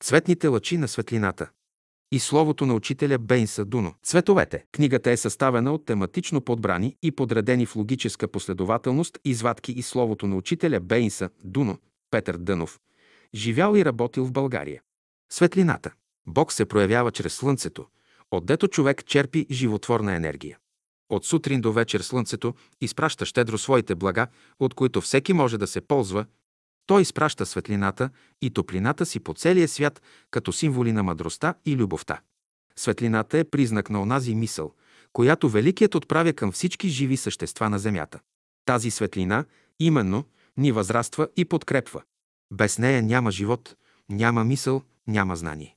Цветните 0.00 0.46
лъчи 0.46 0.78
на 0.78 0.88
светлината. 0.88 1.50
И 2.12 2.20
словото 2.20 2.66
на 2.66 2.74
учителя 2.74 3.18
Бейнса 3.18 3.64
Дуно. 3.64 3.94
Цветовете. 4.02 4.64
Книгата 4.72 5.10
е 5.10 5.16
съставена 5.16 5.72
от 5.72 5.84
тематично 5.84 6.40
подбрани 6.40 6.96
и 7.02 7.12
подредени 7.12 7.66
в 7.66 7.76
логическа 7.76 8.28
последователност 8.28 9.18
извадки 9.24 9.72
и 9.72 9.82
словото 9.82 10.26
на 10.26 10.36
учителя 10.36 10.80
Бейнса 10.80 11.30
Дуно, 11.44 11.78
Петър 12.10 12.36
Дънов. 12.36 12.80
Живял 13.34 13.76
и 13.76 13.84
работил 13.84 14.24
в 14.24 14.32
България. 14.32 14.82
Светлината. 15.32 15.92
Бог 16.26 16.52
се 16.52 16.64
проявява 16.64 17.10
чрез 17.10 17.34
слънцето, 17.34 17.86
отдето 18.30 18.68
човек 18.68 19.06
черпи 19.06 19.46
животворна 19.50 20.14
енергия. 20.14 20.58
От 21.08 21.24
сутрин 21.24 21.60
до 21.60 21.72
вечер 21.72 22.00
слънцето 22.00 22.54
изпраща 22.80 23.26
щедро 23.26 23.58
своите 23.58 23.94
блага, 23.94 24.26
от 24.60 24.74
които 24.74 25.00
всеки 25.00 25.32
може 25.32 25.58
да 25.58 25.66
се 25.66 25.80
ползва. 25.80 26.26
Той 26.86 27.02
изпраща 27.02 27.46
светлината 27.46 28.10
и 28.42 28.50
топлината 28.50 29.06
си 29.06 29.20
по 29.20 29.34
целия 29.34 29.68
свят 29.68 30.02
като 30.30 30.52
символи 30.52 30.92
на 30.92 31.02
мъдростта 31.02 31.54
и 31.64 31.76
любовта. 31.76 32.20
Светлината 32.76 33.38
е 33.38 33.44
признак 33.44 33.90
на 33.90 34.02
онази 34.02 34.34
мисъл, 34.34 34.74
която 35.12 35.48
Великият 35.48 35.94
отправя 35.94 36.32
към 36.32 36.52
всички 36.52 36.88
живи 36.88 37.16
същества 37.16 37.70
на 37.70 37.78
Земята. 37.78 38.20
Тази 38.64 38.90
светлина, 38.90 39.44
именно, 39.80 40.24
ни 40.56 40.72
възраства 40.72 41.28
и 41.36 41.44
подкрепва. 41.44 42.02
Без 42.52 42.78
нея 42.78 43.02
няма 43.02 43.30
живот, 43.30 43.76
няма 44.08 44.44
мисъл, 44.44 44.82
няма 45.06 45.36
знание. 45.36 45.76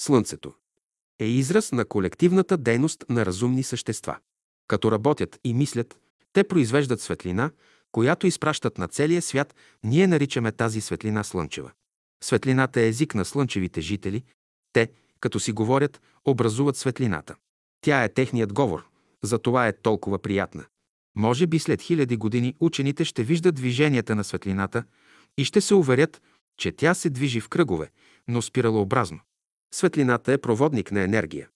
Слънцето 0.00 0.54
е 1.18 1.24
израз 1.24 1.72
на 1.72 1.84
колективната 1.84 2.56
дейност 2.56 3.04
на 3.08 3.26
разумни 3.26 3.62
същества. 3.62 4.16
Като 4.68 4.92
работят 4.92 5.40
и 5.44 5.54
мислят, 5.54 6.00
те 6.32 6.44
произвеждат 6.44 7.00
светлина, 7.00 7.50
която 7.92 8.26
изпращат 8.26 8.78
на 8.78 8.88
целия 8.88 9.22
свят, 9.22 9.54
ние 9.84 10.06
наричаме 10.06 10.52
тази 10.52 10.80
светлина 10.80 11.24
слънчева. 11.24 11.70
Светлината 12.24 12.80
е 12.80 12.88
език 12.88 13.14
на 13.14 13.24
слънчевите 13.24 13.80
жители. 13.80 14.24
Те, 14.72 14.88
като 15.20 15.40
си 15.40 15.52
говорят, 15.52 16.00
образуват 16.24 16.76
светлината. 16.76 17.34
Тя 17.80 18.04
е 18.04 18.12
техният 18.12 18.52
говор, 18.52 18.84
затова 19.22 19.68
е 19.68 19.76
толкова 19.76 20.18
приятна. 20.18 20.64
Може 21.16 21.46
би 21.46 21.58
след 21.58 21.82
хиляди 21.82 22.16
години 22.16 22.54
учените 22.60 23.04
ще 23.04 23.24
виждат 23.24 23.54
движенията 23.54 24.14
на 24.14 24.24
светлината 24.24 24.84
и 25.38 25.44
ще 25.44 25.60
се 25.60 25.74
уверят, 25.74 26.22
че 26.58 26.72
тя 26.72 26.94
се 26.94 27.10
движи 27.10 27.40
в 27.40 27.48
кръгове, 27.48 27.90
но 28.28 28.42
спиралообразно. 28.42 29.20
Светлината 29.74 30.32
е 30.32 30.38
проводник 30.38 30.92
на 30.92 31.02
енергия, 31.02 31.48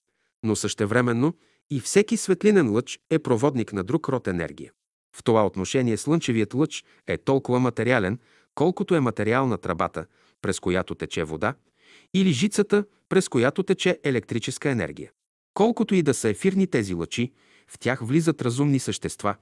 но 0.43 0.57
същевременно 0.57 1.35
и 1.71 1.81
всеки 1.81 2.17
светлинен 2.17 2.73
лъч 2.73 2.99
е 3.11 3.19
проводник 3.19 3.73
на 3.73 3.85
друг 3.85 4.09
род 4.09 4.29
енергия. 4.29 4.73
В 5.17 5.23
това 5.25 5.47
отношение 5.47 5.97
слънчевият 5.97 6.55
лъч 6.55 6.85
е 7.07 7.19
толкова 7.19 7.61
материален, 7.61 8.19
колкото 8.55 8.95
е 8.95 9.01
материална 9.01 9.59
тръбата, 9.59 10.07
през 10.43 10.61
която 10.61 10.95
тече 10.95 11.25
вода, 11.25 11.55
или 12.15 12.33
жицата, 12.33 12.85
през 13.09 13.29
която 13.29 13.63
тече 13.63 14.01
електрическа 14.05 14.71
енергия. 14.71 15.11
Колкото 15.55 15.95
и 15.95 16.03
да 16.03 16.15
са 16.15 16.29
ефирни 16.29 16.67
тези 16.67 16.95
лъчи, 16.95 17.33
в 17.69 17.79
тях 17.79 18.01
влизат 18.03 18.43
разумни 18.43 18.79
същества, 18.79 19.37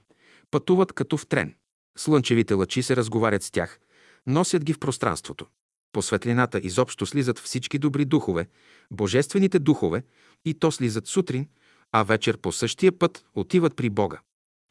пътуват 0.51 0.93
като 0.93 1.17
в 1.17 1.27
трен. 1.27 1.55
Слънчевите 1.97 2.53
лъчи 2.53 2.83
се 2.83 2.95
разговарят 2.95 3.43
с 3.43 3.51
тях, 3.51 3.79
носят 4.27 4.63
ги 4.63 4.73
в 4.73 4.79
пространството. 4.79 5.45
По 5.91 6.01
светлината 6.01 6.59
изобщо 6.63 7.05
слизат 7.05 7.39
всички 7.39 7.79
добри 7.79 8.05
духове, 8.05 8.47
божествените 8.91 9.59
духове, 9.59 10.03
и 10.45 10.53
то 10.53 10.71
слизат 10.71 11.07
сутрин, 11.07 11.47
а 11.91 12.03
вечер 12.03 12.37
по 12.37 12.51
същия 12.51 12.91
път 12.91 13.25
отиват 13.35 13.75
при 13.75 13.89
Бога. 13.89 14.19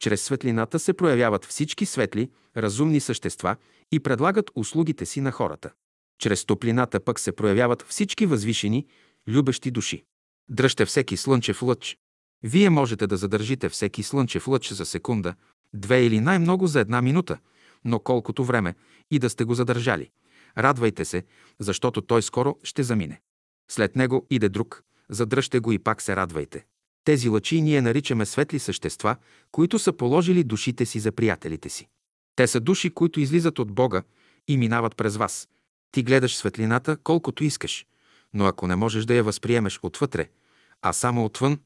Чрез 0.03 0.21
светлината 0.21 0.79
се 0.79 0.93
проявяват 0.93 1.45
всички 1.45 1.85
светли, 1.85 2.29
разумни 2.57 2.99
същества 2.99 3.55
и 3.91 3.99
предлагат 3.99 4.51
услугите 4.55 5.05
си 5.05 5.21
на 5.21 5.31
хората. 5.31 5.71
Чрез 6.19 6.45
топлината 6.45 6.99
пък 6.99 7.19
се 7.19 7.31
проявяват 7.31 7.85
всички 7.87 8.25
възвишени, 8.25 8.87
любещи 9.27 9.71
души. 9.71 10.03
Дръжте 10.49 10.85
всеки 10.85 11.17
слънчев 11.17 11.61
лъч. 11.61 11.97
Вие 12.43 12.69
можете 12.69 13.07
да 13.07 13.17
задържите 13.17 13.69
всеки 13.69 14.03
слънчев 14.03 14.47
лъч 14.47 14.73
за 14.73 14.85
секунда, 14.85 15.35
две 15.73 16.05
или 16.05 16.19
най-много 16.19 16.67
за 16.67 16.79
една 16.79 17.01
минута, 17.01 17.37
но 17.85 17.99
колкото 17.99 18.43
време 18.43 18.75
и 19.11 19.19
да 19.19 19.29
сте 19.29 19.43
го 19.43 19.53
задържали. 19.53 20.09
Радвайте 20.57 21.05
се, 21.05 21.23
защото 21.59 22.01
той 22.01 22.21
скоро 22.21 22.57
ще 22.63 22.83
замине. 22.83 23.21
След 23.71 23.95
него 23.95 24.27
иде 24.29 24.49
друг, 24.49 24.83
задръжте 25.09 25.59
го 25.59 25.71
и 25.71 25.79
пак 25.79 26.01
се 26.01 26.15
радвайте. 26.15 26.65
Тези 27.03 27.29
лъчи 27.29 27.61
ние 27.61 27.81
наричаме 27.81 28.25
светли 28.25 28.59
същества, 28.59 29.15
които 29.51 29.79
са 29.79 29.93
положили 29.93 30.43
душите 30.43 30.85
си 30.85 30.99
за 30.99 31.11
приятелите 31.11 31.69
си. 31.69 31.87
Те 32.35 32.47
са 32.47 32.59
души, 32.59 32.89
които 32.89 33.19
излизат 33.19 33.59
от 33.59 33.71
Бога 33.71 34.03
и 34.47 34.57
минават 34.57 34.95
през 34.95 35.17
вас. 35.17 35.47
Ти 35.91 36.03
гледаш 36.03 36.35
светлината 36.35 36.97
колкото 36.97 37.43
искаш, 37.43 37.85
но 38.33 38.45
ако 38.45 38.67
не 38.67 38.75
можеш 38.75 39.05
да 39.05 39.13
я 39.13 39.23
възприемеш 39.23 39.79
отвътре, 39.83 40.29
а 40.81 40.93
само 40.93 41.25
отвън, 41.25 41.59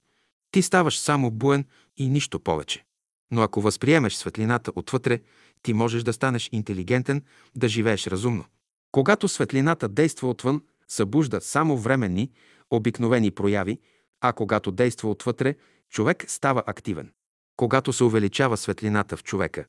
ти 0.52 0.62
ставаш 0.62 1.00
само 1.00 1.32
буен 1.32 1.66
и 1.98 2.10
нищо 2.10 2.40
повече. 2.40 2.84
Но 3.32 3.42
ако 3.42 3.62
възприемеш 3.62 4.16
светлината 4.16 4.72
отвътре, 4.76 5.20
ти 5.62 5.74
можеш 5.74 6.04
да 6.04 6.14
станеш 6.14 6.50
интелигентен, 6.52 7.24
да 7.56 7.68
живееш 7.68 8.08
разумно. 8.08 8.46
Когато 8.92 9.28
светлината 9.28 9.88
действа 9.88 10.30
отвън, 10.30 10.62
събужда 10.88 11.42
само 11.42 11.78
временни, 11.78 12.32
обикновени 12.72 13.32
прояви, 13.32 13.80
а 14.22 14.34
когато 14.34 14.72
действа 14.72 15.10
отвътре, 15.10 15.56
човек 15.90 16.26
става 16.28 16.64
активен. 16.66 17.12
Когато 17.58 17.94
се 17.94 18.04
увеличава 18.04 18.58
светлината 18.58 19.18
в 19.18 19.24
човека, 19.24 19.66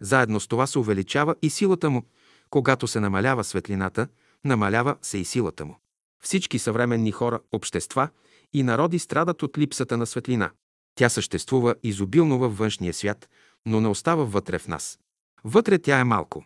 заедно 0.00 0.40
с 0.40 0.48
това 0.48 0.66
се 0.66 0.78
увеличава 0.78 1.34
и 1.42 1.50
силата 1.50 1.90
му. 1.90 2.02
Когато 2.50 2.86
се 2.86 3.00
намалява 3.00 3.44
светлината, 3.44 4.08
намалява 4.44 4.96
се 5.02 5.18
и 5.18 5.24
силата 5.24 5.64
му. 5.64 5.76
Всички 6.22 6.58
съвременни 6.58 7.12
хора, 7.12 7.40
общества 7.52 8.08
и 8.52 8.62
народи 8.62 8.98
страдат 8.98 9.42
от 9.42 9.58
липсата 9.58 9.96
на 9.96 10.06
светлина. 10.06 10.50
Тя 10.94 11.08
съществува 11.08 11.74
изобилно 11.82 12.38
във 12.38 12.58
външния 12.58 12.94
свят, 12.94 13.28
но 13.66 13.80
не 13.80 13.88
остава 13.88 14.24
вътре 14.24 14.58
в 14.58 14.68
нас. 14.68 14.98
Вътре 15.44 15.78
тя 15.78 15.98
е 15.98 16.04
малко. 16.04 16.44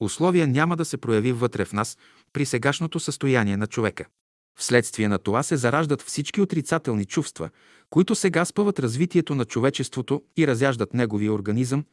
Условия 0.00 0.46
няма 0.46 0.76
да 0.76 0.84
се 0.84 0.96
прояви 0.96 1.32
вътре 1.32 1.64
в 1.64 1.72
нас 1.72 1.98
при 2.32 2.46
сегашното 2.46 3.00
състояние 3.00 3.56
на 3.56 3.66
човека. 3.66 4.06
Вследствие 4.58 5.08
на 5.08 5.18
това 5.18 5.42
се 5.42 5.56
зараждат 5.56 6.02
всички 6.02 6.40
отрицателни 6.40 7.04
чувства, 7.04 7.50
които 7.90 8.14
сега 8.14 8.44
спъват 8.44 8.78
развитието 8.78 9.34
на 9.34 9.44
човечеството 9.44 10.22
и 10.36 10.46
разяждат 10.46 10.94
неговия 10.94 11.32
организъм, 11.32 11.84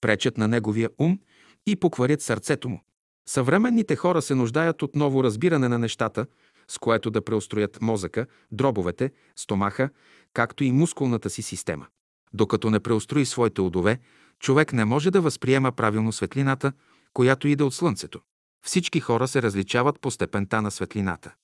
пречат 0.00 0.38
на 0.38 0.48
неговия 0.48 0.90
ум 0.98 1.18
и 1.66 1.76
покварят 1.76 2.22
сърцето 2.22 2.68
му. 2.68 2.80
Съвременните 3.28 3.96
хора 3.96 4.22
се 4.22 4.34
нуждаят 4.34 4.82
от 4.82 4.96
ново 4.96 5.24
разбиране 5.24 5.68
на 5.68 5.78
нещата, 5.78 6.26
с 6.68 6.78
което 6.78 7.10
да 7.10 7.24
преустроят 7.24 7.82
мозъка, 7.82 8.26
дробовете, 8.52 9.10
стомаха, 9.36 9.90
както 10.32 10.64
и 10.64 10.72
мускулната 10.72 11.30
си 11.30 11.42
система. 11.42 11.86
Докато 12.34 12.70
не 12.70 12.80
преустрои 12.80 13.26
своите 13.26 13.60
удове, 13.60 13.98
човек 14.40 14.72
не 14.72 14.84
може 14.84 15.10
да 15.10 15.20
възприема 15.20 15.72
правилно 15.72 16.12
светлината, 16.12 16.72
която 17.12 17.48
иде 17.48 17.64
от 17.64 17.74
Слънцето. 17.74 18.20
Всички 18.64 19.00
хора 19.00 19.28
се 19.28 19.42
различават 19.42 20.00
по 20.00 20.10
степента 20.10 20.62
на 20.62 20.70
светлината 20.70 21.34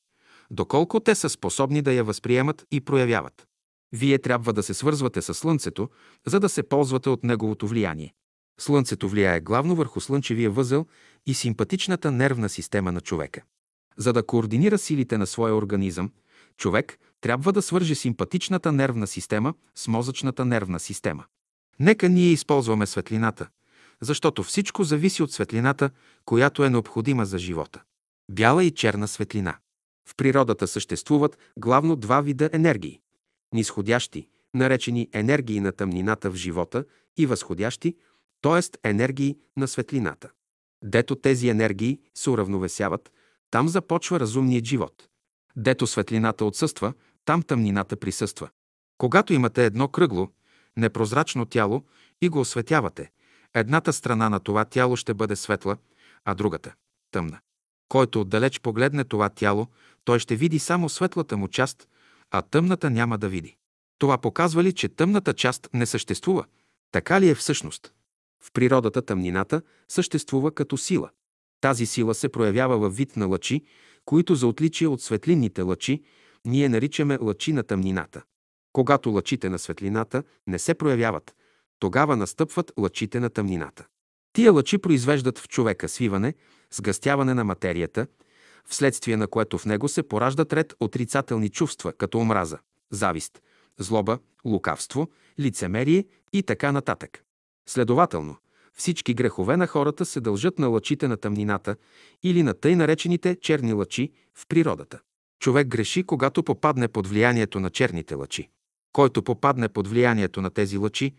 доколко 0.51 1.01
те 1.01 1.15
са 1.15 1.29
способни 1.29 1.83
да 1.83 1.93
я 1.93 2.05
възприемат 2.05 2.65
и 2.71 2.81
проявяват. 2.81 3.47
Вие 3.93 4.19
трябва 4.19 4.53
да 4.53 4.63
се 4.63 4.75
свързвате 4.75 5.23
с 5.23 5.35
Слънцето, 5.35 5.89
за 6.27 6.41
да 6.41 6.49
се 6.49 6.63
ползвате 6.63 7.09
от 7.09 7.25
неговото 7.25 7.69
влияние. 7.69 8.15
Слънцето 8.61 9.09
влияе 9.09 9.41
главно 9.41 9.77
върху 9.77 10.01
слънчевия 10.01 10.51
възел 10.51 10.87
и 11.27 11.35
симпатичната 11.35 12.11
нервна 12.11 12.49
система 12.49 12.93
на 12.93 13.01
човека. 13.01 13.43
За 13.97 14.13
да 14.13 14.27
координира 14.27 14.79
силите 14.79 15.19
на 15.19 15.27
своя 15.27 15.55
организъм, 15.55 16.11
човек 16.57 16.99
трябва 17.21 17.53
да 17.53 17.63
свърже 17.63 17.95
симпатичната 17.95 18.73
нервна 18.73 19.07
система 19.07 19.55
с 19.75 19.89
мозъчната 19.89 20.45
нервна 20.45 20.81
система. 20.81 21.25
Нека 21.81 22.09
ние 22.09 22.29
използваме 22.29 22.87
светлината, 22.87 23.49
защото 24.01 24.43
всичко 24.43 24.85
зависи 24.85 25.23
от 25.23 25.33
светлината, 25.33 25.91
която 26.25 26.65
е 26.65 26.71
необходима 26.71 27.27
за 27.27 27.39
живота. 27.39 27.83
Бяла 28.31 28.65
и 28.65 28.71
черна 28.71 29.09
светлина. 29.09 29.57
В 30.09 30.17
природата 30.17 30.67
съществуват 30.67 31.39
главно 31.59 31.97
два 31.97 32.21
вида 32.21 32.51
енергии– 32.53 33.01
нисходящи, 33.55 34.29
наречени 34.55 35.09
енергии 35.13 35.61
на 35.61 35.73
тъмнината 35.73 36.31
в 36.31 36.35
живота, 36.35 36.85
и 37.17 37.27
възходящи, 37.27 37.97
т.е. 38.43 38.89
енергии 38.89 39.39
на 39.57 39.69
светлината. 39.69 40.31
Дето 40.85 41.17
тези 41.17 41.49
енергии 41.49 42.01
се 42.15 42.31
уравновесяват, 42.31 43.13
там 43.51 43.69
започва 43.69 44.21
разумният 44.21 44.65
живот. 44.65 45.09
Дето 45.57 45.87
светлината 45.87 46.45
отсъства, 46.45 46.93
там 47.25 47.43
тъмнината 47.43 47.97
присъства. 47.97 48.49
Когато 48.99 49.33
имате 49.33 49.65
едно 49.67 49.89
кръгло, 49.89 50.29
непрозрачно 50.77 51.47
тяло 51.47 51.85
и 52.23 52.29
го 52.29 52.41
осветявате, 52.41 53.11
едната 53.55 53.93
страна 53.93 54.29
на 54.29 54.41
това 54.41 54.65
тяло 54.65 54.97
ще 54.97 55.15
бъде 55.15 55.37
светла, 55.37 55.77
а 56.25 56.35
другата– 56.35 56.75
тъмна. 57.11 57.39
Който 57.89 58.21
отдалеч 58.21 58.61
погледне 58.61 59.05
това 59.05 59.29
тяло, 59.29 59.67
той 60.05 60.19
ще 60.19 60.37
види 60.37 60.59
само 60.59 60.89
светлата 60.89 61.37
му 61.37 61.49
част, 61.49 61.89
а 62.31 62.43
тъмната 62.43 62.91
няма 62.91 63.19
да 63.19 63.29
види. 63.29 63.57
Това 63.99 64.19
показва 64.19 64.65
ли, 64.65 64.73
че 64.73 64.89
тъмната 64.89 65.35
част 65.35 65.69
не 65.75 65.87
съществува? 65.87 66.45
Така 66.93 67.21
ли 67.21 67.29
е 67.29 67.35
всъщност? 67.35 67.93
В 68.45 68.53
природата 68.53 69.03
тъмнината 69.03 69.63
съществува 69.89 70.53
като 70.53 70.77
сила. 70.77 71.11
Тази 71.61 71.87
сила 71.87 72.15
се 72.15 72.29
проявява 72.29 72.79
във 72.79 72.97
вид 72.97 73.17
на 73.17 73.27
лъчи, 73.27 73.65
които 74.05 74.35
за 74.35 74.47
отличие 74.47 74.89
от 74.89 75.03
светлинните 75.03 75.63
лъчи 75.63 76.03
ние 76.47 76.69
наричаме 76.69 77.19
лъчи 77.21 77.53
на 77.53 77.63
тъмнината. 77.63 78.23
Когато 78.73 79.11
лъчите 79.11 79.49
на 79.49 79.59
светлината 79.59 80.23
не 80.47 80.59
се 80.59 80.75
проявяват, 80.75 81.35
тогава 81.79 82.17
настъпват 82.17 82.73
лъчите 82.79 83.21
на 83.21 83.31
тъмнината. 83.31 83.87
Тия 84.33 84.53
лъчи 84.53 84.79
произвеждат 84.79 85.39
в 85.39 85.49
човека 85.49 85.89
свиване, 85.89 86.35
сгъстяване 86.73 87.35
на 87.35 87.45
материята, 87.45 88.07
вследствие 88.69 89.17
на 89.17 89.27
което 89.27 89.59
в 89.59 89.65
него 89.65 89.89
се 89.89 90.03
пораждат 90.03 90.53
ред 90.53 90.75
отрицателни 90.81 91.49
чувства, 91.49 91.93
като 91.93 92.19
омраза, 92.19 92.59
завист, 92.91 93.43
злоба, 93.79 94.19
лукавство, 94.45 95.11
лицемерие 95.41 96.05
и 96.33 96.43
така 96.43 96.73
нататък. 96.73 97.25
Следователно, 97.69 98.37
всички 98.73 99.15
грехове 99.15 99.57
на 99.57 99.67
хората 99.67 100.05
се 100.05 100.21
дължат 100.21 100.59
на 100.59 100.69
лъчите 100.69 101.09
на 101.09 101.17
тъмнината 101.17 101.77
или 102.23 102.43
на 102.43 102.55
тъй 102.55 102.77
наречените 102.77 103.37
черни 103.41 103.73
лъчи 103.73 104.13
в 104.35 104.47
природата. 104.49 105.01
Човек 105.41 105.69
греши, 105.69 106.03
когато 106.03 106.43
попадне 106.43 106.89
под 106.89 107.07
влиянието 107.07 107.61
на 107.61 107.71
черните 107.71 108.15
лъчи. 108.15 108.49
Който 108.93 109.23
попадне 109.23 109.69
под 109.69 109.89
влиянието 109.89 110.43
на 110.43 110.51
тези 110.51 110.79
лъчи, 110.79 111.15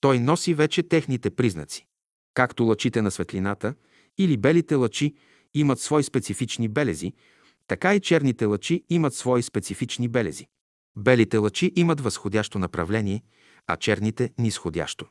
той 0.00 0.18
носи 0.18 0.54
вече 0.54 0.82
техните 0.82 1.30
признаци. 1.30 1.86
Както 2.34 2.64
лъчите 2.64 3.02
на 3.02 3.10
светлината 3.10 3.74
или 4.18 4.36
белите 4.36 4.74
лъчи 4.74 5.14
имат 5.54 5.80
свои 5.80 6.02
специфични 6.02 6.68
белези, 6.68 7.12
така 7.66 7.94
и 7.94 8.00
черните 8.00 8.44
лъчи 8.44 8.84
имат 8.88 9.14
свои 9.14 9.42
специфични 9.42 10.08
белези. 10.08 10.46
Белите 10.96 11.36
лъчи 11.36 11.72
имат 11.76 12.00
възходящо 12.00 12.58
направление, 12.58 13.22
а 13.66 13.76
черните– 13.76 14.32
нисходящо. 14.38 15.06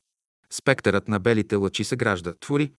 Спектърът 0.50 1.08
на 1.08 1.20
белите 1.20 1.56
лъчи 1.56 1.84
се 1.84 1.96
гражда, 1.96 2.34
твори. 2.40 2.72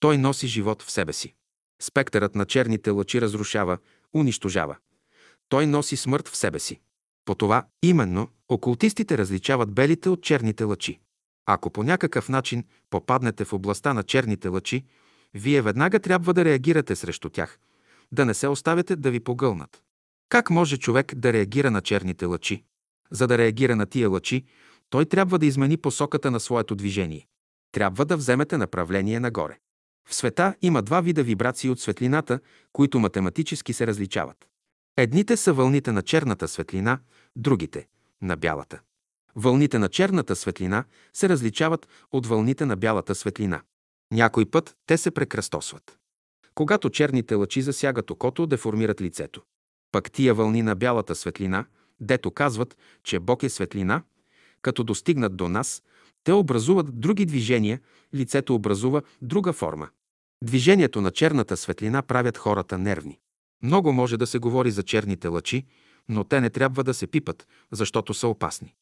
Той 0.00 0.18
носи 0.18 0.46
живот 0.46 0.82
в 0.82 0.90
себе 0.90 1.12
си. 1.12 1.34
Спектърът 1.82 2.34
на 2.34 2.44
черните 2.46 2.90
лъчи 2.90 3.20
разрушава, 3.20 3.78
унищожава. 4.14 4.76
Той 5.48 5.66
носи 5.66 5.96
смърт 5.96 6.28
в 6.28 6.36
себе 6.36 6.58
си. 6.58 6.80
По 7.24 7.34
това 7.34 7.66
именно 7.82 8.28
окултистите 8.48 9.18
различават 9.18 9.72
белите 9.72 10.08
от 10.08 10.22
черните 10.22 10.64
лъчи. 10.64 11.00
Ако 11.46 11.70
по 11.70 11.82
някакъв 11.82 12.28
начин 12.28 12.64
попаднете 12.90 13.44
в 13.44 13.52
областта 13.52 13.94
на 13.94 14.02
черните 14.02 14.48
лъчи, 14.48 14.84
вие 15.34 15.62
веднага 15.62 16.00
трябва 16.00 16.34
да 16.34 16.44
реагирате 16.44 16.96
срещу 16.96 17.30
тях, 17.30 17.58
да 18.12 18.24
не 18.24 18.34
се 18.34 18.48
оставяте 18.48 18.96
да 18.96 19.10
ви 19.10 19.20
погълнат. 19.20 19.82
Как 20.28 20.50
може 20.50 20.76
човек 20.76 21.14
да 21.14 21.32
реагира 21.32 21.70
на 21.70 21.80
черните 21.80 22.24
лъчи? 22.24 22.64
За 23.10 23.26
да 23.26 23.38
реагира 23.38 23.76
на 23.76 23.86
тия 23.86 24.08
лъчи, 24.08 24.44
той 24.90 25.04
трябва 25.04 25.38
да 25.38 25.46
измени 25.46 25.76
посоката 25.76 26.30
на 26.30 26.40
своето 26.40 26.74
движение. 26.74 27.26
Трябва 27.72 28.04
да 28.04 28.16
вземете 28.16 28.58
направление 28.58 29.20
нагоре. 29.20 29.58
В 30.08 30.14
света 30.14 30.54
има 30.62 30.82
два 30.82 31.00
вида 31.00 31.22
вибрации 31.22 31.70
от 31.70 31.80
светлината, 31.80 32.40
които 32.72 32.98
математически 32.98 33.72
се 33.72 33.86
различават. 33.86 34.48
Едните 34.96 35.36
са 35.36 35.52
вълните 35.52 35.92
на 35.92 36.02
черната 36.02 36.48
светлина, 36.48 36.98
другите– 37.36 37.86
на 38.22 38.36
бялата. 38.36 38.80
Вълните 39.36 39.78
на 39.78 39.88
черната 39.88 40.36
светлина 40.36 40.84
се 41.12 41.28
различават 41.28 41.88
от 42.12 42.26
вълните 42.26 42.66
на 42.66 42.76
бялата 42.76 43.14
светлина. 43.14 43.62
Някой 44.12 44.46
път 44.46 44.76
те 44.86 44.96
се 44.96 45.10
прекръстосват. 45.10 45.98
Когато 46.54 46.90
черните 46.90 47.34
лъчи 47.34 47.62
засягат 47.62 48.10
окото, 48.10 48.46
деформират 48.46 49.00
лицето. 49.00 49.42
Пък 49.92 50.12
тия 50.12 50.34
вълни 50.34 50.62
на 50.62 50.74
бялата 50.74 51.14
светлина, 51.14 51.64
дето 52.00 52.30
казват, 52.30 52.76
че 53.04 53.18
Бог 53.20 53.42
е 53.42 53.48
светлина, 53.48 54.02
като 54.62 54.84
достигнат 54.84 55.36
до 55.36 55.48
нас, 55.48 55.82
те 56.24 56.32
образуват 56.32 57.00
други 57.00 57.26
движения, 57.26 57.80
лицето 58.14 58.54
образува 58.54 59.02
друга 59.22 59.52
форма. 59.52 59.88
Движението 60.44 61.00
на 61.00 61.10
черната 61.10 61.56
светлина 61.56 62.02
правят 62.02 62.38
хората 62.38 62.78
нервни. 62.78 63.18
Много 63.62 63.92
може 63.92 64.16
да 64.16 64.26
се 64.26 64.38
говори 64.38 64.70
за 64.70 64.82
черните 64.82 65.28
лъчи, 65.28 65.66
но 66.08 66.24
те 66.24 66.40
не 66.40 66.50
трябва 66.50 66.84
да 66.84 66.94
се 66.94 67.06
пипат, 67.06 67.46
защото 67.72 68.14
са 68.14 68.28
опасни. 68.28 68.74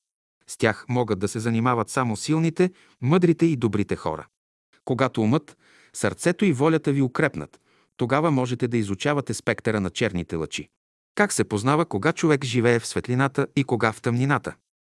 С 0.47 0.57
тях 0.57 0.85
могат 0.89 1.19
да 1.19 1.29
се 1.29 1.39
занимават 1.39 1.91
само 1.91 2.17
силните, 2.17 2.71
мъдрите 3.01 3.47
и 3.47 3.57
добрите 3.57 3.97
хора. 3.97 4.27
Когато 4.88 5.23
умът, 5.23 5.56
сърцето 5.93 6.44
и 6.44 6.52
волята 6.52 6.93
ви 6.93 7.02
укрепнат, 7.02 7.61
тогава 7.96 8.31
можете 8.31 8.69
да 8.69 8.76
изучавате 8.76 9.35
спектъра 9.35 9.81
на 9.81 9.90
черните 9.90 10.37
лъчи. 10.37 10.69
Как 11.14 11.32
се 11.32 11.44
познава 11.44 11.87
кога 11.87 12.12
човек 12.12 12.44
живее 12.44 12.79
в 12.79 12.87
светлината 12.87 13.46
и 13.56 13.64
кога 13.64 13.93
в 13.93 14.02
тъмнината? 14.02 14.55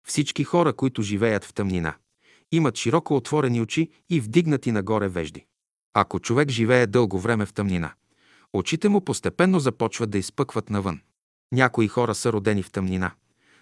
Всички 0.07 0.45
хора, 0.45 0.73
които 0.73 1.03
живеят 1.03 1.45
в 1.45 1.53
тъмнина, 1.53 1.95
имат 2.53 2.77
широко 2.77 3.17
отворени 3.17 3.61
очи 3.61 3.91
и 4.11 4.21
вдигнати 4.21 4.73
нагоре 4.73 5.09
вежди. 5.09 5.47
Ако 5.95 6.21
човек 6.21 6.49
живее 6.51 6.87
дълго 6.87 7.19
време 7.19 7.47
в 7.47 7.53
тъмнина, 7.53 7.93
очите 8.53 8.89
му 8.89 9.01
постепенно 9.01 9.61
започват 9.61 10.11
да 10.11 10.19
изпъкват 10.19 10.71
навън. 10.71 11.01
Някои 11.53 11.89
хора 11.89 12.15
са 12.15 12.33
родени 12.33 12.63
в 12.63 12.71
тъмнина, 12.71 13.11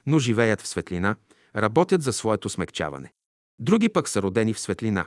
но 0.06 0.18
живеят 0.18 0.60
в 0.60 0.68
светлина, 0.68 1.16
работят 1.56 2.02
за 2.02 2.12
своето 2.12 2.48
смягчаване. 2.48 3.12
Други 3.58 3.88
пък 3.88 4.08
са 4.08 4.22
родени 4.22 4.54
в 4.54 4.60
светлина, 4.60 5.06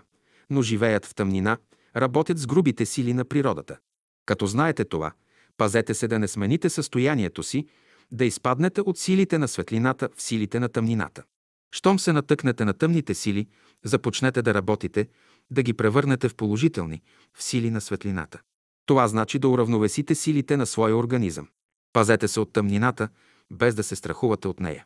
но 0.51 0.61
живеят 0.61 1.05
в 1.05 1.15
тъмнина, 1.15 1.57
работят 1.95 2.37
с 2.37 2.47
грубите 2.47 2.85
сили 2.85 3.13
на 3.13 3.25
природата. 3.25 3.77
Като 4.25 4.45
знаете 4.45 4.85
това, 4.85 5.11
пазете 5.57 5.93
се 5.93 6.07
да 6.07 6.19
не 6.19 6.27
смените 6.27 6.69
състоянието 6.69 7.43
си, 7.43 7.67
да 8.11 8.25
изпаднете 8.25 8.81
от 8.81 8.97
силите 8.97 9.37
на 9.37 9.47
светлината 9.47 10.09
в 10.15 10.21
силите 10.21 10.59
на 10.59 10.69
тъмнината. 10.69 11.23
Щом 11.71 11.99
се 11.99 12.13
натъкнете 12.13 12.65
на 12.65 12.73
тъмните 12.73 13.13
сили, 13.13 13.47
започнете 13.85 14.41
да 14.41 14.53
работите, 14.53 15.07
да 15.51 15.63
ги 15.63 15.73
превърнете 15.73 16.29
в 16.29 16.35
положителни, 16.35 17.01
в 17.37 17.43
сили 17.43 17.69
на 17.69 17.81
светлината. 17.81 18.39
Това 18.85 19.07
значи 19.07 19.39
да 19.39 19.49
уравновесите 19.49 20.15
силите 20.15 20.57
на 20.57 20.65
своя 20.65 20.95
организъм. 20.95 21.47
Пазете 21.93 22.27
се 22.27 22.39
от 22.39 22.53
тъмнината, 22.53 23.09
без 23.51 23.75
да 23.75 23.83
се 23.83 23.95
страхувате 23.95 24.47
от 24.47 24.59
нея. 24.59 24.85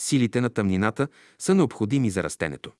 Силите 0.00 0.40
на 0.40 0.50
тъмнината 0.50 1.08
са 1.38 1.54
необходими 1.54 2.10
за 2.10 2.22
растенето. 2.22 2.72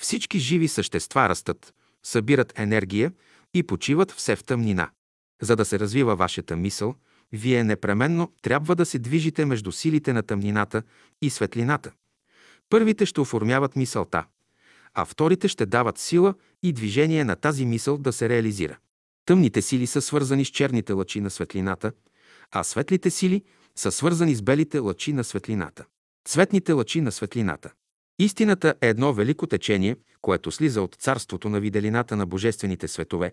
Всички 0.00 0.38
живи 0.38 0.68
същества 0.68 1.28
растат, 1.28 1.74
събират 2.02 2.58
енергия 2.58 3.12
и 3.54 3.62
почиват 3.62 4.12
все 4.12 4.36
в 4.36 4.44
тъмнина. 4.44 4.90
За 5.42 5.56
да 5.56 5.64
се 5.64 5.78
развива 5.78 6.16
вашата 6.16 6.56
мисъл, 6.56 6.94
вие 7.32 7.64
непременно 7.64 8.32
трябва 8.42 8.76
да 8.76 8.86
се 8.86 8.98
движите 8.98 9.44
между 9.44 9.72
силите 9.72 10.12
на 10.12 10.22
тъмнината 10.22 10.82
и 11.22 11.30
светлината. 11.30 11.92
Първите 12.68 13.06
ще 13.06 13.20
оформяват 13.20 13.76
мисълта, 13.76 14.24
а 14.94 15.04
вторите 15.04 15.48
ще 15.48 15.66
дават 15.66 15.98
сила 15.98 16.34
и 16.62 16.72
движение 16.72 17.24
на 17.24 17.36
тази 17.36 17.66
мисъл 17.66 17.98
да 17.98 18.12
се 18.12 18.28
реализира. 18.28 18.78
Тъмните 19.24 19.62
сили 19.62 19.86
са 19.86 20.02
свързани 20.02 20.44
с 20.44 20.48
черните 20.48 20.92
лъчи 20.92 21.20
на 21.20 21.30
светлината, 21.30 21.92
а 22.50 22.64
светлите 22.64 23.10
сили 23.10 23.44
са 23.76 23.92
свързани 23.92 24.34
с 24.34 24.42
белите 24.42 24.78
лъчи 24.78 25.12
на 25.12 25.24
светлината. 25.24 25.84
Цветните 26.28 26.72
лъчи 26.72 27.00
на 27.00 27.12
светлината. 27.12 27.72
Истината 28.20 28.74
е 28.80 28.88
едно 28.88 29.12
велико 29.12 29.46
течение, 29.46 29.96
което 30.22 30.50
слиза 30.50 30.82
от 30.82 30.94
царството 30.94 31.48
на 31.48 31.60
виделината 31.60 32.16
на 32.16 32.26
божествените 32.26 32.88
светове 32.88 33.32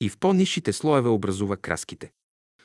и 0.00 0.08
в 0.08 0.18
по-низшите 0.18 0.72
слоеве 0.72 1.08
образува 1.08 1.56
краските. 1.56 2.12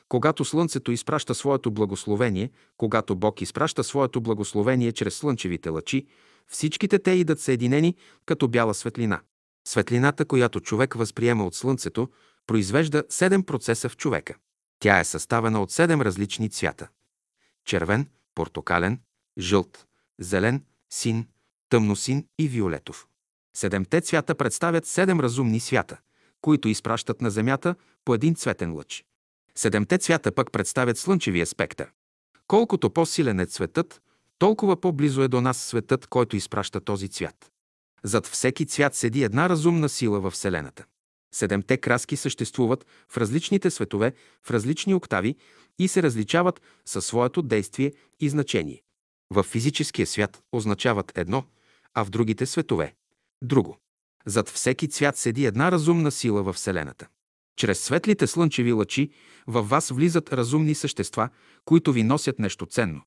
Когато 0.08 0.44
Слънцето 0.44 0.92
изпраща 0.92 1.34
своето 1.34 1.70
благословение, 1.70 2.50
когато 2.76 3.16
Бог 3.16 3.40
изпраща 3.40 3.84
своето 3.84 4.20
благословение 4.20 4.92
чрез 4.92 5.14
слънчевите 5.16 5.68
лъчи, 5.68 6.06
всичките 6.48 6.98
те 6.98 7.10
идат 7.10 7.40
съединени 7.40 7.94
като 8.26 8.48
бяла 8.48 8.74
светлина. 8.74 9.20
Светлината, 9.66 10.24
която 10.24 10.60
човек 10.60 10.94
възприема 10.94 11.46
от 11.46 11.54
Слънцето, 11.54 12.08
произвежда 12.46 13.04
седем 13.08 13.42
процеса 13.42 13.88
в 13.88 13.96
човека. 13.96 14.34
Тя 14.78 15.00
е 15.00 15.04
съставена 15.04 15.62
от 15.62 15.70
седем 15.70 16.00
различни 16.00 16.50
цвята. 16.50 16.88
Червен, 17.64 18.08
портокален, 18.34 19.00
жълт, 19.38 19.86
зелен, 20.18 20.64
син, 20.90 21.26
тъмносин 21.74 22.26
и 22.38 22.48
виолетов. 22.48 23.06
Седемте 23.56 24.00
цвята 24.00 24.34
представят 24.34 24.86
седем 24.86 25.20
разумни 25.20 25.60
свята, 25.60 25.96
които 26.40 26.68
изпращат 26.68 27.20
на 27.20 27.30
Земята 27.30 27.74
по 28.04 28.14
един 28.14 28.34
цветен 28.34 28.74
лъч. 28.74 29.04
Седемте 29.54 29.98
цвята 29.98 30.32
пък 30.32 30.52
представят 30.52 30.98
слънчевия 30.98 31.46
спектър. 31.46 31.92
Колкото 32.46 32.90
по-силен 32.90 33.40
е 33.40 33.46
цветът, 33.46 34.02
толкова 34.38 34.80
по-близо 34.80 35.22
е 35.22 35.28
до 35.28 35.40
нас 35.40 35.58
светът, 35.58 36.06
който 36.06 36.36
изпраща 36.36 36.80
този 36.80 37.08
цвят. 37.08 37.50
Зад 38.02 38.26
всеки 38.26 38.66
цвят 38.66 38.94
седи 38.94 39.24
една 39.24 39.48
разумна 39.48 39.88
сила 39.88 40.20
във 40.20 40.32
Вселената. 40.32 40.84
Седемте 41.34 41.76
краски 41.76 42.16
съществуват 42.16 42.86
в 43.08 43.16
различните 43.16 43.70
светове, 43.70 44.12
в 44.42 44.50
различни 44.50 44.94
октави 44.94 45.36
и 45.78 45.88
се 45.88 46.02
различават 46.02 46.60
със 46.84 47.06
своето 47.06 47.42
действие 47.42 47.92
и 48.20 48.28
значение. 48.28 48.82
В 49.30 49.42
физическия 49.42 50.06
свят 50.06 50.42
означават 50.52 51.12
едно, 51.18 51.44
а 51.94 52.04
в 52.04 52.10
другите 52.10 52.46
светове– 52.46 52.94
друго. 53.42 53.78
Зад 54.26 54.48
всеки 54.48 54.88
цвят 54.88 55.16
седи 55.16 55.46
една 55.46 55.72
разумна 55.72 56.10
сила 56.10 56.42
във 56.42 56.56
Вселената. 56.56 57.06
Чрез 57.56 57.80
светлите 57.80 58.26
слънчеви 58.26 58.72
лъчи 58.72 59.10
във 59.46 59.68
вас 59.68 59.90
влизат 59.90 60.32
разумни 60.32 60.74
същества, 60.74 61.28
които 61.64 61.92
ви 61.92 62.02
носят 62.02 62.38
нещо 62.38 62.66
ценно. 62.66 63.02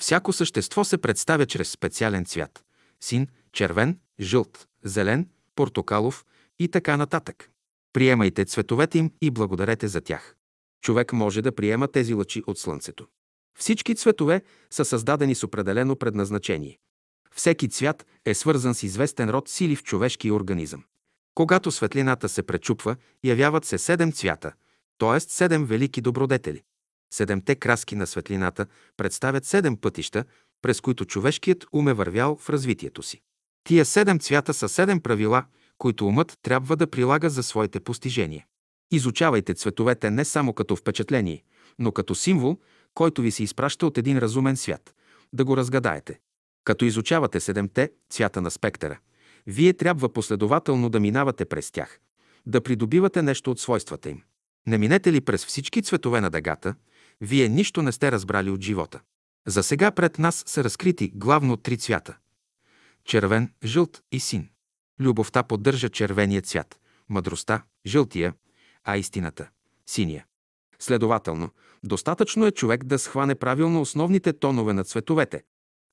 Всяко 0.00 0.32
същество 0.32 0.84
се 0.84 0.98
представя 0.98 1.46
чрез 1.46 1.70
специален 1.70 2.24
цвят– 2.24 2.64
син, 3.00 3.26
червен, 3.52 3.98
жълт, 4.20 4.68
зелен, 4.84 5.28
портокалов 5.54 6.24
и 6.58 6.68
така 6.68 6.96
нататък. 6.96 7.50
Приемайте 7.92 8.44
цветовете 8.44 8.98
им 8.98 9.12
и 9.20 9.30
благодарете 9.30 9.88
за 9.88 10.00
тях. 10.00 10.34
Човек 10.82 11.12
може 11.12 11.42
да 11.42 11.54
приема 11.54 11.88
тези 11.88 12.14
лъчи 12.14 12.42
от 12.46 12.58
Слънцето. 12.58 13.06
Всички 13.58 13.94
цветове 13.94 14.42
са 14.70 14.84
създадени 14.84 15.34
с 15.34 15.44
определено 15.44 15.96
предназначение. 15.96 16.78
Всеки 17.38 17.68
цвят 17.68 18.06
е 18.26 18.34
свързан 18.34 18.74
с 18.74 18.82
известен 18.82 19.30
род 19.30 19.48
сили 19.48 19.76
в 19.76 19.82
човешкия 19.82 20.34
организъм. 20.34 20.84
Когато 21.34 21.70
светлината 21.70 22.28
се 22.28 22.42
пречупва, 22.42 22.96
явяват 23.24 23.64
се 23.64 23.78
седем 23.78 24.12
цвята, 24.12 24.52
т.е. 24.98 25.20
седем 25.20 25.64
велики 25.64 26.00
добродетели. 26.00 26.62
Седемте 27.14 27.54
краски 27.54 27.94
на 27.96 28.06
светлината 28.06 28.66
представят 28.96 29.44
седем 29.44 29.76
пътища, 29.76 30.24
през 30.62 30.80
които 30.80 31.04
човешкият 31.04 31.66
ум 31.72 31.88
е 31.88 31.92
вървял 31.92 32.36
в 32.36 32.50
развитието 32.50 33.02
си. 33.02 33.20
Тия 33.64 33.84
седем 33.84 34.18
цвята 34.18 34.54
са 34.54 34.68
седем 34.68 35.00
правила, 35.00 35.44
които 35.78 36.06
умът 36.06 36.38
трябва 36.42 36.76
да 36.76 36.90
прилага 36.90 37.28
за 37.28 37.42
своите 37.42 37.80
постижения. 37.80 38.46
Изучавайте 38.90 39.54
цветовете 39.54 40.10
не 40.10 40.24
само 40.24 40.52
като 40.52 40.76
впечатление, 40.76 41.42
но 41.78 41.92
като 41.92 42.14
символ, 42.14 42.58
който 42.94 43.22
ви 43.22 43.30
се 43.30 43.42
изпраща 43.42 43.86
от 43.86 43.98
един 43.98 44.18
разумен 44.18 44.56
свят, 44.56 44.94
да 45.32 45.44
го 45.44 45.56
разгадаете. 45.56 46.20
Като 46.68 46.84
изучавате 46.84 47.40
седемте 47.40 47.92
цвята 48.10 48.40
на 48.40 48.50
спектъра, 48.50 48.98
вие 49.46 49.72
трябва 49.72 50.12
последователно 50.12 50.90
да 50.90 51.00
минавате 51.00 51.44
през 51.44 51.70
тях, 51.70 52.00
да 52.46 52.60
придобивате 52.60 53.22
нещо 53.22 53.50
от 53.50 53.60
свойствата 53.60 54.10
им. 54.10 54.22
Не 54.66 54.78
минете 54.78 55.12
ли 55.12 55.20
през 55.20 55.46
всички 55.46 55.82
цветове 55.82 56.20
на 56.20 56.30
дъгата, 56.30 56.74
вие 57.20 57.48
нищо 57.48 57.82
не 57.82 57.92
сте 57.92 58.12
разбрали 58.12 58.50
от 58.50 58.60
живота. 58.60 59.00
За 59.46 59.62
сега 59.62 59.90
пред 59.90 60.18
нас 60.18 60.44
са 60.46 60.64
разкрити 60.64 61.12
главно 61.14 61.56
три 61.56 61.78
цвята– 61.78 62.16
червен, 63.04 63.52
жълт 63.64 64.02
и 64.12 64.20
син. 64.20 64.48
Любовта 65.00 65.42
поддържа 65.42 65.88
червения 65.88 66.42
цвят, 66.42 66.80
мъдростта– 67.08 67.62
жълтия, 67.86 68.34
а 68.84 68.96
истината– 68.96 69.48
синия. 69.86 70.26
Следователно, 70.78 71.50
достатъчно 71.84 72.46
е 72.46 72.50
човек 72.50 72.84
да 72.84 72.98
схване 72.98 73.34
правилно 73.34 73.80
основните 73.80 74.32
тонове 74.32 74.72
на 74.72 74.84
цветовете, 74.84 75.42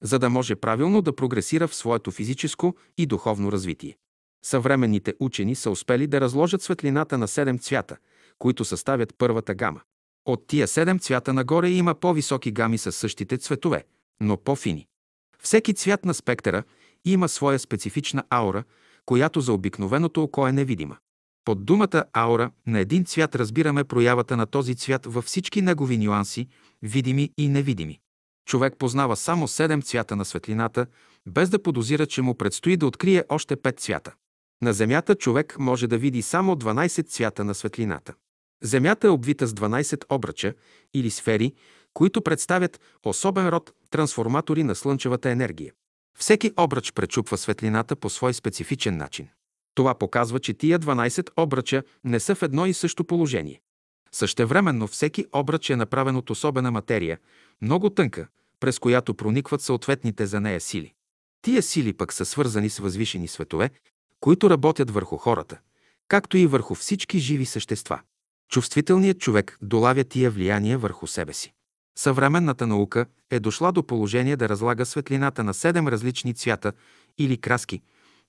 за 0.04 0.20
да 0.20 0.30
може 0.30 0.56
правилно 0.56 1.02
да 1.02 1.16
прогресира 1.16 1.68
в 1.68 1.76
своето 1.76 2.12
физическо 2.12 2.76
и 2.98 3.06
духовно 3.06 3.52
развитие. 3.52 3.98
Съвременните 4.46 5.14
учени 5.20 5.56
са 5.56 5.72
успели 5.72 6.08
да 6.08 6.22
разложат 6.22 6.62
светлината 6.62 7.18
на 7.18 7.28
седем 7.28 7.60
цвята, 7.60 7.98
които 8.40 8.66
съставят 8.66 9.14
първата 9.18 9.56
гама. 9.56 9.82
От 10.26 10.48
тия 10.48 10.68
седем 10.68 11.00
цвята 11.00 11.34
нагоре 11.34 11.70
има 11.70 11.96
по-високи 11.96 12.52
гами 12.52 12.78
с 12.78 12.92
същите 12.92 13.38
цветове, 13.38 13.84
но 14.22 14.38
по-фини. 14.38 14.88
Всеки 15.40 15.74
цвят 15.74 16.06
на 16.06 16.14
спектъра 16.14 16.64
има 17.06 17.30
своя 17.30 17.60
специфична 17.60 18.24
аура, 18.30 18.64
която 19.06 19.42
за 19.42 19.54
обикновеното 19.54 20.24
око 20.24 20.48
е 20.48 20.52
невидима. 20.52 20.98
Под 21.46 21.66
думата 21.66 22.04
аура 22.14 22.52
на 22.68 22.80
един 22.80 23.06
цвят 23.06 23.36
разбираме 23.36 23.84
проявата 23.84 24.38
на 24.38 24.46
този 24.46 24.76
цвят 24.76 25.06
във 25.06 25.26
всички 25.26 25.62
негови 25.62 25.98
нюанси, 25.98 26.48
видими 26.82 27.30
и 27.38 27.50
невидими. 27.50 28.00
Човек 28.46 28.76
познава 28.78 29.16
само 29.16 29.48
седем 29.48 29.82
цвята 29.82 30.16
на 30.16 30.26
светлината, 30.26 30.86
без 31.28 31.50
да 31.50 31.64
подозира, 31.64 32.06
че 32.06 32.22
му 32.22 32.36
предстои 32.36 32.78
да 32.78 32.88
открие 32.88 33.24
още 33.30 33.56
пет 33.56 33.80
цвята. 33.80 34.14
На 34.62 34.74
Земята 34.74 35.16
човек 35.16 35.56
може 35.60 35.88
да 35.88 35.98
види 35.98 36.22
само 36.22 36.56
12 36.56 37.08
цвята 37.08 37.44
на 37.44 37.56
светлината. 37.56 38.14
Земята 38.64 39.08
е 39.08 39.10
обвита 39.10 39.48
с 39.48 39.54
12 39.54 40.04
обръча 40.10 40.54
или 40.94 41.10
сфери, 41.10 41.54
които 41.94 42.22
представят 42.22 42.80
особен 43.06 43.50
род 43.50 43.74
трансформатори 43.90 44.64
на 44.64 44.76
слънчевата 44.76 45.30
енергия. 45.30 45.74
Всеки 46.18 46.52
обръч 46.58 46.94
пречупва 46.94 47.38
светлината 47.38 47.96
по 47.96 48.10
свой 48.10 48.34
специфичен 48.34 48.98
начин. 48.98 49.28
Това 49.76 49.96
показва, 49.96 50.40
че 50.40 50.54
тия 50.54 50.80
12 50.80 51.30
обръча 51.38 51.84
не 52.04 52.20
са 52.20 52.36
в 52.36 52.44
едно 52.44 52.66
и 52.66 52.74
също 52.74 53.04
положение. 53.04 53.62
Същевременно 54.12 54.88
всеки 54.88 55.26
обръч 55.34 55.70
е 55.70 55.76
направен 55.76 56.16
от 56.16 56.30
особена 56.30 56.72
материя, 56.72 57.20
много 57.62 57.90
тънка, 57.90 58.28
през 58.60 58.80
която 58.80 59.14
проникват 59.14 59.62
съответните 59.62 60.26
за 60.26 60.42
нея 60.42 60.62
сили. 60.62 60.94
Тия 61.42 61.62
сили 61.62 61.94
пък 61.94 62.14
са 62.14 62.26
свързани 62.26 62.70
с 62.70 62.80
възвишени 62.80 63.28
светове, 63.28 63.70
които 64.20 64.50
работят 64.50 64.92
върху 64.92 65.18
хората, 65.18 65.60
както 66.08 66.38
и 66.38 66.48
върху 66.48 66.76
всички 66.76 67.20
живи 67.20 67.46
същества. 67.46 68.00
Чувствителният 68.52 69.20
човек 69.20 69.58
долавя 69.62 70.04
тия 70.04 70.32
влияния 70.32 70.78
върху 70.78 71.08
себе 71.08 71.34
си. 71.34 71.54
Съвременната 71.98 72.68
наука 72.68 73.06
е 73.32 73.40
дошла 73.40 73.72
до 73.72 73.84
положение 73.84 74.38
да 74.38 74.50
разлага 74.50 74.86
светлината 74.86 75.44
на 75.44 75.54
седем 75.54 75.88
различни 75.88 76.34
цвята 76.34 76.74
или 77.18 77.38
краски, 77.38 77.82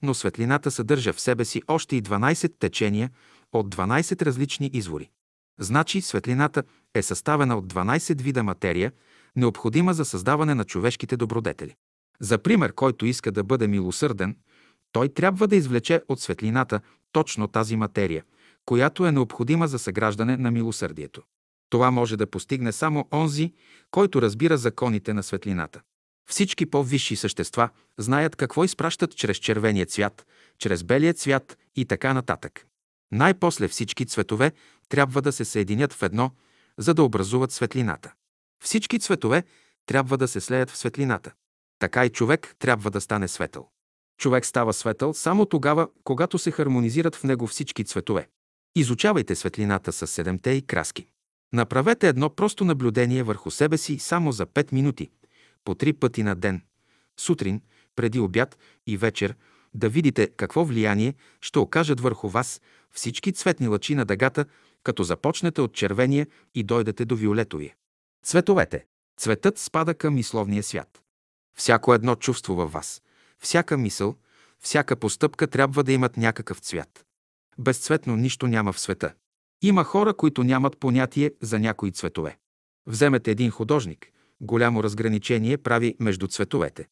но 0.03 0.15
светлината 0.15 0.71
съдържа 0.71 1.13
в 1.13 1.21
себе 1.21 1.45
си 1.45 1.63
още 1.69 1.97
и 1.97 2.03
12 2.03 2.59
течения 2.59 3.11
от 3.53 3.75
12 3.75 4.23
различни 4.23 4.71
извори. 4.73 5.11
Значи 5.59 6.01
светлината 6.01 6.63
е 6.95 7.03
съставена 7.03 7.57
от 7.57 7.73
12 7.73 8.23
вида 8.23 8.43
материя, 8.43 8.93
необходима 9.37 9.95
за 9.95 10.05
създаване 10.05 10.55
на 10.55 10.65
човешките 10.65 11.17
добродетели. 11.17 11.75
За 12.21 12.39
пример, 12.39 12.73
който 12.73 13.07
иска 13.07 13.33
да 13.33 13.45
бъде 13.45 13.69
милосърден, 13.69 14.37
той 14.93 15.09
трябва 15.09 15.49
да 15.49 15.57
извлече 15.57 16.03
от 16.09 16.21
светлината 16.21 16.81
точно 17.13 17.49
тази 17.49 17.77
материя, 17.77 18.25
която 18.67 19.07
е 19.07 19.13
необходима 19.13 19.69
за 19.69 19.79
съграждане 19.79 20.37
на 20.37 20.51
милосърдието. 20.51 21.23
Това 21.71 21.91
може 21.91 22.17
да 22.17 22.27
постигне 22.27 22.73
само 22.73 23.09
онзи, 23.13 23.53
който 23.91 24.23
разбира 24.23 24.57
законите 24.57 25.15
на 25.15 25.23
светлината. 25.23 25.81
Всички 26.29 26.67
по-висши 26.67 27.17
същества 27.17 27.69
знаят 27.99 28.37
какво 28.37 28.65
изпращат 28.65 29.17
чрез 29.17 29.37
червения 29.37 29.87
цвят, 29.87 30.27
чрез 30.59 30.85
белия 30.85 31.15
цвят 31.15 31.59
и 31.77 31.85
така 31.85 32.15
нататък. 32.15 32.67
Най-после 33.13 33.69
всички 33.69 34.07
цветове 34.07 34.53
трябва 34.89 35.23
да 35.23 35.33
се 35.33 35.45
съединят 35.45 35.93
в 35.93 36.03
едно, 36.03 36.31
за 36.79 36.95
да 36.95 37.03
образуват 37.03 37.53
светлината. 37.53 38.13
Всички 38.63 38.99
цветове 38.99 39.45
трябва 39.87 40.19
да 40.19 40.29
се 40.29 40.41
слеят 40.41 40.71
в 40.71 40.77
светлината. 40.77 41.33
Така 41.79 42.05
и 42.05 42.11
човек 42.11 42.57
трябва 42.59 42.91
да 42.91 43.01
стане 43.01 43.29
светъл. 43.29 43.69
Човек 44.19 44.47
става 44.47 44.73
светъл 44.73 45.15
само 45.15 45.47
тогава, 45.47 45.89
когато 46.05 46.39
се 46.39 46.51
хармонизират 46.51 47.17
в 47.17 47.25
него 47.25 47.47
всички 47.47 47.85
цветове. 47.85 48.29
Изучавайте 48.77 49.35
светлината 49.35 49.93
с 49.93 50.07
седемте 50.07 50.51
и 50.51 50.63
краски. 50.63 51.07
Направете 51.53 52.09
едно 52.09 52.31
просто 52.31 52.65
наблюдение 52.65 53.23
върху 53.23 53.51
себе 53.51 53.79
си 53.79 53.99
само 53.99 54.33
за 54.33 54.47
5 54.47 54.73
минути, 54.73 55.11
по 55.65 55.75
три 55.75 55.93
пъти 55.93 56.23
на 56.23 56.35
ден, 56.35 56.63
сутрин, 57.17 57.61
преди 57.97 58.19
обяд 58.19 58.59
и 58.87 58.97
вечер, 58.97 59.35
да 59.75 59.89
видите 59.89 60.31
какво 60.37 60.65
влияние 60.65 61.15
ще 61.41 61.59
окажат 61.59 62.01
върху 62.01 62.29
вас 62.29 62.61
всички 62.91 63.33
цветни 63.33 63.69
лъчи 63.69 63.95
на 63.95 64.05
дъгата, 64.05 64.45
като 64.83 65.03
започнете 65.03 65.61
от 65.61 65.73
червения 65.73 66.27
и 66.55 66.63
дойдете 66.63 67.05
до 67.05 67.17
виолетовия. 67.17 67.75
Цветовете. 68.25 68.87
Цветът 69.17 69.59
спада 69.59 69.95
към 69.95 70.15
мисловния 70.15 70.63
свят. 70.63 71.03
Всяко 71.59 71.95
едно 71.95 72.15
чувство 72.15 72.55
във 72.55 72.73
вас, 72.73 73.03
всяка 73.39 73.79
мисъл, 73.79 74.17
всяка 74.61 74.97
постъпка 74.97 75.47
трябва 75.47 75.85
да 75.85 75.93
имат 75.93 76.17
някакъв 76.17 76.59
цвят. 76.59 77.05
Безцветно 77.59 78.17
нищо 78.17 78.47
няма 78.47 78.73
в 78.73 78.81
света. 78.81 79.15
Има 79.63 79.85
хора, 79.85 80.15
които 80.15 80.45
нямат 80.45 80.79
понятие 80.79 81.33
за 81.43 81.59
някои 81.59 81.93
цветове. 81.93 82.39
Вземете 82.87 83.31
един 83.31 83.51
художник. 83.51 84.13
Голямо 84.41 84.83
разграничение 84.83 85.59
прави 85.59 85.97
между 86.01 86.27
цветовете. 86.27 86.89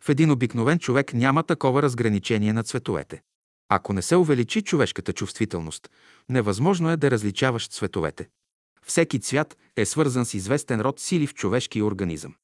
В 0.00 0.08
един 0.08 0.30
обикновен 0.30 0.78
човек 0.78 1.14
няма 1.14 1.42
такова 1.42 1.82
разграничение 1.82 2.52
на 2.52 2.62
цветовете. 2.62 3.22
Ако 3.68 3.92
не 3.92 4.02
се 4.02 4.16
увеличи 4.16 4.62
човешката 4.62 5.12
чувствителност, 5.12 5.90
невъзможно 6.28 6.90
е 6.90 6.96
да 6.96 7.10
различаваш 7.10 7.68
цветовете. 7.68 8.28
Всеки 8.86 9.20
цвят 9.20 9.56
е 9.76 9.84
свързан 9.84 10.24
с 10.24 10.34
известен 10.34 10.80
род 10.80 11.00
сили 11.00 11.26
в 11.26 11.34
човешкия 11.34 11.84
организъм. 11.84 12.34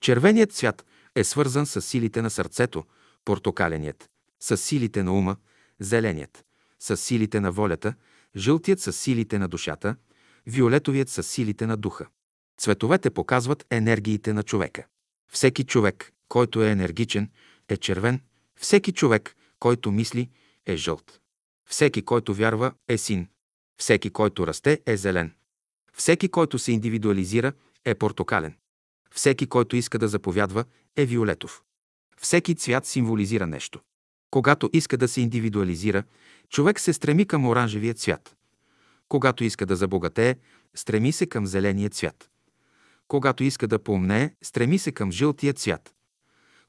Червеният 0.00 0.52
цвят 0.52 0.86
е 1.14 1.24
свързан 1.24 1.66
с 1.66 1.82
силите 1.82 2.22
на 2.22 2.30
сърцето, 2.30 2.84
портокаленият– 3.24 4.10
с 4.40 4.56
силите 4.56 5.02
на 5.02 5.12
ума, 5.12 5.36
зеленият– 5.80 6.44
с 6.78 6.96
силите 6.96 7.40
на 7.40 7.52
волята, 7.52 7.94
жълтият 8.36 8.80
с 8.80 8.92
силите 8.92 9.38
на 9.38 9.48
душата, 9.48 9.96
виолетовият 10.46 11.08
с 11.08 11.22
силите 11.22 11.66
на 11.66 11.76
духа. 11.76 12.06
Цветовете 12.58 13.10
показват 13.10 13.66
енергиите 13.70 14.32
на 14.32 14.42
човека. 14.42 14.86
Всеки 15.32 15.64
човек, 15.64 16.12
който 16.28 16.62
е 16.62 16.70
енергичен, 16.70 17.30
е 17.68 17.76
червен, 17.76 18.20
всеки 18.56 18.92
човек, 18.92 19.36
който 19.58 19.92
мисли, 19.92 20.30
е 20.66 20.76
жълт. 20.76 21.20
Всеки, 21.68 22.02
който 22.02 22.34
вярва, 22.34 22.72
е 22.88 22.98
син. 22.98 23.28
Всеки, 23.78 24.10
който 24.10 24.46
расте, 24.46 24.80
е 24.86 24.96
зелен. 24.96 25.32
Всеки, 25.96 26.28
който 26.28 26.58
се 26.58 26.72
индивидуализира, 26.72 27.52
е 27.84 27.94
портокален. 27.94 28.54
Всеки, 29.14 29.46
който 29.46 29.76
иска 29.76 29.98
да 29.98 30.08
заповядва, 30.08 30.64
е 30.96 31.06
виолетов. 31.06 31.62
Всеки 32.20 32.54
цвят 32.54 32.86
символизира 32.86 33.46
нещо. 33.46 33.80
Когато 34.30 34.70
иска 34.72 34.96
да 34.96 35.08
се 35.08 35.20
индивидуализира, 35.20 36.04
човек 36.48 36.80
се 36.80 36.92
стреми 36.92 37.26
към 37.26 37.46
оранжевия 37.46 37.94
цвят. 37.94 38.36
Когато 39.08 39.44
иска 39.44 39.66
да 39.66 39.76
забогатее, 39.76 40.36
стреми 40.74 41.12
се 41.12 41.26
към 41.26 41.46
зеления 41.46 41.90
цвят. 41.90 42.30
Когато 43.08 43.44
иска 43.44 43.68
да 43.68 43.78
поумнее, 43.78 44.34
стреми 44.42 44.78
се 44.78 44.92
към 44.92 45.12
жълтия 45.12 45.52
цвят. 45.52 45.94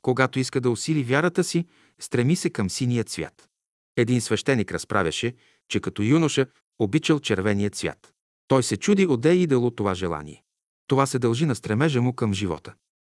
Когато 0.02 0.40
иска 0.40 0.62
да 0.62 0.70
усили 0.70 1.04
вярата 1.04 1.44
си, 1.44 1.68
стреми 2.00 2.36
се 2.36 2.50
към 2.50 2.70
синия 2.70 3.04
цвят. 3.04 3.50
Един 3.98 4.22
свещеник 4.22 4.72
разправяше, 4.72 5.34
че 5.68 5.80
като 5.80 6.02
юноша 6.02 6.48
Обичал 6.80 7.20
червения 7.20 7.70
цвят. 7.70 8.14
Той 8.48 8.64
се 8.64 8.78
чуди 8.78 9.06
отде 9.06 9.32
е 9.32 9.36
идало 9.36 9.72
това 9.72 9.94
желание. 9.94 10.44
Това 10.88 11.06
се 11.06 11.20
дължи 11.20 11.46
на 11.46 11.56
стремежа 11.56 12.02
му 12.02 12.14
към 12.14 12.34
живота. 12.34 12.74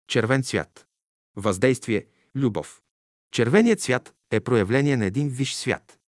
Червен 0.07 0.43
цвят. 0.43 0.87
Въздействие– 1.35 2.05
любов. 2.35 2.81
Червеният 3.31 3.81
цвят 3.81 4.13
е 4.31 4.39
проявление 4.39 4.97
на 4.97 5.05
един 5.05 5.29
виш 5.29 5.53
свят. 5.53 5.99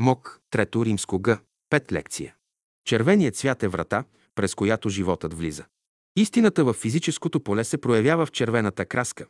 Мок, 0.00 0.40
трето 0.50 0.84
римско 0.84 1.22
Г, 1.22 1.38
пет 1.70 1.92
лекция. 1.92 2.34
Червеният 2.84 3.36
цвят 3.36 3.62
е 3.62 3.68
врата, 3.68 4.04
през 4.34 4.54
която 4.54 4.88
животът 4.88 5.34
влиза. 5.34 5.64
Истината 6.16 6.64
в 6.64 6.72
физическото 6.72 7.40
поле 7.40 7.64
се 7.64 7.78
проявява 7.78 8.26
в 8.26 8.32
червената 8.32 8.86
краска, 8.86 9.26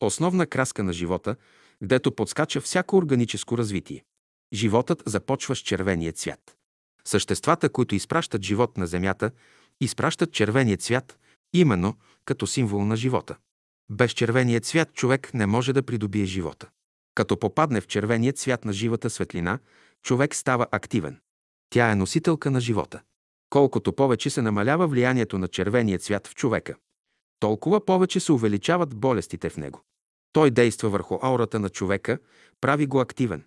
основна 0.00 0.46
краска 0.46 0.82
на 0.84 0.92
живота, 0.92 1.36
гдето 1.82 2.14
подскача 2.14 2.60
всяко 2.60 2.96
органическо 2.96 3.58
развитие. 3.58 4.04
Животът 4.52 5.02
започва 5.06 5.56
с 5.56 5.58
червения 5.58 6.12
цвят. 6.12 6.57
Съществата, 7.08 7.68
които 7.68 7.94
изпращат 7.94 8.42
живот 8.42 8.76
на 8.76 8.86
Земята, 8.86 9.30
изпращат 9.80 10.32
червения 10.32 10.76
цвят, 10.76 11.18
именно 11.52 11.94
като 12.24 12.46
символ 12.46 12.84
на 12.84 12.96
живота. 12.96 13.36
Без 13.90 14.12
червения 14.12 14.60
цвят 14.60 14.94
човек 14.94 15.34
не 15.34 15.46
може 15.46 15.72
да 15.72 15.82
придобие 15.82 16.24
живота. 16.24 16.68
Като 17.14 17.38
попадне 17.38 17.80
в 17.80 17.86
червения 17.86 18.32
цвят 18.32 18.64
на 18.64 18.72
живата 18.72 19.10
светлина, 19.10 19.58
човек 20.02 20.34
става 20.34 20.66
активен. 20.70 21.20
Тя 21.70 21.90
е 21.90 21.94
носителка 21.94 22.50
на 22.50 22.60
живота. 22.60 23.00
Колкото 23.50 23.92
повече 23.92 24.30
се 24.30 24.42
намалява 24.42 24.86
влиянието 24.86 25.38
на 25.38 25.48
червения 25.48 25.98
цвят 25.98 26.26
в 26.26 26.34
човека, 26.34 26.74
толкова 27.40 27.84
повече 27.84 28.20
се 28.20 28.32
увеличават 28.32 28.96
болестите 28.96 29.50
в 29.50 29.56
него. 29.56 29.82
Той 30.32 30.50
действа 30.50 30.88
върху 30.88 31.18
аурата 31.22 31.60
на 31.60 31.68
човека, 31.68 32.18
прави 32.60 32.86
го 32.86 33.00
активен. 33.00 33.44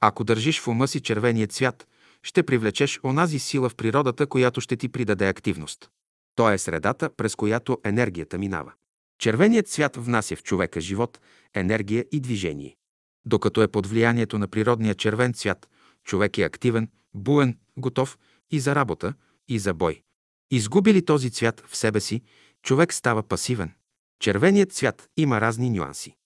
Ако 0.00 0.24
държиш 0.24 0.60
в 0.60 0.68
ума 0.68 0.88
си 0.88 1.00
червения 1.00 1.46
цвят, 1.46 1.86
ще 2.28 2.42
привлечеш 2.42 3.00
онази 3.04 3.38
сила 3.38 3.68
в 3.68 3.74
природата, 3.74 4.26
която 4.26 4.60
ще 4.60 4.76
ти 4.76 4.88
придаде 4.88 5.28
активност. 5.28 5.90
То 6.34 6.50
е 6.50 6.58
средата, 6.58 7.10
през 7.16 7.34
която 7.34 7.78
енергията 7.84 8.38
минава. 8.38 8.72
Червеният 9.18 9.68
цвят 9.68 9.96
внася 9.96 10.36
в 10.36 10.42
човека 10.42 10.80
живот, 10.80 11.20
енергия 11.54 12.04
и 12.12 12.20
движение. 12.20 12.76
Докато 13.24 13.62
е 13.62 13.68
под 13.68 13.86
влиянието 13.86 14.38
на 14.38 14.48
природния 14.48 14.94
червен 14.94 15.34
цвят, 15.34 15.68
човек 16.04 16.38
е 16.38 16.42
активен, 16.42 16.90
буен, 17.14 17.58
готов 17.76 18.18
и 18.50 18.60
за 18.60 18.74
работа, 18.74 19.14
и 19.48 19.58
за 19.58 19.74
бой. 19.74 20.02
Изгуби 20.50 20.94
ли 20.94 21.04
този 21.04 21.30
цвят 21.30 21.64
в 21.66 21.76
себе 21.76 22.00
си, 22.00 22.22
човек 22.62 22.92
става 22.92 23.22
пасивен. 23.22 23.72
Червеният 24.20 24.72
цвят 24.72 25.08
има 25.16 25.40
разни 25.40 25.70
нюанси. 25.70 26.16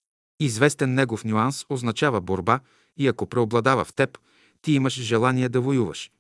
Известен 0.41 0.95
негов 0.95 1.25
нюанс 1.25 1.67
означава 1.69 2.21
борба 2.21 2.61
и 2.97 3.09
ако 3.09 3.27
преобладава 3.27 3.85
в 3.85 3.95
теб, 3.95 4.19
ти 4.63 4.73
имаш 4.73 4.95
желание 5.01 5.49
да 5.49 5.61
воюваш. 5.61 6.11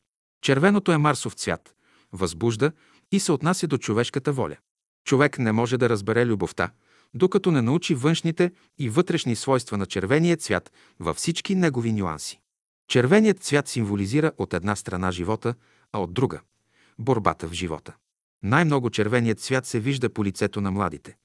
Червеното 0.42 0.92
е 0.92 0.98
Марсов 0.98 1.34
цвят, 1.34 1.74
възбужда 2.12 2.72
и 3.12 3.20
се 3.20 3.32
отнася 3.32 3.66
до 3.66 3.78
човешката 3.78 4.32
воля. 4.32 4.56
Човек 5.04 5.38
не 5.38 5.52
може 5.52 5.78
да 5.78 5.88
разбере 5.88 6.26
любовта, 6.26 6.70
докато 7.14 7.50
не 7.50 7.62
научи 7.62 7.94
външните 7.94 8.52
и 8.78 8.88
вътрешни 8.88 9.36
свойства 9.36 9.76
на 9.76 9.86
червения 9.86 10.36
цвят 10.36 10.72
във 11.00 11.16
всички 11.16 11.54
негови 11.54 11.92
нюанси. 11.92 12.40
Червеният 12.88 13.40
цвят 13.40 13.68
символизира 13.68 14.32
от 14.38 14.54
една 14.54 14.76
страна 14.76 15.10
живота, 15.10 15.54
а 15.92 16.00
от 16.00 16.14
друга– 16.14 16.40
борбата 16.98 17.48
в 17.48 17.52
живота. 17.52 17.94
Най-много 18.42 18.90
червеният 18.90 19.40
цвят 19.40 19.66
се 19.66 19.80
вижда 19.80 20.10
по 20.10 20.24
лицето 20.24 20.60
на 20.60 20.70
младите. 20.70 21.16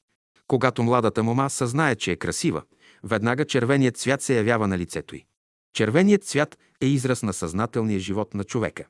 Когато 0.48 0.84
младата 0.84 1.24
мома 1.24 1.50
съзнае, 1.50 1.96
че 1.96 2.12
е 2.12 2.16
красива, 2.16 2.64
веднага 3.04 3.46
червеният 3.46 3.98
цвят 3.98 4.22
се 4.22 4.38
явява 4.38 4.68
на 4.68 4.78
лицето 4.78 5.16
й. 5.16 5.26
Червеният 5.74 6.24
цвят 6.24 6.58
е 6.82 6.86
израз 6.86 7.24
на 7.24 7.34
съзнателния 7.34 8.00
живот 8.00 8.34
на 8.34 8.44
човека. 8.44 8.86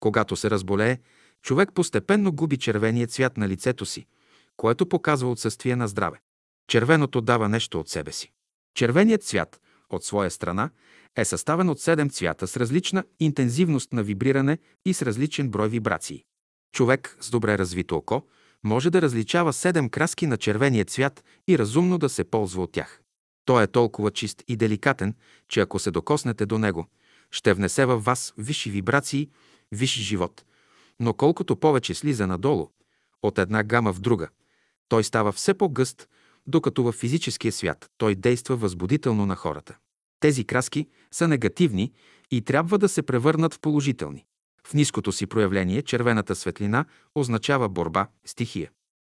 Когато 0.00 0.36
се 0.36 0.50
разболее, 0.50 0.98
човек 1.42 1.70
постепенно 1.74 2.32
губи 2.32 2.56
червения 2.56 3.06
цвят 3.06 3.36
на 3.36 3.48
лицето 3.48 3.86
си, 3.86 4.06
което 4.56 4.88
показва 4.88 5.30
отсъствие 5.30 5.76
на 5.76 5.88
здраве. 5.88 6.20
Червеното 6.68 7.20
дава 7.20 7.48
нещо 7.48 7.80
от 7.80 7.88
себе 7.88 8.12
си. 8.12 8.32
Червеният 8.74 9.24
цвят, 9.24 9.60
от 9.90 10.04
своя 10.04 10.30
страна, 10.30 10.70
е 11.16 11.24
съставен 11.24 11.68
от 11.68 11.80
седем 11.80 12.10
цвята 12.10 12.46
с 12.46 12.56
различна 12.56 13.04
интензивност 13.20 13.92
на 13.92 14.02
вибриране 14.02 14.58
и 14.84 14.94
с 14.94 15.02
различен 15.02 15.50
брой 15.50 15.68
вибрации. 15.68 16.24
Човек 16.74 17.16
с 17.20 17.30
добре 17.30 17.58
развито 17.58 17.96
око 17.96 18.22
може 18.64 18.90
да 18.90 19.02
различава 19.02 19.52
седем 19.52 19.88
краски 19.88 20.26
на 20.26 20.36
червения 20.36 20.84
цвят 20.84 21.24
и 21.48 21.58
разумно 21.58 21.98
да 21.98 22.08
се 22.08 22.24
ползва 22.24 22.62
от 22.62 22.72
тях. 22.72 23.00
Той 23.44 23.62
е 23.62 23.66
толкова 23.66 24.10
чист 24.10 24.42
и 24.48 24.56
деликатен, 24.56 25.14
че 25.48 25.60
ако 25.60 25.78
се 25.78 25.90
докоснете 25.90 26.46
до 26.46 26.58
него, 26.58 26.86
ще 27.32 27.54
внесе 27.54 27.86
във 27.86 28.04
вас 28.04 28.34
висши 28.38 28.70
вибрации, 28.70 29.28
висши 29.72 30.02
живот. 30.02 30.44
Но 31.00 31.14
колкото 31.14 31.56
повече 31.56 31.94
слиза 31.94 32.26
надолу, 32.26 32.68
от 33.22 33.38
една 33.38 33.62
гама 33.62 33.92
в 33.92 34.00
друга, 34.00 34.28
той 34.88 35.04
става 35.04 35.32
все 35.32 35.54
по-гъст, 35.54 36.08
докато 36.46 36.82
в 36.82 36.92
физическия 36.92 37.52
свят 37.52 37.90
той 37.98 38.14
действа 38.14 38.56
възбудително 38.56 39.26
на 39.26 39.36
хората. 39.36 39.76
Тези 40.20 40.44
краски 40.44 40.86
са 41.10 41.28
негативни 41.28 41.92
и 42.30 42.42
трябва 42.42 42.78
да 42.78 42.88
се 42.88 43.02
превърнат 43.02 43.54
в 43.54 43.60
положителни. 43.60 44.24
В 44.66 44.74
ниското 44.74 45.12
си 45.12 45.26
проявление 45.26 45.82
червената 45.82 46.34
светлина 46.34 46.84
означава 47.14 47.68
борба, 47.68 48.08
стихия. 48.26 48.70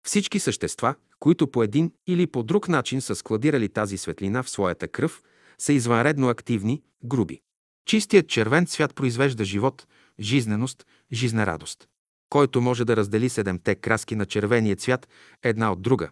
Всички 0.07 0.38
същества, 0.38 0.94
които 1.18 1.50
по 1.50 1.62
един 1.62 1.92
или 2.07 2.26
по 2.26 2.42
друг 2.42 2.68
начин 2.68 3.00
са 3.00 3.14
складирали 3.14 3.68
тази 3.68 3.98
светлина 3.98 4.42
в 4.42 4.50
своята 4.50 4.88
кръв, 4.88 5.22
са 5.59 5.72
извънредно 5.72 6.28
активни, 6.28 6.83
груби. 7.04 7.40
Чистият 7.88 8.29
червен 8.29 8.66
цвят 8.66 8.94
произвежда 8.94 9.44
живот, 9.44 9.87
жизненост, 10.20 10.87
жизнерадост. 11.12 11.88
Който 12.31 12.61
може 12.61 12.85
да 12.85 12.96
раздели 12.96 13.29
седемте 13.29 13.74
краски 13.74 14.14
на 14.14 14.27
червения 14.27 14.77
цвят 14.77 15.09
една 15.42 15.72
от 15.72 15.83
друга 15.83 16.11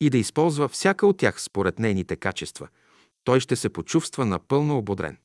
и 0.00 0.10
да 0.10 0.18
използва 0.18 0.68
всяка 0.68 1.06
от 1.06 1.18
тях 1.18 1.42
според 1.42 1.78
нейните 1.78 2.16
качества, 2.16 2.68
той 3.24 3.40
ще 3.40 3.56
се 3.56 3.68
почувства 3.68 4.26
напълно 4.26 4.78
ободрен. 4.78 5.16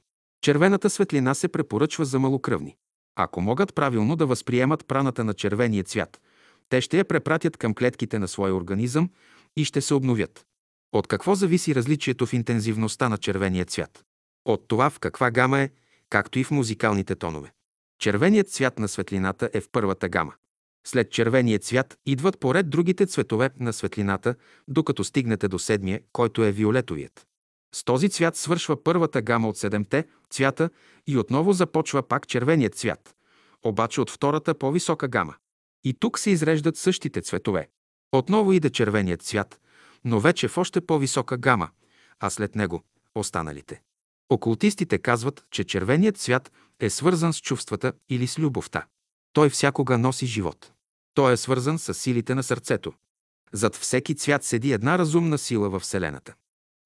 Червената 0.42 0.90
светлина 0.90 1.34
се 1.34 1.48
препоръчва 1.48 2.06
за 2.06 2.20
малокръвни. 2.20 2.76
Ако 3.16 3.42
могат 3.42 3.76
правилно 3.76 4.16
да 4.16 4.26
възприемат 4.26 4.88
праната 4.88 5.24
на 5.24 5.34
червения 5.34 5.84
цвят, 5.84 6.22
те 6.70 6.82
ще 6.82 6.98
я 6.98 7.06
препратят 7.06 7.58
към 7.58 7.74
клетките 7.74 8.20
на 8.20 8.28
своя 8.28 8.56
организъм 8.56 9.10
и 9.58 9.66
ще 9.66 9.82
се 9.82 9.94
обновят. 9.94 10.46
От 10.94 11.08
какво 11.08 11.36
зависи 11.36 11.76
различието 11.76 12.26
в 12.26 12.34
интензивността 12.34 13.10
на 13.10 13.18
червения 13.18 13.66
цвят? 13.66 14.04
От 14.46 14.68
това 14.68 14.90
в 14.90 15.00
каква 15.00 15.32
гама 15.32 15.60
е, 15.60 15.70
както 16.10 16.40
и 16.40 16.44
в 16.44 16.52
музикалните 16.52 17.16
тонове. 17.16 17.52
Червеният 18.00 18.50
цвят 18.50 18.80
на 18.80 18.88
светлината 18.88 19.50
е 19.54 19.62
в 19.62 19.70
първата 19.72 20.10
гама. 20.10 20.34
След 20.88 21.12
червения 21.12 21.60
цвят 21.60 21.98
идват 22.06 22.40
поред 22.40 22.70
другите 22.70 23.06
цветове 23.06 23.50
на 23.60 23.74
светлината, 23.74 24.36
докато 24.68 25.04
стигнете 25.04 25.48
до 25.48 25.60
седмия, 25.60 26.02
който 26.12 26.44
е 26.44 26.52
виолетовият. 26.52 27.28
С 27.76 27.84
този 27.84 28.10
цвят 28.10 28.36
свършва 28.36 28.84
първата 28.84 29.22
гама 29.22 29.50
от 29.50 29.58
седемте 29.58 30.06
цвята 30.30 30.70
и 31.08 31.18
отново 31.18 31.54
започва 31.54 32.08
пак 32.08 32.28
червеният 32.28 32.76
цвят, 32.76 33.16
обаче 33.64 34.02
от 34.02 34.10
втората 34.10 34.54
по-висока 34.56 35.08
гама. 35.08 35.36
И 35.84 35.94
тук 35.94 36.20
се 36.20 36.30
изреждат 36.30 36.78
същите 36.78 37.22
цветове. 37.22 37.70
Отново 38.12 38.54
иде 38.54 38.70
червеният 38.70 39.22
цвят, 39.22 39.60
но 40.06 40.20
вече 40.20 40.48
в 40.48 40.58
още 40.58 40.82
по-висока 40.82 41.38
гама, 41.38 41.70
а 42.20 42.30
след 42.30 42.56
него– 42.56 42.84
останалите. 43.16 43.82
Окултистите 44.30 44.98
казват, 44.98 45.46
че 45.52 45.64
червеният 45.64 46.18
цвят 46.18 46.52
е 46.80 46.90
свързан 46.90 47.34
с 47.34 47.42
чувствата 47.42 47.94
или 48.10 48.28
с 48.28 48.40
любовта. 48.40 48.86
Той 49.34 49.50
всякога 49.50 49.98
носи 49.98 50.26
живот. 50.26 50.72
Той 51.14 51.34
е 51.34 51.38
свързан 51.38 51.80
с 51.80 51.94
силите 51.94 52.36
на 52.36 52.44
сърцето. 52.44 52.94
Зад 53.54 53.76
всеки 53.76 54.16
цвят 54.16 54.44
седи 54.44 54.74
една 54.74 54.98
разумна 54.98 55.38
сила 55.38 55.70
във 55.70 55.82
Вселената. 55.82 56.34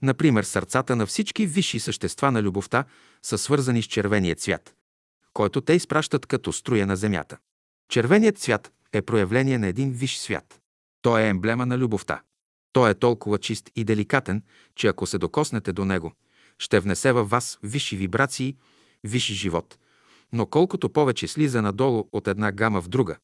Например, 0.02 0.44
сърцата 0.44 0.96
на 0.96 1.06
всички 1.06 1.46
висши 1.46 1.80
същества 1.80 2.30
на 2.32 2.42
любовта 2.42 2.84
са 3.22 3.38
свързани 3.38 3.82
с 3.82 3.86
червения 3.86 4.36
цвят, 4.36 4.74
който 5.32 5.60
те 5.60 5.72
изпращат 5.72 6.26
като 6.26 6.52
струя 6.52 6.86
на 6.86 6.96
земята. 6.96 7.38
Червеният 7.88 8.38
цвят 8.38 8.72
е 8.92 9.02
проявление 9.02 9.58
на 9.58 9.66
един 9.66 9.92
висш 9.92 10.18
свят. 10.18 10.60
Той 11.02 11.22
е 11.22 11.28
емблема 11.28 11.66
на 11.66 11.78
любовта. 11.78 12.22
Той 12.72 12.90
е 12.90 12.94
толкова 12.94 13.38
чист 13.38 13.70
и 13.76 13.84
деликатен, 13.84 14.42
че 14.74 14.86
ако 14.86 15.06
се 15.06 15.18
докоснете 15.18 15.72
до 15.72 15.84
него, 15.84 16.12
ще 16.58 16.80
внесе 16.80 17.12
във 17.12 17.30
вас 17.30 17.58
висши 17.62 17.96
вибрации, 17.96 18.56
висши 19.04 19.34
живот. 19.34 19.78
Но 20.32 20.46
колкото 20.46 20.88
повече 20.88 21.28
слиза 21.28 21.62
надолу 21.62 22.08
от 22.12 22.28
една 22.28 22.52
гама 22.52 22.80
в 22.80 22.88
друга, 22.88 23.16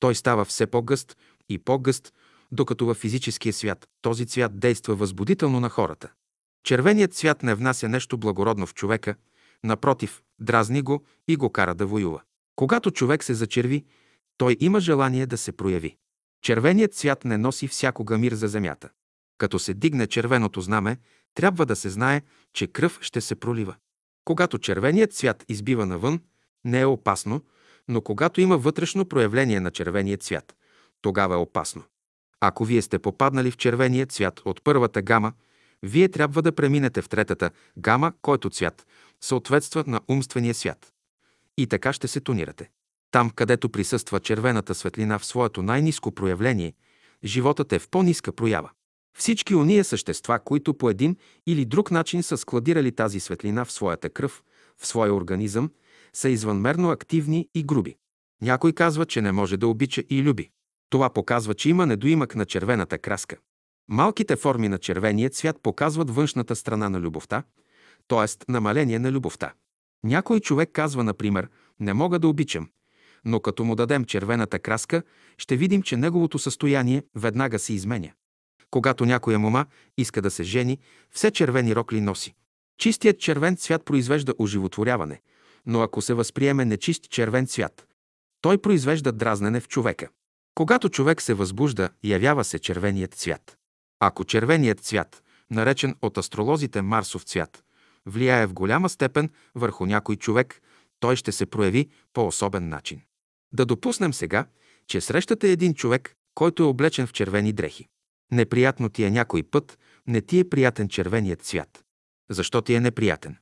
той 0.00 0.14
става 0.14 0.44
все 0.44 0.66
по-гъст 0.66 1.16
и 1.48 1.58
по-гъст, 1.58 2.14
докато 2.52 2.86
във 2.86 2.96
физическия 2.96 3.52
свят 3.52 3.88
този 4.02 4.26
цвят 4.26 4.60
действа 4.60 4.94
възбудително 4.94 5.60
на 5.60 5.68
хората. 5.68 6.08
Червеният 6.64 7.14
цвят 7.14 7.42
не 7.42 7.54
внася 7.54 7.88
нещо 7.88 8.18
благородно 8.18 8.66
в 8.66 8.74
човека, 8.74 9.14
напротив, 9.64 10.22
дразни 10.40 10.82
го 10.82 11.04
и 11.28 11.36
го 11.36 11.50
кара 11.50 11.74
да 11.74 11.86
воюва. 11.86 12.22
Когато 12.56 12.90
човек 12.90 13.24
се 13.24 13.34
зачерви, 13.34 13.84
той 14.36 14.56
има 14.60 14.80
желание 14.80 15.26
да 15.26 15.36
се 15.36 15.52
прояви. 15.52 15.96
Червеният 16.42 16.94
цвят 16.94 17.24
не 17.24 17.38
носи 17.38 17.68
всякога 17.68 18.18
мир 18.18 18.32
за 18.32 18.48
земята. 18.48 18.88
Като 19.38 19.58
се 19.58 19.74
дигне 19.74 20.06
червеното 20.06 20.60
знаме, 20.60 20.96
трябва 21.34 21.66
да 21.66 21.76
се 21.76 21.90
знае, 21.90 22.22
че 22.52 22.66
кръв 22.66 22.98
ще 23.02 23.20
се 23.20 23.34
пролива. 23.34 23.74
Когато 24.24 24.58
червеният 24.58 25.12
цвят 25.12 25.44
избива 25.48 25.86
навън, 25.86 26.20
не 26.64 26.80
е 26.80 26.86
опасно, 26.86 27.42
Но 27.88 28.00
когато 28.00 28.40
има 28.40 28.58
вътрешно 28.58 29.04
проявление 29.04 29.60
на 29.60 29.70
червения 29.70 30.16
цвят, 30.16 30.56
тогава 31.00 31.34
е 31.34 31.38
опасно. 31.38 31.82
Ако 32.40 32.64
вие 32.64 32.82
сте 32.82 32.98
попаднали 32.98 33.50
в 33.50 33.56
червения 33.56 34.06
цвят 34.06 34.40
от 34.44 34.64
първата 34.64 35.02
гама, 35.02 35.32
вие 35.82 36.08
трябва 36.08 36.42
да 36.42 36.54
преминете 36.54 37.02
в 37.02 37.08
третата 37.08 37.50
гама, 37.78 38.12
който 38.22 38.50
цвят 38.50 38.86
съответства 39.20 39.84
на 39.86 40.00
умствения 40.08 40.54
свят. 40.54 40.92
И 41.56 41.66
така 41.66 41.92
ще 41.92 42.08
се 42.08 42.20
тонирате. 42.20 42.70
Там, 43.10 43.30
където 43.30 43.68
присъства 43.68 44.20
червената 44.20 44.74
светлина 44.74 45.18
в 45.18 45.24
своето 45.24 45.62
най-низко 45.62 46.12
проявление, 46.12 46.74
животът 47.24 47.72
е 47.72 47.78
в 47.78 47.88
по-ниска 47.88 48.32
проява. 48.32 48.70
Всички 49.18 49.54
уния 49.54 49.84
същества, 49.84 50.38
които 50.44 50.74
по 50.74 50.90
един 50.90 51.16
или 51.46 51.64
друг 51.64 51.90
начин 51.90 52.22
са 52.22 52.36
складирали 52.36 52.92
тази 52.92 53.20
светлина 53.20 53.64
в 53.64 53.72
своята 53.72 54.10
кръв, 54.10 54.42
в 54.76 54.86
своя 54.86 55.14
организъм, 55.14 55.70
са 56.12 56.28
извънмерно 56.28 56.90
активни 56.90 57.48
и 57.54 57.62
груби. 57.62 57.96
Някой 58.42 58.72
казва, 58.72 59.06
че 59.06 59.22
не 59.22 59.32
може 59.32 59.56
да 59.56 59.68
обича 59.68 60.02
и 60.10 60.22
люби. 60.22 60.50
Това 60.90 61.10
показва, 61.10 61.54
че 61.54 61.70
има 61.70 61.86
недоимък 61.86 62.34
на 62.34 62.44
червената 62.44 62.98
краска. 62.98 63.36
Малките 63.88 64.36
форми 64.36 64.68
на 64.68 64.78
червения 64.78 65.30
цвят 65.30 65.62
показват 65.62 66.10
външната 66.10 66.56
страна 66.56 66.88
на 66.88 67.00
любовта, 67.00 67.42
т.е. 68.08 68.52
намаление 68.52 68.98
на 68.98 69.12
любовта. 69.12 69.52
Някой 70.04 70.40
човек 70.40 70.70
казва, 70.72 71.04
например, 71.04 71.48
не 71.80 71.94
мога 71.94 72.18
да 72.18 72.28
обичам, 72.28 72.68
но 73.24 73.40
като 73.40 73.64
му 73.64 73.74
дадем 73.74 74.04
червената 74.04 74.58
краска, 74.58 75.02
ще 75.38 75.56
видим, 75.56 75.82
че 75.82 75.96
неговото 75.96 76.38
състояние 76.38 77.02
веднага 77.14 77.58
се 77.58 77.72
изменя. 77.72 78.10
Когато 78.70 79.04
някоя 79.04 79.38
мома 79.38 79.66
иска 79.96 80.22
да 80.22 80.30
се 80.30 80.42
жени, 80.42 80.78
все 81.10 81.30
червени 81.30 81.76
рокли 81.76 82.00
носи. 82.00 82.34
Чистият 82.78 83.20
червен 83.20 83.56
цвят 83.56 83.84
произвежда 83.84 84.34
оживотворяване, 84.38 85.20
но 85.66 85.80
ако 85.80 86.02
се 86.02 86.14
възприеме 86.14 86.64
нечист 86.64 87.10
червен 87.10 87.46
цвят, 87.46 87.86
той 88.40 88.58
произвежда 88.58 89.12
дразнене 89.12 89.60
в 89.60 89.68
човека. 89.68 90.08
Когато 90.54 90.88
човек 90.88 91.22
се 91.22 91.34
възбужда, 91.34 91.88
явява 92.04 92.44
се 92.44 92.58
червеният 92.58 93.14
цвят. 93.14 93.58
Ако 94.00 94.24
червеният 94.24 94.80
цвят, 94.80 95.22
наречен 95.50 95.94
от 96.02 96.18
астролозите 96.18 96.82
Марсов 96.82 97.22
цвят, 97.22 97.64
влияе 98.06 98.46
в 98.46 98.52
голяма 98.52 98.88
степен 98.88 99.30
върху 99.54 99.86
някой 99.86 100.16
човек, 100.16 100.60
той 101.00 101.16
ще 101.16 101.32
се 101.32 101.46
прояви 101.46 101.88
по 102.12 102.26
особен 102.26 102.68
начин. 102.68 103.00
Да 103.52 103.66
допуснем 103.66 104.14
сега, 104.14 104.46
че 104.86 105.00
срещате 105.00 105.50
един 105.52 105.74
човек, 105.74 106.14
който 106.34 106.62
е 106.62 106.66
облечен 106.66 107.06
в 107.06 107.12
червени 107.12 107.52
дрехи. 107.52 107.88
Неприятно 108.32 108.88
ти 108.88 109.04
е 109.04 109.10
някой 109.10 109.42
път, 109.42 109.78
не 110.06 110.20
ти 110.20 110.38
е 110.38 110.48
приятен 110.48 110.88
червеният 110.88 111.42
цвят. 111.42 111.84
Защо 112.30 112.62
ти 112.62 112.74
е 112.74 112.80
неприятен? 112.80 113.36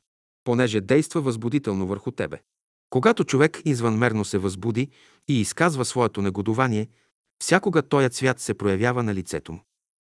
Понеже 0.45 0.81
действа 0.81 1.21
възбудително 1.21 1.87
върху 1.87 2.11
тебе. 2.11 2.39
Когато 2.91 3.25
човек 3.25 3.61
извънмерно 3.65 4.25
се 4.25 4.39
възбуди 4.39 4.91
и 5.29 5.41
изказва 5.41 5.85
своето 5.85 6.23
негодование, 6.23 6.89
всякога 7.43 7.83
тоя 7.83 8.11
цвят 8.11 8.41
се 8.41 8.55
проявява 8.55 9.03
на 9.03 9.15
лицето 9.15 9.53
му. 9.53 9.61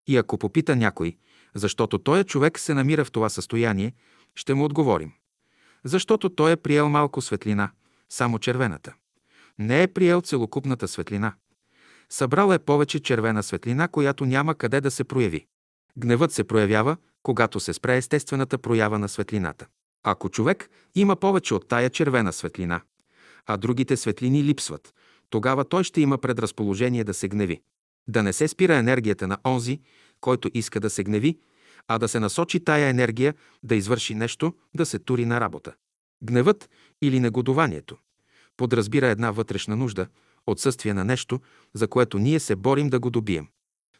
И 0.07 0.17
ако 0.17 0.39
попита 0.39 0.77
някой, 0.77 1.17
защото 1.55 1.99
тоя 1.99 2.25
човек 2.25 2.59
се 2.59 2.75
намира 2.75 3.05
в 3.05 3.13
това 3.13 3.29
състояние, 3.29 3.93
ще 4.35 4.55
му 4.55 4.65
отговорим. 4.65 5.13
Защото 5.85 6.29
той 6.29 6.53
е 6.53 6.57
приел 6.57 6.89
малко 6.89 7.21
светлина, 7.21 7.71
само 8.09 8.39
червената. 8.39 8.95
Не 9.59 9.83
е 9.83 9.89
приел 9.89 10.21
целокупната 10.21 10.89
светлина. 10.89 11.35
Събрал 12.13 12.53
е 12.53 12.59
повече 12.59 13.01
червена 13.01 13.43
светлина, 13.43 13.89
която 13.89 14.25
няма 14.25 14.55
къде 14.55 14.81
да 14.81 14.91
се 14.91 15.05
прояви. 15.05 15.47
Гневът 15.99 16.33
се 16.33 16.45
проявява, 16.45 16.97
когато 17.23 17.61
се 17.61 17.73
спре 17.73 17.97
естествената 17.97 18.59
проява 18.59 18.99
на 18.99 19.09
светлината. 19.09 19.67
Ако 20.05 20.29
човек 20.29 20.71
има 20.95 21.17
повече 21.17 21.55
от 21.55 21.69
тая 21.69 21.91
червена 21.91 22.33
светлина, 22.33 22.81
а 23.47 23.57
другите 23.57 23.97
светлини 23.97 24.45
липсват, 24.45 24.95
тогава 25.31 25.65
той 25.65 25.85
ще 25.85 26.01
има 26.01 26.19
предразположение 26.19 27.05
да 27.05 27.15
се 27.15 27.29
гневи. 27.29 27.61
Да 28.09 28.23
не 28.23 28.33
се 28.33 28.49
спира 28.49 28.77
енергията 28.77 29.27
на 29.27 29.39
онзи, 29.47 29.81
който 30.21 30.51
иска 30.55 30.81
да 30.81 30.91
се 30.91 31.05
гневи, 31.05 31.39
а 31.89 31.99
да 31.99 32.09
се 32.09 32.21
насочи 32.21 32.65
тая 32.65 32.89
енергия 32.89 33.35
да 33.63 33.75
извърши 33.75 34.15
нещо, 34.15 34.55
да 34.75 34.87
се 34.87 34.99
тури 34.99 35.25
на 35.25 35.41
работа. 35.41 35.73
Гневът 36.23 36.71
или 37.03 37.21
негодованието 37.21 37.97
подразбира 38.57 39.09
една 39.09 39.31
вътрешна 39.31 39.77
нужда, 39.77 40.07
отсъствие 40.47 40.95
на 40.95 41.05
нещо, 41.05 41.41
за 41.75 41.89
което 41.89 42.19
ние 42.19 42.41
се 42.41 42.57
борим 42.57 42.89
да 42.89 43.01
го 43.01 43.11
добием. 43.11 43.49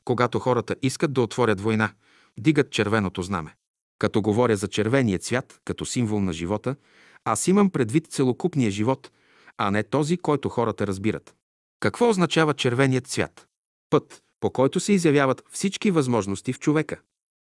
Когато 0.05 0.39
хората 0.39 0.77
искат 0.83 1.13
да 1.13 1.23
отворят 1.23 1.61
война, 1.61 1.93
дигат 2.39 2.71
червеното 2.71 3.23
знаме. 3.23 3.55
Като 3.99 4.23
говоря 4.23 4.57
за 4.57 4.69
червения 4.69 5.19
цвят, 5.19 5.61
като 5.65 5.85
символ 5.85 6.21
на 6.21 6.33
живота, 6.33 6.77
аз 7.25 7.49
имам 7.49 7.71
предвид 7.71 8.07
целокупния 8.07 8.71
живот, 8.71 9.11
а 9.59 9.71
не 9.71 9.83
този, 9.83 10.17
който 10.17 10.49
хората 10.49 10.87
разбират. 10.87 11.35
Какво 11.81 12.09
означава 12.09 12.55
червеният 12.55 13.07
цвят? 13.07 13.47
Път, 13.91 14.23
по 14.41 14.51
който 14.51 14.81
се 14.81 14.93
изявяват 14.93 15.43
всички 15.51 15.91
възможности 15.91 16.53
в 16.53 16.59
човека. 16.59 17.01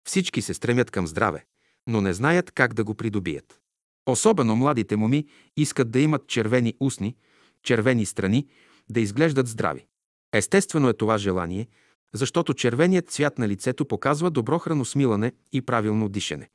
Всички 0.09 0.43
се 0.43 0.55
стремят 0.55 0.91
към 0.91 1.07
здраве, 1.07 1.45
но 1.87 2.01
не 2.01 2.13
знаят 2.13 2.51
как 2.51 2.75
да 2.75 2.85
го 2.85 2.95
придобият. 2.95 3.61
Особено 4.07 4.57
младите 4.57 4.97
моми 4.97 5.27
искат 5.57 5.91
да 5.91 6.01
имат 6.01 6.27
червени 6.27 6.75
устни, 6.81 7.17
червени 7.63 8.07
страни, 8.07 8.47
да 8.91 9.01
изглеждат 9.01 9.49
здрави. 9.49 9.87
Естествено 10.33 10.89
е 10.89 10.95
това 10.95 11.19
желание, 11.19 11.69
защото 12.13 12.55
червеният 12.55 13.11
цвят 13.11 13.39
на 13.39 13.49
лицето 13.49 13.85
показва 13.85 14.31
добро 14.31 14.59
храносмилане 14.59 15.33
и 15.53 15.63
правилно 15.63 16.09
дишане. 16.09 16.49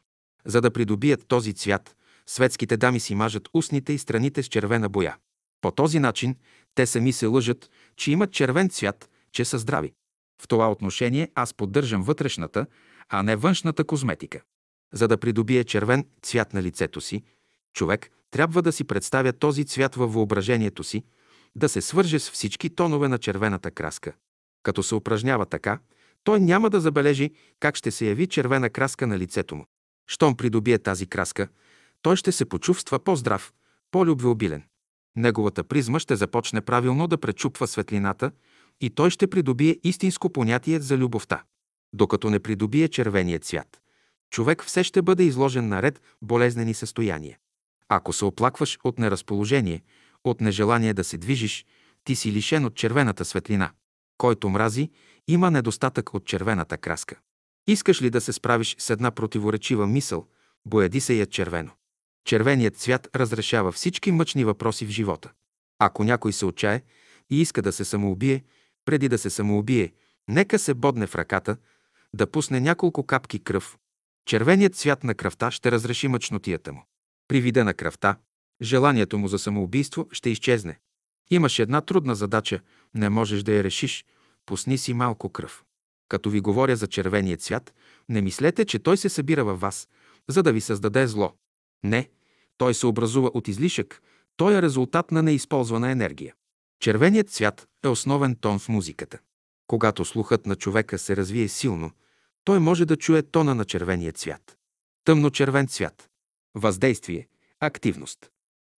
За 0.45 0.61
да 0.61 0.71
придобият 0.71 1.27
този 1.27 1.53
цвят, 1.53 1.95
светските 2.27 2.77
дами 2.77 2.99
си 2.99 3.15
мажат 3.15 3.49
устните 3.53 3.93
и 3.93 3.97
страните 3.97 4.43
с 4.43 4.47
червена 4.47 4.89
боя. 4.89 5.17
По 5.61 5.71
този 5.71 5.99
начин 5.99 6.35
те 6.75 6.85
сами 6.85 7.13
се 7.13 7.25
лъжат, 7.25 7.69
че 7.95 8.11
имат 8.11 8.31
червен 8.31 8.69
цвят, 8.69 9.09
че 9.31 9.45
са 9.45 9.57
здрави. 9.57 9.93
В 10.41 10.47
това 10.47 10.71
отношение 10.71 11.31
аз 11.35 11.53
поддържам 11.53 12.03
вътрешната, 12.03 12.65
а 13.09 13.23
не 13.23 13.35
външната 13.35 13.83
козметика. 13.83 14.41
За 14.93 15.07
да 15.07 15.17
придобие 15.17 15.63
червен 15.63 16.05
цвят 16.21 16.53
на 16.53 16.63
лицето 16.63 17.01
си, 17.01 17.23
човек 17.73 18.11
трябва 18.31 18.61
да 18.61 18.71
си 18.71 18.83
представя 18.83 19.33
този 19.33 19.65
цвят 19.65 19.95
във 19.95 20.13
въображението 20.13 20.83
си, 20.83 21.03
да 21.55 21.69
се 21.69 21.81
свърже 21.81 22.19
с 22.19 22.31
всички 22.31 22.69
тонове 22.69 23.07
на 23.07 23.17
червената 23.17 23.71
краска. 23.71 24.13
Като 24.63 24.83
се 24.83 24.95
упражнява 24.95 25.45
така, 25.45 25.79
той 26.23 26.39
няма 26.39 26.69
да 26.69 26.81
забележи 26.81 27.31
как 27.59 27.75
ще 27.75 27.91
се 27.91 28.05
яви 28.05 28.27
червена 28.27 28.69
краска 28.69 29.07
на 29.07 29.19
лицето 29.19 29.55
му. 29.55 29.65
Щом 30.07 30.37
придобие 30.37 30.79
тази 30.79 31.07
краска, 31.07 31.47
той 32.01 32.15
ще 32.15 32.31
се 32.31 32.45
почувства 32.45 32.99
по-здрав, 32.99 33.53
по-любвеобилен. 33.91 34.63
Неговата 35.15 35.63
призма 35.63 35.99
ще 35.99 36.15
започне 36.15 36.61
правилно 36.61 37.07
да 37.07 37.17
пречупва 37.17 37.67
светлината 37.67 38.31
и 38.81 38.89
той 38.89 39.09
ще 39.09 39.27
придобие 39.27 39.79
истинско 39.83 40.29
понятие 40.29 40.79
за 40.79 40.97
любовта. 40.97 41.43
Докато 41.93 42.29
не 42.29 42.39
придобие 42.39 42.87
червения 42.87 43.39
цвят, 43.39 43.81
човек 44.29 44.63
все 44.63 44.83
ще 44.83 45.01
бъде 45.01 45.23
изложен 45.23 45.67
на 45.67 45.81
ред 45.81 46.01
болезнени 46.21 46.73
състояния. 46.73 47.37
Ако 47.89 48.13
се 48.13 48.25
оплакваш 48.25 48.79
от 48.83 48.99
неразположение, 48.99 49.81
от 50.23 50.41
нежелание 50.41 50.93
да 50.93 51.03
се 51.03 51.17
движиш, 51.17 51.65
ти 52.03 52.15
си 52.15 52.31
лишен 52.31 52.65
от 52.65 52.75
червената 52.75 53.25
светлина. 53.25 53.71
Който 54.17 54.49
мрази, 54.49 54.89
има 55.27 55.51
недостатък 55.51 56.13
от 56.13 56.25
червената 56.25 56.77
краска. 56.77 57.15
Искаш 57.67 58.01
ли 58.01 58.09
да 58.09 58.21
се 58.21 58.33
справиш 58.33 58.75
с 58.79 58.89
една 58.89 59.11
противоречива 59.11 59.87
мисъл, 59.87 60.27
бояди 60.65 60.99
се 60.99 61.13
я 61.13 61.25
червено. 61.25 61.71
Червеният 62.25 62.77
цвят 62.77 63.07
разрешава 63.15 63.71
всички 63.71 64.11
мъчни 64.11 64.45
въпроси 64.45 64.85
в 64.85 64.89
живота. 64.89 65.31
Ако 65.79 66.03
някой 66.03 66.33
се 66.33 66.45
отчае 66.45 66.81
и 67.29 67.41
иска 67.41 67.61
да 67.61 67.71
се 67.71 67.85
самоубие, 67.85 68.43
преди 68.85 69.09
да 69.09 69.17
се 69.17 69.29
самоубие, 69.29 69.93
нека 70.27 70.59
се 70.59 70.73
бодне 70.73 71.07
в 71.07 71.15
ръката, 71.15 71.57
да 72.13 72.31
пусне 72.31 72.59
няколко 72.59 73.03
капки 73.03 73.39
кръв. 73.39 73.77
Червеният 74.25 74.75
цвят 74.75 75.03
на 75.03 75.15
кръвта 75.15 75.51
ще 75.51 75.71
разреши 75.71 76.07
мъчнотията 76.07 76.73
му. 76.73 76.85
При 77.27 77.41
вида 77.41 77.63
на 77.63 77.73
кръвта, 77.73 78.17
желанието 78.61 79.17
му 79.17 79.27
за 79.27 79.39
самоубийство 79.39 80.07
ще 80.11 80.29
изчезне. 80.29 80.79
Имаш 81.29 81.59
една 81.59 81.81
трудна 81.81 82.15
задача, 82.15 82.59
не 82.95 83.09
можеш 83.09 83.43
да 83.43 83.53
я 83.53 83.63
решиш, 83.63 84.05
пусни 84.45 84.77
си 84.77 84.93
малко 84.93 85.29
кръв. 85.29 85.63
Като 86.09 86.29
ви 86.29 86.39
говоря 86.39 86.75
за 86.75 86.87
червения 86.87 87.37
цвят, 87.37 87.73
не 88.09 88.21
мислете, 88.21 88.65
че 88.65 88.79
той 88.79 88.97
се 88.97 89.09
събира 89.09 89.45
във 89.45 89.59
вас, 89.59 89.87
за 90.27 90.43
да 90.43 90.53
ви 90.53 90.61
създаде 90.61 91.07
зло. 91.07 91.33
Не, 91.83 92.09
той 92.57 92.73
се 92.73 92.87
образува 92.87 93.29
от 93.33 93.47
излишък, 93.47 94.01
той 94.37 94.55
е 94.55 94.61
резултат 94.61 95.11
на 95.11 95.23
неизползвана 95.23 95.91
енергия. 95.91 96.33
Червеният 96.79 97.29
цвят 97.29 97.67
е 97.83 97.87
основен 97.87 98.35
тон 98.35 98.59
в 98.59 98.69
музиката. 98.69 99.19
Когато 99.67 100.05
слухът 100.05 100.45
на 100.45 100.55
човека 100.55 100.97
се 100.97 101.15
развие 101.15 101.47
силно, 101.47 101.91
той 102.43 102.59
може 102.59 102.85
да 102.85 102.97
чуе 102.97 103.21
тона 103.21 103.55
на 103.55 103.65
червения 103.65 104.11
цвят. 104.11 104.57
Тъмно-червен 105.05 105.67
цвят. 105.67 106.09
Въздействие. 106.55 107.27
Активност. 107.59 108.29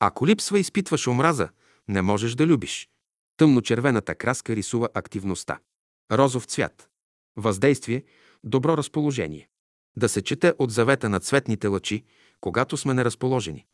Ако 0.00 0.26
липсва 0.26 0.58
изпитваш 0.58 1.06
омраза, 1.06 1.48
не 1.88 2.02
можеш 2.02 2.34
да 2.34 2.46
любиш. 2.46 2.88
Тъмно-червената 3.36 4.14
краска 4.14 4.56
рисува 4.56 4.88
активността. 4.94 5.58
Розов 6.12 6.44
цвят. 6.44 6.88
Въздействие. 7.36 8.04
Добро 8.44 8.76
разположение. 8.76 9.48
Да 9.96 10.08
се 10.08 10.22
чете 10.22 10.54
от 10.58 10.70
завета 10.70 11.08
на 11.08 11.20
цветните 11.20 11.66
лъчи, 11.66 12.04
когато 12.40 12.76
сме 12.76 12.94
неразположени. 12.94 13.66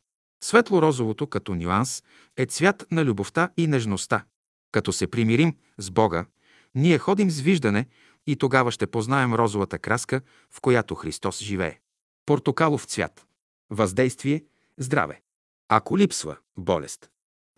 Светло-розовото 0.44 1.26
като 1.26 1.54
нюанс 1.54 2.02
е 2.36 2.46
цвят 2.46 2.86
на 2.90 3.04
любовта 3.04 3.50
и 3.56 3.66
нежността. 3.66 4.24
Като 4.72 4.92
се 4.92 5.06
примирим 5.06 5.56
с 5.78 5.90
Бога, 5.90 6.26
ние 6.74 6.98
ходим 6.98 7.30
с 7.30 7.40
виждане 7.40 7.86
и 8.26 8.36
тогава 8.36 8.70
ще 8.70 8.86
познаем 8.86 9.34
розовата 9.34 9.78
краска, 9.78 10.20
в 10.50 10.60
която 10.60 10.94
Христос 10.94 11.42
живее. 11.42 11.78
Портокалов 12.26 12.84
цвят. 12.84 13.26
Въздействие– 13.70 14.44
здраве. 14.78 15.20
Ако 15.68 15.98
липсва– 15.98 16.36
болест. 16.56 17.10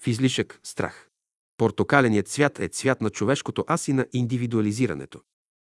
В 0.03 0.07
излишък– 0.07 0.61
страх. 0.63 1.09
Портокаленият 1.57 2.29
цвят 2.29 2.61
е 2.61 2.69
цвят 2.69 3.01
на 3.01 3.11
човешкото 3.11 3.65
аз 3.67 3.89
и 3.89 3.93
на 3.93 4.07
индивидуализирането. 4.13 5.21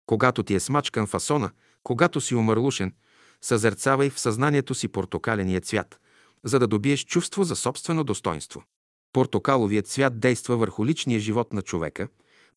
Когато 0.06 0.42
ти 0.42 0.54
е 0.54 0.60
смачкан 0.60 1.06
фасона, 1.06 1.50
когато 1.82 2.20
си 2.20 2.34
умърлушен, 2.34 2.94
съзерцавай 3.42 4.10
в 4.10 4.20
съзнанието 4.20 4.74
си 4.74 4.88
портокаления 4.88 5.60
цвят, 5.60 6.00
за 6.44 6.58
да 6.58 6.66
добиеш 6.66 7.04
чувство 7.04 7.44
за 7.44 7.56
собствено 7.56 8.04
достоинство. 8.04 8.64
Портокаловият 9.12 9.86
цвят 9.86 10.20
действа 10.20 10.56
върху 10.56 10.86
личния 10.86 11.20
живот 11.20 11.52
на 11.52 11.62
човека, 11.62 12.08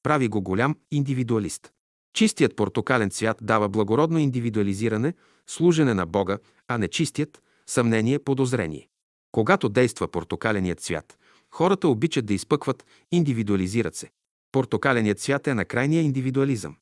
прави 0.04 0.28
го 0.28 0.42
голям 0.42 0.76
индивидуалист. 0.92 1.72
Чистият 2.14 2.56
портокален 2.56 3.10
цвят 3.10 3.38
дава 3.42 3.70
благородно 3.70 4.20
индивидуализиране, 4.20 5.14
служене 5.50 5.94
на 5.94 6.06
Бога, 6.06 6.38
а 6.68 6.78
не 6.78 6.88
чистият– 6.88 7.42
съмнение, 7.66 8.20
подозрение. 8.20 8.90
Когато 9.38 9.70
действа 9.70 10.08
портокаленият 10.08 10.80
цвят, 10.80 11.18
хората 11.52 11.88
обичат 11.88 12.26
да 12.26 12.34
изпъкват, 12.34 12.86
индивидуализират 13.12 13.96
се. 13.96 14.10
Портокаленият 14.52 15.20
цвят 15.20 15.48
е 15.48 15.54
на 15.54 15.66
крайния 15.66 16.02
индивидуализъм. 16.02 16.76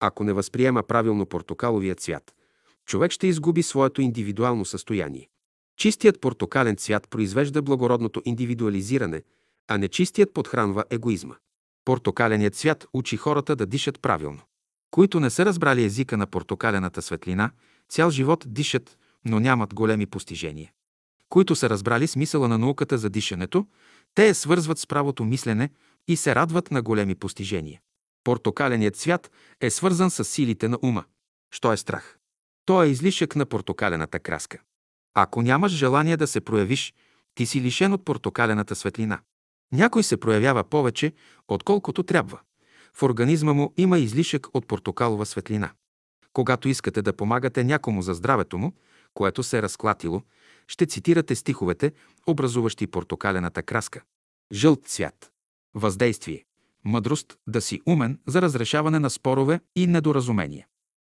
Ако 0.00 0.24
не 0.24 0.32
възприема 0.32 0.82
правилно 0.82 1.26
портокаловия 1.26 1.94
цвят, 1.94 2.34
човек 2.86 3.12
ще 3.12 3.26
изгуби 3.26 3.62
своето 3.62 4.02
индивидуално 4.02 4.64
състояние. 4.64 5.28
Чистият 5.76 6.20
портокален 6.20 6.76
цвят 6.76 7.08
произвежда 7.10 7.62
благородното 7.62 8.22
индивидуализиране, 8.24 9.22
а 9.68 9.78
нечистият 9.78 10.34
подхранва 10.34 10.84
егоизма. 10.90 11.34
Портокаленият 11.84 12.54
цвят 12.54 12.86
учи 12.92 13.16
хората 13.16 13.56
да 13.56 13.66
дишат 13.66 14.02
правилно. 14.02 14.40
Които 14.90 15.20
не 15.20 15.30
са 15.30 15.44
разбрали 15.44 15.84
езика 15.84 16.16
на 16.16 16.26
портокалената 16.26 17.02
светлина, 17.02 17.50
цял 17.88 18.10
живот 18.10 18.44
дишат, 18.48 18.98
но 19.24 19.40
нямат 19.40 19.74
големи 19.74 20.06
постижения. 20.06 20.70
Които 21.30 21.56
са 21.56 21.70
разбрали 21.70 22.06
смисъла 22.06 22.48
на 22.48 22.58
науката 22.58 22.98
за 22.98 23.10
дишането, 23.10 23.66
те 24.14 24.28
я 24.28 24.34
свързват 24.34 24.78
с 24.78 24.86
правото 24.86 25.24
мислене 25.24 25.70
и 26.08 26.16
се 26.16 26.34
радват 26.34 26.70
на 26.70 26.82
големи 26.82 27.14
постижения. 27.14 27.80
Портокаленият 28.24 28.96
цвят 28.96 29.30
е 29.60 29.70
свързан 29.70 30.10
с 30.10 30.24
силите 30.24 30.68
на 30.68 30.78
ума. 30.82 31.04
Що 31.54 31.72
е 31.72 31.76
страх? 31.76 32.18
То 32.64 32.82
е 32.82 32.86
излишък 32.86 33.36
на 33.36 33.46
портокалената 33.46 34.18
краска. 34.18 34.58
Ако 35.14 35.42
нямаш 35.42 35.72
желание 35.72 36.16
да 36.16 36.26
се 36.26 36.40
проявиш, 36.40 36.94
ти 37.34 37.46
си 37.46 37.60
лишен 37.60 37.92
от 37.92 38.04
портокалената 38.04 38.74
светлина. 38.74 39.20
Някой 39.72 40.02
се 40.02 40.16
проявява 40.16 40.64
повече, 40.64 41.12
отколкото 41.48 42.02
трябва. 42.02 42.40
В 42.94 43.02
организма 43.02 43.52
му 43.52 43.72
има 43.76 43.98
излишък 43.98 44.46
от 44.54 44.66
портокалова 44.66 45.26
светлина. 45.26 45.70
Когато 46.32 46.68
искате 46.68 47.02
да 47.02 47.12
помагате 47.12 47.64
някому 47.64 48.02
за 48.02 48.14
здравето 48.14 48.58
му, 48.58 48.72
което 49.14 49.42
се 49.42 49.58
е 49.58 49.62
разклатило, 49.62 50.22
ще 50.70 50.86
цитирате 50.86 51.36
стиховете, 51.36 51.92
образуващи 52.26 52.86
портокалената 52.86 53.62
краска. 53.62 54.02
Жълт 54.52 54.86
цвят. 54.86 55.30
Въздействие. 55.74 56.44
Мъдрост 56.84 57.38
да 57.46 57.60
си 57.60 57.80
умен 57.86 58.18
за 58.26 58.42
разрешаване 58.42 58.98
на 58.98 59.10
спорове 59.10 59.60
и 59.76 59.86
недоразумения. 59.86 60.66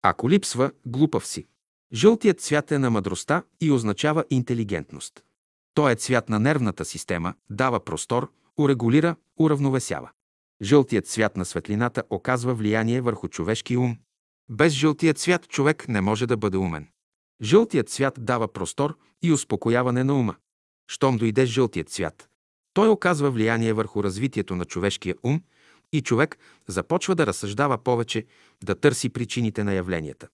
Ако 0.01 0.29
липсва, 0.29 0.71
глупав 0.85 1.27
си. 1.27 1.45
Жълтият 1.93 2.41
цвят 2.41 2.71
е 2.71 2.79
на 2.79 2.89
мъдростта 2.89 3.43
и 3.61 3.71
означава 3.71 4.25
интелигентност. 4.29 5.23
Той 5.73 5.91
е 5.91 5.95
цвят 5.95 6.29
на 6.29 6.39
нервната 6.39 6.85
система, 6.85 7.33
дава 7.49 7.85
простор, 7.85 8.31
урегулира, 8.57 9.15
уравновесява. 9.39 10.11
Жълтият 10.61 11.07
цвят 11.07 11.37
на 11.37 11.45
светлината 11.45 12.03
оказва 12.09 12.53
влияние 12.53 13.01
върху 13.01 13.27
човешки 13.27 13.77
ум. 13.77 13.97
Без 14.49 14.73
жълтия 14.73 15.13
цвят 15.13 15.47
човек 15.47 15.87
не 15.87 16.01
може 16.01 16.27
да 16.27 16.37
бъде 16.37 16.57
умен. 16.57 16.87
Жълтият 17.41 17.89
цвят 17.89 18.13
дава 18.25 18.53
простор 18.53 18.97
и 19.23 19.31
успокояване 19.31 20.03
на 20.03 20.13
ума. 20.13 20.35
Щом 20.87 21.17
дойде 21.17 21.45
жълтият 21.45 21.89
цвят, 21.89 22.29
той 22.73 22.89
оказва 22.89 23.31
влияние 23.31 23.73
върху 23.73 24.03
развитието 24.03 24.55
на 24.55 24.65
човешкия 24.65 25.15
ум 25.23 25.41
и 25.93 26.01
човек 26.01 26.37
започва 26.67 27.15
да 27.15 27.27
разсъждава 27.27 27.77
повече, 27.77 28.25
да 28.63 28.75
търси 28.75 29.09
причините 29.09 29.63
на 29.63 29.73
явленията. 29.73 30.27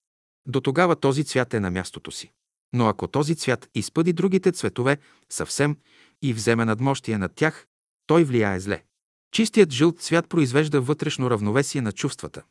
До 0.46 0.60
тогава 0.60 0.96
този 0.96 1.24
цвят 1.24 1.54
е 1.54 1.60
на 1.60 1.70
мястото 1.70 2.10
си. 2.10 2.32
Но 2.72 2.88
ако 2.88 3.08
този 3.08 3.36
цвят 3.36 3.68
изпъди 3.74 4.12
другите 4.12 4.52
цветове 4.52 4.98
съвсем 5.30 5.76
и 6.22 6.32
вземе 6.32 6.64
надмощие 6.64 7.18
над 7.18 7.32
тях, 7.34 7.66
той 8.06 8.24
влияе 8.24 8.60
зле. 8.60 8.84
Чистият 9.32 9.72
жълт 9.72 10.00
цвят 10.00 10.28
произвежда 10.28 10.80
вътрешно 10.80 11.30
равновесие 11.30 11.80
на 11.80 11.92
чувствата, 11.92 12.42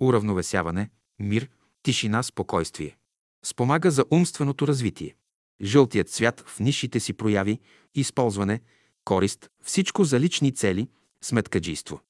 уравновесяване, 0.00 0.90
мир, 1.18 1.48
тишина, 1.82 2.22
спокойствие. 2.22 2.96
Спомага 3.46 3.90
за 3.90 4.04
умственото 4.10 4.68
развитие. 4.68 5.16
Жълтият 5.62 6.08
цвят 6.08 6.44
в 6.46 6.60
нишите 6.60 7.00
си 7.00 7.12
прояви, 7.12 7.60
използване, 7.94 8.60
корист, 9.04 9.50
всичко 9.62 10.04
за 10.04 10.20
лични 10.20 10.54
цели, 10.54 10.88
сметкаджийство. 11.22 12.00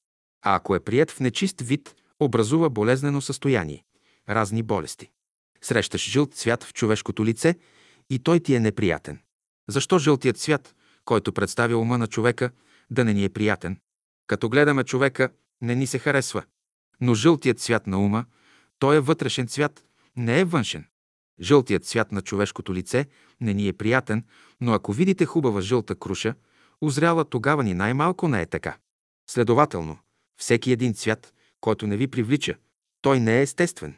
А 0.42 0.54
ако 0.54 0.74
е 0.74 0.80
прият 0.80 1.10
в 1.10 1.20
нечист 1.20 1.60
вид, 1.60 1.94
образува 2.20 2.70
болезнено 2.70 3.20
състояние, 3.20 3.84
разни 4.28 4.62
болести. 4.62 5.10
Срещаш 5.62 6.10
жълт 6.10 6.34
цвят 6.34 6.64
в 6.64 6.72
човешкото 6.72 7.24
лице 7.24 7.54
и 8.10 8.18
той 8.18 8.40
ти 8.40 8.54
е 8.54 8.60
неприятен. 8.60 9.20
Защо 9.68 9.98
жълтият 9.98 10.38
цвят, 10.38 10.74
който 11.04 11.32
представя 11.32 11.76
ума 11.78 11.98
на 11.98 12.06
човека, 12.06 12.50
да 12.90 13.04
не 13.04 13.14
ни 13.14 13.24
е 13.24 13.28
приятен? 13.28 13.78
Като 14.26 14.48
гледаме 14.48 14.84
човека, 14.84 15.30
не 15.60 15.74
ни 15.74 15.86
се 15.86 15.98
харесва. 15.98 16.44
Но 17.00 17.14
жълтият 17.14 17.60
цвят 17.60 17.86
на 17.86 17.98
ума, 17.98 18.24
той 18.78 18.96
е 18.96 19.00
вътрешен 19.00 19.48
цвят, 19.48 19.84
не 20.16 20.40
е 20.40 20.44
външен. 20.44 20.86
Жълтият 21.40 21.84
цвят 21.84 22.12
на 22.12 22.22
човешкото 22.22 22.74
лице 22.74 23.06
не 23.40 23.54
ни 23.54 23.68
е 23.68 23.72
приятен, 23.72 24.24
но 24.60 24.72
ако 24.72 24.92
видите 24.92 25.24
хубава 25.24 25.60
жълта 25.60 25.94
круша, 25.94 26.34
озряла 26.80 27.24
тогава 27.24 27.64
ни 27.64 27.74
най-малко 27.74 28.28
не 28.28 28.42
е 28.42 28.46
така. 28.46 28.76
Следователно, 29.30 29.98
всеки 30.36 30.72
един 30.72 30.94
цвят, 30.94 31.34
който 31.60 31.86
не 31.86 31.96
ви 31.96 32.06
привлича, 32.06 32.54
той 33.02 33.20
не 33.20 33.38
е 33.38 33.42
естествен. 33.42 33.96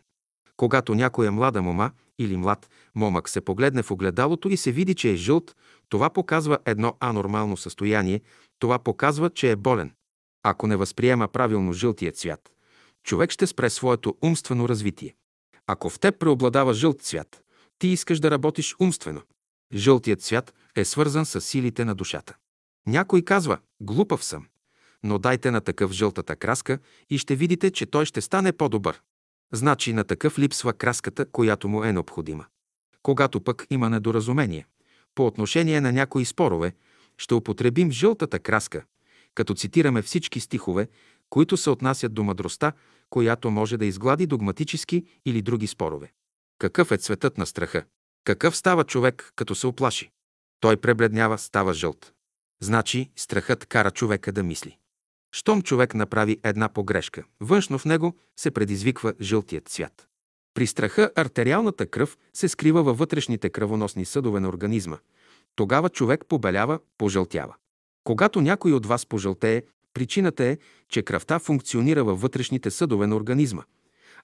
Когато 0.56 0.94
някоя 0.94 1.32
млада 1.32 1.62
мома 1.62 1.90
или 2.18 2.36
млад 2.36 2.70
момък 2.94 3.28
се 3.28 3.40
погледне 3.40 3.82
в 3.82 3.90
огледалото 3.90 4.48
и 4.48 4.56
се 4.56 4.72
види, 4.72 4.94
че 4.94 5.10
е 5.10 5.16
жълт, 5.16 5.56
това 5.88 6.10
показва 6.10 6.58
едно 6.66 6.96
анормално 7.00 7.56
състояние, 7.56 8.20
това 8.58 8.78
показва, 8.78 9.30
че 9.30 9.50
е 9.50 9.56
болен. 9.56 9.92
Ако 10.42 10.66
не 10.66 10.76
възприема 10.76 11.28
правилно 11.28 11.72
жълтия 11.72 12.12
цвят, 12.12 12.52
човек 13.04 13.30
ще 13.30 13.46
спре 13.46 13.70
своето 13.70 14.16
умствено 14.22 14.68
развитие. 14.68 15.14
Ако 15.70 15.90
в 15.90 15.98
теб 15.98 16.18
преобладава 16.18 16.74
жълт 16.74 17.02
цвят, 17.02 17.44
ти 17.78 17.88
искаш 17.88 18.20
да 18.20 18.30
работиш 18.30 18.76
умствено. 18.80 19.22
Жълтият 19.74 20.22
цвят 20.22 20.54
е 20.76 20.84
свързан 20.84 21.26
с 21.26 21.40
силите 21.40 21.84
на 21.84 21.94
душата. 21.94 22.36
Някой 22.86 23.22
казва, 23.22 23.58
глупав 23.80 24.24
съм, 24.24 24.46
но 25.02 25.18
дайте 25.18 25.50
на 25.50 25.60
такъв 25.60 25.92
жълтата 25.92 26.36
краска 26.36 26.78
и 27.10 27.18
ще 27.18 27.36
видите, 27.36 27.70
че 27.70 27.86
той 27.86 28.04
ще 28.04 28.20
стане 28.20 28.52
по-добър. 28.52 29.00
Значи 29.52 29.92
на 29.92 30.04
такъв 30.04 30.38
липсва 30.38 30.72
краската, 30.72 31.26
която 31.26 31.68
му 31.68 31.84
е 31.84 31.92
необходима. 31.92 32.46
Когато 33.02 33.40
пък 33.40 33.66
има 33.70 33.90
недоразумение, 33.90 34.66
по 35.14 35.26
отношение 35.26 35.80
на 35.80 35.92
някои 35.92 36.24
спорове, 36.24 36.72
ще 37.18 37.34
употребим 37.34 37.90
жълтата 37.90 38.38
краска, 38.38 38.84
като 39.34 39.54
цитираме 39.54 40.02
всички 40.02 40.40
стихове, 40.40 40.88
които 41.30 41.56
се 41.56 41.70
отнасят 41.70 42.14
до 42.14 42.24
мъдростта, 42.24 42.72
която 43.10 43.50
може 43.50 43.76
да 43.76 43.86
изглади 43.86 44.26
догматически 44.26 45.04
или 45.26 45.42
други 45.42 45.66
спорове. 45.66 46.12
Какъв 46.58 46.92
е 46.92 46.96
цветът 46.96 47.38
на 47.38 47.46
страха? 47.46 47.84
Какъв 48.24 48.56
става 48.56 48.84
човек, 48.84 49.32
като 49.36 49.54
се 49.54 49.66
оплаши? 49.66 50.10
Той 50.60 50.76
пребледнява, 50.76 51.38
става 51.38 51.74
жълт. 51.74 52.12
Значи 52.62 53.10
страхът 53.16 53.66
кара 53.66 53.90
човека 53.90 54.32
да 54.32 54.42
мисли. 54.42 54.78
Щом 55.32 55.62
човек 55.62 55.94
направи 55.94 56.40
една 56.42 56.68
погрешка, 56.68 57.24
външно 57.40 57.78
в 57.78 57.84
него 57.84 58.16
се 58.36 58.50
предизвиква 58.50 59.14
жълтият 59.20 59.68
цвят. 59.68 60.08
При 60.54 60.66
страха 60.66 61.10
артериалната 61.16 61.86
кръв 61.86 62.18
се 62.34 62.48
скрива 62.48 62.82
във 62.82 62.98
вътрешните 62.98 63.50
кръвоносни 63.50 64.04
съдове 64.04 64.40
на 64.40 64.48
организма. 64.48 64.98
Тогава 65.56 65.88
човек 65.88 66.24
побелява, 66.28 66.78
пожълтява. 66.98 67.54
Когато 68.04 68.40
някой 68.40 68.72
от 68.72 68.86
вас 68.86 69.06
пожълтее, 69.06 69.62
причината 69.98 70.44
е, 70.44 70.58
че 70.88 71.02
кръвта 71.02 71.38
функционира 71.38 72.04
във 72.04 72.20
вътрешните 72.20 72.70
съдове 72.70 73.06
на 73.06 73.16
организма, 73.16 73.64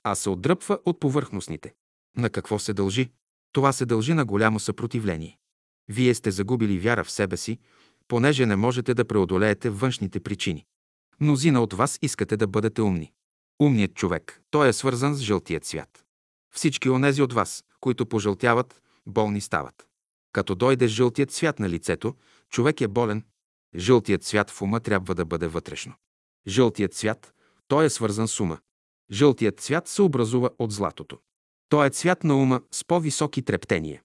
а 0.02 0.14
се 0.14 0.30
отдръпва 0.30 0.78
от 0.84 1.00
повърхностните. 1.00 1.74
На 2.16 2.30
какво 2.30 2.58
се 2.58 2.72
дължи? 2.72 3.10
Това 3.52 3.72
се 3.72 3.86
дължи 3.86 4.14
на 4.14 4.24
голямо 4.24 4.60
съпротивление. 4.60 5.38
Вие 5.88 6.14
сте 6.14 6.30
загубили 6.30 6.78
вяра 6.78 7.04
в 7.04 7.10
себе 7.10 7.36
си, 7.36 7.58
понеже 8.08 8.46
не 8.46 8.56
можете 8.56 8.94
да 8.94 9.04
преодолеете 9.04 9.70
външните 9.70 10.20
причини. 10.20 10.64
Мнозина 11.20 11.62
от 11.62 11.72
вас 11.72 11.98
искате 12.02 12.36
да 12.36 12.46
бъдете 12.46 12.82
умни. 12.82 13.12
Умният 13.62 13.94
човек, 13.94 14.42
той 14.50 14.68
е 14.68 14.72
свързан 14.72 15.14
с 15.14 15.20
жълтия 15.20 15.60
цвят. 15.60 16.04
Всички 16.54 16.88
онези 16.88 17.22
от 17.22 17.32
вас, 17.32 17.64
които 17.80 18.06
пожълтяват, 18.06 18.82
болни 19.06 19.40
стават. 19.40 19.86
Като 20.32 20.54
дойде 20.54 20.88
жълтият 20.88 21.30
цвят 21.30 21.58
на 21.58 21.68
лицето, 21.68 22.14
Човек 22.50 22.80
е 22.80 22.88
болен. 22.88 23.22
Жълтият 23.76 24.24
цвят 24.24 24.50
в 24.50 24.62
ума 24.62 24.80
трябва 24.80 25.14
да 25.14 25.24
бъде 25.24 25.46
вътрешно. 25.46 25.94
Жълтият 26.48 26.94
цвят, 26.94 27.34
той 27.68 27.84
е 27.84 27.90
свързан 27.90 28.28
с 28.28 28.40
ума. 28.40 28.58
Жълтият 29.12 29.60
цвят 29.60 29.88
се 29.88 30.02
образува 30.02 30.50
от 30.58 30.72
златото. 30.72 31.18
Той 31.68 31.86
е 31.86 31.90
цвят 31.90 32.24
на 32.24 32.36
ума 32.36 32.60
с 32.70 32.84
по-високи 32.84 33.42
трептения. 33.42 34.02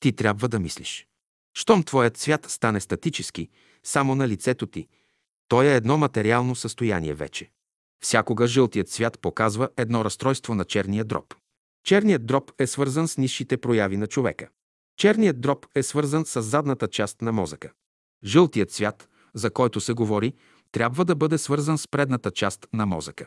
Ти 0.00 0.12
трябва 0.12 0.48
да 0.48 0.60
мислиш. 0.60 1.06
Щом 1.54 1.82
твоят 1.82 2.16
цвят 2.16 2.50
стане 2.50 2.80
статически, 2.80 3.48
само 3.82 4.14
на 4.14 4.28
лицето 4.28 4.66
ти, 4.66 4.88
той 5.48 5.66
е 5.66 5.76
едно 5.76 5.98
материално 5.98 6.54
състояние 6.54 7.14
вече. 7.14 7.50
Всякога 8.04 8.46
жълтият 8.46 8.88
цвят 8.88 9.18
показва 9.20 9.68
едно 9.76 10.04
разстройство 10.04 10.54
на 10.54 10.64
черния 10.64 11.04
дроб. 11.04 11.34
Черният 11.84 12.26
дроб 12.26 12.52
е 12.58 12.66
свързан 12.66 13.08
с 13.08 13.18
низшите 13.18 13.56
прояви 13.56 13.96
на 13.96 14.06
човека. 14.06 14.48
Черният 14.96 15.40
дроб 15.40 15.66
е 15.74 15.82
свързан 15.82 16.26
с 16.26 16.42
задната 16.42 16.88
част 16.88 17.22
на 17.22 17.32
мозъка. 17.32 17.72
Жълтият 18.24 18.70
цвят, 18.70 19.08
за 19.34 19.50
който 19.50 19.80
се 19.80 19.92
говори, 19.92 20.34
трябва 20.72 21.04
да 21.04 21.14
бъде 21.14 21.38
свързан 21.38 21.78
с 21.78 21.88
предната 21.88 22.30
част 22.30 22.66
на 22.72 22.86
мозъка. 22.86 23.26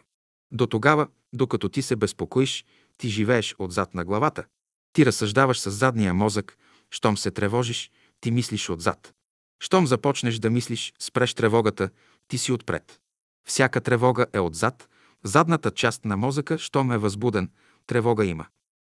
До 0.52 0.68
тогава, 0.68 1.08
докато 1.34 1.70
ти 1.70 1.82
се 1.82 1.96
безпокоиш, 1.96 2.66
ти 2.98 3.10
живееш 3.10 3.56
отзад 3.60 3.94
на 3.94 4.06
главата. 4.06 4.46
Ти 4.94 5.06
разсъждаваш 5.06 5.60
с 5.60 5.72
задния 5.72 6.14
мозък, 6.14 6.58
щом 6.92 7.18
се 7.18 7.32
тревожиш, 7.32 7.92
ти 8.22 8.32
мислиш 8.32 8.70
отзад. 8.70 9.14
Щом 9.60 9.88
започнеш 9.88 10.40
да 10.40 10.50
мислиш, 10.50 10.94
спреш 11.00 11.34
тревогата, 11.34 11.90
ти 12.28 12.38
си 12.38 12.52
отпред. 12.52 13.00
Всяка 13.48 13.82
тревога 13.82 14.26
е 14.34 14.40
отзад, 14.40 14.90
задната 15.24 15.72
част 15.72 16.06
на 16.06 16.18
мозъка, 16.18 16.58
щом 16.58 16.92
е 16.92 16.98
възбуден, 16.98 17.52
тревога 17.88 18.26
има. 18.26 18.46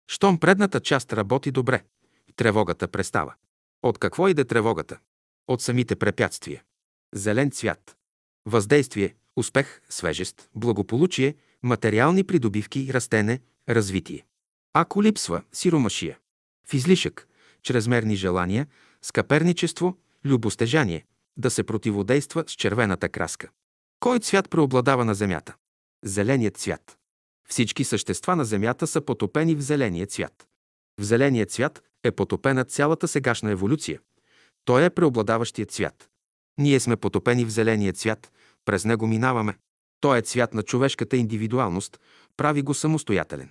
Щом 0.08 0.38
предната 0.38 0.80
част 0.80 1.12
работи 1.12 1.50
добре, 1.50 1.82
тревогата 2.36 2.88
престава. 2.88 3.34
От 3.82 3.98
какво 3.98 4.28
иде 4.28 4.44
тревогата? 4.44 4.98
От 5.48 5.62
самите 5.62 5.96
препятствия. 5.96 6.62
Зелен 7.14 7.50
цвят. 7.50 7.96
Въздействие, 8.46 9.14
успех, 9.36 9.80
свежест, 9.88 10.50
благополучие, 10.54 11.34
материални 11.62 12.24
придобивки, 12.24 12.92
растене, 12.92 13.40
развитие. 13.68 14.26
Ако 14.72 15.02
липсва 15.02 15.42
сиромашия, 15.52 16.18
в 16.68 16.74
излишък, 16.74 17.28
чрезмерни 17.62 18.16
желания, 18.16 18.66
скъперничество, 19.02 19.98
любостежание, 20.24 21.04
да 21.36 21.50
се 21.50 21.62
противодейства 21.62 22.44
с 22.46 22.52
червената 22.52 23.08
краска. 23.08 23.48
Кой 24.00 24.18
цвят 24.18 24.50
преобладава 24.50 25.04
на 25.04 25.14
Земята? 25.14 25.54
Зеленият 26.04 26.56
цвят. 26.56 26.98
Всички 27.48 27.84
същества 27.84 28.36
на 28.36 28.44
Земята 28.44 28.86
са 28.86 29.00
потопени 29.00 29.54
в 29.54 29.60
зеления 29.60 30.06
цвят. 30.06 30.48
В 31.00 31.02
зеления 31.02 31.46
цвят 31.46 31.82
е 32.04 32.10
потопена 32.10 32.64
цялата 32.64 33.08
сегашна 33.08 33.50
еволюция. 33.50 34.00
Той 34.64 34.84
е 34.84 34.90
преобладаващият 34.90 35.70
цвят. 35.70 36.10
Ние 36.58 36.80
сме 36.80 36.96
потопени 36.96 37.44
в 37.44 37.50
зеления 37.50 37.92
цвят, 37.92 38.32
през 38.64 38.84
него 38.84 39.06
минаваме. 39.06 39.58
Той 40.00 40.18
е 40.18 40.22
цвят 40.22 40.54
на 40.54 40.62
човешката 40.62 41.16
индивидуалност, 41.16 42.00
прави 42.36 42.62
го 42.62 42.74
самостоятелен. 42.74 43.50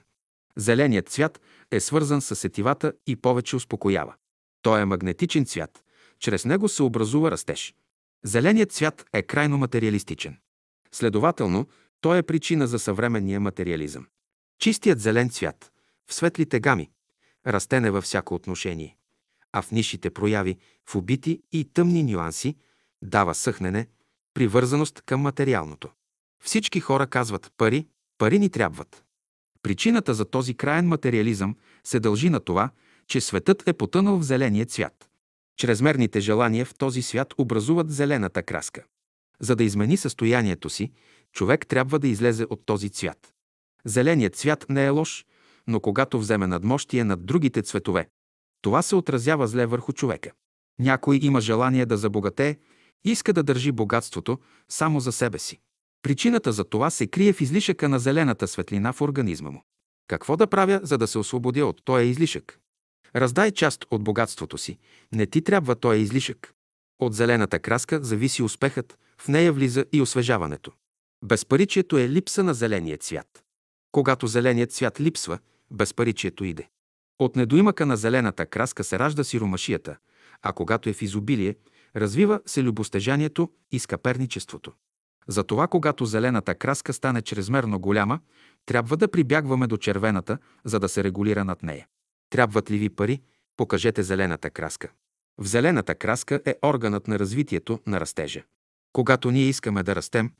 Зеленият 0.57 1.09
цвят 1.09 1.41
е 1.71 1.79
свързан 1.79 2.21
с 2.21 2.35
сетивата 2.35 2.93
и 3.07 3.15
повече 3.15 3.55
успокоява. 3.55 4.13
Той 4.61 4.81
е 4.81 4.85
магнетичен 4.85 5.45
цвят. 5.45 5.83
Чрез 6.19 6.45
него 6.45 6.69
се 6.69 6.83
образува 6.83 7.31
растеж. 7.31 7.75
Зеленият 8.23 8.71
цвят 8.71 9.05
е 9.13 9.21
крайно 9.21 9.57
материалистичен. 9.57 10.37
Следователно, 10.91 11.67
той 12.01 12.17
е 12.17 12.23
причина 12.23 12.67
за 12.67 12.79
съвременния 12.79 13.39
материализъм. 13.39 14.07
Чистият 14.59 14.99
зелен 14.99 15.29
цвят, 15.29 15.71
в 16.07 16.13
светлите 16.13 16.59
гами, 16.59 16.89
растене 17.47 17.91
във 17.91 18.03
всяко 18.03 18.35
отношение, 18.35 18.97
а 19.51 19.61
в 19.61 19.71
нишите 19.71 20.09
прояви, 20.09 20.57
в 20.89 20.95
убити 20.95 21.41
и 21.51 21.65
тъмни 21.73 22.03
нюанси, 22.03 22.55
дава 23.05 23.35
съхнене, 23.35 23.87
привързаност 24.33 25.01
към 25.01 25.21
материалното. 25.21 25.89
Всички 26.43 26.79
хора 26.79 27.07
казват 27.07 27.51
пари, 27.57 27.87
пари 28.17 28.39
ни 28.39 28.49
трябват. 28.49 29.03
Причината 29.61 30.13
за 30.13 30.25
този 30.25 30.53
краен 30.53 30.87
материализъм 30.87 31.55
се 31.83 31.99
дължи 31.99 32.29
на 32.29 32.39
това, 32.39 32.69
че 33.07 33.21
светът 33.21 33.67
е 33.67 33.73
потънал 33.73 34.17
в 34.17 34.23
зеления 34.23 34.65
цвят. 34.65 35.09
Чрезмерните 35.57 36.19
желания 36.19 36.65
в 36.65 36.75
този 36.75 37.01
свят 37.01 37.33
образуват 37.37 37.91
зелената 37.91 38.43
краска. 38.43 38.83
За 39.39 39.55
да 39.55 39.63
измени 39.63 39.97
състоянието 39.97 40.69
си, 40.69 40.91
човек 41.31 41.67
трябва 41.67 41.99
да 41.99 42.07
излезе 42.07 42.45
от 42.49 42.65
този 42.65 42.89
цвят. 42.89 43.33
Зеленият 43.85 44.35
цвят 44.35 44.65
не 44.69 44.85
е 44.85 44.89
лош, 44.89 45.25
но 45.67 45.79
когато 45.79 46.19
вземе 46.19 46.47
надмощие 46.47 47.03
над 47.03 47.25
другите 47.25 47.61
цветове, 47.61 48.07
това 48.61 48.81
се 48.81 48.95
отразява 48.95 49.47
зле 49.47 49.65
върху 49.65 49.93
човека. 49.93 50.31
Някой 50.79 51.19
има 51.21 51.41
желание 51.41 51.85
да 51.85 51.97
забогатее 51.97 52.57
иска 53.03 53.33
да 53.33 53.43
държи 53.43 53.71
богатството 53.71 54.39
само 54.69 54.99
за 54.99 55.11
себе 55.11 55.39
си. 55.39 55.59
Причината 56.01 56.51
за 56.51 56.63
това 56.63 56.89
се 56.89 57.07
крие 57.07 57.33
в 57.33 57.41
излишъка 57.41 57.89
на 57.89 57.99
зелената 57.99 58.47
светлина 58.47 58.93
в 58.93 59.01
организма 59.01 59.51
му. 59.51 59.63
Какво 60.07 60.37
да 60.37 60.47
правя, 60.47 60.79
за 60.83 60.97
да 60.97 61.07
се 61.07 61.17
освободя 61.17 61.65
от 61.65 61.81
този 61.85 62.05
излишък? 62.05 62.59
Раздай 63.15 63.51
част 63.51 63.85
от 63.91 64.03
богатството 64.03 64.57
си. 64.57 64.77
Не 65.11 65.25
ти 65.25 65.41
трябва 65.41 65.75
този 65.75 65.99
излишък. 65.99 66.53
От 66.99 67.13
зелената 67.13 67.59
краска 67.59 68.03
зависи 68.03 68.43
успехът, 68.43 68.97
в 69.21 69.27
нея 69.27 69.53
влиза 69.53 69.85
и 69.93 70.01
освежаването. 70.01 70.71
Безпаричието 71.25 71.97
е 71.97 72.09
липса 72.09 72.43
на 72.43 72.53
зеления 72.53 72.97
цвят. 72.97 73.43
Когато 73.91 74.27
зеленият 74.27 74.71
цвят 74.71 75.01
липсва, 75.01 75.39
безпаричието 75.71 76.43
иде. 76.43 76.67
От 77.19 77.35
недоимъка 77.35 77.85
на 77.85 77.97
зелената 77.97 78.45
краска 78.45 78.83
се 78.83 78.99
ражда 78.99 79.23
сиромашията, 79.23 79.97
а 80.41 80.53
когато 80.53 80.89
е 80.89 80.93
в 80.93 81.01
изобилие, 81.01 81.55
развива 81.95 82.41
се 82.45 82.63
любостежанието 82.63 83.49
и 83.71 83.79
скъперничеството. 83.79 84.73
Затова, 85.27 85.67
когато 85.67 86.05
зелената 86.05 86.55
краска 86.55 86.93
стане 86.93 87.21
чрезмерно 87.21 87.79
голяма, 87.79 88.19
трябва 88.65 88.97
да 88.97 89.07
прибягваме 89.07 89.67
до 89.67 89.77
червената, 89.77 90.37
за 90.65 90.79
да 90.79 90.89
се 90.89 91.03
регулира 91.03 91.45
над 91.45 91.63
нея. 91.63 91.87
Трябват 92.29 92.71
ли 92.71 92.77
ви 92.77 92.89
пари? 92.89 93.21
Покажете 93.57 94.03
зелената 94.03 94.49
краска. 94.49 94.91
В 95.37 95.47
зелената 95.47 95.95
краска 95.95 96.41
е 96.45 96.55
органът 96.65 97.07
на 97.07 97.19
развитието 97.19 97.79
на 97.87 97.99
растежа. 97.99 98.43
Когато 98.93 99.31
ние 99.31 99.43
искаме 99.43 99.83
да 99.83 99.95
растем, 99.95 100.31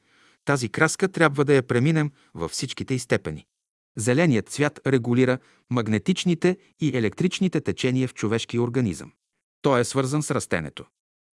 тази 0.46 0.70
краска 0.70 1.08
трябва 1.08 1.46
да 1.46 1.54
я 1.54 1.64
преминем 1.64 2.12
във 2.34 2.52
всичките 2.52 2.94
й 2.94 3.00
степени. 3.00 3.46
Зеленият 3.98 4.50
цвят 4.50 4.80
регулира 4.88 5.38
магнетичните 5.70 6.58
и 6.80 6.98
електричните 6.98 7.62
течения 7.62 8.08
в 8.08 8.14
човешкия 8.14 8.62
организъм. 8.62 9.12
Той 9.62 9.80
е 9.80 9.84
свързан 9.84 10.24
с 10.24 10.32
растенето. 10.32 10.86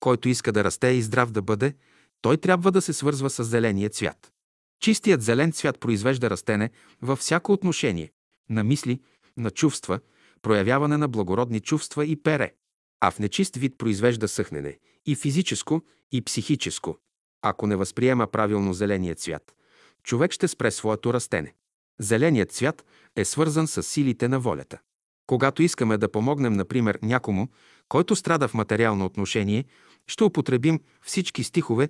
Който 0.02 0.28
иска 0.28 0.52
да 0.52 0.64
расте 0.64 0.88
и 0.88 1.02
здрав 1.02 1.30
да 1.30 1.42
бъде, 1.42 1.74
той 2.22 2.36
трябва 2.36 2.72
да 2.72 2.82
се 2.82 2.92
свързва 2.92 3.30
с 3.30 3.44
зеления 3.44 3.90
цвят. 3.90 4.32
Чистият 4.80 5.22
зелен 5.22 5.52
цвят 5.52 5.80
произвежда 5.80 6.30
растене 6.30 6.70
във 7.02 7.18
всяко 7.18 7.52
отношение– 7.52 8.10
на 8.50 8.64
мисли, 8.64 9.00
на 9.36 9.50
чувства, 9.50 10.00
проявяване 10.42 10.96
на 10.96 11.08
благородни 11.08 11.60
чувства 11.60 12.06
и 12.06 12.22
пере, 12.22 12.54
а 13.00 13.10
в 13.10 13.18
нечист 13.18 13.56
вид 13.56 13.78
произвежда 13.78 14.28
съхнене 14.28 14.78
и 15.06 15.14
физическо, 15.14 15.82
и 16.12 16.22
психическо. 16.22 16.98
Ако 17.42 17.66
не 17.66 17.76
възприема 17.76 18.26
правилно 18.26 18.72
зеления 18.72 19.14
цвят, 19.14 19.54
човек 20.02 20.32
ще 20.32 20.48
спре 20.48 20.70
своето 20.70 21.14
растене. 21.14 21.54
Зеленият 22.00 22.52
цвят 22.52 22.84
е 23.16 23.24
свързан 23.24 23.66
с 23.66 23.82
силите 23.82 24.28
на 24.28 24.40
волята. 24.40 24.78
Когато 25.26 25.62
искаме 25.62 25.98
да 25.98 26.12
помогнем, 26.12 26.52
например, 26.52 26.98
някому, 27.02 27.48
който 27.88 28.16
страда 28.16 28.48
в 28.48 28.54
материално 28.54 29.04
отношение, 29.04 29.64
ще 30.06 30.24
употребим 30.24 30.80
всички 31.02 31.44
стихове, 31.44 31.88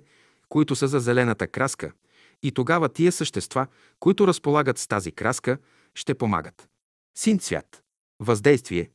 които 0.49 0.75
са 0.75 0.87
за 0.87 0.99
зелената 0.99 1.47
краска, 1.47 1.91
и 2.43 2.51
тогава 2.51 2.89
тия 2.89 3.11
същества, 3.11 3.67
които 3.99 4.27
разполагат 4.27 4.77
с 4.77 4.87
тази 4.87 5.11
краска, 5.11 5.57
ще 5.95 6.13
помагат. 6.13 6.69
Син 7.15 7.39
цвят. 7.39 7.83
Въздействие. 8.19 8.89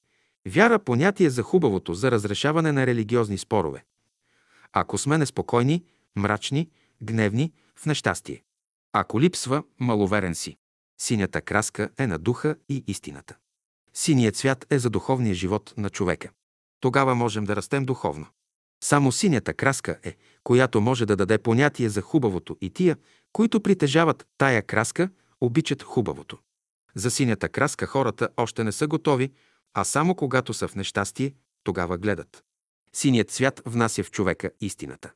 Вяра 0.47 0.79
понятие 0.79 1.31
за 1.31 1.43
хубавото, 1.43 1.95
за 1.95 2.11
разрешаване 2.11 2.73
на 2.73 2.87
религиозни 2.87 3.39
спорове. 3.39 3.85
Ако 4.73 4.99
сме 4.99 5.19
неспокойни, 5.19 5.85
мрачни, 6.17 6.71
гневни, 7.03 7.53
в 7.77 7.87
нещастие. 7.87 8.43
Ако 8.93 9.21
липсва, 9.21 9.63
маловерен 9.81 10.35
си. 10.35 10.57
Синята 11.01 11.41
краска 11.41 11.91
е 11.99 12.07
на 12.07 12.19
духа 12.19 12.57
и 12.69 12.85
истината. 12.87 13.37
Синият 13.95 14.37
цвят 14.37 14.67
е 14.71 14.79
за 14.79 14.91
духовния 14.91 15.35
живот 15.35 15.75
на 15.77 15.91
човека. 15.91 16.31
Тогава 16.81 17.15
можем 17.15 17.45
да 17.45 17.57
растем 17.57 17.85
духовно. 17.85 18.27
Само 18.85 19.13
синята 19.13 19.55
краска 19.55 19.99
е, 20.03 20.17
която 20.45 20.81
може 20.81 21.07
да 21.07 21.17
даде 21.17 21.39
понятие 21.39 21.89
за 21.89 22.01
хубавото 22.01 22.57
и 22.61 22.71
тия, 22.71 22.97
които 23.33 23.61
притежават 23.61 24.27
тая 24.39 24.63
краска, 24.63 25.11
обичат 25.41 25.83
хубавото. 25.83 26.39
За 26.95 27.11
синята 27.11 27.49
краска 27.49 27.87
хората 27.87 28.29
още 28.37 28.65
не 28.65 28.73
са 28.73 28.87
готови, 28.87 29.33
а 29.75 29.85
само 29.85 30.15
когато 30.15 30.55
са 30.55 30.69
в 30.69 30.75
нещастие, 30.75 31.35
тогава 31.65 31.99
гледат. 31.99 32.45
Синият 32.93 33.31
цвят 33.31 33.63
внася 33.67 34.05
в 34.05 34.11
човека 34.11 34.51
истината. 34.61 35.13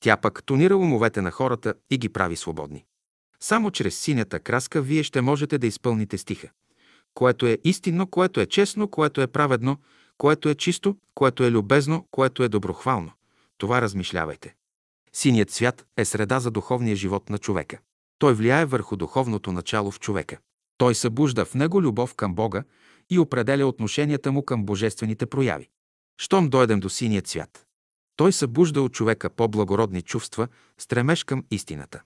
Тя 0.00 0.16
пък 0.16 0.44
тонира 0.44 0.76
умовете 0.76 1.20
на 1.20 1.30
хората 1.30 1.74
и 1.90 1.98
ги 1.98 2.08
прави 2.08 2.36
свободни. 2.36 2.84
Само 3.40 3.70
чрез 3.70 3.98
синята 3.98 4.40
краска 4.40 4.82
вие 4.82 5.02
ще 5.02 5.20
можете 5.20 5.58
да 5.58 5.66
изпълните 5.66 6.18
стиха. 6.18 6.48
Което 7.14 7.46
е 7.46 7.58
истинно, 7.64 8.06
което 8.06 8.40
е 8.40 8.46
честно, 8.46 8.88
което 8.88 9.20
е 9.20 9.26
праведно, 9.26 9.78
което 10.22 10.48
е 10.48 10.54
чисто, 10.54 10.96
което 11.14 11.44
е 11.44 11.50
любезно, 11.50 12.06
което 12.10 12.42
е 12.42 12.48
доброхвално. 12.48 13.12
това 13.58 13.82
размишлявайте. 13.82 14.54
Синият 15.12 15.50
цвят 15.50 15.86
е 15.96 16.04
среда 16.04 16.40
за 16.40 16.50
духовния 16.50 16.96
живот 16.96 17.30
на 17.30 17.38
човека. 17.38 17.78
Той 18.18 18.34
влияе 18.34 18.64
върху 18.64 18.96
духовното 18.96 19.52
начало 19.52 19.90
в 19.90 20.00
човека. 20.00 20.38
Той 20.78 20.94
събужда 20.94 21.44
в 21.44 21.54
него 21.54 21.82
любов 21.82 22.14
към 22.14 22.34
Бога 22.34 22.64
и 23.10 23.18
определя 23.18 23.66
отношенията 23.66 24.32
му 24.32 24.44
към 24.44 24.64
божествените 24.64 25.26
прояви. 25.26 25.68
Щом 26.20 26.48
дойдем 26.48 26.80
до 26.80 26.88
синия 26.88 27.22
цвят, 27.22 27.66
той 28.16 28.32
събужда 28.32 28.82
от 28.82 28.92
човека 28.92 29.30
по-благородни 29.30 30.02
чувства, 30.02 30.48
стремеж 30.78 31.24
към 31.24 31.44
истината. 31.50 32.02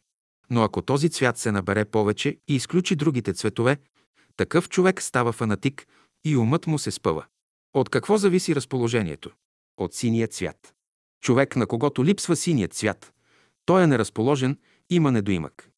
Но 0.50 0.62
ако 0.62 0.82
този 0.82 1.10
цвят 1.10 1.38
се 1.38 1.52
набере 1.52 1.84
повече 1.84 2.38
и 2.48 2.54
изключи 2.54 2.96
другите 2.96 3.32
цветове, 3.32 3.76
такъв 4.36 4.68
човек 4.68 5.02
става 5.02 5.32
фанатик 5.32 5.86
и 6.24 6.36
умът 6.36 6.66
му 6.66 6.78
се 6.78 6.90
спъва. 6.90 7.24
От 7.76 7.88
какво 7.88 8.16
зависи 8.16 8.54
разположението? 8.54 9.30
От 9.76 9.94
синия 9.94 10.28
цвят. 10.28 10.74
Човек, 11.22 11.56
на 11.56 11.66
когото 11.66 12.04
липсва 12.04 12.36
синият 12.36 12.74
цвят, 12.74 13.14
той 13.64 13.82
е 13.82 13.86
неразположен, 13.86 14.58
има 14.90 15.12
недоимък. 15.12 15.70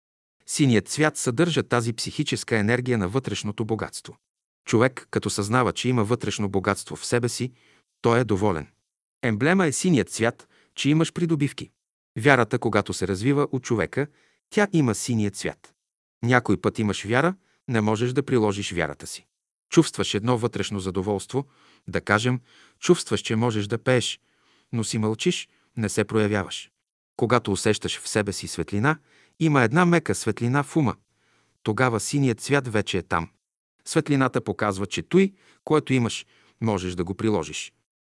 Синият 0.47 0.89
цвят 0.89 1.17
съдържа 1.17 1.63
тази 1.63 1.93
психическа 1.93 2.57
енергия 2.57 2.99
на 2.99 3.09
вътрешното 3.09 3.65
богатство. 3.65 4.17
Човек, 4.67 5.07
като 5.11 5.31
съзнава, 5.31 5.73
че 5.73 5.89
има 5.89 6.05
вътрешно 6.05 6.49
богатство 6.49 6.97
в 6.97 7.07
себе 7.07 7.29
си, 7.29 7.53
той 8.01 8.21
е 8.21 8.25
доволен. 8.25 8.67
Емблема 9.23 9.67
е 9.67 9.73
синият 9.73 10.11
цвят, 10.11 10.49
че 10.75 10.91
имаш 10.91 11.13
придобивки. 11.13 11.71
Вярата, 12.19 12.59
когато 12.59 12.93
се 12.93 13.09
развива 13.09 13.49
от 13.53 13.63
човека, 13.63 14.07
тя 14.51 14.69
има 14.73 14.95
синият 14.95 15.37
цвят. 15.37 15.75
Някой 16.23 16.61
път 16.61 16.79
имаш 16.79 17.05
вяра, 17.05 17.35
не 17.69 17.81
можеш 17.81 18.13
да 18.13 18.23
приложиш 18.23 18.73
вярата 18.73 19.07
си. 19.07 19.27
Чувстваш 19.71 20.15
едно 20.15 20.39
вътрешно 20.39 20.81
задоволство, 20.81 21.47
да 21.89 22.01
кажем, 22.01 22.41
чувстваш, 22.81 23.21
че 23.21 23.37
можеш 23.37 23.67
да 23.67 23.79
пееш, 23.79 24.21
но 24.73 24.85
си 24.85 24.99
мълчиш, 24.99 25.49
не 25.77 25.89
се 25.89 26.05
проявяваш. 26.05 26.71
Когато 27.17 27.53
усещаш 27.53 28.01
в 28.01 28.09
себе 28.09 28.33
си 28.33 28.49
светлина, 28.49 28.99
има 29.41 29.63
една 29.63 29.87
мека 29.87 30.15
светлина 30.15 30.63
в 30.63 30.77
ума. 30.77 30.97
Тогава 31.63 32.01
синият 32.01 32.41
цвят 32.41 32.69
вече 32.69 32.99
е 32.99 33.03
там. 33.03 33.31
Светлината 33.85 34.41
показва, 34.41 34.87
че 34.87 35.03
той, 35.03 35.33
което 35.65 35.93
имаш, 35.93 36.27
можеш 36.61 36.95
да 36.95 37.05
го 37.05 37.15
приложиш. 37.15 37.73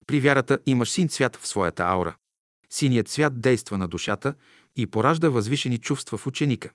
При 0.06 0.20
вярата 0.20 0.58
имаш 0.66 0.90
син 0.90 1.08
цвят 1.08 1.36
в 1.36 1.46
своята 1.46 1.82
аура. 1.82 2.14
Синият 2.70 3.08
цвят 3.08 3.40
действа 3.40 3.78
на 3.78 3.88
душата 3.88 4.34
и 4.76 4.86
поражда 4.86 5.28
възвишени 5.28 5.78
чувства 5.78 6.18
в 6.18 6.26
ученика. 6.26 6.70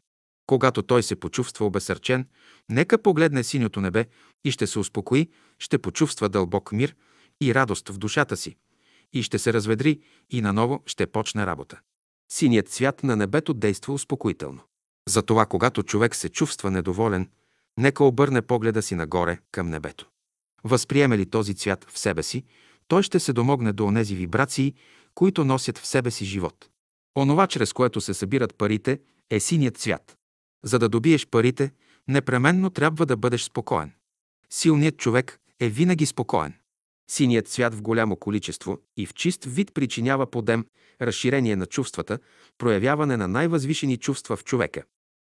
Когато 0.47 0.81
той 0.81 1.03
се 1.03 1.15
почувства 1.15 1.65
обесърчен, 1.65 2.27
нека 2.69 2.97
погледне 2.97 3.43
синьото 3.43 3.81
небе 3.81 4.05
и 4.45 4.51
ще 4.51 4.67
се 4.67 4.79
успокои, 4.79 5.29
ще 5.59 5.77
почувства 5.77 6.29
дълбок 6.29 6.71
мир 6.71 6.95
и 7.41 7.55
радост 7.55 7.89
в 7.89 7.97
душата 7.97 8.37
си 8.37 8.55
и 9.13 9.23
ще 9.23 9.39
се 9.39 9.53
разведри 9.53 9.99
и 10.29 10.41
наново 10.41 10.83
ще 10.85 11.07
почне 11.07 11.45
работа. 11.45 11.79
Синият 12.31 12.69
цвят 12.69 13.03
на 13.03 13.15
небето 13.15 13.53
действа 13.53 13.93
успокоително. 13.93 14.61
Затова, 15.07 15.45
когато 15.45 15.83
човек 15.83 16.15
се 16.15 16.29
чувства 16.29 16.71
недоволен, 16.71 17.29
нека 17.77 18.03
обърне 18.03 18.41
погледа 18.41 18.81
си 18.81 18.95
нагоре 18.95 19.39
към 19.51 19.69
небето. 19.69 20.09
Възприеме 20.63 21.17
ли 21.17 21.25
този 21.25 21.55
цвят 21.55 21.85
в 21.89 21.99
себе 21.99 22.23
си, 22.23 22.43
той 22.87 23.03
ще 23.03 23.19
се 23.19 23.33
домогне 23.33 23.73
до 23.73 23.85
онези 23.85 24.15
вибрации, 24.15 24.73
които 25.15 25.45
носят 25.45 25.77
в 25.77 25.87
себе 25.87 26.11
си 26.11 26.25
живот. 26.25 26.69
Онова, 27.17 27.47
чрез 27.47 27.73
което 27.73 28.01
се 28.01 28.13
събират 28.13 28.55
парите, 28.55 28.99
е 29.29 29.39
синият 29.39 29.77
цвят. 29.77 30.16
За 30.63 30.79
да 30.79 30.89
добиеш 30.89 31.27
парите, 31.27 31.71
непременно 32.07 32.69
трябва 32.69 33.05
да 33.05 33.17
бъдеш 33.17 33.43
спокоен. 33.43 33.91
Силният 34.49 34.97
човек 34.97 35.39
е 35.59 35.69
винаги 35.69 36.05
спокоен. 36.05 36.53
Синият 37.09 37.47
цвят 37.47 37.73
в 37.73 37.81
голямо 37.81 38.15
количество 38.15 38.79
и 38.97 39.05
в 39.05 39.13
чист 39.13 39.45
вид 39.45 39.73
причинява 39.73 40.31
подем, 40.31 40.65
разширение 41.01 41.55
на 41.55 41.65
чувствата, 41.65 42.19
проявяване 42.57 43.17
на 43.17 43.27
най-възвишени 43.27 43.97
чувства 43.97 44.35
в 44.35 44.43
човека. 44.43 44.83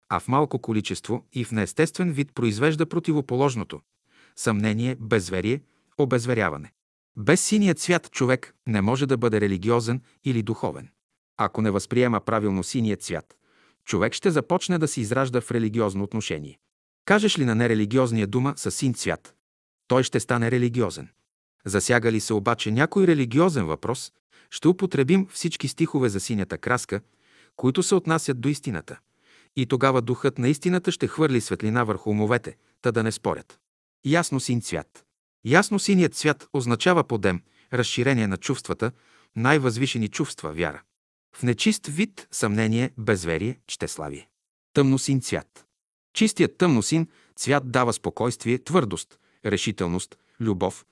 А 0.08 0.20
в 0.20 0.28
малко 0.28 0.58
количество 0.58 1.26
и 1.32 1.44
в 1.44 1.52
неестествен 1.52 2.12
вид 2.12 2.34
произвежда 2.34 2.86
противоположното– 2.86 3.80
съмнение, 4.36 4.96
безверие, 5.00 5.60
обезверяване. 5.98 6.72
Без 7.16 7.40
синия 7.40 7.74
цвят 7.74 8.10
човек 8.10 8.54
не 8.66 8.80
може 8.80 9.06
да 9.06 9.16
бъде 9.16 9.40
религиозен 9.40 10.00
или 10.24 10.42
духовен. 10.42 10.88
Ако 11.36 11.62
не 11.62 11.70
възприема 11.70 12.20
правилно 12.20 12.62
синия 12.62 12.96
цвят, 12.96 13.36
човек 13.86 14.12
ще 14.12 14.30
започне 14.30 14.78
да 14.78 14.88
се 14.88 15.00
изражда 15.00 15.40
в 15.40 15.50
религиозно 15.50 16.04
отношение. 16.04 16.58
Кажеш 17.04 17.38
ли 17.38 17.44
на 17.44 17.54
нерелигиозния 17.54 18.26
дума 18.26 18.54
с 18.56 18.70
син 18.70 18.94
цвят, 18.94 19.34
той 19.88 20.02
ще 20.02 20.20
стане 20.20 20.50
религиозен. 20.50 21.08
Засяга 21.64 22.12
ли 22.12 22.20
се 22.20 22.34
обаче 22.34 22.70
някой 22.70 23.06
религиозен 23.06 23.66
въпрос, 23.66 24.12
ще 24.50 24.68
употребим 24.68 25.26
всички 25.30 25.68
стихове 25.68 26.08
за 26.08 26.20
синята 26.20 26.58
краска, 26.58 27.00
които 27.56 27.82
се 27.82 27.94
отнасят 27.94 28.40
до 28.40 28.48
истината. 28.48 28.98
И 29.56 29.66
тогава 29.66 30.02
духът 30.02 30.38
на 30.38 30.48
истината 30.48 30.92
ще 30.92 31.06
хвърли 31.06 31.40
светлина 31.40 31.84
върху 31.84 32.10
умовете, 32.10 32.56
та 32.82 32.92
да 32.92 33.02
не 33.02 33.12
спорят. 33.12 33.58
Ясно 34.04 34.40
син 34.40 34.60
цвят. 34.60 35.04
Ясно 35.44 35.78
синият 35.78 36.14
цвят 36.14 36.48
означава 36.52 37.04
подем, 37.04 37.42
разширение 37.72 38.26
на 38.26 38.36
чувствата, 38.36 38.92
най-възвишени 39.36 40.08
чувства, 40.08 40.52
вяра. 40.52 40.82
В 41.36 41.42
нечист 41.42 41.86
вид 41.86 42.28
съмнение, 42.30 42.90
безверие, 42.98 43.58
щеславие. 43.68 44.28
Тъмносин 44.72 45.20
цвят. 45.20 45.66
Чистият 46.14 46.58
тъмносин 46.58 47.08
цвят 47.36 47.70
дава 47.70 47.92
спокойствие, 47.92 48.58
твърдост, 48.58 49.18
решителност, 49.44 50.18
любов, 50.40 50.86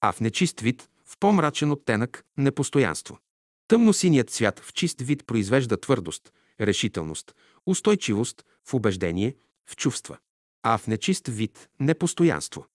а 0.00 0.12
в 0.12 0.20
нечист 0.20 0.60
вид, 0.60 0.88
в 1.04 1.18
по-мрачен 1.18 1.70
оттенък, 1.70 2.24
непостоянство. 2.36 3.18
Тъмносиният 3.68 4.30
цвят 4.30 4.60
в 4.60 4.72
чист 4.72 5.00
вид 5.00 5.26
произвежда 5.26 5.76
твърдост, 5.80 6.32
решителност, 6.60 7.34
устойчивост 7.66 8.44
в 8.64 8.74
убеждение, 8.74 9.36
в 9.66 9.76
чувства, 9.76 10.18
а 10.62 10.78
в 10.78 10.86
нечист 10.86 11.26
вид– 11.26 11.68
непостоянство. 11.80 12.66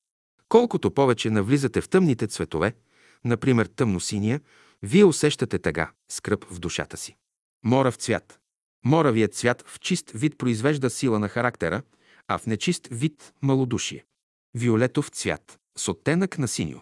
Колкото 0.50 0.92
повече 0.92 1.30
навлизате 1.30 1.82
в 1.82 1.90
тъмните 1.90 2.28
цветове, 2.28 2.76
например 3.24 3.66
тъмносиния, 3.66 4.42
вие 4.84 5.06
усещате 5.06 5.60
тъга, 5.60 5.92
скръп 6.10 6.46
в 6.50 6.60
душата 6.60 6.98
си. 6.98 7.16
Морав 7.64 7.96
цвят. 7.96 8.40
Моравият 8.86 9.34
цвят 9.34 9.64
в 9.68 9.80
чист 9.80 10.12
вид 10.12 10.38
произвежда 10.38 10.90
сила 10.90 11.20
на 11.20 11.30
характера, 11.30 11.82
а 12.28 12.38
в 12.38 12.46
нечист 12.46 12.88
вид– 12.92 13.34
малодушие. 13.42 14.06
Виолетов 14.54 15.10
цвят 15.10 15.60
с 15.78 15.88
оттенък 15.88 16.38
на 16.38 16.48
синьо. 16.48 16.82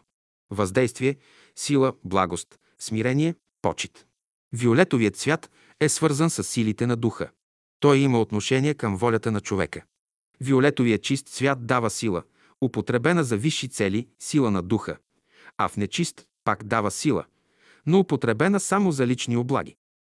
Въздействие, 0.50 1.18
сила, 1.56 1.94
благост, 2.04 2.60
смирение, 2.80 3.36
почет. 3.62 4.06
Виолетовият 4.54 5.16
цвят 5.16 5.52
е 5.80 5.90
свързан 5.90 6.30
с 6.30 6.44
силите 6.44 6.88
на 6.88 6.96
духа. 6.96 7.30
Той 7.80 7.98
има 7.98 8.22
отношение 8.22 8.74
към 8.74 8.98
волята 8.98 9.32
на 9.32 9.42
човека. 9.42 9.84
Виолетовият 10.40 11.04
чист 11.04 11.28
цвят 11.28 11.66
дава 11.66 11.90
сила, 11.90 12.24
употребена 12.62 13.24
за 13.24 13.38
висши 13.38 13.70
цели, 13.70 14.08
сила 14.20 14.52
на 14.52 14.62
духа, 14.62 14.98
а 15.58 15.68
в 15.68 15.78
нечист 15.78 16.26
пак 16.44 16.64
дава 16.64 16.92
сила, 16.92 17.26
но 17.86 18.00
употребена 18.00 18.60
само 18.60 18.92
за 18.92 19.08
лични 19.08 19.38
облаги. 19.38 19.76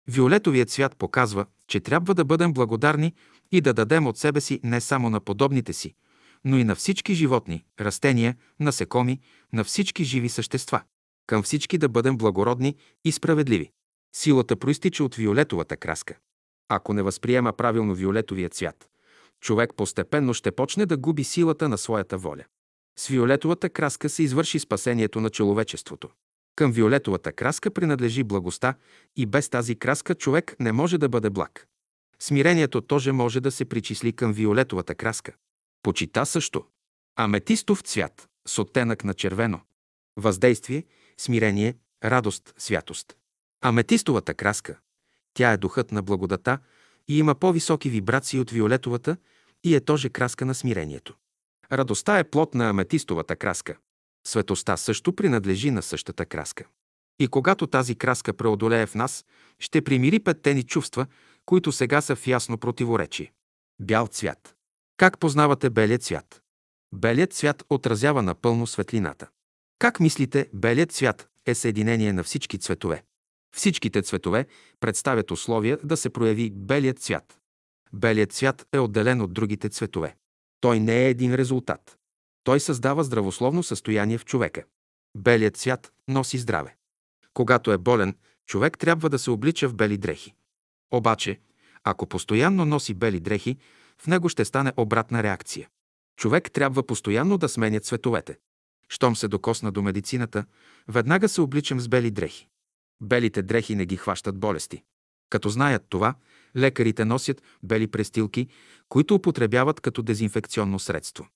Виолетовият 0.08 0.70
цвят 0.70 0.96
показва, 0.96 1.46
че 1.68 1.80
трябва 1.80 2.14
да 2.14 2.24
бъдем 2.24 2.52
благодарни 2.52 3.14
и 3.52 3.60
да 3.60 3.74
дадем 3.74 4.06
от 4.06 4.18
себе 4.18 4.40
си 4.40 4.60
не 4.64 4.80
само 4.80 5.10
на 5.10 5.20
подобните 5.20 5.72
си, 5.72 5.94
но 6.44 6.58
и 6.58 6.64
на 6.64 6.74
всички 6.74 7.14
животни, 7.14 7.64
растения, 7.80 8.36
насекоми, 8.60 9.20
на 9.52 9.64
всички 9.64 10.04
живи 10.04 10.28
същества. 10.28 10.82
Към 11.26 11.42
всички 11.42 11.78
да 11.78 11.88
бъдем 11.88 12.16
благородни 12.16 12.76
и 13.04 13.12
справедливи. 13.12 13.70
Силата 14.16 14.56
проистича 14.56 15.04
от 15.04 15.14
виолетовата 15.14 15.76
краска. 15.76 16.14
Ако 16.68 16.92
не 16.92 17.02
възприема 17.02 17.52
правилно 17.52 17.94
виолетовия 17.94 18.48
цвят, 18.48 18.88
човек 19.40 19.70
постепенно 19.76 20.34
ще 20.34 20.50
почне 20.50 20.86
да 20.86 20.96
губи 20.96 21.24
силата 21.24 21.68
на 21.68 21.78
своята 21.78 22.18
воля. 22.18 22.44
С 22.98 23.08
виолетовата 23.08 23.70
краска 23.70 24.08
се 24.08 24.22
извърши 24.22 24.58
спасението 24.58 25.20
на 25.20 25.30
човечеството. 25.30 26.08
Към 26.56 26.72
виолетовата 26.72 27.32
краска 27.32 27.70
принадлежи 27.70 28.22
благостта 28.22 28.74
и 29.16 29.26
без 29.26 29.48
тази 29.48 29.76
краска 29.76 30.14
човек 30.14 30.56
не 30.60 30.72
може 30.72 30.98
да 30.98 31.08
бъде 31.08 31.30
благ. 31.30 31.66
Смирението 32.18 32.80
тоже 32.80 33.12
може 33.12 33.40
да 33.40 33.50
се 33.50 33.64
причисли 33.64 34.12
към 34.12 34.32
виолетовата 34.32 34.94
краска. 34.94 35.32
Почита 35.82 36.26
също. 36.26 36.64
Аметистов 37.16 37.80
цвят 37.80 38.28
с 38.46 38.58
оттенък 38.58 39.04
на 39.04 39.14
червено. 39.14 39.60
Въздействие, 40.16 40.84
смирение, 41.18 41.74
радост, 42.04 42.54
святост. 42.58 43.16
Аметистовата 43.62 44.34
краска. 44.34 44.78
Тя 45.34 45.52
е 45.52 45.56
духът 45.56 45.92
на 45.92 46.02
благодата 46.02 46.58
и 47.08 47.18
има 47.18 47.34
по-високи 47.34 47.90
вибрации 47.90 48.40
от 48.40 48.50
виолетовата 48.50 49.16
и 49.64 49.74
е 49.74 49.80
тоже 49.80 50.08
краска 50.08 50.44
на 50.44 50.54
смирението. 50.54 51.14
Радостта 51.72 52.18
е 52.18 52.24
плод 52.24 52.54
на 52.54 52.68
аметистовата 52.68 53.36
краска. 53.36 53.76
Светостта 54.26 54.76
също 54.76 55.12
принадлежи 55.12 55.70
на 55.70 55.82
същата 55.82 56.26
краска. 56.26 56.64
И 57.18 57.28
когато 57.28 57.66
тази 57.66 57.94
краска 57.94 58.32
преодолее 58.32 58.86
в 58.86 58.94
нас, 58.94 59.24
ще 59.58 59.82
примири 59.84 60.20
петте 60.20 60.54
ни 60.54 60.62
чувства, 60.62 61.06
които 61.46 61.72
сега 61.72 62.00
са 62.00 62.16
в 62.16 62.26
ясно 62.26 62.58
противоречие. 62.58 63.32
Бял 63.80 64.06
цвят. 64.06 64.54
Как 64.96 65.18
познавате 65.18 65.70
белият 65.70 66.02
цвят? 66.02 66.42
Белият 66.94 67.32
цвят 67.32 67.64
отразява 67.70 68.22
напълно 68.22 68.66
светлината. 68.66 69.28
Как 69.78 70.00
мислите, 70.00 70.48
белият 70.52 70.92
цвят 70.92 71.28
е 71.46 71.54
съединение 71.54 72.12
на 72.12 72.24
всички 72.24 72.58
цветове? 72.58 73.04
Всичките 73.56 74.02
цветове 74.02 74.46
представят 74.80 75.30
условия 75.30 75.78
да 75.84 75.96
се 75.96 76.10
прояви 76.10 76.50
белият 76.50 76.98
цвят. 76.98 77.38
Белият 77.92 78.32
цвят 78.32 78.66
е 78.72 78.78
отделен 78.78 79.20
от 79.20 79.32
другите 79.32 79.68
цветове. 79.68 80.16
Той 80.60 80.80
не 80.80 81.06
е 81.06 81.08
един 81.08 81.34
резултат. 81.34 81.98
Той 82.44 82.60
създава 82.60 83.04
здравословно 83.04 83.62
състояние 83.62 84.18
в 84.18 84.24
човека. 84.24 84.64
Белият 85.16 85.56
цвят 85.56 85.92
носи 86.08 86.38
здраве. 86.38 86.76
Когато 87.34 87.72
е 87.72 87.78
болен, 87.78 88.16
човек 88.46 88.78
трябва 88.78 89.10
да 89.10 89.18
се 89.18 89.30
облича 89.30 89.68
в 89.68 89.74
бели 89.74 89.98
дрехи. 89.98 90.34
Обаче, 90.90 91.40
ако 91.84 92.06
постоянно 92.06 92.64
носи 92.64 92.94
бели 92.94 93.20
дрехи, 93.20 93.58
в 93.98 94.06
него 94.06 94.28
ще 94.28 94.44
стане 94.44 94.72
обратна 94.76 95.22
реакция. 95.22 95.68
Човек 96.16 96.50
трябва 96.52 96.86
постоянно 96.86 97.38
да 97.38 97.48
сменя 97.48 97.80
цветовете. 97.80 98.38
Щом 98.88 99.16
се 99.16 99.28
докосна 99.28 99.72
до 99.72 99.82
медицината, 99.82 100.44
веднага 100.88 101.28
се 101.28 101.40
обличам 101.40 101.80
с 101.80 101.88
бели 101.88 102.10
дрехи. 102.10 102.48
Белите 103.00 103.42
дрехи 103.42 103.74
не 103.74 103.86
ги 103.86 103.96
хващат 103.96 104.38
болести. 104.38 104.82
Като 105.30 105.48
знаят 105.48 105.82
това, 105.88 106.14
лекарите 106.56 107.04
носят 107.04 107.42
бели 107.62 107.86
престилки, 107.86 108.48
които 108.88 109.14
употребяват 109.14 109.80
като 109.80 110.02
дезинфекционно 110.02 110.78
средство. 110.78 111.28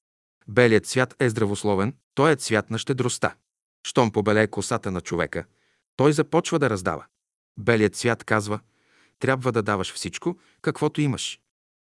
Белият 0.49 0.87
цвят 0.87 1.17
е 1.21 1.31
здравословен, 1.31 1.95
той 2.15 2.33
е 2.33 2.37
цвят 2.37 2.71
на 2.71 2.79
щедростта. 2.79 3.35
Щом 3.87 4.13
побелее 4.13 4.47
косата 4.47 4.91
на 4.91 5.01
човека, 5.01 5.45
той 5.97 6.13
започва 6.13 6.59
да 6.59 6.71
раздава. 6.71 7.07
Белият 7.59 7.97
цвят 7.97 8.25
казва, 8.25 8.61
трябва 9.19 9.53
да 9.53 9.63
даваш 9.63 9.93
всичко, 9.93 10.39
каквото 10.63 11.01
имаш. 11.01 11.41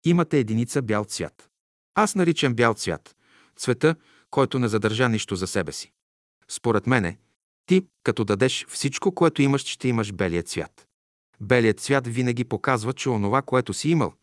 Имате 0.06 0.40
единица 0.40 0.82
бял 0.82 1.06
цвят. 1.06 1.50
Аз 1.96 2.16
наричам 2.16 2.56
бял 2.56 2.74
цвят, 2.74 3.16
цвета, 3.58 3.96
който 4.30 4.60
не 4.60 4.68
задържа 4.68 5.10
нищо 5.10 5.36
за 5.36 5.48
себе 5.48 5.72
си. 5.72 5.92
Според 6.48 6.88
мене, 6.88 7.18
ти, 7.66 7.86
като 8.04 8.26
дадеш 8.26 8.66
всичко, 8.70 9.12
което 9.12 9.42
имаш, 9.42 9.66
ще 9.66 9.88
имаш 9.88 10.12
белия 10.14 10.44
цвят. 10.44 10.88
Белият 11.42 11.80
цвят 11.80 12.08
винаги 12.08 12.44
показва, 12.44 12.94
че 12.94 13.10
онова, 13.10 13.42
което 13.42 13.74
си 13.74 13.90
имал, 13.90 14.14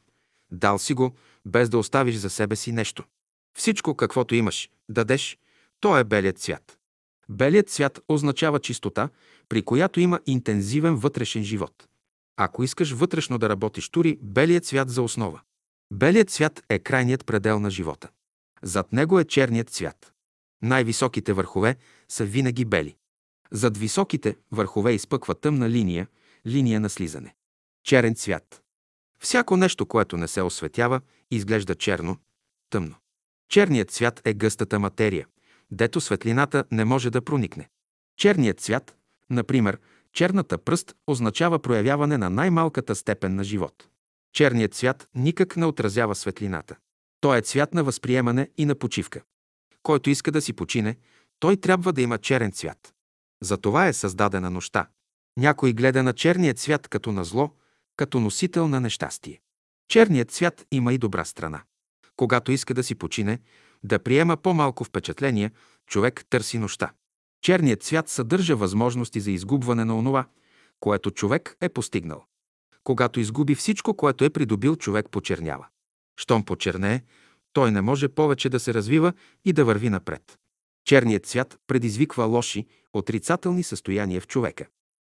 дал 0.53 0.79
си 0.79 0.95
го, 0.95 1.15
без 1.47 1.69
да 1.69 1.79
оставиш 1.79 2.17
за 2.17 2.31
себе 2.31 2.57
си 2.57 2.73
нещо. 2.73 3.05
Всичко, 3.59 3.95
каквото 3.95 4.35
имаш, 4.35 4.71
дадеш, 4.89 5.39
то 5.81 5.99
е 5.99 6.05
белият 6.05 6.39
цвят. 6.39 6.79
Белият 7.29 7.71
цвят 7.71 8.01
означава 8.09 8.61
чистота, 8.61 9.09
при 9.49 9.63
която 9.63 10.01
има 10.01 10.21
интензивен 10.27 10.97
вътрешен 10.97 11.43
живот. 11.43 11.89
Ако 12.37 12.65
искаш 12.65 12.93
вътрешно 12.93 13.39
да 13.39 13.49
работиш, 13.49 13.89
тури 13.89 14.19
белият 14.23 14.65
цвят 14.65 14.91
за 14.91 15.03
основа. 15.03 15.41
Белият 15.93 16.31
цвят 16.31 16.63
е 16.69 16.79
крайният 16.79 17.27
предел 17.27 17.61
на 17.61 17.71
живота. 17.71 18.09
Зад 18.63 18.93
него 18.93 19.21
е 19.21 19.25
черният 19.25 19.71
цвят. 19.71 20.13
Най-високите 20.63 21.33
върхове 21.33 21.77
са 22.09 22.25
винаги 22.25 22.65
бели. 22.65 22.97
Зад 23.51 23.77
високите 23.77 24.37
върхове 24.53 24.93
изпъква 24.93 25.35
тъмна 25.35 25.71
линия, 25.71 26.07
линия 26.47 26.81
на 26.81 26.91
слизане. 26.91 27.35
Черен 27.85 28.15
цвят. 28.15 28.63
Всяко 29.19 29.57
нещо, 29.57 29.87
което 29.87 30.17
не 30.17 30.29
се 30.29 30.43
осветява, 30.43 31.01
изглежда 31.31 31.75
черно, 31.75 32.17
тъмно. 32.71 32.95
Черният 33.51 33.91
цвят 33.91 34.21
е 34.25 34.35
гъстата 34.35 34.79
материя, 34.79 35.27
дето 35.71 36.01
светлината 36.01 36.65
не 36.73 36.85
може 36.85 37.11
да 37.11 37.23
проникне. 37.23 37.69
Черният 38.17 38.61
цвят, 38.61 38.97
например, 39.31 39.79
черната 40.13 40.59
пръст, 40.59 40.95
означава 41.07 41.59
проявяване 41.59 42.19
на 42.19 42.31
най-малката 42.31 42.95
степен 42.95 43.35
на 43.35 43.45
живот. 43.45 43.89
Черният 44.33 44.75
цвят 44.75 45.09
никак 45.15 45.57
не 45.57 45.67
отразява 45.67 46.15
светлината. 46.15 46.77
Той 47.21 47.39
е 47.39 47.43
цвят 47.43 47.75
на 47.75 47.85
възприемане 47.85 48.49
и 48.57 48.65
на 48.65 48.75
почивка. 48.75 49.23
Който 49.83 50.11
иска 50.11 50.33
да 50.33 50.41
си 50.41 50.53
почине, 50.53 50.97
той 51.39 51.57
трябва 51.57 51.93
да 51.93 52.03
има 52.03 52.19
черен 52.19 52.53
цвят. 52.53 52.95
За 53.43 53.57
това 53.57 53.87
е 53.89 53.93
създадена 53.93 54.51
нощта. 54.51 54.89
Някой 55.37 55.73
гледа 55.73 56.03
на 56.03 56.13
черния 56.13 56.55
цвят 56.55 56.89
като 56.89 57.13
на 57.13 57.25
зло, 57.25 57.51
като 57.97 58.21
носител 58.21 58.69
на 58.69 58.81
нещастие. 58.81 59.41
Черният 59.89 60.31
цвят 60.31 60.67
има 60.71 60.93
и 60.93 60.99
добра 60.99 61.25
страна. 61.25 61.63
Когато 62.21 62.53
иска 62.53 62.75
да 62.75 62.83
си 62.83 62.95
почине, 62.95 63.39
да 63.85 63.99
приема 63.99 64.37
по-малко 64.37 64.85
впечатления, 64.85 65.51
човек 65.87 66.25
търси 66.31 66.59
нощта. 66.59 66.93
Черният 67.43 67.83
цвят 67.83 68.09
съдържа 68.09 68.57
възможности 68.57 69.21
за 69.21 69.31
изгубване 69.31 69.85
на 69.85 69.99
онова, 69.99 70.27
което 70.81 71.11
човек 71.11 71.57
е 71.61 71.69
постигнал. 71.69 72.25
Когато 72.85 73.21
изгуби 73.21 73.55
всичко, 73.55 73.95
което 73.95 74.25
е 74.25 74.31
придобил, 74.31 74.77
човек 74.77 75.07
почернява. 75.11 75.67
Щом 76.17 76.45
почернее, 76.45 77.03
той 77.53 77.71
не 77.71 77.81
може 77.81 78.09
повече 78.09 78.49
да 78.49 78.61
се 78.61 78.75
развива 78.75 79.13
и 79.45 79.53
да 79.53 79.65
върви 79.65 79.89
напред. 79.89 80.39
Черният 80.85 81.27
цвят 81.27 81.59
предизвиква 81.67 82.25
лоши, 82.25 82.67
отрицателни 82.93 83.63
състояния 83.63 84.21
в 84.21 84.27
човека. 84.27 84.67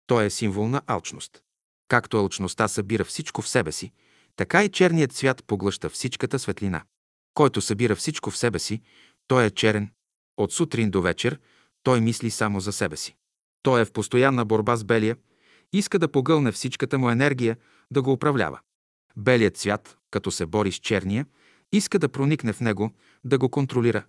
Той 0.07 0.26
е 0.26 0.30
символ 0.30 0.68
на 0.68 0.82
алчност. 0.88 1.41
Както 1.88 2.18
алчността 2.18 2.68
събира 2.68 3.05
всичко 3.05 3.41
в 3.41 3.47
себе 3.47 3.72
си, 3.72 3.91
така 4.36 4.64
и 4.64 4.70
черният 4.70 5.14
цвят 5.14 5.43
поглъща 5.47 5.89
всичката 5.89 6.39
светлина. 6.39 6.84
Който 7.34 7.62
събира 7.62 7.96
всичко 7.96 8.32
в 8.32 8.38
себе 8.38 8.60
си, 8.60 8.82
той 9.28 9.46
е 9.46 9.50
черен. 9.50 9.90
От 10.38 10.54
сутрин 10.54 10.92
до 10.92 11.02
вечер 11.02 11.40
той 11.84 12.02
мисли 12.02 12.32
само 12.32 12.60
за 12.60 12.72
себе 12.72 12.98
си. 12.98 13.16
Той 13.64 13.82
е 13.82 13.86
в 13.86 13.92
постоянна 13.92 14.46
борба 14.46 14.76
с 14.76 14.84
белия, 14.84 15.18
иска 15.74 16.00
да 16.00 16.12
погълне 16.12 16.52
всичката 16.52 16.98
му 16.98 17.10
енергия, 17.10 17.58
да 17.92 18.02
го 18.02 18.12
управлява. 18.12 18.60
Белият 19.18 19.58
цвят, 19.58 19.98
като 20.12 20.32
се 20.32 20.46
бори 20.46 20.72
с 20.72 20.76
черния, 20.76 21.26
иска 21.72 22.00
да 22.00 22.10
проникне 22.10 22.54
в 22.54 22.60
него, 22.60 22.92
да 23.24 23.38
го 23.38 23.50
контролира. 23.50 24.04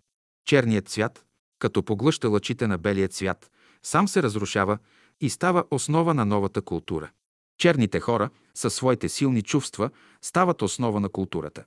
Черният 0.44 0.88
цвят, 0.88 1.24
като 1.58 1.82
поглъща 1.82 2.28
лъчите 2.28 2.66
на 2.66 2.78
белия 2.78 3.08
цвят, 3.08 3.50
сам 3.82 4.08
се 4.08 4.22
разрушава 4.22 4.78
и 5.20 5.30
става 5.30 5.64
основа 5.70 6.14
на 6.14 6.24
новата 6.24 6.62
култура. 6.62 7.10
Черните 7.58 8.00
хора, 8.00 8.30
със 8.54 8.74
своите 8.74 9.08
силни 9.08 9.42
чувства, 9.42 9.90
стават 10.22 10.62
основа 10.62 11.00
на 11.00 11.08
културата. 11.08 11.64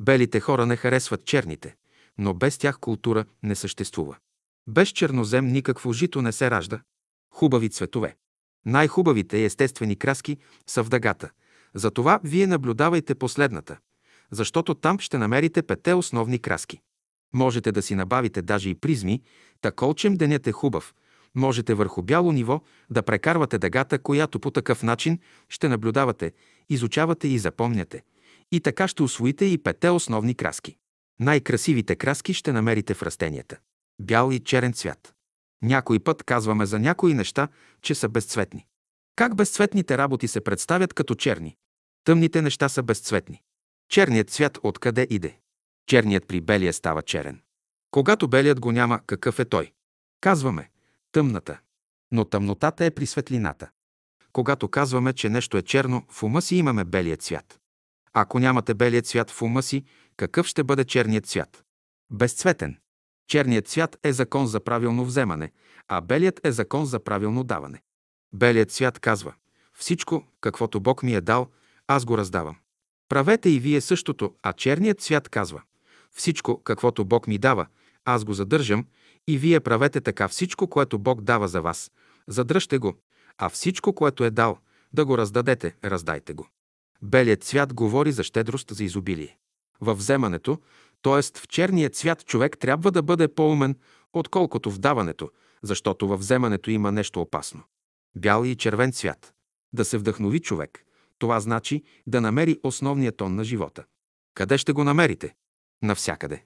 Белите 0.00 0.40
хора 0.40 0.66
не 0.66 0.76
харесват 0.76 1.24
черните, 1.24 1.76
но 2.18 2.34
без 2.34 2.58
тях 2.58 2.78
култура 2.78 3.24
не 3.42 3.54
съществува. 3.54 4.16
Без 4.68 4.88
чернозем 4.88 5.46
никакво 5.46 5.92
жито 5.92 6.22
не 6.22 6.32
се 6.32 6.50
ражда. 6.50 6.80
Хубави 7.34 7.68
цветове. 7.68 8.16
Най-хубавите 8.66 9.44
естествени 9.44 9.96
краски 9.96 10.36
са 10.66 10.84
в 10.84 10.88
дъгата. 10.88 11.30
Затова 11.74 12.20
вие 12.24 12.46
наблюдавайте 12.46 13.14
последната, 13.14 13.78
защото 14.30 14.74
там 14.74 14.98
ще 14.98 15.18
намерите 15.18 15.62
пете 15.62 15.94
основни 15.94 16.38
краски. 16.38 16.80
Можете 17.34 17.72
да 17.72 17.82
си 17.82 17.94
набавите 17.94 18.42
даже 18.42 18.70
и 18.70 18.74
призми, 18.74 19.22
та 19.60 19.72
денят 20.04 20.46
е 20.46 20.52
хубав. 20.52 20.94
Можете 21.34 21.74
върху 21.74 22.02
бяло 22.02 22.32
ниво 22.32 22.60
да 22.90 23.02
прекарвате 23.02 23.58
дъгата, 23.58 23.98
която 23.98 24.40
по 24.40 24.50
такъв 24.50 24.82
начин 24.82 25.18
ще 25.48 25.68
наблюдавате, 25.68 26.32
изучавате 26.68 27.28
и 27.28 27.38
запомняте. 27.38 28.02
И 28.52 28.60
така 28.60 28.88
ще 28.88 29.02
освоите 29.02 29.44
и 29.44 29.58
пете 29.58 29.90
основни 29.90 30.34
краски. 30.34 30.76
Най-красивите 31.20 31.96
краски 31.96 32.34
ще 32.34 32.52
намерите 32.52 32.94
в 32.94 33.02
растенията. 33.02 33.58
Бял 34.00 34.30
и 34.30 34.40
черен 34.40 34.72
цвят. 34.72 35.14
Някой 35.62 35.98
път 35.98 36.22
казваме 36.22 36.66
за 36.66 36.78
някои 36.78 37.14
неща, 37.14 37.48
че 37.82 37.94
са 37.94 38.08
безцветни. 38.08 38.66
Как 39.16 39.36
безцветните 39.36 39.98
работи 39.98 40.28
се 40.28 40.40
представят 40.40 40.94
като 40.94 41.14
черни? 41.14 41.56
Тъмните 42.04 42.42
неща 42.42 42.68
са 42.68 42.82
безцветни. 42.82 43.42
Черният 43.88 44.30
цвят 44.30 44.58
откъде 44.62 45.06
иде? 45.10 45.38
Черният 45.86 46.26
при 46.26 46.40
белия 46.40 46.72
става 46.72 47.02
черен. 47.02 47.40
Когато 47.90 48.28
белият 48.28 48.60
го 48.60 48.72
няма, 48.72 49.00
какъв 49.06 49.38
е 49.38 49.44
той? 49.44 49.72
Казваме 50.20 50.70
тъмната. 51.12 51.60
Но 52.12 52.24
тъмнотата 52.24 52.84
е 52.84 52.90
при 52.90 53.06
светлината. 53.06 53.70
Когато 54.32 54.68
казваме, 54.68 55.12
че 55.12 55.28
нещо 55.28 55.56
е 55.56 55.62
черно, 55.62 56.04
в 56.10 56.22
ума 56.22 56.42
си 56.42 56.56
имаме 56.56 56.84
белия 56.84 57.16
цвят. 57.16 57.60
Ако 58.12 58.38
нямате 58.38 58.74
белия 58.74 59.02
цвят 59.02 59.30
в 59.30 59.42
ума 59.42 59.62
си, 59.62 59.84
какъв 60.16 60.46
ще 60.46 60.64
бъде 60.64 60.84
черният 60.84 61.26
цвят? 61.26 61.64
Безцветен. 62.10 62.78
Черният 63.28 63.68
цвят 63.68 63.98
е 64.04 64.12
закон 64.12 64.46
за 64.46 64.60
правилно 64.60 65.04
вземане, 65.04 65.52
а 65.88 66.00
белият 66.00 66.40
е 66.44 66.52
закон 66.52 66.86
за 66.86 67.00
правилно 67.00 67.44
даване. 67.44 67.82
Белият 68.32 68.70
цвят 68.70 68.98
казва 68.98 69.34
Всичко, 69.78 70.24
каквото 70.40 70.80
Бог 70.80 71.02
ми 71.02 71.14
е 71.14 71.20
дал, 71.20 71.48
аз 71.86 72.04
го 72.04 72.18
раздавам. 72.18 72.56
Правете 73.08 73.50
и 73.50 73.60
вие 73.60 73.80
същото, 73.80 74.34
а 74.42 74.52
черният 74.52 75.00
цвят 75.00 75.28
казва 75.28 75.62
Всичко, 76.10 76.62
каквото 76.62 77.04
Бог 77.04 77.26
ми 77.26 77.38
дава, 77.38 77.66
аз 78.04 78.24
го 78.24 78.32
задържам 78.32 78.86
и 79.26 79.38
вие 79.38 79.60
правете 79.60 80.00
така 80.00 80.28
всичко, 80.28 80.66
което 80.66 80.98
Бог 80.98 81.20
дава 81.20 81.48
за 81.48 81.62
вас. 81.62 81.90
Задръжте 82.28 82.78
го, 82.78 82.96
а 83.38 83.48
всичко, 83.48 83.92
което 83.92 84.24
е 84.24 84.30
дал, 84.30 84.58
да 84.92 85.04
го 85.04 85.18
раздадете, 85.18 85.74
раздайте 85.84 86.32
го. 86.32 86.48
Белият 87.02 87.44
цвят 87.44 87.74
говори 87.74 88.12
за 88.12 88.22
щедрост, 88.22 88.70
за 88.70 88.84
изобилие. 88.84 89.38
Във 89.80 89.98
вземането, 89.98 90.58
т.е. 91.02 91.22
в 91.22 91.48
черния 91.48 91.90
цвят 91.90 92.26
човек 92.26 92.58
трябва 92.58 92.90
да 92.90 93.02
бъде 93.02 93.34
по-умен, 93.34 93.76
отколкото 94.12 94.70
в 94.70 94.78
даването, 94.78 95.30
защото 95.62 96.08
във 96.08 96.20
вземането 96.20 96.70
има 96.70 96.92
нещо 96.92 97.20
опасно. 97.20 97.62
Бял 98.16 98.44
и 98.44 98.56
червен 98.56 98.92
цвят. 98.92 99.34
Да 99.72 99.84
се 99.84 99.98
вдъхнови 99.98 100.40
човек. 100.40 100.84
Това 101.18 101.40
значи 101.40 101.82
да 102.06 102.20
намери 102.20 102.58
основния 102.62 103.12
тон 103.12 103.34
на 103.34 103.44
живота. 103.44 103.84
Къде 104.34 104.58
ще 104.58 104.72
го 104.72 104.84
намерите? 104.84 105.34
Навсякъде. 105.82 106.44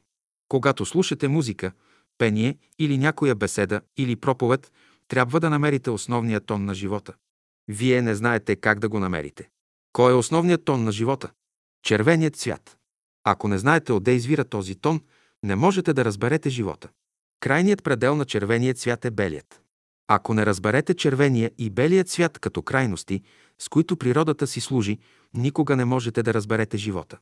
Когато 0.49 0.87
слушате 0.87 1.29
музика, 1.29 1.73
пение 2.19 2.59
или 2.79 2.99
някоя 2.99 3.35
беседа 3.35 3.81
или 3.97 4.17
проповед, 4.17 4.73
трябва 5.09 5.41
да 5.41 5.51
намерите 5.51 5.91
основния 5.91 6.41
тон 6.41 6.65
на 6.65 6.75
живота. 6.75 7.15
Вие 7.69 8.03
не 8.03 8.15
знаете 8.15 8.57
как 8.57 8.79
да 8.79 8.89
го 8.89 8.99
намерите. 8.99 9.49
Кой 9.93 10.13
е 10.13 10.15
основният 10.15 10.65
тон 10.65 10.85
на 10.85 10.93
живота? 10.93 11.31
Червеният 11.83 12.37
цвят. 12.37 12.77
Ако 13.25 13.49
не 13.49 13.59
знаете 13.59 13.93
отде 13.93 14.13
извира 14.13 14.45
този 14.45 14.75
тон, 14.75 15.01
не 15.43 15.57
можете 15.57 15.93
да 15.93 16.05
разберете 16.05 16.51
живота. 16.51 16.89
Крайният 17.41 17.83
предел 17.83 18.17
на 18.17 18.25
червения 18.25 18.75
цвят 18.75 19.05
е 19.05 19.11
белият. 19.11 19.63
Ако 20.09 20.35
не 20.35 20.47
разберете 20.47 20.95
червения 20.95 21.51
и 21.59 21.71
белият 21.71 22.09
цвят 22.09 22.39
като 22.39 22.63
крайности, 22.63 23.23
с 23.59 23.69
които 23.69 23.97
природата 23.97 24.47
си 24.47 24.61
служи, 24.61 24.99
никога 25.35 25.77
не 25.77 25.85
можете 25.85 26.23
да 26.23 26.35
разберете 26.35 26.77
живота. 26.77 27.19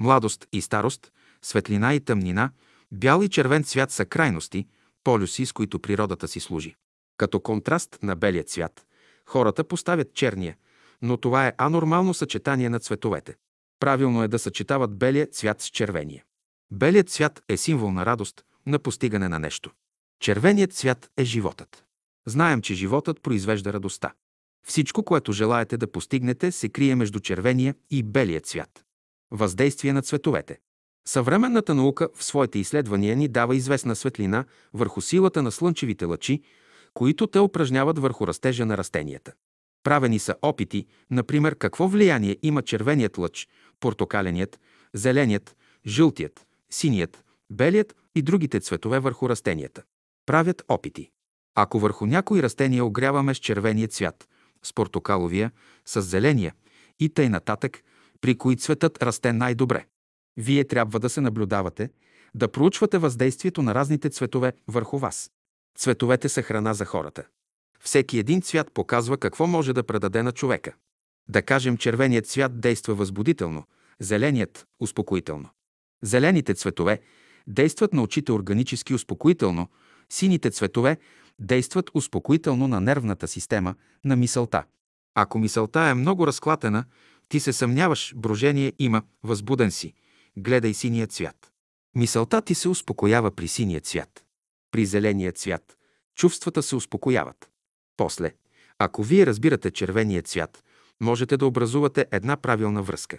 Младост 0.00 0.46
и 0.52 0.60
старост, 0.60 1.12
светлина 1.42 1.94
и 1.94 2.00
тъмнина, 2.00 2.50
бял 2.92 3.22
и 3.22 3.28
червен 3.28 3.64
цвят 3.64 3.90
са 3.90 4.04
крайности, 4.04 4.66
полюси, 5.04 5.46
с 5.46 5.52
които 5.52 5.78
природата 5.78 6.28
си 6.28 6.40
служи. 6.40 6.74
Като 7.16 7.40
контраст 7.40 7.98
на 8.02 8.16
белия 8.16 8.44
цвят, 8.44 8.86
хората 9.26 9.64
поставят 9.64 10.14
черния, 10.14 10.56
но 11.02 11.16
това 11.16 11.46
е 11.46 11.54
анормално 11.58 12.14
съчетание 12.14 12.68
на 12.68 12.80
цветовете. 12.80 13.34
Правилно 13.80 14.22
е 14.22 14.28
да 14.28 14.38
съчетават 14.38 14.98
белия 14.98 15.26
цвят 15.26 15.60
с 15.60 15.66
червения. 15.66 16.24
Белият 16.72 17.10
цвят 17.10 17.42
е 17.48 17.56
символ 17.56 17.92
на 17.92 18.06
радост, 18.06 18.44
на 18.66 18.78
постигане 18.78 19.28
на 19.28 19.38
нещо. 19.38 19.70
Червеният 20.20 20.72
цвят 20.72 21.10
е 21.16 21.24
животът. 21.24 21.84
Знаем, 22.26 22.62
че 22.62 22.74
животът 22.74 23.22
произвежда 23.22 23.72
радостта. 23.72 24.12
Всичко, 24.66 25.02
което 25.02 25.32
желаете 25.32 25.76
да 25.76 25.92
постигнете, 25.92 26.52
се 26.52 26.68
крие 26.68 26.94
между 26.94 27.20
червения 27.20 27.74
и 27.90 28.02
белия 28.02 28.40
цвят. 28.40 28.84
Въздействие 29.30 29.92
на 29.92 30.02
цветовете. 30.02 30.58
Съвременната 31.08 31.74
наука 31.74 32.08
в 32.14 32.24
своите 32.24 32.58
изследвания 32.58 33.16
ни 33.16 33.28
дава 33.28 33.56
известна 33.56 33.96
светлина 33.96 34.44
върху 34.74 35.00
силата 35.00 35.42
на 35.42 35.52
слънчевите 35.52 36.04
лъчи, 36.04 36.42
които 36.94 37.26
те 37.26 37.38
упражняват 37.38 37.98
върху 37.98 38.26
растежа 38.26 38.66
на 38.66 38.76
растенията. 38.76 39.32
Правени 39.82 40.18
са 40.18 40.34
опити, 40.42 40.86
например, 41.10 41.56
какво 41.58 41.88
влияние 41.88 42.36
има 42.42 42.62
червеният 42.62 43.18
лъч, 43.18 43.48
портокаленият, 43.80 44.60
зеленият, 44.94 45.56
жълтият, 45.86 46.46
синият, 46.70 47.24
белият 47.50 47.96
и 48.14 48.22
другите 48.22 48.60
цветове 48.60 48.98
върху 48.98 49.28
растенията. 49.28 49.82
Правят 50.26 50.62
опити. 50.68 51.10
Ако 51.54 51.78
върху 51.78 52.06
някои 52.06 52.42
растения 52.42 52.84
огряваме 52.84 53.34
с 53.34 53.38
червения 53.38 53.88
цвят, 53.88 54.28
с 54.62 54.72
портокаловия, 54.72 55.50
с 55.84 56.02
зеления 56.02 56.54
и 57.00 57.08
тъй 57.08 57.28
нататък, 57.28 57.82
при 58.20 58.38
кои 58.38 58.56
цветът 58.56 59.02
расте 59.02 59.32
най-добре. 59.32 59.86
Вие 60.36 60.64
трябва 60.64 61.00
да 61.00 61.08
се 61.08 61.20
наблюдавате, 61.20 61.90
да 62.34 62.52
проучвате 62.52 62.98
въздействието 62.98 63.62
на 63.62 63.74
разните 63.74 64.10
цветове 64.10 64.52
върху 64.68 64.98
вас. 64.98 65.30
Цветовете 65.78 66.28
са 66.28 66.42
храна 66.42 66.74
за 66.74 66.84
хората. 66.84 67.24
Всеки 67.84 68.18
един 68.18 68.42
цвят 68.42 68.72
показва 68.72 69.18
какво 69.18 69.46
може 69.46 69.72
да 69.72 69.82
предаде 69.82 70.22
на 70.22 70.32
човека. 70.32 70.74
Да 71.28 71.42
кажем, 71.42 71.76
червеният 71.76 72.26
цвят 72.26 72.60
действа 72.60 72.94
възбудително, 72.94 73.64
зеленият– 74.00 74.66
успокоително. 74.80 75.48
Зелените 76.02 76.54
цветове 76.54 77.00
действат 77.46 77.92
на 77.92 78.02
очите 78.02 78.32
органически 78.32 78.94
успокоително, 78.94 79.68
сините 80.12 80.50
цветове 80.50 80.96
действат 81.38 81.90
успокоително 81.94 82.68
на 82.68 82.80
нервната 82.80 83.28
система, 83.28 83.74
на 84.04 84.16
мисълта. 84.16 84.64
Ако 85.14 85.38
мисълта 85.38 85.80
е 85.80 85.94
много 85.94 86.26
разклатена, 86.26 86.84
ти 87.28 87.40
се 87.40 87.52
съмняваш, 87.52 88.14
брожение 88.16 88.72
има, 88.78 89.02
възбуден 89.22 89.70
си. 89.70 89.94
Гледай 90.36 90.74
синия 90.74 91.06
цвят. 91.06 91.52
Мисълта 91.94 92.42
ти 92.42 92.54
се 92.54 92.68
успокоява 92.68 93.30
при 93.30 93.48
синия 93.48 93.80
цвят. 93.80 94.24
При 94.70 94.86
зеления 94.86 95.32
цвят 95.32 95.76
чувствата 96.14 96.62
се 96.62 96.76
успокояват. 96.76 97.51
После, 98.02 98.32
ако 98.78 99.02
вие 99.02 99.26
разбирате 99.26 99.70
червения 99.70 100.22
цвят, 100.22 100.64
можете 101.00 101.36
да 101.36 101.46
образувате 101.46 102.06
една 102.10 102.36
правилна 102.36 102.82
връзка. 102.82 103.18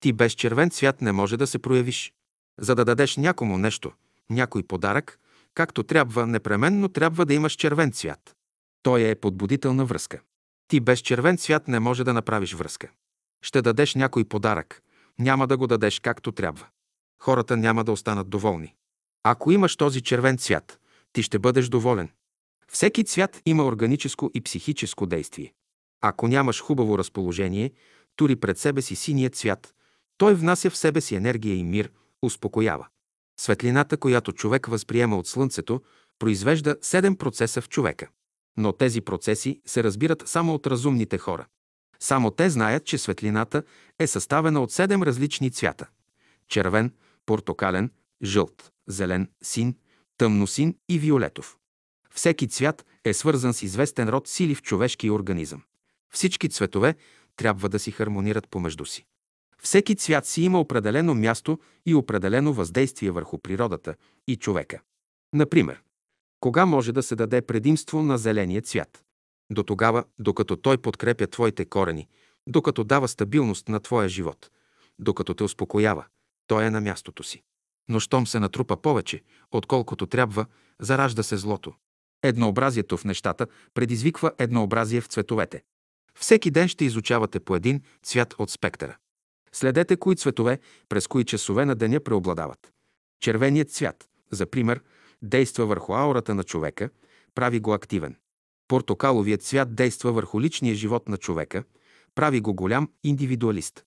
Ти 0.00 0.12
без 0.12 0.32
червен 0.32 0.70
цвят 0.70 1.02
не 1.02 1.12
може 1.12 1.36
да 1.36 1.46
се 1.46 1.58
проявиш. 1.58 2.12
За 2.60 2.74
да 2.74 2.84
дадеш 2.84 3.16
някому 3.16 3.58
нещо, 3.58 3.92
някой 4.30 4.62
подарък, 4.62 5.18
както 5.54 5.82
трябва, 5.82 6.26
непременно 6.26 6.88
трябва 6.88 7.26
да 7.26 7.34
имаш 7.34 7.52
червен 7.52 7.92
цвят. 7.92 8.36
Той 8.82 9.08
е 9.08 9.14
подбудителна 9.14 9.84
връзка. 9.84 10.20
Ти 10.68 10.80
без 10.80 10.98
червен 10.98 11.38
цвят 11.38 11.68
не 11.68 11.80
може 11.80 12.04
да 12.04 12.12
направиш 12.12 12.54
връзка. 12.54 12.88
Ще 13.42 13.62
дадеш 13.62 13.94
някой 13.94 14.24
подарък, 14.24 14.82
няма 15.18 15.46
да 15.46 15.56
го 15.56 15.66
дадеш 15.66 16.00
както 16.00 16.32
трябва. 16.32 16.66
Хората 17.22 17.56
няма 17.56 17.84
да 17.84 17.92
останат 17.92 18.30
доволни. 18.30 18.74
Ако 19.22 19.50
имаш 19.52 19.76
този 19.76 20.00
червен 20.00 20.38
цвят, 20.38 20.80
ти 21.12 21.22
ще 21.22 21.38
бъдеш 21.38 21.68
доволен. 21.68 22.08
Всеки 22.72 23.04
цвят 23.04 23.40
има 23.46 23.64
органическо 23.64 24.30
и 24.34 24.40
психическо 24.40 25.06
действие. 25.06 25.52
Ако 26.00 26.28
нямаш 26.28 26.62
хубаво 26.62 26.98
разположение, 26.98 27.72
тури 28.16 28.36
пред 28.36 28.58
себе 28.58 28.82
си 28.82 28.96
синия 28.96 29.30
цвят. 29.30 29.74
Той 30.18 30.34
внася 30.34 30.70
в 30.70 30.76
себе 30.76 31.00
си 31.00 31.14
енергия 31.14 31.56
и 31.56 31.64
мир, 31.64 31.90
успокоява. 32.22 32.86
Светлината, 33.40 33.96
която 33.96 34.32
човек 34.32 34.66
възприема 34.66 35.18
от 35.18 35.26
Слънцето, 35.26 35.82
произвежда 36.18 36.76
седем 36.82 37.16
процеса 37.16 37.60
в 37.60 37.68
човека. 37.68 38.08
Но 38.56 38.72
тези 38.72 39.00
процеси 39.00 39.60
се 39.66 39.84
разбират 39.84 40.22
само 40.26 40.54
от 40.54 40.66
разумните 40.66 41.18
хора. 41.18 41.46
Само 42.00 42.30
те 42.30 42.50
знаят, 42.50 42.84
че 42.84 42.98
светлината 42.98 43.62
е 43.98 44.06
съставена 44.06 44.62
от 44.62 44.72
седем 44.72 45.02
различни 45.02 45.50
цвята– 45.50 45.88
червен, 46.48 46.92
портокален, 47.26 47.90
жълт, 48.22 48.72
зелен, 48.88 49.30
син, 49.42 49.76
тъмносин 50.18 50.76
и 50.88 50.98
виолетов. 50.98 51.56
Всеки 52.14 52.48
цвят 52.48 52.86
е 53.04 53.14
свързан 53.14 53.54
с 53.54 53.62
известен 53.62 54.08
род 54.08 54.28
сили 54.28 54.54
в 54.54 54.62
човешкия 54.62 55.12
организъм. 55.12 55.62
Всички 56.10 56.48
цветове 56.48 56.94
трябва 57.36 57.68
да 57.68 57.78
си 57.78 57.90
хармонират 57.90 58.48
помежду 58.48 58.84
си. 58.84 59.04
Всеки 59.62 59.96
цвят 59.96 60.26
си 60.26 60.42
има 60.42 60.60
определено 60.60 61.14
място 61.14 61.58
и 61.86 61.94
определено 61.94 62.52
въздействие 62.52 63.10
върху 63.10 63.38
природата 63.38 63.94
и 64.28 64.36
човека. 64.36 64.80
Например, 65.32 65.82
кога 66.40 66.66
може 66.66 66.92
да 66.92 67.02
се 67.02 67.16
даде 67.16 67.42
предимство 67.42 68.02
на 68.02 68.18
зеления 68.18 68.62
цвят? 68.62 69.04
До 69.50 69.62
тогава, 69.62 70.04
докато 70.18 70.56
той 70.56 70.78
подкрепя 70.78 71.26
твоите 71.26 71.64
корени, 71.64 72.08
докато 72.46 72.84
дава 72.84 73.08
стабилност 73.08 73.68
на 73.68 73.80
твоя 73.80 74.08
живот, 74.08 74.50
докато 74.98 75.34
те 75.34 75.44
успокоява, 75.44 76.04
той 76.46 76.64
е 76.64 76.70
на 76.70 76.80
мястото 76.80 77.22
си. 77.22 77.42
Но 77.88 78.00
щом 78.00 78.26
се 78.26 78.40
натрупа 78.40 78.76
повече, 78.76 79.22
отколкото 79.50 80.06
трябва, 80.06 80.46
заражда 80.80 81.22
се 81.22 81.36
злото. 81.36 81.74
Еднообразието 82.22 82.96
в 82.96 83.04
нещата 83.04 83.46
предизвиква 83.74 84.32
еднообразие 84.38 85.00
в 85.00 85.06
цветовете. 85.06 85.62
Всеки 86.18 86.50
ден 86.50 86.68
ще 86.68 86.84
изучавате 86.84 87.40
по 87.40 87.56
един 87.56 87.82
цвят 88.02 88.34
от 88.38 88.50
спектъра. 88.50 88.96
Следете 89.52 89.96
кои 89.96 90.16
цветове, 90.16 90.58
през 90.88 91.06
кои 91.06 91.24
часове 91.24 91.64
на 91.64 91.74
деня 91.74 92.00
преобладават. 92.00 92.72
Червеният 93.20 93.70
цвят, 93.70 94.08
за 94.30 94.46
пример, 94.46 94.80
действа 95.22 95.66
върху 95.66 95.94
аурата 95.94 96.34
на 96.34 96.44
човека, 96.44 96.90
прави 97.34 97.60
го 97.60 97.72
активен. 97.72 98.16
Портокаловият 98.68 99.42
цвят 99.42 99.74
действа 99.74 100.12
върху 100.12 100.40
личния 100.40 100.74
живот 100.74 101.08
на 101.08 101.16
човека, 101.16 101.64
прави 102.14 102.40
го 102.40 102.54
голям 102.54 102.90
индивидуалист. 103.04 103.84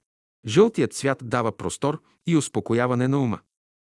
Жълтият 0.48 0.94
цвят 0.94 1.18
дава 1.24 1.58
простор 1.58 2.02
и 2.28 2.38
успокояване 2.38 3.08
на 3.08 3.20
ума. 3.20 3.40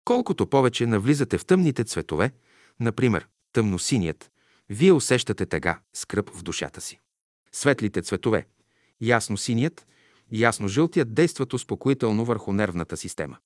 Колкото 0.05 0.47
повече 0.47 0.85
навлизате 0.85 1.37
в 1.37 1.45
тъмните 1.45 1.83
цветове, 1.83 2.31
например, 2.79 3.27
тъмносиният, 3.53 4.30
вие 4.71 4.91
усещате 4.93 5.45
тъга, 5.45 5.79
скръп 5.93 6.29
в 6.29 6.43
душата 6.43 6.81
си. 6.81 6.99
Светлите 7.51 8.01
цветове, 8.01 8.45
ясно 9.01 9.37
синият, 9.37 9.87
ясно 10.31 10.67
жълтият 10.67 11.13
действат 11.13 11.53
успокоително 11.53 12.25
върху 12.25 12.53
нервната 12.53 12.97
система. 12.97 13.37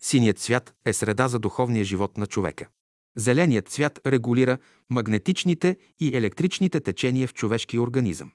Синият 0.00 0.38
цвят 0.38 0.74
е 0.84 0.92
среда 0.92 1.28
за 1.28 1.38
духовния 1.38 1.84
живот 1.84 2.16
на 2.16 2.26
човека. 2.26 2.68
Зеленият 3.16 3.68
цвят 3.68 4.00
регулира 4.06 4.58
магнетичните 4.90 5.76
и 6.00 6.16
електричните 6.16 6.80
течения 6.80 7.28
в 7.28 7.34
човешкия 7.34 7.82
организъм. 7.82 8.32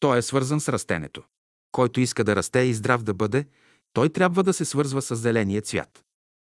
Той 0.00 0.18
е 0.18 0.22
свързан 0.22 0.60
с 0.60 0.68
растенето. 0.68 1.22
Който 1.72 2.00
иска 2.00 2.24
да 2.24 2.36
расте 2.36 2.60
и 2.60 2.74
здрав 2.74 3.02
да 3.02 3.14
бъде, 3.14 3.46
той 3.92 4.08
трябва 4.08 4.42
да 4.42 4.52
се 4.52 4.64
свързва 4.64 5.02
с 5.02 5.16
зеления 5.16 5.62
цвят. 5.62 6.04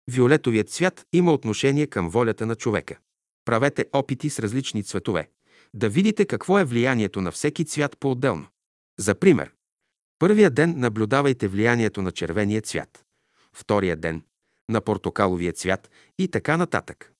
Виолетовият 0.08 0.70
цвят 0.70 1.06
има 1.12 1.32
отношение 1.32 1.86
към 1.86 2.10
волята 2.10 2.46
на 2.46 2.54
човека. 2.54 2.98
Правете 3.44 3.86
опити 3.92 4.30
с 4.30 4.38
различни 4.38 4.84
цветове, 4.84 5.28
да 5.74 5.88
видите 5.88 6.24
какво 6.24 6.58
е 6.58 6.64
влиянието 6.64 7.20
на 7.20 7.30
всеки 7.30 7.64
цвят 7.64 7.98
по-отделно. 8.00 8.46
За 8.98 9.14
пример, 9.14 9.52
първия 10.18 10.50
ден 10.50 10.74
наблюдавайте 10.76 11.48
влиянието 11.48 12.02
на 12.02 12.12
червения 12.12 12.62
цвят, 12.62 13.04
втория 13.52 13.96
ден– 13.96 14.22
на 14.68 14.80
портокаловия 14.80 15.52
цвят 15.52 15.90
и 16.18 16.28
така 16.28 16.56
нататък. 16.56 17.12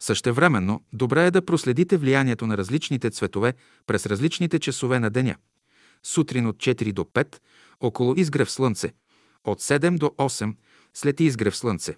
Същевременно, 0.00 0.84
добре 0.92 1.26
е 1.26 1.30
да 1.30 1.44
проследите 1.44 1.96
влиянието 1.96 2.46
на 2.46 2.56
различните 2.56 3.10
цветове 3.10 3.54
през 3.86 4.06
различните 4.06 4.58
часове 4.58 5.00
на 5.00 5.10
деня. 5.10 5.36
Сутрин 6.02 6.46
от 6.46 6.56
4 6.56 6.92
до 6.92 7.04
5, 7.04 7.36
около 7.80 8.14
изгрев 8.16 8.50
слънце, 8.50 8.92
от 9.44 9.60
7 9.60 9.98
до 9.98 10.06
8, 10.06 10.56
след 10.94 11.20
изгрев 11.20 11.56
слънце, 11.56 11.96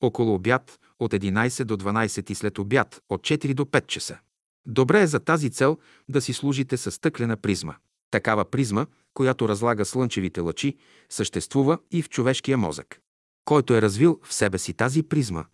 около 0.00 0.34
обяд 0.34 0.80
от 0.98 1.12
11 1.12 1.64
до 1.64 1.76
12 1.76 2.30
и 2.30 2.34
след 2.34 2.58
обяд 2.58 3.02
от 3.08 3.20
4 3.20 3.54
до 3.54 3.64
5 3.64 3.86
часа. 3.86 4.18
Добре 4.66 5.02
е 5.02 5.06
за 5.06 5.20
тази 5.20 5.50
цел 5.50 5.78
да 6.08 6.20
си 6.20 6.32
служите 6.32 6.76
с 6.76 6.90
стъклена 6.90 7.36
призма. 7.36 7.74
Такава 8.10 8.44
призма, 8.44 8.86
която 9.14 9.48
разлага 9.48 9.84
слънчевите 9.84 10.40
лъчи, 10.40 10.76
съществува 11.08 11.78
и 11.90 12.02
в 12.02 12.08
човешкия 12.08 12.58
мозък. 12.58 13.00
Който 13.44 13.74
е 13.74 13.82
развил 13.82 14.20
в 14.22 14.34
себе 14.34 14.58
си 14.58 14.72
тази 14.72 15.02
призма, 15.02 15.44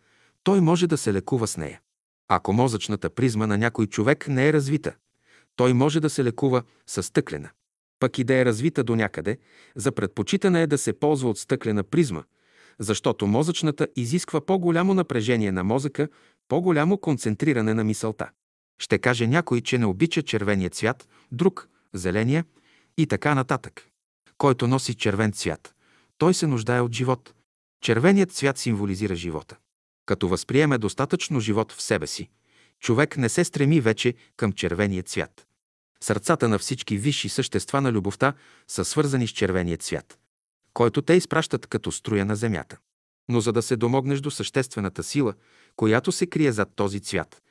той 0.43 0.61
може 0.61 0.87
да 0.87 0.97
се 0.97 1.13
лекува 1.13 1.47
с 1.47 1.57
нея. 1.57 1.81
Ако 2.29 2.53
мозъчната 2.53 3.11
призма 3.11 3.47
на 3.47 3.59
някой 3.59 3.87
човек 3.87 4.29
не 4.29 4.49
е 4.49 4.53
развита, 4.53 4.95
той 5.57 5.73
може 5.73 6.01
да 6.01 6.11
се 6.11 6.25
лекува 6.25 6.63
с 6.87 7.03
стъклена. 7.03 7.51
Пък 7.99 8.19
и 8.19 8.25
да 8.25 8.35
е 8.35 8.45
развита 8.45 8.85
до 8.85 8.97
някъде, 8.97 9.39
за 9.77 9.93
предпочитане 9.93 10.63
е 10.63 10.67
да 10.67 10.79
се 10.79 10.93
ползва 10.93 11.31
от 11.31 11.39
стъклена 11.39 11.83
призма, 11.83 12.23
защото 12.79 13.27
мозъчната 13.27 13.89
изисква 13.97 14.41
по-голямо 14.41 14.95
напрежение 14.95 15.53
на 15.53 15.65
мозъка, 15.65 16.09
по-голямо 16.49 16.99
концентриране 16.99 17.75
на 17.75 17.85
мисълта. 17.85 18.31
Ще 18.83 18.99
каже 18.99 19.27
някой, 19.27 19.61
че 19.61 19.79
не 19.79 19.87
обича 19.87 20.23
червения 20.23 20.71
цвят, 20.71 21.09
друг– 21.33 21.69
зеления 21.93 22.45
и 22.97 23.07
така 23.07 23.35
нататък. 23.35 23.89
Който 24.39 24.67
носи 24.67 24.95
червен 24.95 25.33
цвят, 25.33 25.75
той 26.19 26.35
се 26.35 26.47
нуждае 26.47 26.81
от 26.81 26.93
живот. 26.93 27.35
Червеният 27.81 28.33
цвят 28.33 28.59
символизира 28.59 29.15
живота. 29.15 29.57
Като 30.07 30.29
възприеме 30.29 30.79
достатъчно 30.79 31.41
живот 31.41 31.73
в 31.73 31.83
себе 31.83 32.07
си, 32.07 32.29
човек 32.81 33.17
не 33.17 33.29
се 33.29 33.45
стреми 33.45 33.81
вече 33.81 34.15
към 34.37 34.53
червения 34.53 35.03
цвят. 35.03 35.47
Сърцата 36.01 36.49
на 36.49 36.59
всички 36.59 36.97
висши 36.97 37.29
същества 37.29 37.81
на 37.81 37.93
любовта 37.93 38.35
са 38.69 38.85
свързани 38.85 39.27
с 39.27 39.31
червения 39.31 39.77
цвят, 39.77 40.19
който 40.75 41.03
те 41.03 41.15
изпращат 41.15 41.67
като 41.67 41.93
струя 41.93 42.25
на 42.25 42.37
земята. 42.37 42.79
Но 43.29 43.41
за 43.41 43.53
да 43.53 43.63
се 43.63 43.77
домогнеш 43.77 44.21
до 44.21 44.31
съществената 44.31 45.03
сила, 45.03 45.35
която 45.77 46.13
се 46.13 46.27
крие 46.27 46.53
зад 46.53 46.69
този 46.77 47.01
цвят, 47.01 47.43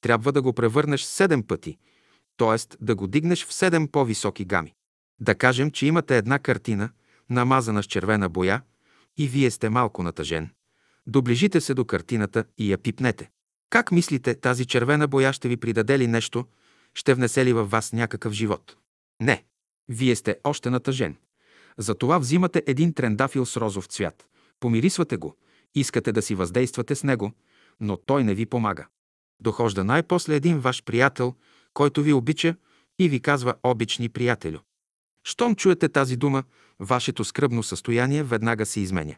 трябва 0.00 0.32
да 0.32 0.42
го 0.42 0.52
превърнеш 0.52 1.02
седем 1.02 1.42
пъти, 1.42 1.78
т.е. 2.36 2.76
да 2.80 2.94
го 2.94 3.06
дигнеш 3.06 3.46
в 3.46 3.52
седем 3.52 3.88
по-високи 3.88 4.44
гами. 4.44 4.74
Да 5.20 5.34
кажем, 5.34 5.70
че 5.70 5.86
имате 5.86 6.16
една 6.16 6.38
картина, 6.38 6.90
намазана 7.30 7.82
с 7.82 7.86
червена 7.86 8.28
боя, 8.28 8.62
и 9.18 9.28
вие 9.28 9.50
сте 9.50 9.68
малко 9.68 10.02
натъжен. 10.02 10.50
Доближите 11.06 11.60
се 11.60 11.74
до 11.74 11.84
картината 11.84 12.44
и 12.58 12.72
я 12.72 12.78
пипнете. 12.78 13.30
Как 13.70 13.92
мислите, 13.92 14.34
тази 14.34 14.66
червена 14.66 15.08
боя 15.08 15.32
ще 15.32 15.48
ви 15.48 15.56
придаде 15.56 15.98
ли 15.98 16.06
нещо, 16.06 16.46
ще 16.94 17.14
внесе 17.14 17.44
ли 17.44 17.52
във 17.52 17.70
вас 17.70 17.92
някакъв 17.92 18.32
живот? 18.32 18.76
Не. 19.20 19.44
Вие 19.88 20.16
сте 20.16 20.36
още 20.44 20.70
натъжен. 20.70 21.16
Затова 21.78 22.18
взимате 22.18 22.62
един 22.66 22.94
трендафил 22.94 23.46
с 23.46 23.56
розов 23.56 23.86
цвят. 23.86 24.26
Помирисвате 24.60 25.16
го. 25.16 25.36
Искате 25.74 26.12
да 26.12 26.22
си 26.22 26.34
въздействате 26.34 26.94
с 26.94 27.04
него, 27.04 27.32
но 27.80 27.96
той 27.96 28.24
не 28.24 28.34
ви 28.34 28.46
помага. 28.46 28.86
Дохожда 29.40 29.84
най-после 29.84 30.34
един 30.34 30.58
ваш 30.58 30.82
приятел, 30.82 31.34
който 31.74 32.02
ви 32.02 32.12
обича 32.12 32.54
и 32.98 33.08
ви 33.08 33.20
казва 33.20 33.54
обични 33.62 34.08
приятелю. 34.08 34.58
Щом 35.24 35.54
чуете 35.54 35.88
тази 35.88 36.16
дума, 36.16 36.44
вашето 36.80 37.24
скръбно 37.24 37.62
състояние 37.62 38.22
веднага 38.22 38.66
се 38.66 38.80
изменя. 38.80 39.14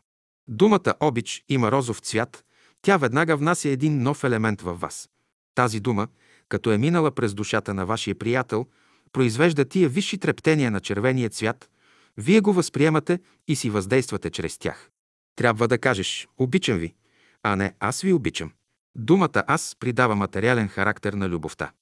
Думата 0.48 0.94
обич 1.00 1.44
има 1.48 1.72
розов 1.72 1.98
цвят, 1.98 2.44
тя 2.82 2.96
веднага 2.96 3.36
внася 3.36 3.68
един 3.68 4.02
нов 4.02 4.24
елемент 4.24 4.62
във 4.62 4.80
вас. 4.80 5.08
Тази 5.54 5.80
дума, 5.80 6.08
като 6.48 6.72
е 6.72 6.78
минала 6.78 7.10
през 7.10 7.34
душата 7.34 7.74
на 7.74 7.86
вашия 7.86 8.14
приятел, 8.14 8.66
произвежда 9.12 9.64
тия 9.64 9.88
висши 9.88 10.18
трептения 10.18 10.70
на 10.70 10.80
червения 10.80 11.30
цвят, 11.30 11.70
вие 12.16 12.40
го 12.40 12.52
възприемате 12.52 13.20
и 13.48 13.56
си 13.56 13.70
въздействате 13.70 14.30
чрез 14.30 14.58
тях. 14.58 14.90
Трябва 15.36 15.68
да 15.68 15.78
кажеш 15.78 16.28
«Обичам 16.38 16.78
ви», 16.78 16.94
а 17.42 17.56
не 17.56 17.74
«Аз 17.80 18.00
ви 18.00 18.12
обичам». 18.12 18.52
Думата 18.96 19.44
«аз» 19.46 19.76
придава 19.80 20.16
материален 20.16 20.68
характер 20.68 21.12
на 21.12 21.28
любовта. 21.28 21.72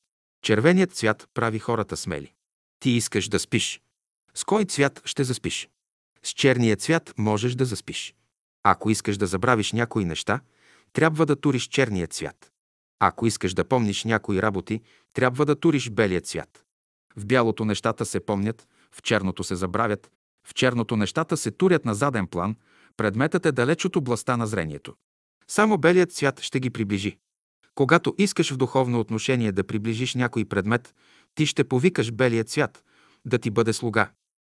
Червеният 0.43 0.93
цвят 0.93 1.29
прави 1.35 1.59
хората 1.59 1.97
смели. 1.97 2.33
Ти 2.81 2.91
искаш 2.91 3.29
да 3.29 3.39
спиш. 3.39 3.81
С 4.35 4.45
кой 4.45 4.65
цвят 4.65 5.03
ще 5.05 5.25
заспиш? 5.25 5.69
С 6.23 6.31
черния 6.31 6.77
цвят 6.77 7.15
можеш 7.19 7.55
да 7.55 7.65
заспиш. 7.65 8.15
Ако 8.63 8.91
искаш 8.91 9.17
да 9.17 9.27
забравиш 9.27 9.73
някои 9.73 10.05
неща, 10.05 10.41
трябва 10.93 11.27
да 11.27 11.37
туриш 11.37 11.65
черния 11.65 12.07
цвят. 12.07 12.53
Ако 12.99 13.27
искаш 13.27 13.55
да 13.55 13.65
помниш 13.65 14.05
някои 14.05 14.43
работи, 14.43 14.81
трябва 15.13 15.47
да 15.47 15.57
туриш 15.57 15.91
белия 15.91 16.21
цвят. 16.21 16.65
В 17.17 17.27
бялото 17.27 17.65
нещата 17.65 18.07
се 18.07 18.21
помнят, 18.21 18.69
в 18.93 19.03
черното 19.03 19.45
се 19.45 19.57
забравят, 19.57 20.11
в 20.47 20.55
черното 20.55 20.97
нещата 20.97 21.37
се 21.37 21.51
турят 21.51 21.85
на 21.85 21.95
заден 21.95 22.27
план, 22.27 22.57
предметът 22.97 23.47
е 23.47 23.53
далеч 23.53 23.85
от 23.85 23.97
областта 23.97 24.37
на 24.37 24.47
зрението. 24.47 24.95
Само 25.51 25.79
белият 25.79 26.13
цвят 26.13 26.41
ще 26.41 26.61
ги 26.61 26.71
приближи. 26.71 27.19
Когато 27.75 28.15
искаш 28.19 28.53
в 28.53 28.57
духовно 28.57 29.01
отношение 29.01 29.53
да 29.53 29.65
приближиш 29.67 30.15
някой 30.15 30.45
предмет, 30.45 30.95
ти 31.35 31.47
ще 31.47 31.65
повикаш 31.65 32.13
белия 32.13 32.45
цвят, 32.45 32.85
да 33.25 33.39
ти 33.39 33.51
бъде 33.51 33.73
слуга. 33.73 34.11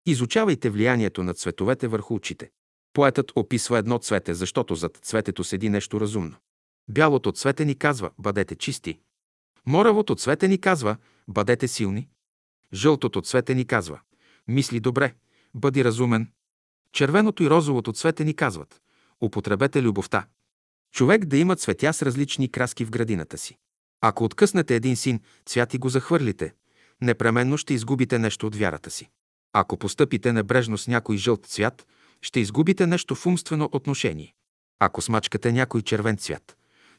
Изучавайте 0.07 0.71
влиянието 0.71 1.23
на 1.23 1.35
цветовете 1.35 1.89
върху 1.89 2.15
очите. 2.15 2.51
Поетът 2.93 3.33
описва 3.37 3.79
едно 3.79 3.99
цвете, 3.99 4.35
защото 4.35 4.75
зад 4.75 4.97
цветето 4.97 5.45
седи 5.45 5.69
нещо 5.69 6.01
разумно. 6.01 6.37
Бялото 6.89 7.33
цвете 7.33 7.65
ни 7.65 7.75
казва 7.75 8.11
«бъдете 8.19 8.57
чисти». 8.57 8.99
Моравото 9.67 10.15
цвете 10.15 10.49
ни 10.49 10.59
казва 10.59 10.97
«бъдете 11.29 11.69
силни». 11.69 12.09
Жълтото 12.75 13.21
цвете 13.21 13.55
ни 13.55 13.65
казва 13.65 14.01
«мисли 14.49 14.81
добре, 14.81 15.15
бъди 15.55 15.85
разумен». 15.85 16.33
Червеното 16.93 17.43
и 17.43 17.51
розовото 17.51 17.93
цвете 17.93 18.25
ни 18.25 18.35
казват 18.35 18.81
«употребете 19.21 19.83
любовта». 19.83 20.27
Човек 20.95 21.25
да 21.25 21.37
има 21.37 21.57
цветя 21.57 21.93
с 21.93 22.03
различни 22.03 22.49
краски 22.49 22.85
в 22.85 22.91
градината 22.91 23.39
си. 23.39 23.57
Ако 24.01 24.25
откъснете 24.25 24.77
един 24.77 24.97
син, 24.97 25.21
цвят 25.47 25.75
и 25.75 25.79
го 25.79 25.89
захвърлите, 25.89 26.55
непременно 27.01 27.57
ще 27.59 27.75
изгубите 27.75 28.19
нещо 28.19 28.47
от 28.47 28.57
вярата 28.57 28.91
си. 28.91 29.09
Ако 29.53 29.77
постъпите 29.77 30.33
небрежно 30.33 30.79
с 30.79 30.89
някой 30.89 31.17
жълт 31.17 31.47
цвят, 31.47 31.87
ще 32.23 32.41
изгубите 32.41 32.87
нещо 32.87 33.15
в 33.15 33.27
умствено 33.27 33.69
отношение. 33.73 34.35
Ако 34.81 35.03
смачкате 35.03 35.53
някой 35.53 35.83
червен 35.83 36.17
цвят, 36.17 36.57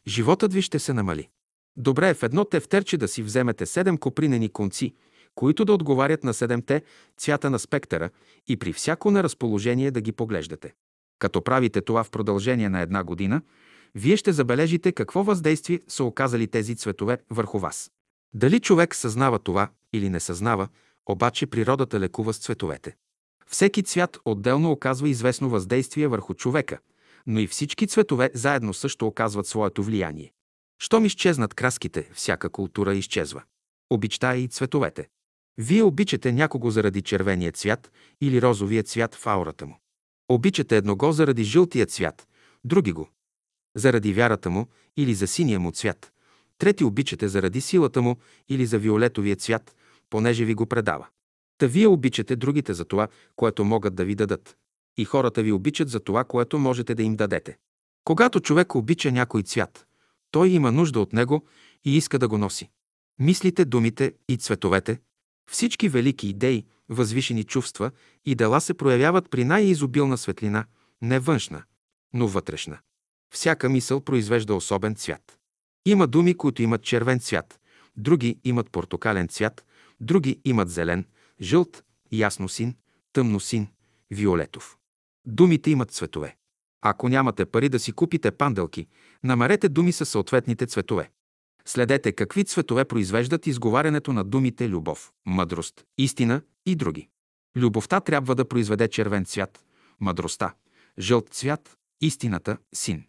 животът 0.08 0.54
ви 0.54 0.62
ще 0.62 0.80
се 0.80 0.94
намали. 0.94 1.30
Добре 1.78 2.10
е 2.10 2.14
в 2.14 2.24
едно 2.24 2.46
тефтерче 2.46 2.98
да 2.98 3.08
си 3.08 3.24
вземете 3.24 3.66
седем 3.66 3.98
копринени 3.98 4.50
конци, 4.50 4.94
които 5.36 5.66
да 5.66 5.74
отговарят 5.74 6.24
на 6.24 6.34
седемте 6.34 6.84
цвята 7.18 7.50
на 7.50 7.60
спектъра 7.60 8.10
и 8.48 8.58
при 8.58 8.74
всяко 8.74 9.12
на 9.12 9.24
разположение 9.24 9.92
да 9.92 10.02
ги 10.02 10.12
поглеждате. 10.12 10.74
Като 11.20 11.44
правите 11.44 11.82
това 11.82 12.04
в 12.04 12.12
продължение 12.12 12.70
на 12.70 12.82
една 12.82 13.04
година, 13.04 13.42
вие 13.96 14.18
ще 14.18 14.32
забележите 14.32 14.92
какво 14.92 15.24
въздействие 15.24 15.82
са 15.88 16.04
оказали 16.04 16.48
тези 16.48 16.76
цветове 16.76 17.18
върху 17.30 17.60
вас. 17.60 17.92
Дали 18.34 18.60
човек 18.60 18.96
съзнава 18.96 19.40
това 19.40 19.70
или 19.94 20.10
не 20.10 20.20
съзнава, 20.20 20.68
обаче 21.06 21.48
природата 21.48 22.00
лекува 22.00 22.34
с 22.34 22.40
цветовете. 22.40 22.96
Всеки 23.48 23.84
цвят 23.84 24.20
отделно 24.26 24.72
оказва 24.72 25.10
известно 25.10 25.50
въздействие 25.50 26.08
върху 26.08 26.34
човека, 26.34 26.80
но 27.28 27.40
и 27.40 27.48
всички 27.48 27.88
цветове 27.88 28.32
заедно 28.34 28.74
също 28.74 29.08
оказват 29.08 29.48
своето 29.48 29.84
влияние. 29.84 30.32
Щом 30.80 31.06
изчезнат 31.06 31.54
краските, 31.54 32.10
всяка 32.14 32.50
култура 32.50 32.94
изчезва. 32.96 33.44
Обичта 33.90 34.36
и 34.36 34.48
цветовете. 34.48 35.08
Вие 35.58 35.84
обичате 35.84 36.32
някого 36.32 36.72
заради 36.72 37.02
червения 37.02 37.52
цвят 37.52 37.92
или 38.22 38.42
розовия 38.42 38.84
цвят 38.84 39.16
в 39.16 39.28
аурата 39.28 39.66
му. 39.66 39.80
Обичате 40.30 40.78
едного 40.78 41.12
заради 41.12 41.44
жълтия 41.44 41.86
цвят, 41.86 42.28
други 42.64 42.92
го. 42.92 43.10
Заради 43.76 44.14
вярата 44.14 44.50
му 44.50 44.68
или 44.98 45.14
за 45.14 45.28
синия 45.28 45.60
му 45.60 45.72
цвят. 45.72 46.12
Трети 46.58 46.84
обичате 46.84 47.28
заради 47.28 47.62
силата 47.62 48.02
му 48.02 48.16
или 48.50 48.66
за 48.66 48.80
виолетовия 48.80 49.36
цвят, 49.36 49.76
понеже 50.10 50.46
ви 50.46 50.54
го 50.54 50.66
предава. 50.66 51.08
Та 51.58 51.68
вие 51.68 51.88
обичате 51.88 52.36
другите 52.36 52.74
за 52.74 52.86
това, 52.86 53.08
което 53.36 53.66
могат 53.66 53.96
да 53.96 54.06
ви 54.06 54.16
дадат. 54.16 54.58
И 54.98 55.06
хората 55.06 55.44
ви 55.44 55.52
обичат 55.52 55.90
за 55.90 56.00
това, 56.00 56.24
което 56.24 56.60
можете 56.60 56.96
да 56.96 57.04
им 57.04 57.16
дадете. 57.16 57.58
Когато 58.04 58.40
човек 58.40 58.76
обича 58.76 59.12
някой 59.12 59.44
цвят, 59.44 59.86
той 60.32 60.50
има 60.50 60.72
нужда 60.72 61.00
от 61.00 61.14
него 61.14 61.46
и 61.86 61.98
иска 61.98 62.20
да 62.20 62.28
го 62.28 62.38
носи. 62.38 62.70
Мислите, 63.20 63.66
думите 63.66 64.14
и 64.30 64.38
цветовете, 64.38 65.00
всички 65.52 65.90
велики 65.90 66.28
идеи, 66.28 66.66
възвишени 66.90 67.44
чувства 67.44 67.92
и 68.26 68.36
дела 68.36 68.62
се 68.62 68.74
проявяват 68.74 69.30
при 69.30 69.44
най-изобилна 69.44 70.18
светлина, 70.18 70.66
не 71.02 71.20
външна, 71.20 71.64
но 72.14 72.28
вътрешна. 72.28 72.80
Всяка 73.34 73.70
мисъл 73.70 74.02
произвежда 74.02 74.56
особен 74.56 74.96
цвят. 74.96 75.40
Има 75.86 76.08
думи, 76.08 76.38
които 76.38 76.62
имат 76.62 76.84
червен 76.84 77.20
цвят, 77.20 77.60
други 77.98 78.40
имат 78.44 78.72
портокален 78.72 79.28
цвят, 79.28 79.66
други 80.00 80.42
имат 80.46 80.70
зелен, 80.70 81.06
жълт, 81.42 81.84
ясно 82.12 82.50
син, 82.50 82.76
тъмно 83.14 83.40
син, 83.40 83.68
виолетов. 84.12 84.78
Думите 85.26 85.72
имат 85.72 85.92
цветове. 85.92 86.36
Ако 86.82 87.10
нямате 87.10 87.46
пари 87.46 87.70
да 87.70 87.80
си 87.80 87.92
купите 87.92 88.32
панделки, 88.32 88.88
намерете 89.24 89.70
думи 89.70 89.92
със 89.92 90.10
съответните 90.10 90.66
цветове. 90.66 91.12
Следете 91.66 92.12
какви 92.12 92.44
цветове 92.44 92.86
произвеждат 92.86 93.48
изговарянето 93.48 94.14
на 94.14 94.24
думите 94.24 94.70
любов, 94.70 95.12
мъдрост, 95.26 95.86
истина 95.98 96.42
и 96.66 96.76
други. 96.76 97.08
Любовта 97.56 98.00
трябва 98.00 98.36
да 98.36 98.48
произведе 98.48 98.88
червен 98.88 99.26
цвят, 99.26 99.66
мъдростта, 100.00 100.54
жълт 101.00 101.30
цвят, 101.30 101.78
истината, 102.02 102.58
син. 102.76 103.04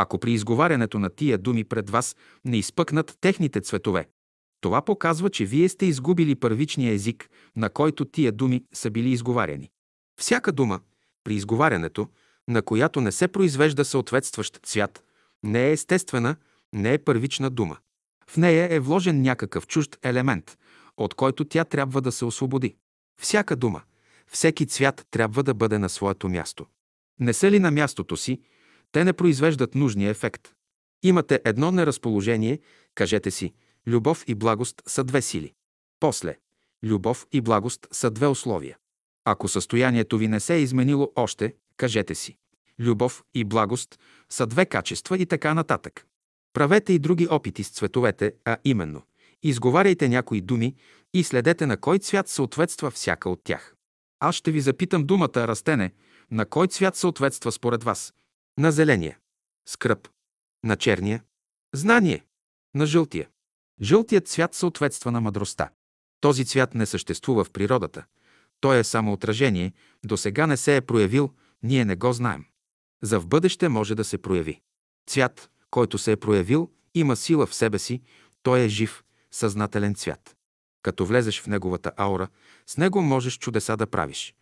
Ако 0.00 0.18
при 0.18 0.32
изговарянето 0.32 0.98
на 0.98 1.10
тия 1.10 1.38
думи 1.38 1.64
пред 1.64 1.90
вас 1.90 2.16
не 2.44 2.56
изпъкнат 2.56 3.16
техните 3.20 3.60
цветове, 3.60 4.08
Това 4.60 4.82
показва, 4.82 5.30
че 5.30 5.44
вие 5.44 5.68
сте 5.68 5.86
изгубили 5.86 6.34
първичния 6.34 6.92
език, 6.92 7.30
на 7.56 7.70
който 7.70 8.04
тия 8.04 8.32
думи 8.32 8.64
са 8.74 8.90
били 8.90 9.10
изговаряни. 9.10 9.70
Всяка 10.20 10.52
дума, 10.52 10.80
при 11.24 11.34
изговарянето, 11.34 12.08
на 12.48 12.62
която 12.62 13.00
не 13.00 13.12
се 13.12 13.28
произвежда 13.28 13.84
съответстващ 13.84 14.66
цвят, 14.66 15.04
не 15.42 15.68
е 15.68 15.72
естествена, 15.72 16.36
не 16.72 16.92
е 16.94 16.98
първична 16.98 17.50
дума. 17.50 17.76
В 18.30 18.36
нея 18.36 18.74
е 18.74 18.80
вложен 18.80 19.22
някакъв 19.22 19.66
чужд 19.66 19.98
елемент, 20.02 20.58
от 20.96 21.14
който 21.14 21.44
тя 21.44 21.64
трябва 21.64 22.00
да 22.00 22.12
се 22.12 22.24
освободи. 22.24 22.76
Всяка 23.20 23.56
дума, 23.56 23.82
всеки 24.26 24.66
цвят 24.66 25.06
трябва 25.10 25.42
да 25.42 25.54
бъде 25.54 25.78
на 25.78 25.88
своето 25.88 26.28
място. 26.28 26.66
Не 27.20 27.32
са 27.32 27.50
ли 27.50 27.58
на 27.58 27.70
мястото 27.70 28.16
си, 28.16 28.40
те 28.92 29.04
не 29.04 29.12
произвеждат 29.12 29.74
нужния 29.74 30.10
ефект. 30.10 30.52
Имате 31.02 31.40
едно 31.44 31.70
неразположение, 31.70 32.60
кажете 32.94 33.30
си, 33.30 33.52
любов 33.86 34.24
и 34.26 34.34
благост 34.34 34.82
са 34.86 35.04
две 35.04 35.22
сили. 35.22 35.52
После, 36.00 36.36
любов 36.82 37.26
и 37.32 37.40
благост 37.40 37.86
са 37.92 38.10
две 38.10 38.26
условия. 38.26 38.76
Ако 39.24 39.48
състоянието 39.48 40.18
ви 40.18 40.28
не 40.28 40.40
се 40.40 40.54
е 40.54 40.60
изменило 40.60 41.12
още, 41.16 41.54
кажете 41.76 42.14
си, 42.14 42.36
любов 42.78 43.24
и 43.34 43.44
благост 43.44 43.98
са 44.28 44.46
две 44.46 44.66
качества 44.66 45.18
и 45.18 45.26
така 45.26 45.54
нататък. 45.54 46.06
Правете 46.52 46.92
и 46.92 46.98
други 46.98 47.28
опити 47.30 47.64
с 47.64 47.70
цветовете, 47.70 48.34
а 48.44 48.56
именно, 48.64 49.02
изговаряйте 49.42 50.08
някои 50.08 50.40
думи 50.40 50.74
и 51.14 51.24
следете 51.24 51.66
на 51.66 51.76
кой 51.76 51.98
цвят 51.98 52.28
съответства 52.28 52.90
всяка 52.90 53.30
от 53.30 53.40
тях. 53.44 53.74
Аз 54.20 54.34
ще 54.34 54.50
ви 54.50 54.60
запитам 54.60 55.06
думата 55.06 55.28
растене, 55.36 55.92
на 56.30 56.46
кой 56.46 56.66
цвят 56.66 56.96
съответства 56.96 57.52
според 57.52 57.84
вас? 57.84 58.14
На 58.58 58.72
зеления. 58.72 59.18
Скръп. 59.68 60.08
На 60.64 60.76
черния. 60.76 61.22
Знание. 61.74 62.24
На 62.74 62.86
жълтия. 62.86 63.28
Жълтият 63.82 64.28
цвят 64.28 64.54
съответства 64.54 65.12
на 65.12 65.20
мъдростта. 65.20 65.70
Този 66.20 66.44
цвят 66.44 66.74
не 66.74 66.86
съществува 66.86 67.44
в 67.44 67.50
природата. 67.50 68.04
Той 68.60 68.78
е 68.78 68.84
само 68.84 69.12
отражение, 69.12 69.72
до 70.04 70.16
сега 70.16 70.46
не 70.46 70.56
се 70.56 70.76
е 70.76 70.80
проявил, 70.80 71.30
ние 71.62 71.84
не 71.84 71.96
го 71.96 72.12
знаем. 72.12 72.44
За 73.02 73.20
в 73.20 73.26
бъдеще 73.26 73.68
може 73.68 73.94
да 73.94 74.04
се 74.04 74.18
прояви. 74.18 74.60
Цвят, 75.06 75.50
който 75.70 75.98
се 75.98 76.12
е 76.12 76.16
проявил, 76.16 76.70
има 76.94 77.16
сила 77.16 77.46
в 77.46 77.54
себе 77.54 77.78
си, 77.78 78.02
той 78.42 78.60
е 78.60 78.68
жив, 78.68 79.04
съзнателен 79.30 79.94
цвят. 79.94 80.36
Като 80.82 81.06
влезеш 81.06 81.40
в 81.40 81.46
неговата 81.46 81.92
аура, 81.96 82.28
с 82.66 82.76
него 82.76 83.02
можеш 83.02 83.38
чудеса 83.38 83.76
да 83.76 83.86
правиш. 83.86 84.34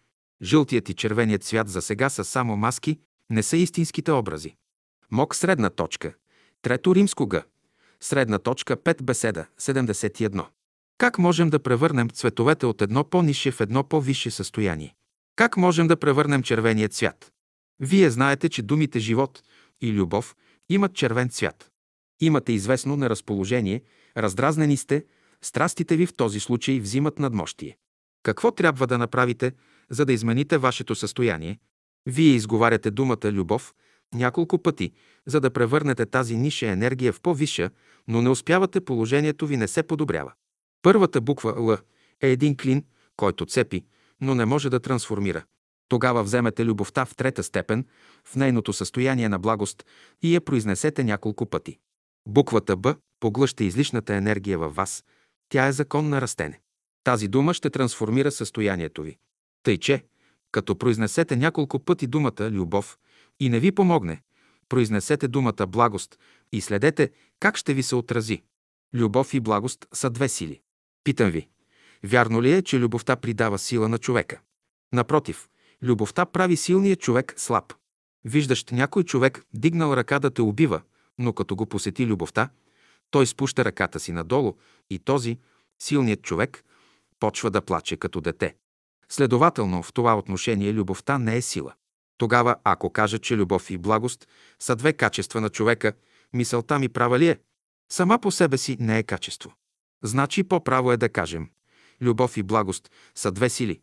Жълтият 0.43 0.89
и 0.89 0.95
червеният 0.95 1.45
цвят 1.45 1.69
за 1.69 1.83
сега 1.83 2.09
са 2.09 2.25
само 2.25 2.57
маски, 2.57 3.01
не 3.31 3.43
са 3.43 3.57
истинските 3.57 4.12
образи. 4.12 4.57
Мок 5.11 5.35
средна 5.35 5.70
точка. 5.70 6.14
Трето 6.62 6.95
римско 6.95 7.29
г. 7.29 7.45
Средна 8.01 8.39
точка 8.39 8.77
5 8.77 9.03
беседа 9.03 9.47
71. 9.61 10.47
Как 10.99 11.18
можем 11.18 11.51
да 11.51 11.62
превърнем 11.62 12.11
цветовете 12.11 12.66
от 12.66 12.83
едно 12.83 13.05
по-нише 13.05 13.51
в 13.51 13.61
едно 13.61 13.85
по-висше 13.85 14.31
състояние? 14.31 14.95
Как 15.37 15.57
можем 15.57 15.89
да 15.89 15.97
превърнем 15.97 16.43
червения 16.43 16.89
цвят? 16.89 17.33
Вие 17.81 18.11
знаете, 18.11 18.49
че 18.49 18.62
думите 18.62 18.99
живот 18.99 19.43
и 19.81 19.93
любов 19.93 20.37
имат 20.68 20.95
червен 20.95 21.31
цвят. 21.31 21.70
Имате 22.20 22.53
известно 22.53 22.97
неразположение, 22.97 23.83
раздразнени 24.16 24.77
сте, 24.77 25.05
страстите 25.43 25.97
ви 25.97 26.07
в 26.07 26.14
този 26.14 26.41
случай 26.41 26.81
взимат 26.81 27.18
надмощие. 27.18 27.77
Какво 28.22 28.51
трябва 28.51 28.87
да 28.87 28.99
направите, 28.99 29.53
за 29.91 30.05
да 30.05 30.12
измените 30.12 30.59
вашето 30.59 30.95
състояние? 30.95 31.59
Вие 32.07 32.35
изговаряте 32.35 32.91
думата 32.91 33.33
любов 33.33 33.75
няколко 34.15 34.63
пъти, 34.63 34.93
за 35.27 35.41
да 35.41 35.51
превърнете 35.51 36.07
тази 36.07 36.37
ниша 36.37 36.67
енергия 36.67 37.13
в 37.13 37.21
по-висша, 37.21 37.71
но 38.09 38.23
не 38.23 38.29
успявате, 38.29 38.81
положението 38.81 39.47
ви 39.47 39.57
не 39.57 39.69
се 39.69 39.83
подобрява. 39.83 40.33
Първата 40.83 41.21
буква 41.21 41.55
Л 41.59 41.73
е 42.21 42.31
един 42.31 42.57
клин, 42.57 42.85
който 43.17 43.47
цепи, 43.47 43.85
но 44.21 44.35
не 44.35 44.45
може 44.45 44.71
да 44.71 44.81
трансформира. 44.81 45.45
Тогава 45.89 46.23
вземете 46.23 46.65
любовта 46.65 47.05
в 47.05 47.17
трета 47.17 47.43
степен, 47.43 47.87
в 48.25 48.37
нейното 48.37 48.73
състояние 48.73 49.29
на 49.29 49.39
благост 49.39 49.85
и 50.23 50.35
я 50.35 50.41
произнесете 50.41 51.05
няколко 51.05 51.47
пъти. 51.47 51.79
Буквата 52.29 52.77
Б 52.77 52.97
поглъща 53.21 53.65
излишната 53.65 54.15
енергия 54.15 54.59
във 54.59 54.75
вас. 54.75 55.05
Тя 55.49 55.67
е 55.67 55.73
закон 55.73 56.09
на 56.09 56.21
растене. 56.21 56.61
Тази 57.05 57.29
дума 57.29 57.55
ще 57.55 57.71
трансформира 57.71 58.31
състоянието 58.31 59.03
ви. 59.03 59.17
Тъй 59.63 59.79
че, 59.79 60.05
като 60.57 60.79
произнесете 60.79 61.37
няколко 61.37 61.79
пъти 61.79 62.07
думата 62.07 62.51
любов 62.51 62.99
и 63.41 63.49
не 63.49 63.61
ви 63.61 63.73
помогне, 63.73 64.23
произнесете 64.69 65.29
думата 65.29 65.67
благост 65.69 66.19
и 66.53 66.61
следете 66.61 67.11
как 67.41 67.57
ще 67.57 67.75
ви 67.75 67.83
се 67.83 67.97
отрази. 67.97 68.43
Любов 68.95 69.35
и 69.35 69.41
благост 69.41 69.87
са 69.93 70.11
две 70.11 70.29
сили. 70.29 70.61
Питам 71.05 71.31
ви, 71.31 71.49
вярно 72.05 72.43
ли 72.43 72.53
е, 72.53 72.63
че 72.63 72.79
любовта 72.79 73.17
придава 73.17 73.59
сила 73.59 73.89
на 73.89 73.99
човека? 73.99 74.41
Напротив, 74.93 75.49
любовта 75.83 76.27
прави 76.27 76.57
силния 76.57 76.97
човек 76.97 77.35
слаб. 77.37 77.75
Виждаш 78.25 78.65
някой 78.65 79.05
човек 79.05 79.45
дигнал 79.55 79.93
ръка 79.97 80.19
да 80.19 80.31
те 80.31 80.43
убива, 80.43 80.81
но 81.19 81.33
като 81.33 81.57
го 81.57 81.67
посети 81.67 82.07
любовта, 82.07 82.49
той 83.11 83.27
спуща 83.27 83.65
ръката 83.65 84.01
си 84.01 84.13
надолу 84.13 84.55
и 84.91 84.99
този, 84.99 85.39
силният 85.79 86.23
човек, 86.23 86.65
почва 87.21 87.51
да 87.51 87.61
плаче 87.61 87.97
като 87.97 88.21
дете. 88.21 88.55
Следователно, 89.13 89.83
в 89.83 89.93
това 89.93 90.19
отношение 90.19 90.73
любовта 90.73 91.19
не 91.19 91.37
е 91.37 91.43
сила. 91.43 91.75
Тогава, 92.19 92.57
ако 92.65 92.91
кажа, 92.91 93.19
че 93.19 93.37
любов 93.37 93.71
и 93.71 93.79
благост 93.79 94.29
са 94.59 94.77
две 94.77 94.93
качества 94.93 95.41
на 95.41 95.49
човека, 95.49 95.93
мисълта 96.33 96.79
ми 96.79 96.89
права 96.89 97.19
ли 97.19 97.29
е? 97.29 97.39
Сама 97.93 98.19
по 98.19 98.31
себе 98.31 98.59
си 98.59 98.77
не 98.81 98.99
е 98.99 99.03
качество. 99.03 99.55
Значи 100.03 100.43
по-право 100.43 100.93
е 100.93 100.97
да 100.97 101.09
кажем 101.09 101.49
любов 102.01 102.37
и 102.37 102.43
благост 102.43 102.91
са 103.15 103.33
две 103.33 103.49
сили. 103.49 103.81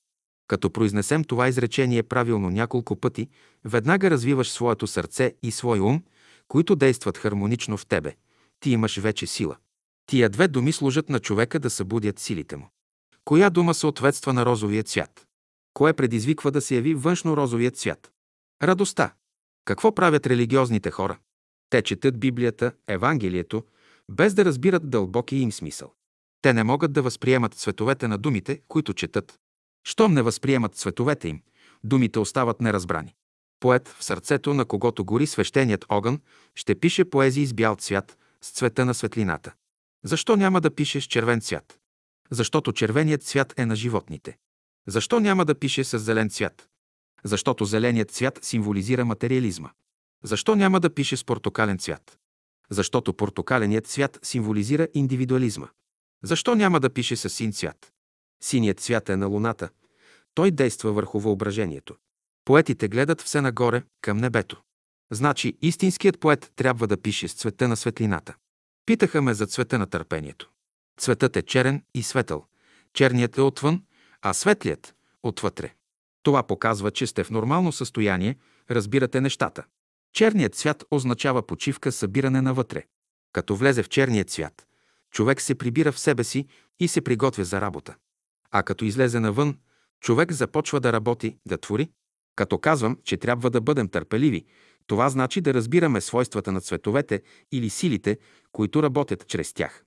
Като 0.48 0.70
произнесем 0.70 1.24
това 1.24 1.48
изречение 1.48 2.04
правилно 2.04 2.50
няколко 2.50 2.96
пъти, 2.96 3.30
веднага 3.66 4.12
развиваш 4.12 4.52
своето 4.52 4.88
сърце 4.88 5.34
и 5.44 5.52
свой 5.52 5.80
ум, 5.80 6.04
които 6.48 6.76
действат 6.76 7.18
хармонично 7.18 7.78
в 7.78 7.86
тебе. 7.86 8.16
Ти 8.60 8.72
имаш 8.72 9.00
вече 9.00 9.28
сила. 9.28 9.58
Тия 10.06 10.30
две 10.30 10.48
думи 10.48 10.72
служат 10.72 11.10
на 11.10 11.20
човека 11.20 11.60
да 11.60 11.70
събудят 11.70 12.20
силите 12.20 12.56
му. 12.56 12.70
Коя 13.26 13.50
дума 13.50 13.74
съответства 13.74 14.34
на 14.34 14.46
розовия 14.46 14.84
цвят? 14.84 15.28
Кое 15.74 15.94
предизвиква 15.94 16.52
да 16.52 16.62
се 16.62 16.76
яви 16.76 16.94
външно 16.94 17.38
розовия 17.38 17.72
цвят? 17.72 18.12
Радостта. 18.64 19.14
Какво 19.66 19.96
правят 19.96 20.28
религиозните 20.28 20.92
хора? 20.92 21.18
Те 21.70 21.82
четат 21.82 22.20
Библията, 22.20 22.72
Евангелието, 22.88 23.64
без 24.12 24.34
да 24.34 24.46
разбират 24.46 24.90
дълбокия 24.90 25.40
им 25.40 25.52
смисъл. 25.52 25.94
Те 26.42 26.54
не 26.54 26.64
могат 26.64 26.94
да 26.94 27.02
възприемат 27.02 27.54
цветовете 27.54 28.08
на 28.08 28.18
думите, 28.18 28.62
които 28.68 28.94
четат. 28.94 29.40
Щом 29.84 30.14
не 30.14 30.22
възприемат 30.22 30.76
цветовете 30.76 31.28
им, 31.28 31.42
думите 31.84 32.20
остават 32.20 32.62
неразбрани. 32.62 33.16
Поет 33.60 33.88
в 33.88 34.04
сърцето, 34.04 34.54
на 34.54 34.66
когото 34.66 35.06
гори 35.06 35.28
свещеният 35.28 35.86
огън, 35.90 36.22
ще 36.56 36.80
пише 36.80 37.06
поезии 37.06 37.46
с 37.46 37.54
бял 37.54 37.76
цвят, 37.76 38.18
с 38.42 38.52
цвета 38.52 38.86
на 38.86 38.94
светлината. 38.94 39.54
Защо 40.04 40.36
няма 40.36 40.62
да 40.62 40.76
пише 40.76 41.02
с 41.02 41.04
червен 41.04 41.42
цвят? 41.42 41.80
Защото 42.34 42.74
червеният 42.74 43.24
цвят 43.24 43.60
е 43.60 43.66
на 43.66 43.76
животните. 43.76 44.38
Защо 44.88 45.20
няма 45.20 45.46
да 45.46 45.56
пише 45.56 45.84
с 45.84 46.00
зелен 46.00 46.30
цвят? 46.30 46.70
Защото 47.24 47.66
зеленият 47.66 48.12
цвят 48.12 48.40
символизира 48.42 49.06
материализма. 49.06 49.70
Защо 50.24 50.56
няма 50.56 50.80
да 50.80 50.94
пише 50.94 51.18
с 51.18 51.24
портокален 51.24 51.80
цвят? 51.80 52.18
Защото 52.70 53.14
портокаленият 53.14 53.88
цвят 53.88 54.20
символизира 54.24 54.88
индивидуализма. 54.94 55.68
Защо 56.24 56.56
няма 56.56 56.80
да 56.80 56.90
пише 56.90 57.16
с 57.16 57.30
син 57.30 57.52
цвят? 57.52 57.94
Синият 58.44 58.80
цвят 58.80 59.10
е 59.10 59.16
на 59.16 59.28
луната. 59.28 59.70
Той 60.34 60.52
действа 60.52 60.92
върху 60.92 61.20
въображението. 61.20 61.96
Поетите 62.46 62.88
гледат 62.88 63.22
все 63.22 63.42
нагоре, 63.42 63.84
към 64.02 64.18
небето. 64.18 64.62
Значи 65.12 65.58
истинският 65.62 66.20
поет 66.20 66.52
трябва 66.56 66.88
да 66.88 67.02
пише 67.02 67.28
с 67.28 67.34
цвета 67.34 67.68
на 67.68 67.78
светлината. 67.78 68.36
Питаха 68.86 69.22
ме 69.22 69.34
за 69.34 69.48
цвета 69.48 69.80
на 69.80 69.88
търпението. 69.88 70.53
Цветът 70.98 71.38
е 71.38 71.42
черен 71.42 71.84
и 71.94 72.04
светъл. 72.04 72.46
Черният 72.94 73.38
е 73.38 73.42
отвън, 73.42 73.84
а 74.22 74.34
светлият– 74.34 74.96
отвътре. 75.24 75.74
Това 76.24 76.44
показва, 76.44 76.92
че 76.92 77.08
сте 77.08 77.24
в 77.24 77.30
нормално 77.30 77.72
състояние, 77.72 78.38
разбирате 78.72 79.22
нещата. 79.22 79.64
Черният 80.14 80.56
цвят 80.56 80.84
означава 80.92 81.48
почивка, 81.48 81.92
събиране 81.92 82.42
навътре. 82.42 82.84
Като 83.32 83.56
влезе 83.56 83.84
в 83.84 83.90
черният 83.90 84.30
цвят, 84.30 84.68
човек 85.12 85.42
се 85.42 85.56
прибира 85.56 85.92
в 85.92 86.00
себе 86.00 86.24
си 86.24 86.48
и 86.80 86.88
се 86.88 87.02
приготвя 87.02 87.44
за 87.44 87.62
работа. 87.62 87.96
А 88.52 88.64
като 88.64 88.86
излезе 88.86 89.20
навън, 89.20 89.58
човек 90.00 90.32
започва 90.32 90.80
да 90.80 90.94
работи, 90.94 91.38
да 91.46 91.58
твори. 91.58 91.90
Като 92.36 92.58
казвам, 92.58 92.98
че 93.04 93.18
трябва 93.18 93.50
да 93.50 93.62
бъдем 93.62 93.90
търпеливи, 93.90 94.46
това 94.88 95.10
значи 95.10 95.42
да 95.42 95.54
разбираме 95.54 96.02
свойствата 96.02 96.52
на 96.52 96.62
цветовете 96.62 97.22
или 97.52 97.70
силите, 97.70 98.18
които 98.52 98.84
работят 98.84 99.28
чрез 99.28 99.54
тях. 99.54 99.84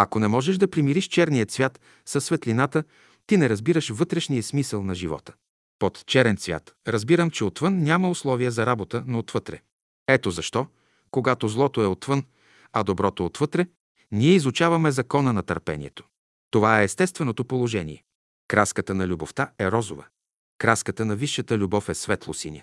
Ако 0.00 0.18
не 0.18 0.28
можеш 0.28 0.56
да 0.56 0.70
примириш 0.70 1.04
черния 1.04 1.46
цвят 1.46 1.80
със 2.06 2.24
светлината, 2.24 2.84
ти 3.26 3.36
не 3.36 3.48
разбираш 3.48 3.90
вътрешния 3.90 4.42
смисъл 4.42 4.82
на 4.82 4.94
живота. 4.94 5.32
Под 5.78 6.06
черен 6.06 6.36
цвят 6.36 6.74
разбирам, 6.88 7.30
че 7.30 7.44
отвън 7.44 7.82
няма 7.82 8.10
условия 8.10 8.50
за 8.50 8.66
работа, 8.66 9.04
но 9.06 9.18
отвътре. 9.18 9.60
Ето 10.08 10.30
защо, 10.30 10.66
когато 11.10 11.48
злото 11.48 11.82
е 11.82 11.86
отвън, 11.86 12.24
а 12.72 12.82
доброто 12.82 13.26
отвътре, 13.26 13.66
Ние 14.12 14.34
изучаваме 14.34 14.90
закона 14.90 15.32
на 15.32 15.42
търпението. 15.42 16.04
Това 16.50 16.80
е 16.80 16.84
естественото 16.84 17.44
положение. 17.44 18.04
Краската 18.48 18.94
на 18.94 19.06
любовта 19.06 19.50
е 19.58 19.70
розова. 19.70 20.06
Краската 20.58 21.04
на 21.04 21.16
висшата 21.16 21.58
любов 21.58 21.88
е 21.88 21.94
светло-синя. 21.94 22.62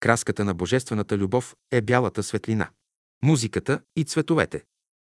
Краската 0.00 0.44
на 0.44 0.54
божествената 0.54 1.18
любов 1.18 1.56
е 1.70 1.80
бялата 1.80 2.22
светлина. 2.22 2.70
Музиката 3.22 3.80
и 3.96 4.04
цветовете. 4.04 4.64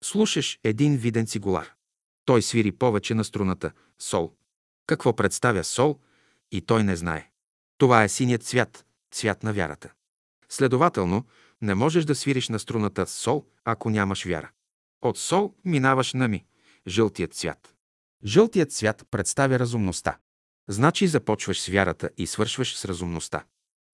Слушаш 0.04 0.58
един 0.64 0.96
виден 0.96 1.26
цигулар. 1.26 1.72
Той 2.24 2.42
свири 2.42 2.72
повече 2.72 3.14
на 3.14 3.24
струната– 3.24 3.72
сол. 3.98 4.32
Какво 4.86 5.16
представя 5.16 5.64
сол 5.64 5.98
и 6.52 6.60
той 6.60 6.84
не 6.84 6.96
знае. 6.96 7.30
Това 7.78 8.04
е 8.04 8.08
синият 8.08 8.42
цвят, 8.42 8.86
цвят 9.10 9.42
на 9.42 9.52
вярата. 9.52 9.92
Следователно, 10.48 11.24
не 11.62 11.74
можеш 11.74 12.04
да 12.04 12.14
свириш 12.14 12.48
на 12.48 12.58
струната 12.58 13.06
сол, 13.06 13.46
ако 13.64 13.90
нямаш 13.90 14.24
вяра. 14.24 14.50
От 15.02 15.18
сол 15.18 15.54
минаваш 15.64 16.12
на 16.12 16.28
ми, 16.28 16.44
жълтият 16.86 17.34
цвят. 17.34 17.74
Жълтият 18.24 18.72
цвят 18.72 19.06
представя 19.10 19.58
разумността. 19.58 20.18
Значи 20.68 21.06
започваш 21.06 21.60
с 21.60 21.66
вярата 21.66 22.10
и 22.16 22.26
свършваш 22.26 22.76
с 22.76 22.84
разумността. 22.84 23.44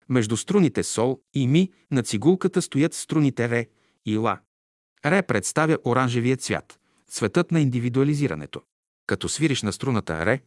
Между 0.09 0.37
струните 0.37 0.83
сол 0.83 1.21
и 1.35 1.47
ми 1.47 1.73
на 1.91 2.03
цигулката 2.03 2.63
стоят 2.63 2.95
струните 2.95 3.49
ре 3.49 3.67
и 4.07 4.17
ла. 4.17 4.41
Ре 5.07 5.23
представя 5.23 5.79
оранжевия 5.85 6.37
цвят, 6.37 6.81
цветът 7.09 7.51
на 7.51 7.61
индивидуализирането. 7.61 8.63
Като 9.07 9.29
свириш 9.29 9.63
на 9.63 9.73
струната 9.73 10.27
ре, 10.27 10.41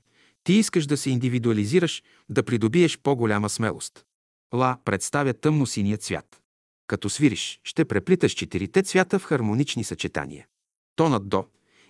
ти 0.43 0.53
искаш 0.53 0.85
да 0.85 0.97
се 0.97 1.09
индивидуализираш, 1.09 2.03
да 2.29 2.43
придобиеш 2.43 2.99
по-голяма 2.99 3.49
смелост. 3.49 4.05
Ла 4.53 4.77
представя 4.85 5.33
тъмно-синия 5.33 5.97
цвят. 5.97 6.41
Като 6.87 7.09
свириш, 7.09 7.59
ще 7.63 7.85
преплиташ 7.85 8.31
четирите 8.31 8.83
цвята 8.83 9.19
в 9.19 9.23
хармонични 9.23 9.83
съчетания. 9.83 10.47
Тонът 10.95 11.29
до 11.29 11.45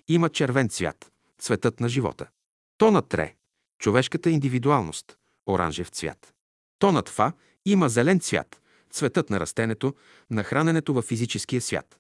има 0.07 0.29
червен 0.29 0.69
цвят, 0.69 1.11
цветът 1.39 1.79
на 1.79 1.89
живота. 1.89 2.27
Тонът 2.77 3.13
ре– 3.13 3.35
човешката 3.79 4.29
индивидуалност, 4.29 5.17
оранжев 5.45 5.89
цвят. 5.89 6.33
Тонът 6.79 7.09
фа 7.09 7.31
има 7.65 7.89
зелен 7.89 8.19
цвят, 8.19 8.61
цветът 8.91 9.29
на 9.29 9.39
растенето, 9.39 9.95
на 10.29 10.43
храненето 10.43 10.93
във 10.93 11.05
физическия 11.05 11.61
свят. 11.61 11.99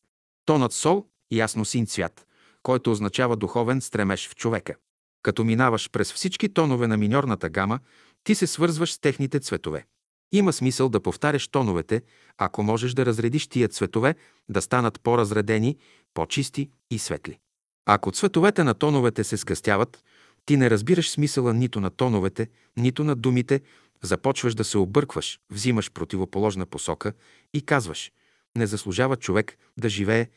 Тонът 0.49 0.73
сол– 0.73 1.05
ясно 1.31 1.65
син 1.65 1.85
цвят, 1.85 2.27
който 2.63 2.91
означава 2.91 3.35
духовен 3.35 3.81
стремеж 3.81 4.29
в 4.29 4.35
човека. 4.35 4.75
Като 5.23 5.43
минаваш 5.43 5.89
през 5.89 6.13
всички 6.13 6.53
тонове 6.53 6.87
на 6.87 6.97
миньорната 6.97 7.49
гама, 7.49 7.79
ти 8.23 8.35
се 8.35 8.47
свързваш 8.47 8.93
с 8.93 8.99
техните 8.99 9.39
цветове. 9.39 9.85
Има 10.31 10.53
смисъл 10.53 10.89
да 10.89 10.99
повтаряш 10.99 11.47
тоновете, 11.47 12.01
ако 12.37 12.63
можеш 12.63 12.93
да 12.93 13.05
разредиш 13.05 13.47
тия 13.47 13.67
цветове, 13.67 14.15
да 14.49 14.61
станат 14.61 15.01
по-разредени, 15.01 15.77
по-чисти 16.13 16.69
и 16.91 16.99
светли. 16.99 17.39
Ако 17.85 18.11
цветовете 18.11 18.63
на 18.63 18.73
тоновете 18.73 19.23
се 19.23 19.37
скъстяват, 19.37 20.03
ти 20.45 20.57
не 20.57 20.69
разбираш 20.69 21.09
смисъла 21.09 21.53
нито 21.53 21.79
на 21.79 21.89
тоновете, 21.89 22.49
нито 22.77 23.03
на 23.03 23.15
думите, 23.15 23.61
започваш 24.03 24.55
да 24.55 24.63
се 24.63 24.77
объркваш, 24.77 25.39
взимаш 25.51 25.91
противоположна 25.91 26.65
посока 26.65 27.13
и 27.53 27.61
казваш 27.61 28.11
«Не 28.57 28.67
заслужава 28.67 29.15
човек 29.15 29.57
да 29.77 29.89
живее». 29.89 30.29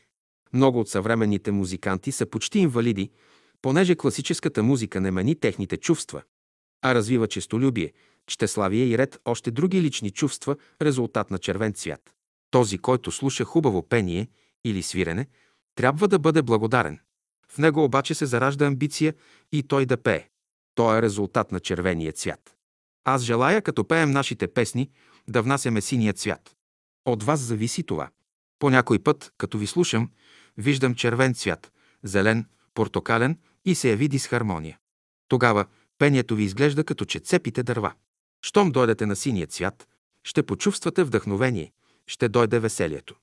Много 0.52 0.80
от 0.80 0.88
съвременните 0.88 1.50
музиканти 1.50 2.12
са 2.12 2.26
почти 2.26 2.58
инвалиди, 2.58 3.10
понеже 3.62 3.96
класическата 3.96 4.62
музика 4.62 5.00
не 5.00 5.10
мани 5.10 5.34
техните 5.34 5.76
чувства, 5.76 6.22
а 6.82 6.94
развива 6.94 7.28
честолюбие, 7.28 7.92
щеславие 8.28 8.84
и 8.84 8.98
ред 8.98 9.18
още 9.24 9.50
други 9.50 9.82
лични 9.82 10.10
чувства, 10.10 10.56
резултат 10.82 11.30
на 11.30 11.38
червен 11.38 11.72
цвят. 11.72 12.14
Този, 12.50 12.78
който 12.78 13.10
слуша 13.10 13.44
хубаво 13.44 13.88
пение 13.88 14.28
или 14.64 14.82
свирене, 14.82 15.26
трябва 15.74 16.08
да 16.08 16.18
бъде 16.18 16.42
благодарен. 16.42 16.98
В 17.48 17.58
него 17.58 17.84
обаче 17.84 18.14
се 18.14 18.26
заражда 18.26 18.66
амбиция 18.66 19.14
и 19.52 19.62
той 19.62 19.86
да 19.86 19.96
пее. 19.96 20.28
То 20.74 20.96
е 20.96 21.02
резултат 21.02 21.52
на 21.52 21.60
червения 21.60 22.12
цвят. 22.12 22.56
Аз 23.04 23.22
желая, 23.22 23.62
като 23.62 23.84
пеем 23.84 24.10
нашите 24.10 24.48
песни, 24.48 24.90
да 25.28 25.42
внасяме 25.42 25.80
синия 25.80 26.12
цвят. 26.12 26.56
От 27.04 27.22
вас 27.22 27.40
зависи 27.40 27.82
това. 27.82 28.10
По 28.58 28.70
някой 28.70 28.98
път, 28.98 29.32
като 29.38 29.58
ви 29.58 29.66
слушам, 29.66 30.10
виждам 30.56 30.94
червен 30.94 31.34
цвят, 31.34 31.72
зелен, 32.02 32.46
портокален 32.74 33.38
и 33.64 33.74
се 33.74 33.90
яви 33.90 34.08
дисхармония. 34.08 34.78
Тогава 35.28 35.66
пението 35.98 36.36
ви 36.36 36.42
изглежда 36.42 36.84
като 36.84 37.04
че 37.04 37.18
цепите 37.18 37.62
дърва. 37.62 37.92
Щом 38.42 38.70
дойдете 38.70 39.06
на 39.06 39.16
синия 39.16 39.46
цвят, 39.46 39.88
ще 40.24 40.42
почувствате 40.42 41.04
вдъхновение, 41.04 41.72
ще 42.06 42.28
дойде 42.28 42.58
веселието. 42.58 43.14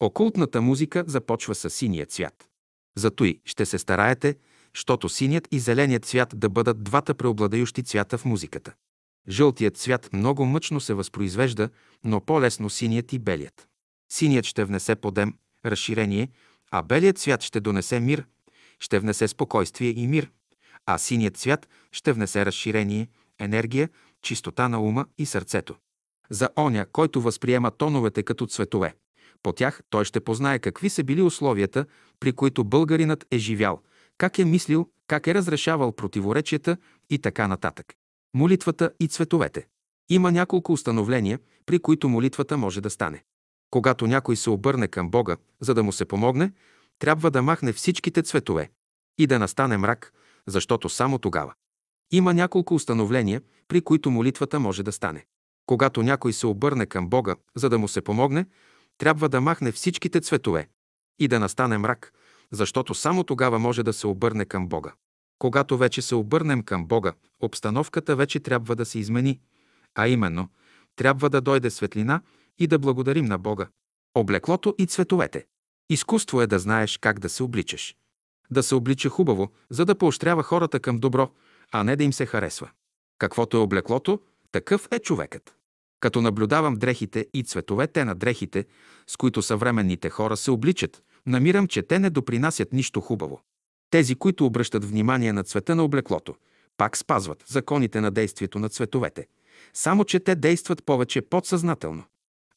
Окултната 0.00 0.62
музика 0.62 1.04
започва 1.06 1.54
с 1.54 1.70
синия 1.70 2.06
цвят. 2.06 2.48
Зато 2.96 3.24
и 3.24 3.40
ще 3.44 3.66
се 3.66 3.78
стараете, 3.78 4.36
щото 4.72 5.08
синият 5.08 5.48
и 5.50 5.58
зеленият 5.58 6.04
цвят 6.04 6.32
да 6.36 6.48
бъдат 6.48 6.82
двата 6.84 7.14
преобладающи 7.14 7.82
цвята 7.82 8.18
в 8.18 8.24
музиката. 8.24 8.74
Жълтият 9.28 9.76
цвят 9.76 10.12
много 10.12 10.44
мъчно 10.44 10.80
се 10.80 10.94
възпроизвежда, 10.94 11.68
но 12.04 12.20
по-лесно 12.20 12.70
синият 12.70 13.12
и 13.12 13.18
белият. 13.18 13.68
Синият 14.12 14.44
ще 14.44 14.64
внесе 14.64 14.94
подем, 14.94 15.34
разширение, 15.64 16.28
а 16.70 16.82
белият 16.82 17.18
цвят 17.18 17.42
ще 17.42 17.60
донесе 17.60 18.00
мир, 18.00 18.24
ще 18.80 18.98
внесе 18.98 19.28
спокойствие 19.28 19.90
и 19.90 20.06
мир, 20.06 20.30
а 20.86 20.98
синият 20.98 21.36
цвят 21.36 21.68
ще 21.92 22.12
внесе 22.12 22.46
разширение, 22.46 23.08
енергия, 23.38 23.88
чистота 24.22 24.68
на 24.68 24.80
ума 24.80 25.06
и 25.18 25.26
сърцето. 25.26 25.74
За 26.30 26.48
оня, 26.58 26.86
който 26.92 27.20
възприема 27.20 27.70
тоновете 27.70 28.22
като 28.22 28.46
цветове. 28.46 28.94
По 29.42 29.52
тях 29.52 29.82
той 29.90 30.04
ще 30.04 30.20
познае 30.20 30.58
какви 30.58 30.88
са 30.88 31.04
били 31.04 31.22
условията, 31.22 31.86
при 32.20 32.32
които 32.32 32.64
българинът 32.64 33.26
е 33.30 33.38
живял, 33.38 33.82
как 34.18 34.38
е 34.38 34.44
мислил, 34.44 34.88
как 35.06 35.26
е 35.26 35.34
разрешавал 35.34 35.92
противоречията 35.92 36.76
и 37.10 37.18
така 37.18 37.48
нататък. 37.48 37.94
Молитвата 38.36 38.90
и 39.00 39.08
цветовете. 39.08 39.66
Има 40.08 40.32
няколко 40.32 40.72
установления, 40.72 41.38
при 41.66 41.78
които 41.78 42.08
молитвата 42.08 42.56
може 42.56 42.80
да 42.80 42.90
стане. 42.90 43.24
Когато 43.70 44.06
някой 44.06 44.36
се 44.36 44.50
обърне 44.50 44.88
към 44.88 45.10
Бога, 45.10 45.36
за 45.60 45.74
да 45.74 45.82
му 45.82 45.92
се 45.92 46.04
помогне, 46.04 46.52
трябва 46.98 47.30
да 47.30 47.42
махне 47.42 47.72
всичките 47.72 48.22
цветове 48.22 48.70
и 49.18 49.26
да 49.26 49.38
настане 49.38 49.76
мрак, 49.76 50.12
защото 50.46 50.88
само 50.88 51.18
тогава. 51.18 51.54
Има 52.12 52.34
няколко 52.34 52.74
установления, 52.74 53.42
при 53.68 53.80
които 53.80 54.10
молитвата 54.10 54.60
може 54.60 54.82
да 54.82 54.92
стане. 54.92 55.26
Когато 55.66 56.02
някой 56.02 56.32
се 56.32 56.46
обърне 56.46 56.86
към 56.86 57.08
Бога, 57.08 57.36
за 57.54 57.68
да 57.68 57.78
му 57.78 57.88
се 57.88 58.00
помогне, 58.00 58.46
трябва 58.98 59.28
да 59.28 59.40
махне 59.40 59.72
всичките 59.72 60.20
цветове 60.20 60.68
и 61.18 61.28
да 61.28 61.40
настане 61.40 61.78
мрак, 61.78 62.12
защото 62.50 62.94
само 62.94 63.24
тогава 63.24 63.58
може 63.58 63.82
да 63.82 63.92
се 63.92 64.06
обърне 64.06 64.44
към 64.44 64.68
Бога. 64.68 64.92
Когато 65.38 65.76
вече 65.76 66.02
се 66.02 66.14
обърнем 66.14 66.62
към 66.62 66.86
Бога, 66.86 67.12
обстановката 67.40 68.16
вече 68.16 68.40
трябва 68.40 68.76
да 68.76 68.84
се 68.84 68.98
измени, 68.98 69.40
а 69.94 70.08
именно, 70.08 70.48
трябва 70.96 71.30
да 71.30 71.40
дойде 71.40 71.70
светлина 71.70 72.20
и 72.58 72.66
да 72.66 72.78
благодарим 72.78 73.24
на 73.24 73.38
Бога. 73.38 73.68
Облеклото 74.14 74.74
и 74.78 74.86
цветовете. 74.86 75.46
Изкуство 75.90 76.42
е 76.42 76.46
да 76.46 76.58
знаеш 76.58 76.98
как 76.98 77.18
да 77.18 77.28
се 77.28 77.42
обличаш. 77.42 77.96
Да 78.50 78.62
се 78.62 78.74
облича 78.74 79.08
хубаво, 79.08 79.52
за 79.70 79.84
да 79.84 79.94
поощрява 79.94 80.42
хората 80.42 80.80
към 80.80 80.98
добро, 80.98 81.30
а 81.72 81.84
не 81.84 81.96
да 81.96 82.04
им 82.04 82.12
се 82.12 82.26
харесва. 82.26 82.70
Каквото 83.18 83.56
е 83.56 83.60
облеклото, 83.60 84.20
такъв 84.52 84.88
е 84.90 84.98
човекът. 84.98 85.56
Като 86.00 86.20
наблюдавам 86.20 86.74
дрехите 86.74 87.26
и 87.34 87.42
цветовете 87.42 88.04
на 88.04 88.14
дрехите, 88.14 88.64
с 89.06 89.16
които 89.16 89.42
съвременните 89.42 90.10
хора 90.10 90.36
се 90.36 90.50
обличат, 90.50 91.02
намирам, 91.26 91.68
че 91.68 91.82
те 91.82 91.98
не 91.98 92.10
допринасят 92.10 92.72
нищо 92.72 93.00
хубаво. 93.00 93.40
Тези, 93.90 94.14
които 94.14 94.46
обръщат 94.46 94.84
внимание 94.84 95.32
на 95.32 95.44
цвета 95.44 95.74
на 95.74 95.84
облеклото, 95.84 96.34
пак 96.76 96.96
спазват 96.96 97.44
законите 97.46 98.00
на 98.00 98.10
действието 98.10 98.58
на 98.58 98.68
цветовете, 98.68 99.26
само 99.74 100.04
че 100.04 100.20
те 100.20 100.34
действат 100.34 100.84
повече 100.84 101.22
подсъзнателно. 101.22 102.04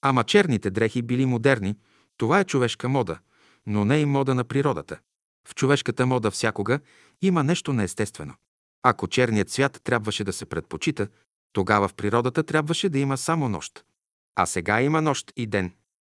Ама 0.01 0.23
черните 0.23 0.69
дрехи 0.69 1.01
били 1.01 1.25
модерни, 1.25 1.75
това 2.17 2.39
е 2.39 2.45
човешка 2.45 2.89
мода, 2.89 3.19
но 3.65 3.85
не 3.85 3.99
и 3.99 4.05
мода 4.05 4.35
на 4.35 4.43
природата. 4.43 4.99
В 5.47 5.55
човешката 5.55 6.05
мода 6.05 6.31
всякога 6.31 6.79
има 7.21 7.43
нещо 7.43 7.73
неестествено. 7.73 8.33
Ако 8.83 9.07
черният 9.07 9.49
цвят 9.49 9.81
трябваше 9.83 10.23
да 10.23 10.33
се 10.33 10.45
предпочита, 10.45 11.07
тогава 11.53 11.87
в 11.87 11.93
природата 11.93 12.43
трябваше 12.43 12.89
да 12.89 12.99
има 12.99 13.17
само 13.17 13.49
нощ. 13.49 13.85
А 14.35 14.45
сега 14.45 14.81
има 14.81 15.01
нощ 15.01 15.33
и 15.35 15.47
ден. 15.47 15.71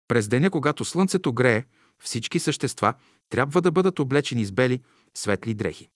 През 0.09 0.29
деня, 0.29 0.51
когато 0.51 0.85
слънцето 0.85 1.33
грее, 1.33 1.65
всички 1.99 2.39
същества 2.39 2.95
трябва 3.29 3.61
да 3.61 3.71
бъдат 3.71 3.99
облечени 3.99 4.45
с 4.45 4.53
бели, 4.53 4.81
светли 5.15 5.55
дрехи. 5.55 5.89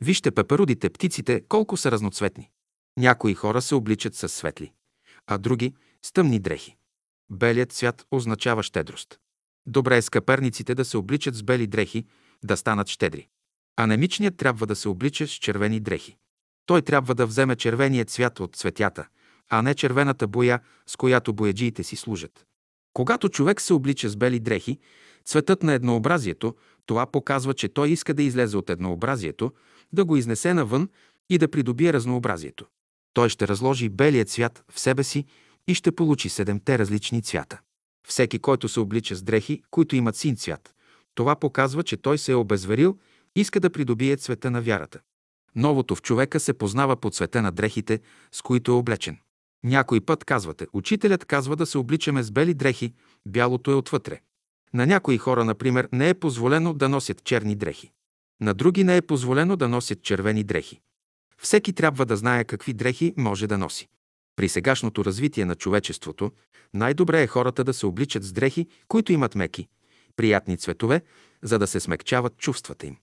Вижте 0.00 0.30
пеперудите, 0.30 0.90
птиците, 0.90 1.42
колко 1.48 1.76
са 1.76 1.90
разноцветни. 1.90 2.50
Някои 2.98 3.34
хора 3.34 3.62
се 3.62 3.74
обличат 3.74 4.14
с 4.14 4.28
светли, 4.28 4.72
а 5.26 5.38
други 5.38 5.74
с 6.02 6.12
тъмни 6.12 6.38
дрехи. 6.38 6.76
Белият 7.30 7.72
цвят 7.72 8.06
означава 8.10 8.62
щедрост. 8.62 9.18
Добре 9.66 9.96
е 9.96 10.02
скъперниците 10.02 10.74
да 10.74 10.84
се 10.84 10.96
обличат 10.96 11.34
с 11.34 11.42
бели 11.42 11.66
дрехи, 11.66 12.06
да 12.44 12.56
станат 12.56 12.88
щедри. 12.88 13.28
Анемичният 13.76 14.36
трябва 14.36 14.66
да 14.66 14.76
се 14.76 14.88
облича 14.88 15.26
с 15.26 15.30
червени 15.30 15.80
дрехи. 15.80 16.16
Той 16.66 16.82
трябва 16.82 17.14
да 17.14 17.26
вземе 17.26 17.56
червения 17.56 18.04
цвят 18.04 18.40
от 18.40 18.56
цветята, 18.56 19.06
а 19.50 19.62
не 19.62 19.74
червената 19.74 20.26
боя, 20.26 20.60
с 20.86 20.96
която 20.96 21.32
бояджиите 21.32 21.84
си 21.84 21.96
служат. 21.96 22.44
Когато 22.92 23.28
човек 23.28 23.60
се 23.60 23.72
облича 23.72 24.08
с 24.08 24.16
бели 24.16 24.40
дрехи, 24.40 24.78
цветът 25.24 25.62
на 25.62 25.72
еднообразието, 25.72 26.54
Това 26.86 27.06
показва, 27.06 27.54
че 27.54 27.68
той 27.68 27.88
иска 27.88 28.14
да 28.14 28.22
излезе 28.22 28.56
от 28.56 28.70
еднообразието, 28.70 29.52
да 29.92 30.04
го 30.04 30.16
изнесе 30.16 30.54
навън 30.54 30.88
и 31.30 31.38
да 31.38 31.50
придобие 31.50 31.92
разнообразието. 31.92 32.66
Той 33.14 33.28
ще 33.28 33.48
разложи 33.48 33.88
белият 33.88 34.30
цвят 34.30 34.64
в 34.72 34.80
себе 34.80 35.04
си 35.04 35.24
и 35.68 35.74
ще 35.74 35.92
получи 35.92 36.28
седемте 36.28 36.78
различни 36.78 37.22
цвята. 37.22 37.60
Всеки, 38.08 38.38
който 38.38 38.68
се 38.68 38.80
облича 38.80 39.14
с 39.14 39.22
дрехи, 39.22 39.62
които 39.70 39.96
имат 39.96 40.16
син 40.16 40.36
цвят, 40.36 40.74
това 41.14 41.36
показва, 41.36 41.82
че 41.82 41.96
той 41.96 42.18
се 42.18 42.32
е 42.32 42.34
обезверил, 42.34 42.98
иска 43.36 43.60
да 43.60 43.70
придобие 43.70 44.16
цвета 44.16 44.50
на 44.50 44.62
вярата. 44.62 45.00
Новото 45.56 45.94
в 45.94 46.02
човека 46.02 46.40
се 46.40 46.52
познава 46.52 46.96
по 46.96 47.10
цвета 47.10 47.42
на 47.42 47.52
дрехите, 47.52 48.00
с 48.32 48.42
които 48.42 48.70
е 48.70 48.74
облечен. 48.74 49.18
Някой 49.64 50.00
път 50.00 50.24
казвате, 50.24 50.66
учителят 50.72 51.24
казва 51.24 51.56
да 51.56 51.66
се 51.66 51.78
обличаме 51.78 52.22
с 52.22 52.30
бели 52.30 52.54
дрехи, 52.54 52.94
бялото 53.26 53.70
е 53.70 53.74
отвътре. 53.74 54.20
На 54.74 54.86
някои 54.86 55.18
хора, 55.18 55.44
например, 55.44 55.88
не 55.92 56.08
е 56.08 56.14
позволено 56.14 56.74
да 56.74 56.88
носят 56.88 57.24
черни 57.24 57.54
дрехи. 57.54 57.92
На 58.40 58.54
други 58.54 58.84
не 58.84 58.96
е 58.96 59.02
позволено 59.02 59.56
да 59.56 59.68
носят 59.68 60.02
червени 60.02 60.44
дрехи. 60.44 60.80
Всеки 61.38 61.72
трябва 61.72 62.06
да 62.06 62.16
знае 62.16 62.44
какви 62.44 62.72
дрехи 62.72 63.14
може 63.16 63.46
да 63.46 63.58
носи. 63.58 63.88
При 64.36 64.48
сегашното 64.48 65.04
развитие 65.04 65.44
на 65.44 65.54
човечеството 65.54 66.32
най-добре 66.74 67.22
е 67.22 67.26
хората 67.26 67.64
да 67.64 67.74
се 67.74 67.86
обличат 67.86 68.22
с 68.22 68.32
дрехи, 68.32 68.66
които 68.88 69.12
имат 69.12 69.34
меки, 69.34 69.68
приятни 70.16 70.56
цветове, 70.58 71.02
за 71.42 71.58
да 71.58 71.66
се 71.66 71.80
смекчават 71.80 72.36
чувствата 72.36 72.86
им. 72.86 72.96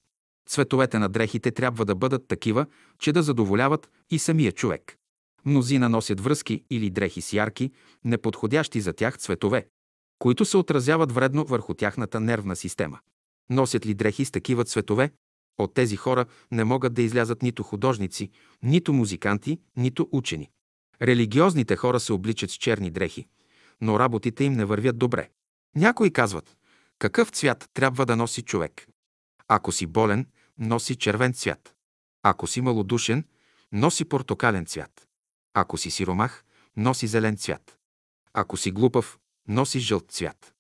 Цветовете 0.50 1.00
на 1.00 1.10
дрехите 1.10 1.52
трябва 1.52 1.86
да 1.86 1.96
бъдат 1.96 2.28
такива, 2.28 2.66
че 3.00 3.12
да 3.12 3.24
задоволяват 3.24 3.90
и 4.10 4.20
самия 4.20 4.52
човек. 4.52 4.98
Мнозина 5.46 5.90
носят 5.90 6.22
връзки 6.22 6.64
или 6.70 6.90
дрехи 6.90 7.22
с 7.22 7.34
ярки, 7.34 7.72
неподходящи 8.06 8.82
за 8.82 8.94
тях 8.94 9.18
цветове, 9.18 9.68
които 10.22 10.46
се 10.46 10.58
отразяват 10.58 11.12
вредно 11.12 11.46
върху 11.46 11.74
тяхната 11.74 12.20
нервна 12.20 12.56
система. 12.56 13.00
Носят 13.50 13.86
ли 13.86 13.94
дрехи 13.94 14.26
с 14.26 14.32
такива 14.32 14.66
цветове? 14.66 15.12
От 15.58 15.74
тези 15.74 15.96
хора 15.96 16.26
не 16.52 16.64
могат 16.64 16.94
да 16.94 17.02
излязат 17.02 17.42
нито 17.42 17.64
художници, 17.64 18.32
нито 18.64 18.94
музиканти, 18.94 19.60
нито 19.78 20.10
учени. 20.12 20.50
Религиозните 21.02 21.76
хора 21.76 22.00
се 22.00 22.14
обличат 22.14 22.52
с 22.52 22.54
черни 22.54 22.92
дрехи, 22.92 23.28
но 23.82 24.00
работите 24.00 24.44
им 24.44 24.54
не 24.54 24.66
вървят 24.66 24.98
добре. 24.98 25.30
Някои 25.76 26.14
казват, 26.14 26.58
какъв 27.00 27.30
цвят 27.30 27.70
трябва 27.74 28.06
да 28.06 28.16
носи 28.16 28.42
човек? 28.42 28.88
Ако 29.48 29.72
си 29.72 29.86
болен, 29.86 30.28
носи 30.58 30.96
червен 30.96 31.34
цвят. 31.34 31.76
Ако 32.24 32.48
си 32.48 32.62
малодушен, 32.62 33.26
носи 33.72 34.06
портокален 34.06 34.66
цвят. 34.66 35.08
Ако 35.54 35.78
си 35.78 35.92
сиромах, 35.92 36.44
носи 36.78 37.08
зелен 37.08 37.38
цвят. 37.38 37.78
Ако 38.34 38.58
си 38.58 38.72
глупав, 38.72 39.18
носи 39.48 39.80
жълт 39.80 40.12
цвят. 40.12 40.54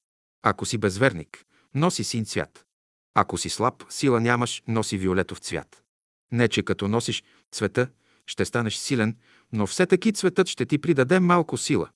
Ако 0.43 0.65
си 0.65 0.77
безверник, 0.77 1.45
носи 1.75 2.03
син 2.03 2.25
цвят. 2.25 2.65
Ако 3.13 3.37
си 3.37 3.49
слаб, 3.49 3.83
сила 3.89 4.19
нямаш, 4.19 4.63
носи 4.67 4.97
виолетов 4.97 5.39
цвят. 5.39 5.83
Не, 6.31 6.47
че 6.47 6.63
като 6.63 6.87
носиш 6.87 7.23
цвета, 7.51 7.87
ще 8.27 8.45
станеш 8.45 8.75
силен, 8.75 9.17
но 9.53 9.67
все 9.67 9.85
таки 9.85 10.13
цветът 10.13 10.47
ще 10.47 10.65
ти 10.65 10.77
придаде 10.77 11.19
малко 11.19 11.57
сила. 11.57 11.89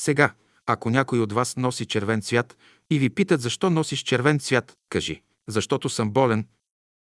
Сега, 0.00 0.34
ако 0.66 0.90
някой 0.90 1.20
от 1.20 1.32
вас 1.32 1.56
носи 1.56 1.86
червен 1.86 2.22
цвят 2.22 2.56
и 2.90 2.98
ви 2.98 3.10
питат 3.10 3.40
защо 3.40 3.70
носиш 3.70 4.00
червен 4.00 4.40
цвят, 4.40 4.76
кажи, 4.88 5.22
защото 5.48 5.88
съм 5.88 6.10
болен. 6.10 6.48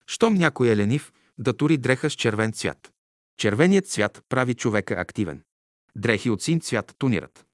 Щом 0.07 0.33
някой 0.33 0.69
е 0.69 0.77
ленив, 0.77 1.13
да 1.37 1.57
тури 1.57 1.77
дреха 1.77 2.09
с 2.09 2.13
червен 2.13 2.53
цвят. 2.53 2.93
Червеният 3.37 3.87
цвят 3.87 4.21
прави 4.29 4.53
човека 4.53 4.93
активен. 4.93 5.43
Дрехи 5.95 6.29
от 6.29 6.41
син 6.41 6.61
цвят 6.61 6.95
тунират. 6.97 7.46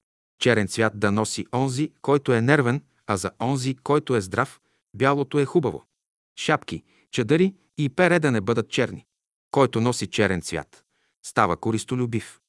Черен 0.44 0.68
цвят 0.68 1.00
да 1.00 1.12
носи 1.12 1.46
онзи, 1.54 1.92
който 2.02 2.34
е 2.34 2.42
нервен, 2.42 2.82
а 3.08 3.18
за 3.18 3.32
онзи, 3.42 3.76
който 3.76 4.16
е 4.16 4.22
здрав, 4.22 4.62
бялото 4.94 5.40
е 5.40 5.46
хубаво. 5.46 5.86
Шапки, 6.40 6.84
чадъри 7.12 7.56
и 7.78 7.90
пере 7.90 8.20
да 8.20 8.32
не 8.32 8.42
бъдат 8.42 8.70
черни. 8.70 9.06
Който 9.52 9.82
носи 9.82 10.08
черен 10.08 10.42
цвят, 10.42 10.84
става 11.26 11.58
користолюбив. 11.58 12.40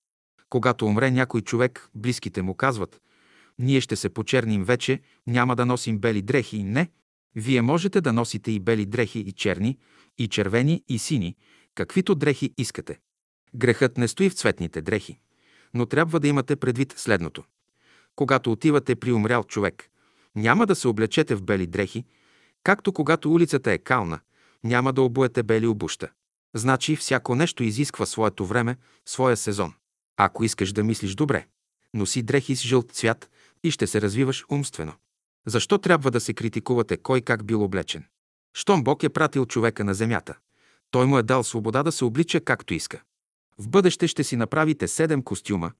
Когато 0.50 0.86
умре 0.86 1.10
някой 1.10 1.40
човек, 1.40 1.88
близките 1.94 2.42
му 2.42 2.54
казват, 2.54 3.00
ние 3.58 3.80
ще 3.80 3.96
се 3.96 4.08
почерним 4.08 4.64
вече, 4.64 5.00
няма 5.26 5.56
да 5.56 5.66
носим 5.66 5.98
бели 5.98 6.22
дрехи. 6.22 6.62
Не, 6.62 6.90
вие 7.34 7.62
можете 7.62 8.00
да 8.00 8.12
носите 8.12 8.52
и 8.52 8.60
бели 8.60 8.86
дрехи, 8.86 9.18
и 9.18 9.32
черни, 9.32 9.78
и 10.18 10.28
червени, 10.28 10.82
и 10.88 10.98
сини, 10.98 11.36
каквито 11.74 12.14
дрехи 12.14 12.54
искате. 12.58 12.98
Грехът 13.54 13.98
не 13.98 14.08
стои 14.08 14.30
в 14.30 14.34
цветните 14.34 14.82
дрехи, 14.82 15.18
но 15.74 15.86
трябва 15.86 16.20
да 16.20 16.28
имате 16.28 16.56
предвид 16.56 16.94
следното. 16.96 17.44
Когато 18.16 18.52
отивате 18.52 18.94
при 18.94 19.12
умрял 19.12 19.44
човек, 19.44 19.90
няма 20.36 20.66
да 20.66 20.74
се 20.74 20.88
облечете 20.88 21.34
в 21.34 21.42
бели 21.42 21.66
дрехи, 21.66 22.04
както 22.64 22.92
когато 22.92 23.32
улицата 23.32 23.72
е 23.72 23.78
кална, 23.78 24.20
няма 24.64 24.92
да 24.92 25.02
обуете 25.02 25.42
бели 25.42 25.66
обуща. 25.66 26.08
Значи 26.54 26.96
всяко 26.96 27.34
нещо 27.34 27.62
изисква 27.62 28.06
своето 28.06 28.46
време, 28.46 28.76
своя 29.06 29.36
сезон. 29.36 29.74
Ако 30.16 30.44
искаш 30.44 30.72
да 30.72 30.84
мислиш 30.84 31.14
добре, 31.14 31.46
носи 31.94 32.22
дрехи 32.22 32.56
с 32.56 32.62
жълт 32.62 32.92
цвят 32.92 33.30
и 33.62 33.70
ще 33.70 33.86
се 33.86 34.00
развиваш 34.00 34.44
умствено. 34.50 34.92
Защо 35.46 35.78
трябва 35.78 36.10
да 36.10 36.20
се 36.20 36.34
критикувате 36.34 36.96
кой 36.96 37.20
как 37.20 37.44
бил 37.44 37.64
облечен? 37.64 38.04
Щом 38.54 38.84
Бог 38.84 39.02
е 39.02 39.08
пратил 39.08 39.46
човека 39.46 39.84
на 39.84 39.94
земята, 39.94 40.34
той 40.90 41.06
му 41.06 41.18
е 41.18 41.22
дал 41.22 41.44
свобода 41.44 41.82
да 41.82 41.92
се 41.92 42.04
облича 42.04 42.40
както 42.40 42.74
иска. 42.74 43.02
В 43.58 43.68
бъдеще 43.68 44.08
ще 44.08 44.24
си 44.24 44.36
направите 44.36 44.88
седем 44.88 45.22
костюма, 45.22 45.72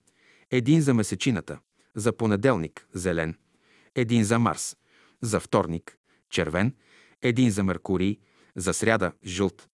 един 0.50 0.80
за 0.80 0.94
месечината, 0.94 1.58
за 1.94 2.12
понеделник– 2.12 2.88
зелен, 2.92 3.38
един 3.94 4.24
за 4.24 4.38
Марс, 4.38 4.76
за 5.22 5.40
вторник– 5.40 5.98
червен, 6.30 6.74
един 7.22 7.50
за 7.50 7.64
Меркурий, 7.64 8.18
за 8.56 8.74
сряда– 8.74 9.12
жълт, 9.24 9.68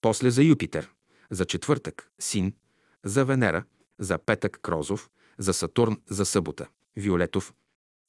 после 0.00 0.30
за 0.30 0.42
Юпитер, 0.42 0.90
за 1.30 1.44
четвъртък– 1.44 2.10
син, 2.18 2.54
за 3.04 3.24
Венера, 3.24 3.64
за 3.98 4.18
петък– 4.18 4.58
крозов, 4.62 5.10
за 5.38 5.52
Сатурн– 5.52 6.00
за 6.06 6.24
събота– 6.24 6.68
виолетов 6.96 7.54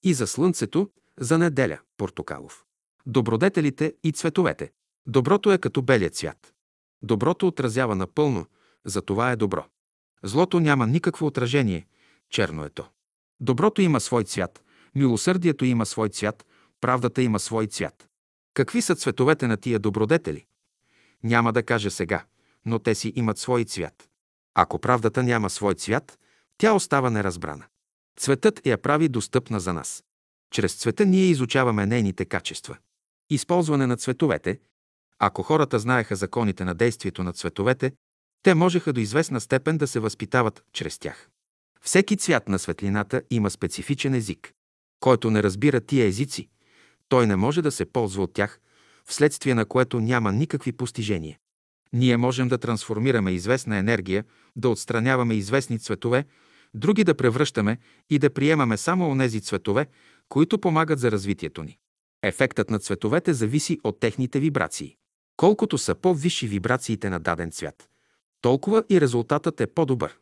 и 0.04 0.14
за 0.14 0.28
Слънцето– 0.28 0.90
за 1.20 1.38
неделя– 1.38 1.80
портокалов. 1.98 2.66
Добродетелите 3.06 3.94
и 4.04 4.12
цветовете. 4.12 4.72
Доброто 5.08 5.52
е 5.52 5.58
като 5.58 5.82
белия 5.82 6.10
цвят. 6.10 6.54
Доброто 7.02 7.48
отразява 7.48 7.96
напълно, 7.96 8.46
за 8.86 9.02
това 9.02 9.32
е 9.32 9.36
добро. 9.36 9.66
Злото 10.24 10.60
няма 10.60 10.88
никакво 10.88 11.26
отражение, 11.26 11.88
черно 12.30 12.66
е 12.66 12.70
то. 12.70 12.90
Доброто 13.44 13.82
има 13.82 14.00
свой 14.00 14.24
цвят, 14.24 14.64
милосърдието 14.96 15.66
има 15.66 15.86
свой 15.86 16.10
цвят, 16.10 16.46
правдата 16.82 17.22
има 17.22 17.40
свой 17.40 17.68
цвят. 17.68 18.08
Какви 18.54 18.82
са 18.82 18.96
цветовете 18.96 19.48
на 19.48 19.58
тия 19.58 19.80
добродетели? 19.80 20.46
Няма 21.24 21.54
да 21.54 21.64
кажа 21.64 21.92
сега, 21.92 22.26
но 22.66 22.80
те 22.80 22.96
си 22.96 23.14
имат 23.16 23.38
свой 23.38 23.64
цвят. 23.64 24.10
Ако 24.54 24.80
правдата 24.80 25.24
няма 25.24 25.50
свой 25.50 25.76
цвят, 25.76 26.20
тя 26.58 26.74
остава 26.74 27.10
неразбрана. 27.10 27.66
Цветът 28.20 28.66
я 28.66 28.78
прави 28.78 29.10
достъпна 29.10 29.60
за 29.60 29.74
нас. 29.74 30.04
Чрез 30.52 30.76
цвета 30.76 31.06
ние 31.06 31.26
изучаваме 31.26 31.86
нейните 31.86 32.26
качества. 32.26 32.78
Използване 33.30 33.88
на 33.88 33.98
цветовете. 33.98 34.60
Ако 35.20 35.44
хората 35.44 35.80
знаеха 35.80 36.16
законите 36.16 36.66
на 36.66 36.76
действието 36.76 37.24
на 37.24 37.34
цветовете, 37.34 37.94
те 38.44 38.56
можеха 38.56 38.94
до 38.94 39.00
известна 39.00 39.42
степен 39.42 39.78
да 39.78 39.88
се 39.88 40.00
възпитават 40.00 40.64
чрез 40.74 41.00
тях. 41.00 41.30
Всеки 41.86 42.18
цвят 42.18 42.50
на 42.50 42.60
светлината 42.60 43.22
има 43.30 43.50
специфичен 43.50 44.14
език. 44.14 44.54
Който 45.00 45.32
не 45.32 45.44
разбира 45.44 45.82
тия 45.82 46.06
езици, 46.06 46.50
той 47.10 47.28
не 47.28 47.36
може 47.36 47.62
да 47.62 47.72
се 47.72 47.86
ползва 47.86 48.24
от 48.24 48.34
тях, 48.34 48.60
вследствие 49.06 49.56
на 49.56 49.66
което 49.66 50.00
няма 50.00 50.32
никакви 50.32 50.72
постижения. 50.72 51.38
Ние 51.94 52.18
можем 52.18 52.48
да 52.48 52.58
трансформираме 52.58 53.32
известна 53.32 53.78
енергия, 53.78 54.26
да 54.56 54.70
отстраняваме 54.70 55.34
известни 55.34 55.80
цветове, 55.80 56.26
други 56.74 57.04
да 57.04 57.16
превръщаме 57.16 57.78
и 58.10 58.20
да 58.20 58.34
приемаме 58.34 58.78
само 58.78 59.10
онези 59.10 59.42
цветове, 59.42 59.88
които 60.30 60.60
помагат 60.60 61.00
за 61.00 61.12
развитието 61.12 61.64
ни. 61.64 61.78
Ефектът 62.24 62.70
на 62.70 62.80
цветовете 62.80 63.34
зависи 63.34 63.80
от 63.84 64.00
техните 64.00 64.40
вибрации. 64.40 64.96
Колкото 65.38 65.78
са 65.78 65.96
по-висши 65.96 66.48
вибрациите 66.48 67.10
на 67.10 67.20
даден 67.20 67.52
цвят, 67.52 67.90
толкова 68.42 68.84
и 68.90 69.02
резултатът 69.02 69.62
е 69.62 69.68
по-добър. 69.68 70.18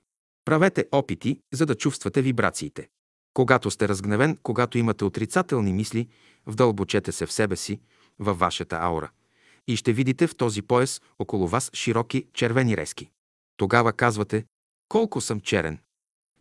Правете 0.46 0.86
опити, 0.92 1.40
за 1.54 1.66
да 1.66 1.76
чувствате 1.76 2.22
вибрациите. 2.22 2.90
Когато 3.34 3.72
сте 3.72 3.88
разгневен, 3.88 4.38
когато 4.44 4.78
имате 4.78 5.06
отрицателни 5.06 5.74
мисли, 5.74 6.08
вдълбочете 6.48 7.12
се 7.12 7.26
в 7.26 7.32
себе 7.32 7.56
си, 7.56 7.80
във 8.20 8.40
вашата 8.40 8.78
аура. 8.82 9.12
И 9.68 9.76
ще 9.76 9.94
видите 9.94 10.28
в 10.28 10.36
този 10.36 10.62
пояс 10.62 11.02
около 11.20 11.48
вас 11.48 11.72
широки 11.74 12.28
червени 12.34 12.78
резки. 12.78 13.10
Тогава 13.58 13.94
казвате, 13.94 14.46
колко 14.90 15.22
съм 15.22 15.40
черен. 15.40 15.80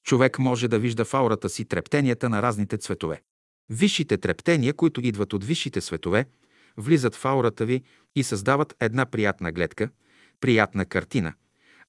Човек 0.02 0.38
може 0.38 0.68
да 0.68 0.78
вижда 0.78 1.04
в 1.04 1.14
аурата 1.14 1.48
си 1.48 1.64
трептенията 1.64 2.28
на 2.28 2.42
разните 2.42 2.78
цветове. 2.78 3.22
Висшите 3.68 4.18
трептения, 4.18 4.74
които 4.74 5.00
идват 5.00 5.32
от 5.32 5.44
висшите 5.44 5.80
светове, 5.80 6.26
влизат 6.76 7.14
в 7.14 7.24
аурата 7.24 7.66
ви 7.66 7.82
и 8.16 8.22
създават 8.22 8.76
една 8.80 9.06
приятна 9.06 9.52
гледка, 9.52 9.90
приятна 10.40 10.86
картина, 10.86 11.34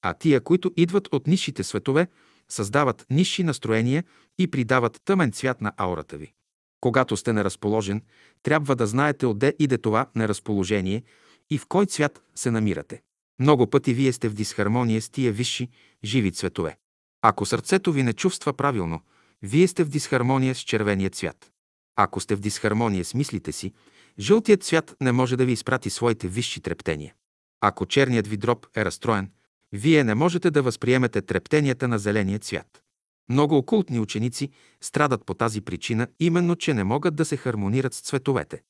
а 0.02 0.14
тия, 0.14 0.40
които 0.40 0.72
идват 0.76 1.08
от 1.12 1.26
нисшите 1.26 1.64
светове, 1.64 2.06
създават 2.48 3.06
нисши 3.10 3.42
настроения 3.42 4.04
и 4.38 4.50
придават 4.50 5.00
тъмен 5.04 5.32
цвят 5.32 5.60
на 5.60 5.72
аурата 5.76 6.16
ви. 6.16 6.32
Когато 6.80 7.16
сте 7.16 7.32
неразположен, 7.32 8.02
трябва 8.42 8.76
да 8.76 8.86
знаете 8.86 9.26
отде 9.26 9.54
иде 9.58 9.78
това 9.78 10.06
неразположение 10.16 11.02
и 11.50 11.58
в 11.58 11.66
кой 11.66 11.86
цвят 11.86 12.22
се 12.34 12.50
намирате. 12.50 13.02
Много 13.40 13.66
пъти 13.70 13.94
вие 13.94 14.12
сте 14.12 14.28
в 14.28 14.34
дисхармония 14.34 15.02
с 15.02 15.08
тия 15.08 15.32
висши, 15.32 15.68
живи 16.04 16.32
цветове. 16.32 16.76
Ако 17.22 17.46
сърцето 17.46 17.92
ви 17.92 18.02
не 18.02 18.12
чувства 18.12 18.52
правилно, 18.52 19.00
вие 19.42 19.68
сте 19.68 19.84
в 19.84 19.88
дисхармония 19.88 20.54
с 20.54 20.58
червения 20.58 21.10
цвят. 21.10 21.52
Ако 21.96 22.20
сте 22.20 22.34
в 22.34 22.40
дисхармония 22.40 23.04
с 23.04 23.14
мислите 23.14 23.52
си, 23.52 23.72
жълтият 24.18 24.62
цвят 24.62 24.96
не 25.00 25.12
може 25.12 25.36
да 25.36 25.44
ви 25.44 25.52
изпрати 25.52 25.90
своите 25.90 26.28
висши 26.28 26.60
трептения. 26.60 27.14
Ако 27.60 27.86
черният 27.86 28.26
ви 28.26 28.36
дроб 28.36 28.66
е 28.76 28.84
разстроен, 28.84 29.30
вие 29.72 30.04
не 30.04 30.14
можете 30.14 30.50
да 30.50 30.62
възприемете 30.62 31.22
трептенията 31.22 31.88
на 31.88 31.98
зеления 31.98 32.38
цвят. 32.38 32.82
Много 33.28 33.56
окултни 33.56 34.00
ученици 34.00 34.50
страдат 34.80 35.26
по 35.26 35.34
тази 35.34 35.60
причина, 35.60 36.08
именно, 36.20 36.56
че 36.56 36.74
не 36.74 36.84
могат 36.84 37.14
да 37.14 37.24
се 37.24 37.36
хармонират 37.36 37.94
с 37.94 38.00
цветовете. 38.00 38.62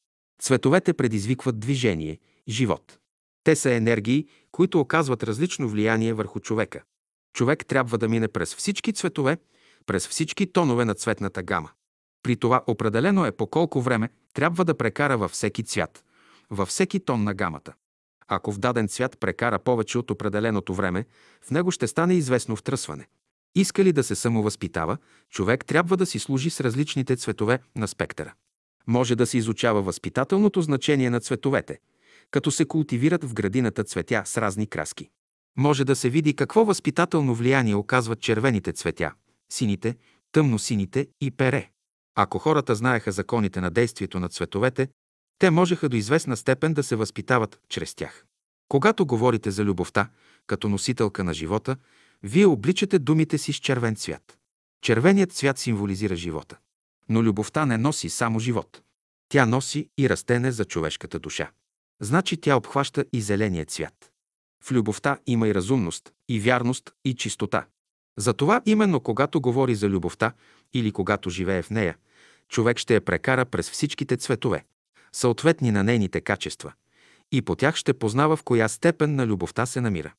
Цветовете 0.43 0.93
предизвикват 0.93 1.61
движение, 1.61 2.19
живот. 2.49 2.99
Те 3.45 3.57
са 3.57 3.73
енергии, 3.73 4.27
които 4.53 4.81
оказват 4.81 5.23
различно 5.23 5.69
влияние 5.69 6.13
върху 6.13 6.41
човека. 6.41 6.83
Човек 7.35 7.67
трябва 7.67 7.99
да 7.99 8.09
мине 8.09 8.29
през 8.29 8.55
всички 8.55 8.93
цветове, 8.93 9.39
през 9.87 10.09
всички 10.09 10.53
тонове 10.53 10.85
на 10.85 10.95
цветната 10.95 11.43
гама. 11.43 11.71
При 12.23 12.37
това 12.37 12.63
определено 12.67 13.27
е 13.27 13.33
по 13.33 13.47
колко 13.47 13.81
време 13.81 14.09
трябва 14.35 14.65
да 14.65 14.77
прекара 14.77 15.19
във 15.19 15.31
всеки 15.31 15.65
цвят, 15.65 16.05
във 16.51 16.69
всеки 16.69 17.01
тон 17.01 17.25
на 17.25 17.35
гамата. 17.35 17.73
Ако 18.29 18.53
в 18.53 18.59
даден 18.59 18.89
цвят 18.89 19.21
прекара 19.21 19.59
повече 19.59 19.99
от 19.99 20.11
определеното 20.11 20.75
време, 20.75 21.05
в 21.45 21.51
него 21.51 21.71
ще 21.71 21.87
стане 21.87 22.15
известно 22.15 22.57
втръсване. 22.57 23.07
Иска 23.55 23.85
ли 23.85 23.93
да 23.93 24.05
се 24.05 24.15
самовъзпитава, 24.15 24.97
човек 25.31 25.65
трябва 25.65 25.97
да 25.97 26.07
си 26.07 26.19
служи 26.19 26.51
с 26.51 26.61
различните 26.61 27.17
цветове 27.17 27.59
на 27.77 27.89
спектъра. 27.89 28.35
Може 28.87 29.17
да 29.17 29.27
се 29.27 29.39
изучава 29.39 29.83
възпитателното 29.83 30.63
значение 30.63 31.11
на 31.11 31.21
цветовете, 31.21 31.79
като 32.31 32.51
се 32.51 32.65
култивират 32.65 33.25
в 33.25 33.35
градината 33.35 33.85
цветя 33.85 34.23
с 34.25 34.37
разни 34.39 34.67
краски. 34.67 35.09
Може 35.57 35.85
да 35.85 35.97
се 35.97 36.11
види 36.11 36.37
какво 36.37 36.65
възпитателно 36.65 37.35
влияние 37.35 37.75
оказват 37.75 38.21
червените 38.21 38.73
цветя, 38.73 39.13
сините, 39.53 39.97
тъмно-сините 40.33 41.09
и 41.21 41.31
пере. 41.31 41.71
Ако 42.15 42.39
хората 42.39 42.75
знаеха 42.75 43.13
законите 43.13 43.61
на 43.61 43.71
действието 43.71 44.21
на 44.21 44.29
цветовете, 44.29 44.89
те 45.39 45.51
можеха 45.51 45.89
до 45.89 45.97
известна 45.97 46.37
степен 46.37 46.75
да 46.75 46.83
се 46.83 46.97
възпитават 46.97 47.61
чрез 47.69 47.95
тях. 47.95 48.25
Когато 48.69 49.07
говорите 49.07 49.51
за 49.51 49.65
любовта, 49.65 50.09
като 50.47 50.69
носителка 50.69 51.25
на 51.25 51.35
живота, 51.35 51.77
вие 52.23 52.47
обличате 52.47 52.99
думите 52.99 53.39
си 53.39 53.53
с 53.53 53.57
червен 53.57 53.97
цвят. 53.97 54.39
Червеният 54.83 55.33
цвят 55.33 55.59
символизира 55.59 56.17
живота. 56.17 56.57
Но 57.09 57.23
любовта 57.23 57.67
не 57.67 57.79
носи 57.79 58.09
само 58.09 58.39
живот. 58.39 58.83
Тя 59.29 59.47
носи 59.47 59.89
и 59.99 60.09
растене 60.09 60.53
за 60.53 60.65
човешката 60.65 61.19
душа. 61.19 61.51
Значи 62.01 62.37
тя 62.37 62.57
обхваща 62.57 63.05
и 63.13 63.21
зеления 63.21 63.65
цвят. 63.65 64.13
В 64.65 64.73
любовта 64.73 65.19
има 65.27 65.49
и 65.49 65.55
разумност, 65.55 66.13
и 66.29 66.41
вярност, 66.41 66.93
и 67.05 67.15
чистота. 67.15 67.67
Затова 68.19 68.63
именно 68.67 69.01
когато 69.01 69.41
говори 69.41 69.75
за 69.75 69.89
любовта 69.89 70.33
или 70.75 70.93
когато 70.93 71.31
живее 71.31 71.63
в 71.63 71.71
нея, 71.71 71.97
човек 72.49 72.79
ще 72.79 72.95
я 72.95 73.01
прекара 73.01 73.45
през 73.45 73.71
всичките 73.71 74.17
цветове, 74.17 74.65
съответни 75.13 75.71
на 75.71 75.85
нейните 75.85 76.21
качества, 76.21 76.73
и 77.33 77.43
по 77.43 77.57
тях 77.57 77.77
ще 77.77 77.93
познава 77.93 78.37
в 78.37 78.43
коя 78.43 78.69
степен 78.69 79.15
на 79.15 79.27
любовта 79.27 79.67
се 79.67 79.81
намира. 79.81 80.13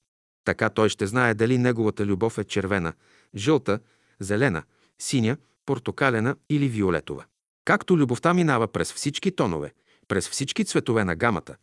Така 0.46 0.70
той 0.70 0.90
ще 0.90 1.08
знае 1.08 1.34
дали 1.34 1.58
неговата 1.58 2.06
любов 2.06 2.38
е 2.38 2.44
червена, 2.44 2.94
жълта, 3.36 3.80
зелена, 4.20 4.64
синя, 5.00 5.38
портокалена 5.66 6.36
или 6.50 6.68
виолетова. 6.68 7.26
Както 7.66 7.98
любовта 7.98 8.34
минава 8.34 8.68
през 8.68 8.94
всички 8.94 9.36
тонове, 9.36 9.74
през 10.08 10.30
всички 10.30 10.66
цветове 10.66 11.04
на 11.04 11.16
гамата, 11.16 11.56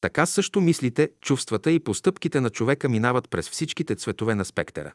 така 0.00 0.26
също 0.26 0.60
мислите, 0.60 1.10
чувствата 1.20 1.70
и 1.70 1.80
постъпките 1.80 2.40
на 2.40 2.50
човека 2.50 2.88
минават 2.88 3.30
през 3.30 3.50
всичките 3.50 3.96
цветове 3.96 4.34
на 4.34 4.44
спектъра. 4.44 4.92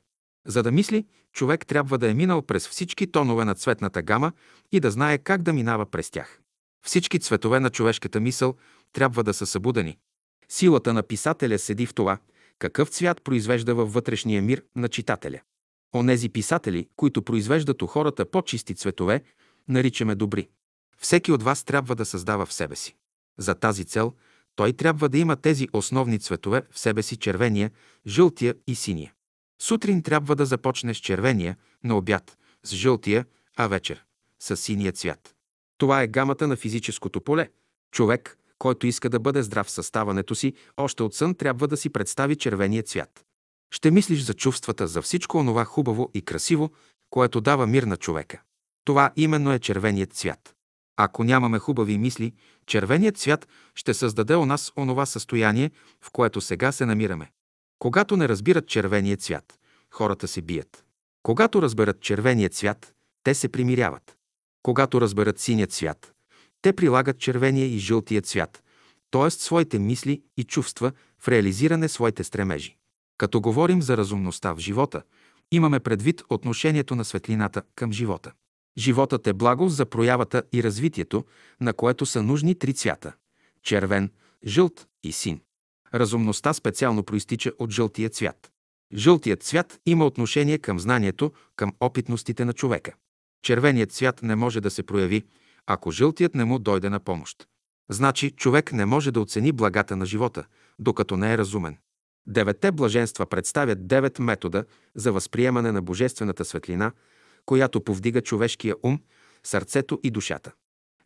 За 0.47 0.63
да 0.63 0.71
мисли, 0.71 1.05
човек 1.33 1.67
трябва 1.67 1.97
да 1.97 2.09
е 2.09 2.13
минал 2.13 2.41
през 2.41 2.67
всички 2.67 3.11
тонове 3.11 3.45
на 3.45 3.55
цветната 3.55 4.01
гама 4.01 4.31
и 4.71 4.79
да 4.79 4.91
знае 4.91 5.17
как 5.17 5.41
да 5.41 5.53
минава 5.53 5.85
през 5.85 6.09
тях. 6.09 6.39
Всички 6.85 7.19
цветове 7.19 7.59
на 7.59 7.69
човешката 7.69 8.19
мисъл 8.19 8.55
трябва 8.93 9.23
да 9.23 9.33
са 9.33 9.45
събудени. 9.45 9.97
Силата 10.49 10.93
на 10.93 11.03
писателя 11.03 11.59
седи 11.59 11.85
в 11.85 11.93
това, 11.93 12.17
какъв 12.59 12.89
цвят 12.89 13.21
произвежда 13.23 13.75
във 13.75 13.93
вътрешния 13.93 14.41
мир 14.41 14.63
на 14.75 14.89
читателя. 14.89 15.39
Онези 15.95 16.29
писатели, 16.29 16.87
които 16.95 17.21
произвеждат 17.21 17.81
у 17.81 17.87
хората 17.87 18.25
по-чисти 18.25 18.75
цветове, 18.75 19.23
наричаме 19.67 20.15
добри. 20.15 20.47
Всеки 20.97 21.31
от 21.31 21.43
вас 21.43 21.63
трябва 21.63 21.95
да 21.95 22.05
създава 22.05 22.45
в 22.45 22.53
себе 22.53 22.75
си. 22.75 22.95
За 23.37 23.55
тази 23.55 23.85
цел 23.85 24.13
той 24.55 24.73
трябва 24.73 25.09
да 25.09 25.17
има 25.17 25.35
тези 25.35 25.67
основни 25.73 26.19
цветове 26.19 26.61
в 26.71 26.79
себе 26.79 27.03
си 27.03 27.17
червения, 27.17 27.71
жълтия 28.07 28.55
и 28.67 28.75
синия. 28.75 29.13
Сутрин 29.61 30.03
трябва 30.03 30.35
да 30.35 30.45
започне 30.45 30.93
с 30.93 30.97
червения, 30.97 31.57
на 31.83 31.97
обяд 31.97 32.37
с 32.63 32.75
жълтия, 32.75 33.25
а 33.57 33.67
вечер 33.67 34.03
с 34.39 34.57
синия 34.57 34.91
цвят. 34.91 35.35
Това 35.79 36.01
е 36.01 36.07
гамата 36.07 36.47
на 36.47 36.55
физическото 36.55 37.21
поле. 37.21 37.49
Човек, 37.91 38.37
който 38.57 38.87
иска 38.87 39.09
да 39.09 39.19
бъде 39.19 39.43
здрав 39.43 39.67
в 39.67 39.71
съставането 39.71 40.35
си, 40.35 40.53
още 40.77 41.03
от 41.03 41.15
сън 41.15 41.35
трябва 41.35 41.67
да 41.67 41.77
си 41.77 41.89
представи 41.89 42.35
червения 42.35 42.83
цвят. 42.83 43.25
Ще 43.71 43.91
мислиш 43.91 44.21
за 44.21 44.33
чувствата, 44.33 44.87
за 44.87 45.01
всичко 45.01 45.37
онова 45.37 45.65
хубаво 45.65 46.11
и 46.13 46.21
красиво, 46.21 46.71
което 47.09 47.41
дава 47.41 47.67
мир 47.67 47.83
на 47.83 47.97
човека. 47.97 48.41
Това 48.85 49.11
именно 49.15 49.53
е 49.53 49.59
червеният 49.59 50.13
цвят. 50.13 50.55
Ако 50.97 51.23
нямаме 51.23 51.59
хубави 51.59 51.97
мисли, 51.97 52.33
червеният 52.65 53.17
цвят 53.17 53.47
ще 53.75 53.93
създаде 53.93 54.35
у 54.35 54.45
нас 54.45 54.71
онова 54.77 55.05
състояние, 55.05 55.71
в 56.01 56.11
което 56.11 56.41
сега 56.41 56.71
се 56.71 56.85
намираме. 56.85 57.31
Когато 57.79 58.17
не 58.17 58.29
разбират 58.29 58.67
червения 58.67 59.17
цвят, 59.17 59.59
хората 59.91 60.27
се 60.27 60.41
бият. 60.41 60.85
Когато 61.23 61.61
разберат 61.61 62.01
червения 62.01 62.49
цвят, 62.49 62.93
те 63.23 63.33
се 63.33 63.49
примиряват. 63.49 64.18
Когато 64.63 65.01
разберат 65.01 65.39
синия 65.39 65.67
цвят, 65.67 66.13
те 66.61 66.73
прилагат 66.73 67.19
червения 67.19 67.65
и 67.65 67.77
жълтия 67.77 68.21
цвят, 68.21 68.63
т.е. 69.11 69.29
своите 69.29 69.79
мисли 69.79 70.21
и 70.37 70.43
чувства 70.43 70.91
в 71.19 71.27
реализиране 71.27 71.89
своите 71.89 72.23
стремежи. 72.23 72.77
Като 73.17 73.41
говорим 73.41 73.81
за 73.81 73.97
разумността 73.97 74.53
в 74.53 74.59
живота, 74.59 75.01
имаме 75.51 75.79
предвид 75.79 76.23
отношението 76.29 76.95
на 76.95 77.05
светлината 77.05 77.61
към 77.75 77.91
живота. 77.91 78.31
Животът 78.77 79.27
е 79.27 79.33
благо 79.33 79.69
за 79.69 79.85
проявата 79.85 80.43
и 80.53 80.63
развитието, 80.63 81.25
на 81.61 81.73
което 81.73 82.05
са 82.05 82.23
нужни 82.23 82.55
три 82.55 82.73
цвята– 82.73 83.13
червен, 83.63 84.11
жълт 84.45 84.87
и 85.03 85.11
син. 85.11 85.41
Разумността 85.93 86.53
специално 86.53 87.03
проистича 87.03 87.51
от 87.59 87.71
жълтия 87.71 88.09
цвят. 88.09 88.51
Жълтият 88.93 89.43
цвят 89.43 89.79
има 89.85 90.05
отношение 90.05 90.57
към 90.57 90.79
знанието, 90.79 91.31
към 91.55 91.73
опитностите 91.79 92.45
на 92.45 92.53
човека. 92.53 92.93
Червеният 93.43 93.91
цвят 93.91 94.23
не 94.23 94.35
може 94.35 94.61
да 94.61 94.69
се 94.69 94.83
прояви, 94.83 95.23
ако 95.65 95.91
жълтият 95.91 96.35
не 96.35 96.45
му 96.45 96.59
дойде 96.59 96.89
на 96.89 96.99
помощ. 96.99 97.47
Значи 97.89 98.31
човек 98.31 98.73
не 98.73 98.85
може 98.85 99.11
да 99.11 99.21
оцени 99.21 99.51
благата 99.51 99.95
на 99.95 100.05
живота, 100.05 100.45
докато 100.79 101.17
не 101.17 101.33
е 101.33 101.37
разумен. 101.37 101.77
Деветте 102.27 102.71
блаженства 102.71 103.25
представят 103.25 103.87
девет 103.87 104.19
метода 104.19 104.65
за 104.95 105.11
възприемане 105.11 105.71
на 105.71 105.81
божествената 105.81 106.45
светлина, 106.45 106.91
която 107.45 107.83
повдига 107.83 108.21
човешкия 108.21 108.75
ум, 108.83 108.99
сърцето 109.43 109.99
и 110.03 110.11
душата. 110.11 110.51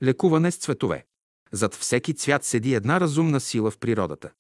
Лекуване 0.04 0.52
с 0.52 0.58
цветове. 0.58 1.06
Зад 1.52 1.76
всеки 1.76 2.14
цвят 2.14 2.44
седи 2.44 2.74
една 2.74 3.00
разумна 3.00 3.40
сила 3.40 3.72
в 3.72 3.78
природата. 3.78 4.32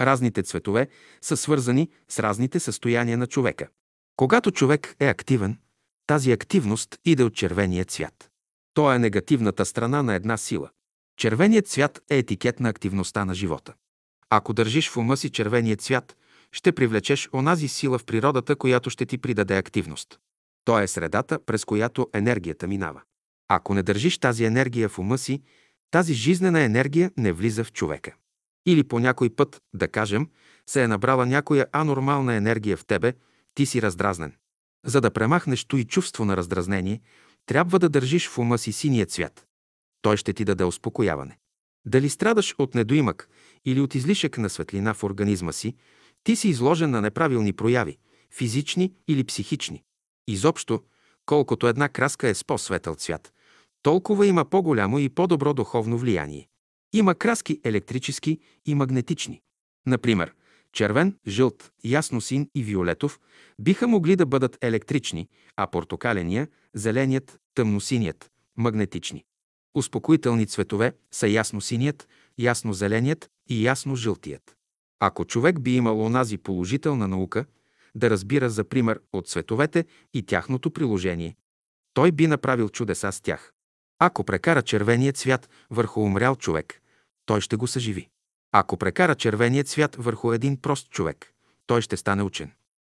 Разните 0.00 0.42
цветове 0.42 0.88
са 1.22 1.36
свързани 1.36 1.90
с 2.08 2.18
разните 2.18 2.60
състояния 2.60 3.18
на 3.18 3.26
човека. 3.26 3.68
Когато 4.16 4.50
човек 4.50 4.96
е 5.00 5.06
активен, 5.06 5.58
тази 6.06 6.32
активност 6.32 6.98
иде 7.04 7.22
от 7.22 7.34
червения 7.34 7.84
цвят. 7.84 8.30
То 8.74 8.92
е 8.92 8.98
негативната 8.98 9.64
страна 9.64 10.02
на 10.02 10.14
една 10.14 10.36
сила. 10.36 10.70
Червеният 11.18 11.68
цвят 11.68 12.02
е 12.10 12.18
етикет 12.18 12.60
на 12.60 12.68
активността 12.68 13.24
на 13.24 13.34
живота. 13.34 13.74
Ако 14.30 14.52
държиш 14.52 14.90
в 14.90 14.96
ума 14.96 15.16
си 15.16 15.30
червения 15.30 15.76
цвят, 15.76 16.16
ще 16.52 16.72
привлечеш 16.72 17.28
онази 17.32 17.68
сила 17.68 17.98
в 17.98 18.04
природата, 18.04 18.56
която 18.56 18.90
ще 18.90 19.06
ти 19.06 19.18
придаде 19.18 19.56
активност. 19.56 20.18
То 20.64 20.78
е 20.78 20.86
средата, 20.86 21.38
през 21.46 21.64
която 21.64 22.08
енергията 22.14 22.66
минава. 22.66 23.02
Ако 23.48 23.74
не 23.74 23.82
държиш 23.82 24.18
тази 24.18 24.44
енергия 24.44 24.88
в 24.88 24.98
ума 24.98 25.18
си, 25.18 25.42
тази 25.90 26.14
жизнена 26.14 26.60
енергия 26.60 27.10
не 27.16 27.32
влиза 27.32 27.64
в 27.64 27.72
човека. 27.72 28.14
Или 28.66 28.84
по 28.84 28.98
някой 28.98 29.30
път, 29.30 29.62
да 29.74 29.88
кажем, 29.88 30.28
се 30.66 30.82
е 30.82 30.88
набрала 30.88 31.26
някоя 31.26 31.66
анормална 31.72 32.34
енергия 32.34 32.76
в 32.76 32.86
тебе, 32.86 33.12
ти 33.54 33.66
си 33.66 33.82
раздразнен. 33.82 34.32
За 34.86 35.00
да 35.00 35.10
премахнеш 35.10 35.66
и 35.74 35.84
чувство 35.84 36.24
на 36.24 36.36
раздразнение, 36.36 37.00
трябва 37.46 37.78
да 37.78 37.88
държиш 37.88 38.28
в 38.28 38.38
ума 38.38 38.58
си 38.58 38.72
синия 38.72 39.06
цвят. 39.06 39.46
Той 40.02 40.16
ще 40.16 40.32
ти 40.32 40.44
даде 40.44 40.64
успокояване. 40.64 41.38
Дали 41.86 42.08
страдаш 42.08 42.54
от 42.58 42.74
недоимък 42.74 43.28
или 43.64 43.80
от 43.80 43.94
излишък 43.94 44.38
на 44.38 44.50
светлина 44.50 44.94
в 44.94 45.04
организма 45.04 45.52
си, 45.52 45.74
ти 46.24 46.36
си 46.36 46.48
изложен 46.48 46.90
на 46.90 47.00
неправилни 47.00 47.52
прояви, 47.52 47.98
физични 48.34 48.92
или 49.08 49.24
психични. 49.24 49.82
Изобщо, 50.28 50.82
колкото 51.26 51.68
една 51.68 51.88
краска 51.88 52.28
е 52.28 52.34
с 52.34 52.44
по-светъл 52.44 52.94
цвят, 52.94 53.32
толкова 53.82 54.26
има 54.26 54.44
по-голямо 54.44 54.98
и 54.98 55.08
по-добро 55.08 55.54
духовно 55.54 55.98
влияние. 55.98 56.48
Има 56.92 57.14
краски 57.14 57.60
електрически 57.64 58.38
и 58.66 58.74
магнетични. 58.74 59.40
Например, 59.86 60.34
червен, 60.76 61.16
жълт, 61.28 61.72
ясносин 61.84 62.50
и 62.54 62.62
виолетов 62.62 63.20
биха 63.60 63.88
могли 63.88 64.16
да 64.16 64.26
бъдат 64.26 64.58
електрични, 64.64 65.28
а 65.56 65.66
портокаления, 65.66 66.48
зеленият, 66.74 67.38
тъмносиният– 67.54 68.30
магнетични. 68.56 69.24
Успокоителни 69.74 70.46
цветове 70.46 70.92
са 71.10 71.28
ясно-синият, 71.28 72.08
ясно-зеленият 72.38 73.30
и 73.48 73.66
ясно-жълтият. 73.66 74.56
Ако 75.00 75.24
човек 75.24 75.60
би 75.60 75.76
имал 75.76 76.00
онази 76.00 76.38
положителна 76.38 77.08
наука, 77.08 77.44
да 77.94 78.10
разбира 78.10 78.50
за 78.50 78.64
пример 78.64 79.00
от 79.12 79.28
цветовете 79.28 79.84
и 80.14 80.22
тяхното 80.22 80.70
приложение, 80.70 81.36
той 81.94 82.12
би 82.12 82.26
направил 82.26 82.68
чудеса 82.68 83.12
с 83.12 83.20
тях. 83.20 83.52
Ако 83.98 84.24
прекара 84.24 84.62
червения 84.62 85.12
цвят 85.12 85.50
върху 85.70 86.00
умрял 86.00 86.36
човек, 86.36 86.82
той 87.26 87.40
ще 87.40 87.56
го 87.56 87.66
съживи. 87.66 88.08
Ако 88.58 88.76
прекара 88.76 89.14
червения 89.14 89.64
цвят 89.64 89.96
върху 89.96 90.32
един 90.32 90.60
прост 90.60 90.90
човек, 90.90 91.32
той 91.66 91.82
ще 91.82 91.96
стане 91.96 92.22
учен. 92.22 92.52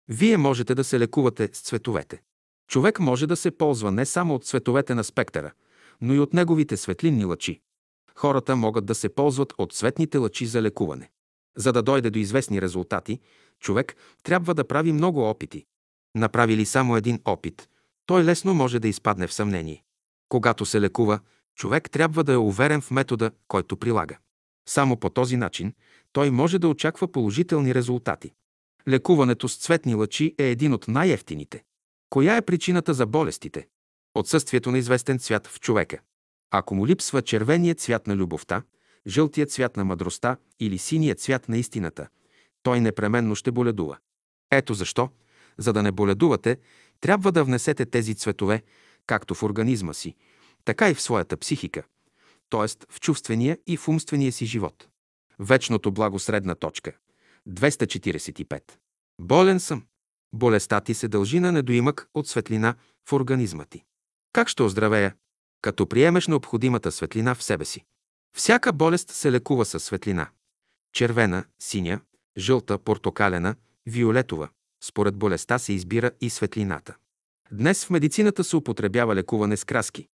Вие 0.08 0.36
можете 0.36 0.74
да 0.74 0.84
се 0.84 1.00
лекувате 1.00 1.48
с 1.52 1.60
цветовете. 1.60 2.22
Човек 2.68 2.98
може 2.98 3.26
да 3.26 3.36
се 3.36 3.50
ползва 3.50 3.92
не 3.92 4.06
само 4.06 4.34
от 4.34 4.44
цветовете 4.44 4.94
на 4.94 5.04
спектъра, 5.04 5.52
но 6.00 6.14
и 6.14 6.18
от 6.18 6.32
неговите 6.32 6.76
светлинни 6.76 7.24
лъчи. 7.24 7.60
Хората 8.16 8.56
могат 8.56 8.86
да 8.86 8.94
се 8.94 9.08
ползват 9.08 9.52
от 9.58 9.72
светните 9.72 10.18
лъчи 10.18 10.46
за 10.46 10.62
лекуване. 10.62 11.10
За 11.56 11.72
да 11.72 11.82
дойде 11.82 12.10
до 12.10 12.18
известни 12.18 12.62
резултати, 12.62 13.20
човек 13.60 13.96
трябва 14.22 14.54
да 14.54 14.68
прави 14.68 14.92
много 14.92 15.22
опити. 15.30 15.64
Направи 16.14 16.56
ли 16.56 16.66
само 16.66 16.96
един 16.96 17.20
опит, 17.24 17.68
той 18.06 18.24
лесно 18.24 18.54
може 18.54 18.78
да 18.78 18.88
изпадне 18.88 19.26
в 19.26 19.34
съмнение. 19.34 19.84
Когато 20.28 20.66
се 20.66 20.80
лекува, 20.80 21.20
човек 21.56 21.90
трябва 21.90 22.24
да 22.24 22.32
е 22.32 22.36
уверен 22.36 22.80
в 22.80 22.90
метода, 22.90 23.30
който 23.48 23.76
прилага. 23.76 24.18
Само 24.68 24.96
по 24.96 25.10
този 25.10 25.36
начин 25.36 25.72
той 26.12 26.30
може 26.30 26.58
да 26.58 26.68
очаква 26.68 27.12
положителни 27.12 27.74
резултати. 27.74 28.32
Лекуването 28.88 29.48
с 29.48 29.56
цветни 29.56 29.94
лъчи 29.94 30.34
е 30.38 30.44
един 30.50 30.72
от 30.72 30.88
най-ефтините. 30.88 31.62
Коя 32.10 32.36
е 32.36 32.42
причината 32.42 32.94
за 32.94 33.06
болестите? 33.06 33.68
Отсъствието 34.14 34.70
на 34.70 34.78
известен 34.78 35.18
цвят 35.18 35.46
в 35.46 35.60
човека. 35.60 35.98
Ако 36.50 36.74
му 36.74 36.86
липсва 36.86 37.22
червеният 37.22 37.80
цвят 37.80 38.06
на 38.06 38.16
любовта, 38.16 38.62
жълтият 39.06 39.50
цвят 39.50 39.76
на 39.76 39.84
мъдростта 39.84 40.36
или 40.60 40.78
синият 40.78 41.20
цвят 41.20 41.48
на 41.48 41.58
истината, 41.58 42.08
той 42.62 42.80
непременно 42.80 43.34
ще 43.34 43.50
боледува. 43.50 43.98
Ето 44.50 44.74
защо, 44.74 45.08
за 45.58 45.72
да 45.72 45.82
не 45.82 45.92
боледувате, 45.92 46.58
трябва 47.00 47.32
да 47.32 47.44
внесете 47.44 47.86
тези 47.86 48.14
цветове, 48.14 48.62
както 49.06 49.34
в 49.34 49.42
организма 49.42 49.92
си, 49.92 50.14
така 50.64 50.90
и 50.90 50.94
в 50.94 51.02
своята 51.02 51.36
психика, 51.36 51.82
т.е. 52.52 52.86
в 52.90 53.00
чувствения 53.00 53.58
и 53.66 53.76
в 53.76 53.88
умствения 53.88 54.32
си 54.32 54.46
живот. 54.46 54.88
Вечното 55.38 55.92
благо 55.92 56.18
средна 56.18 56.54
точка. 56.54 56.92
245. 57.48 58.62
Болен 59.20 59.60
съм. 59.60 59.84
Болестта 60.32 60.80
ти 60.80 60.94
се 60.94 61.08
дължи 61.08 61.40
на 61.40 61.52
недоимък 61.52 62.08
от 62.14 62.28
светлина 62.28 62.74
в 63.08 63.12
организма 63.12 63.64
ти. 63.64 63.84
Как 64.32 64.48
ще 64.48 64.62
оздравея? 64.62 65.14
Като 65.62 65.88
приемеш 65.88 66.26
необходимата 66.26 66.92
светлина 66.92 67.34
в 67.34 67.42
себе 67.42 67.64
си. 67.64 67.84
Всяка 68.36 68.72
болест 68.72 69.10
се 69.10 69.32
лекува 69.32 69.64
със 69.64 69.84
светлина. 69.84 70.28
Червена, 70.92 71.44
синя, 71.62 72.00
жълта, 72.38 72.78
портокалена, 72.78 73.54
виолетова. 73.86 74.48
Според 74.84 75.16
болестта 75.16 75.58
се 75.58 75.72
избира 75.72 76.10
и 76.20 76.30
светлината. 76.30 76.96
Днес 77.52 77.84
в 77.84 77.90
медицината 77.90 78.44
се 78.44 78.56
употребява 78.56 79.14
лекуване 79.14 79.56
с 79.56 79.64
краски. 79.64 80.08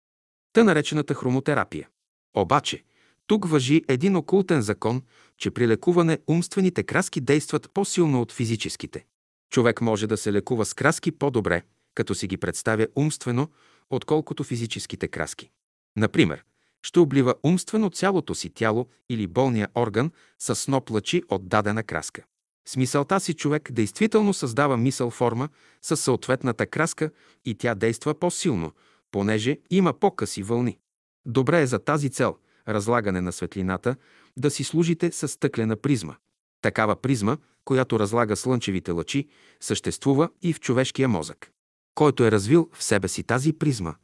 Та 0.53 0.63
наречената 0.63 1.13
хромотерапия. 1.13 1.89
Обаче, 2.33 2.83
тук 3.27 3.49
въжи 3.49 3.83
един 3.87 4.15
окултен 4.15 4.61
закон, 4.61 5.01
че 5.37 5.51
при 5.51 5.67
лекуване 5.67 6.19
умствените 6.27 6.83
краски 6.83 7.21
действат 7.21 7.71
по-силно 7.73 8.21
от 8.21 8.31
физическите. 8.31 9.05
Човек 9.49 9.81
може 9.81 10.07
да 10.07 10.17
се 10.17 10.33
лекува 10.33 10.65
с 10.65 10.73
краски 10.73 11.11
по-добре, 11.11 11.61
като 11.95 12.15
си 12.15 12.27
ги 12.27 12.37
представя 12.37 12.87
умствено, 12.95 13.47
отколкото 13.89 14.43
физическите 14.43 15.07
краски. 15.07 15.49
Например, 15.97 16.43
ще 16.83 16.99
облива 16.99 17.35
умствено 17.43 17.89
цялото 17.89 18.35
си 18.35 18.49
тяло 18.49 18.87
или 19.09 19.27
болния 19.27 19.67
орган 19.75 20.11
с 20.39 20.55
сноп 20.55 20.89
лъчи 20.89 21.23
от 21.29 21.47
дадена 21.47 21.83
краска. 21.83 22.23
С 22.67 22.77
мисълта 22.77 23.19
си 23.19 23.33
човек 23.33 23.71
действително 23.71 24.33
създава 24.33 24.77
мисъл 24.77 25.09
форма 25.09 25.49
с 25.81 25.97
съответната 25.97 26.65
краска 26.65 27.11
и 27.45 27.55
тя 27.55 27.75
действа 27.75 28.19
по-силно, 28.19 28.71
понеже 29.11 29.57
има 29.69 29.93
по-къси 29.93 30.43
вълни. 30.43 30.77
Добре 31.25 31.61
е 31.61 31.67
за 31.67 31.79
тази 31.79 32.09
цел– 32.09 32.37
разлагане 32.67 33.21
на 33.21 33.31
светлината, 33.31 33.95
да 34.37 34.51
си 34.51 34.63
служите 34.63 35.11
с 35.11 35.27
стъклена 35.27 35.75
призма. 35.75 36.15
Такава 36.61 36.95
призма, 36.95 37.37
която 37.65 37.99
разлага 37.99 38.35
слънчевите 38.35 38.91
лъчи, 38.91 39.27
съществува 39.59 40.29
и 40.41 40.53
в 40.53 40.59
човешкия 40.59 41.07
мозък. 41.07 41.51
Който 41.95 42.25
е 42.25 42.31
развил 42.31 42.69
в 42.73 42.83
себе 42.83 43.07
си 43.07 43.23
тази 43.23 43.53
призма, 43.53 43.95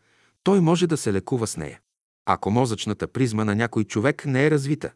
той 0.44 0.62
може 0.62 0.88
да 0.88 0.98
се 0.98 1.14
лекува 1.14 1.48
с 1.48 1.58
нея. 1.58 1.80
Ако 2.26 2.52
мозъчната 2.52 3.08
призма 3.08 3.46
на 3.46 3.56
някой 3.56 3.84
човек 3.84 4.26
не 4.26 4.46
е 4.46 4.52
развита, 4.52 4.92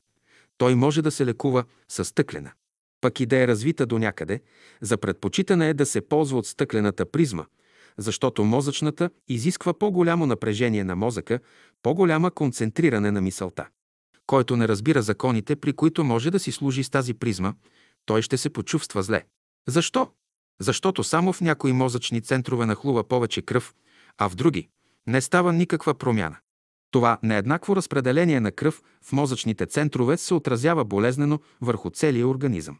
той 0.57 0.75
може 0.75 1.01
да 1.01 1.11
се 1.11 1.25
лекува 1.25 1.63
с 1.87 2.05
стъклена. 2.05 2.51
Пък 3.01 3.19
и 3.19 3.25
да 3.25 3.37
е 3.37 3.47
развита 3.47 3.85
до 3.85 3.99
някъде, 3.99 4.41
за 4.81 4.97
предпочитане 4.97 5.69
е 5.69 5.73
да 5.73 5.85
се 5.85 6.01
ползва 6.01 6.37
от 6.37 6.47
стъклената 6.47 7.05
призма, 7.05 7.45
защото 7.97 8.43
мозъчната 8.43 9.09
изисква 9.27 9.73
по-голямо 9.73 10.25
напрежение 10.25 10.83
на 10.83 10.95
мозъка, 10.95 11.39
по-голяма 11.83 12.31
концентриране 12.31 13.11
на 13.11 13.21
мисълта. 13.21 13.67
Който 14.27 14.57
не 14.57 14.67
разбира 14.67 15.01
законите, 15.01 15.55
при 15.55 15.73
които 15.73 16.03
може 16.03 16.31
да 16.31 16.39
си 16.39 16.51
служи 16.51 16.83
с 16.83 16.89
тази 16.89 17.13
призма, 17.13 17.53
той 18.05 18.21
ще 18.21 18.37
се 18.37 18.49
почувства 18.49 19.03
зле. 19.03 19.23
Защо? 19.67 20.11
Защото 20.61 21.03
само 21.03 21.33
в 21.33 21.41
някои 21.41 21.71
мозъчни 21.71 22.21
центрове 22.21 22.65
нахлува 22.65 23.03
повече 23.03 23.41
кръв, 23.41 23.75
а 24.17 24.29
в 24.29 24.35
други 24.35 24.69
не 25.07 25.21
става 25.21 25.53
никаква 25.53 25.93
промяна. 25.93 26.37
Това 26.91 27.17
нееднакво 27.23 27.75
разпределение 27.75 28.39
на 28.39 28.51
кръв 28.51 28.81
в 29.03 29.11
мозъчните 29.11 29.65
центрове 29.65 30.17
се 30.17 30.33
отразява 30.33 30.85
болезнено 30.85 31.39
върху 31.61 31.89
целия 31.89 32.27
организъм. 32.27 32.79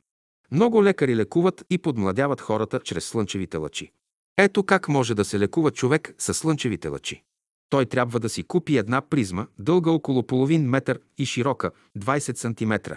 Много 0.52 0.84
лекари 0.84 1.16
лекуват 1.16 1.66
и 1.70 1.78
подмладяват 1.78 2.42
хората 2.42 2.80
чрез 2.80 3.06
слънчевите 3.06 3.58
лъчи. 3.58 3.92
Ето 4.38 4.64
как 4.64 4.88
може 4.88 5.16
да 5.16 5.26
се 5.26 5.40
лекува 5.40 5.72
човек 5.72 6.16
с 6.18 6.34
слънчевите 6.34 6.88
лъчи. 6.88 7.24
Той 7.70 7.86
трябва 7.86 8.20
да 8.20 8.30
си 8.30 8.44
купи 8.44 8.78
една 8.78 9.02
призма, 9.02 9.48
дълга 9.60 9.92
около 9.92 10.28
половин 10.28 10.70
метър 10.70 11.00
и 11.18 11.26
широка 11.26 11.72
20 11.98 12.38
см, 12.38 12.94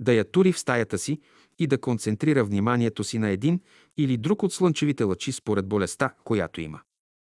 да 0.00 0.12
я 0.12 0.24
тури 0.24 0.52
в 0.52 0.58
стаята 0.58 0.98
си 0.98 1.20
и 1.58 1.66
да 1.66 1.78
концентрира 1.78 2.44
вниманието 2.44 3.04
си 3.04 3.18
на 3.18 3.28
един 3.28 3.60
или 3.96 4.16
друг 4.16 4.42
от 4.42 4.52
слънчевите 4.52 5.04
лъчи 5.04 5.32
според 5.32 5.66
болестта, 5.66 6.14
която 6.24 6.60
има. 6.60 6.80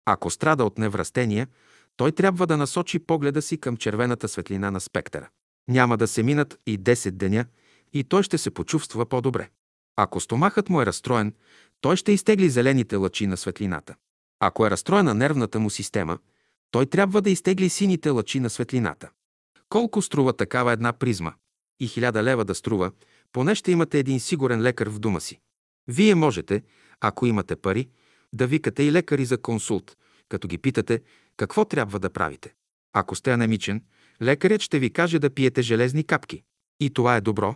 Ако 0.06 0.30
страда 0.30 0.66
от 0.66 0.78
неврастения, 0.78 1.48
той 1.98 2.12
трябва 2.12 2.48
да 2.48 2.58
насочи 2.58 3.00
погледа 3.00 3.42
си 3.42 3.58
към 3.58 3.78
червената 3.78 4.28
светлина 4.28 4.72
на 4.72 4.80
спектъра. 4.80 5.30
Няма 5.68 5.98
да 5.98 6.08
се 6.08 6.24
минат 6.24 6.60
и 6.66 6.80
10 6.80 7.12
деня 7.12 7.46
и 7.94 8.04
той 8.04 8.24
ще 8.24 8.38
се 8.38 8.52
почувства 8.52 9.06
по-добре. 9.06 9.50
Ако 9.96 10.20
стомахът 10.20 10.70
му 10.70 10.82
е 10.82 10.86
разстроен, 10.86 11.34
той 11.82 11.96
ще 11.96 12.12
изтегли 12.12 12.50
зелените 12.50 12.96
лъчи 12.96 13.28
на 13.28 13.38
светлината. 13.38 13.96
Ако 14.40 14.66
е 14.66 14.70
разстроена 14.70 15.14
нервната 15.14 15.60
му 15.60 15.70
система, 15.70 16.18
той 16.72 16.86
трябва 16.86 17.22
да 17.22 17.30
изтегли 17.30 17.70
сините 17.70 18.10
лъчи 18.10 18.40
на 18.40 18.50
светлината. 18.50 19.10
Колко 19.70 20.02
струва 20.02 20.34
такава 20.34 20.72
една 20.72 20.94
призма? 20.94 21.34
И 21.80 21.88
хиляда 21.88 22.24
лева 22.24 22.46
да 22.46 22.56
струва, 22.56 22.92
поне 23.32 23.56
ще 23.56 23.72
имате 23.72 24.00
един 24.00 24.20
сигурен 24.20 24.62
лекар 24.62 24.90
в 24.90 25.00
дома 25.00 25.20
си. 25.20 25.40
Вие 25.88 26.16
можете, 26.16 26.64
ако 27.00 27.26
имате 27.26 27.56
пари, 27.56 27.90
да 28.34 28.48
викате 28.48 28.84
и 28.84 28.92
лекари 28.92 29.26
за 29.26 29.38
консулт, 29.38 29.98
като 30.30 30.48
ги 30.48 30.58
питате 30.58 31.02
какво 31.38 31.66
трябва 31.66 32.00
да 32.00 32.10
правите. 32.10 32.54
Ако 32.94 33.16
сте 33.16 33.32
анемичен, 33.32 33.84
лекарят 34.22 34.62
ще 34.62 34.80
ви 34.80 34.90
каже 34.90 35.20
да 35.20 35.30
пиете 35.30 35.62
железни 35.62 36.04
капки. 36.04 36.44
И 36.80 36.90
това 36.90 37.16
е 37.16 37.22
добро, 37.22 37.56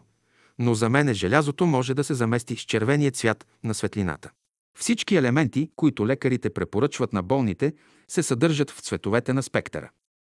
но 0.60 0.74
за 0.74 0.90
мене 0.90 1.14
желязото 1.14 1.66
може 1.66 1.94
да 1.94 2.04
се 2.04 2.14
замести 2.14 2.56
с 2.56 2.62
червения 2.62 3.12
цвят 3.12 3.48
на 3.64 3.74
светлината. 3.74 4.32
Всички 4.80 5.16
елементи, 5.16 5.70
които 5.76 6.08
лекарите 6.08 6.50
препоръчват 6.50 7.14
на 7.14 7.24
болните, 7.24 7.74
се 8.08 8.24
съдържат 8.24 8.72
в 8.72 8.80
цветовете 8.80 9.34
на 9.34 9.44
спектъра. 9.44 9.90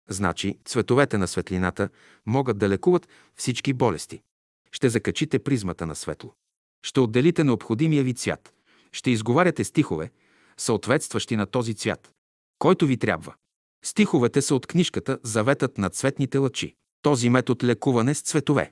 Значи, 0.09 0.59
цветовете 0.65 1.17
на 1.17 1.27
светлината 1.27 1.89
могат 2.25 2.57
да 2.57 2.69
лекуват 2.69 3.09
всички 3.35 3.73
болести. 3.73 4.21
Ще 4.71 4.89
закачите 4.89 5.39
призмата 5.39 5.85
на 5.85 5.95
светло. 5.95 6.33
Ще 6.83 6.99
отделите 6.99 7.43
необходимия 7.43 8.03
ви 8.03 8.13
цвят. 8.13 8.53
Ще 8.91 9.11
изговаряте 9.11 9.63
стихове, 9.63 10.11
съответстващи 10.57 11.35
на 11.35 11.45
този 11.45 11.73
цвят, 11.73 12.11
който 12.59 12.85
ви 12.85 12.97
трябва. 12.97 13.33
Стиховете 13.83 14.41
са 14.41 14.55
от 14.55 14.67
книжката 14.67 15.19
Заветът 15.23 15.77
на 15.77 15.89
цветните 15.89 16.37
лъчи. 16.37 16.75
Този 17.01 17.29
метод 17.29 17.67
лекуване 17.67 18.15
с 18.15 18.21
цветове 18.21 18.71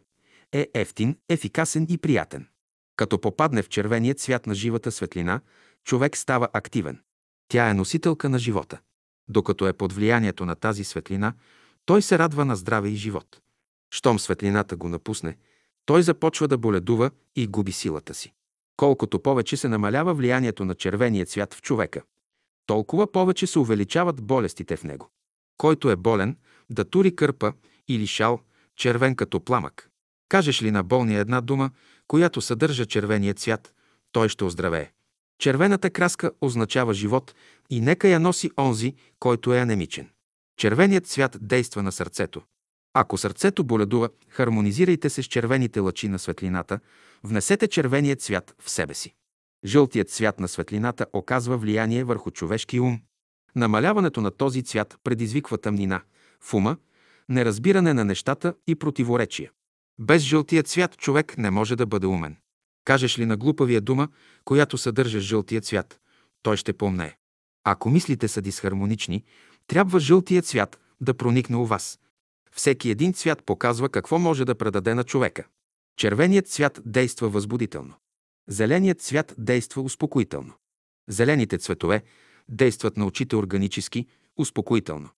е 0.51 0.67
ефтин, 0.73 1.17
ефикасен 1.29 1.87
и 1.89 1.97
приятен. 1.97 2.47
Като 2.95 3.21
попадне 3.21 3.63
в 3.63 3.69
червения 3.69 4.15
цвят 4.15 4.47
на 4.47 4.55
живата 4.55 4.91
светлина, 4.91 5.41
човек 5.83 6.17
става 6.17 6.47
активен. 6.53 6.99
Тя 7.47 7.69
е 7.69 7.73
носителка 7.73 8.29
на 8.29 8.39
живота. 8.39 8.79
Докато 9.27 9.67
е 9.67 9.73
под 9.73 9.93
влиянието 9.93 10.45
на 10.45 10.55
тази 10.55 10.83
светлина, 10.83 11.33
той 11.85 12.01
се 12.01 12.19
радва 12.19 12.45
на 12.45 12.55
здраве 12.55 12.89
и 12.89 12.95
живот. 12.95 13.41
Щом 13.93 14.19
светлината 14.19 14.75
го 14.75 14.89
напусне, 14.89 15.37
той 15.85 16.03
започва 16.03 16.47
да 16.47 16.57
боледува 16.57 17.11
и 17.35 17.47
губи 17.47 17.71
силата 17.71 18.13
си. 18.13 18.33
Колкото 18.77 19.19
повече 19.19 19.57
се 19.57 19.67
намалява 19.67 20.13
влиянието 20.13 20.65
на 20.65 20.75
червения 20.75 21.25
цвят 21.25 21.53
в 21.53 21.61
човека, 21.61 22.01
толкова 22.65 23.11
повече 23.11 23.47
се 23.47 23.59
увеличават 23.59 24.23
болестите 24.23 24.77
в 24.77 24.83
него. 24.83 25.09
Който 25.57 25.89
е 25.89 25.95
болен, 25.95 26.37
да 26.69 26.85
тури 26.85 27.15
кърпа 27.15 27.53
или 27.87 28.07
шал, 28.07 28.39
червен 28.75 29.15
като 29.15 29.39
пламък. 29.39 29.89
Кажеш 30.29 30.61
ли 30.63 30.71
на 30.71 30.83
болния 30.83 31.19
една 31.19 31.41
дума, 31.41 31.71
която 32.13 32.41
съдържа 32.41 32.85
червения 32.85 33.33
цвят, 33.33 33.73
той 34.11 34.29
ще 34.29 34.43
оздравее. 34.43 34.91
Червената 35.39 35.89
краска 35.89 36.31
означава 36.41 36.93
живот 36.93 37.35
и 37.69 37.81
нека 37.81 38.07
я 38.07 38.19
носи 38.19 38.51
онзи, 38.59 38.93
който 39.19 39.53
е 39.53 39.59
анемичен. 39.59 40.09
Червеният 40.57 41.07
цвят 41.07 41.37
действа 41.41 41.83
на 41.83 41.91
сърцето. 41.91 42.41
Ако 42.93 43.17
сърцето 43.17 43.63
боледува, 43.63 44.09
хармонизирайте 44.29 45.09
се 45.09 45.23
с 45.23 45.25
червените 45.25 45.79
лъчи 45.79 46.07
на 46.07 46.19
светлината, 46.19 46.79
внесете 47.23 47.67
червеният 47.67 48.21
цвят 48.21 48.55
в 48.59 48.69
себе 48.69 48.93
си. 48.93 49.13
Жълтият 49.65 50.09
цвят 50.09 50.39
на 50.39 50.47
светлината 50.47 51.05
оказва 51.13 51.57
влияние 51.57 52.03
върху 52.03 52.31
човешки 52.31 52.79
ум. 52.79 53.01
Намаляването 53.55 54.21
на 54.21 54.31
този 54.31 54.63
цвят 54.63 54.97
предизвиква 55.03 55.57
тъмнина 55.57 56.01
в 56.41 56.53
ума, 56.53 56.77
неразбиране 57.29 57.93
на 57.93 58.05
нещата 58.05 58.53
и 58.67 58.75
противоречия. 58.75 59.51
Без 59.99 60.21
жълтия 60.21 60.63
цвят 60.63 60.97
човек 60.97 61.37
не 61.37 61.51
може 61.51 61.75
да 61.75 61.85
бъде 61.85 62.07
умен. 62.07 62.37
Кажеш 62.85 63.19
ли 63.19 63.25
на 63.25 63.37
глупавия 63.37 63.81
дума, 63.81 64.07
която 64.45 64.77
съдържа 64.77 65.19
жълтия 65.19 65.61
цвят, 65.61 65.99
той 66.41 66.57
ще 66.57 66.73
помне. 66.73 67.17
Ако 67.63 67.89
мислите 67.89 68.27
са 68.27 68.41
дисхармонични, 68.41 69.23
трябва 69.67 69.99
жълтия 69.99 70.41
цвят 70.41 70.79
да 71.01 71.13
проникне 71.13 71.55
у 71.55 71.65
вас. 71.65 71.99
Всеки 72.51 72.89
един 72.89 73.13
цвят 73.13 73.43
показва 73.43 73.89
какво 73.89 74.19
може 74.19 74.45
да 74.45 74.55
предаде 74.55 74.93
на 74.93 75.03
човека. 75.03 75.47
Червеният 75.97 76.47
цвят 76.47 76.81
действа 76.85 77.29
възбудително. 77.29 77.93
Зеленият 78.47 79.01
цвят 79.01 79.35
действа 79.37 79.81
успокоително. 79.81 80.53
Зелените 81.09 81.57
цветове 81.57 82.03
действат 82.49 82.97
на 82.97 83.05
очите 83.05 83.35
органически, 83.35 84.07
успокоително. 84.37 85.09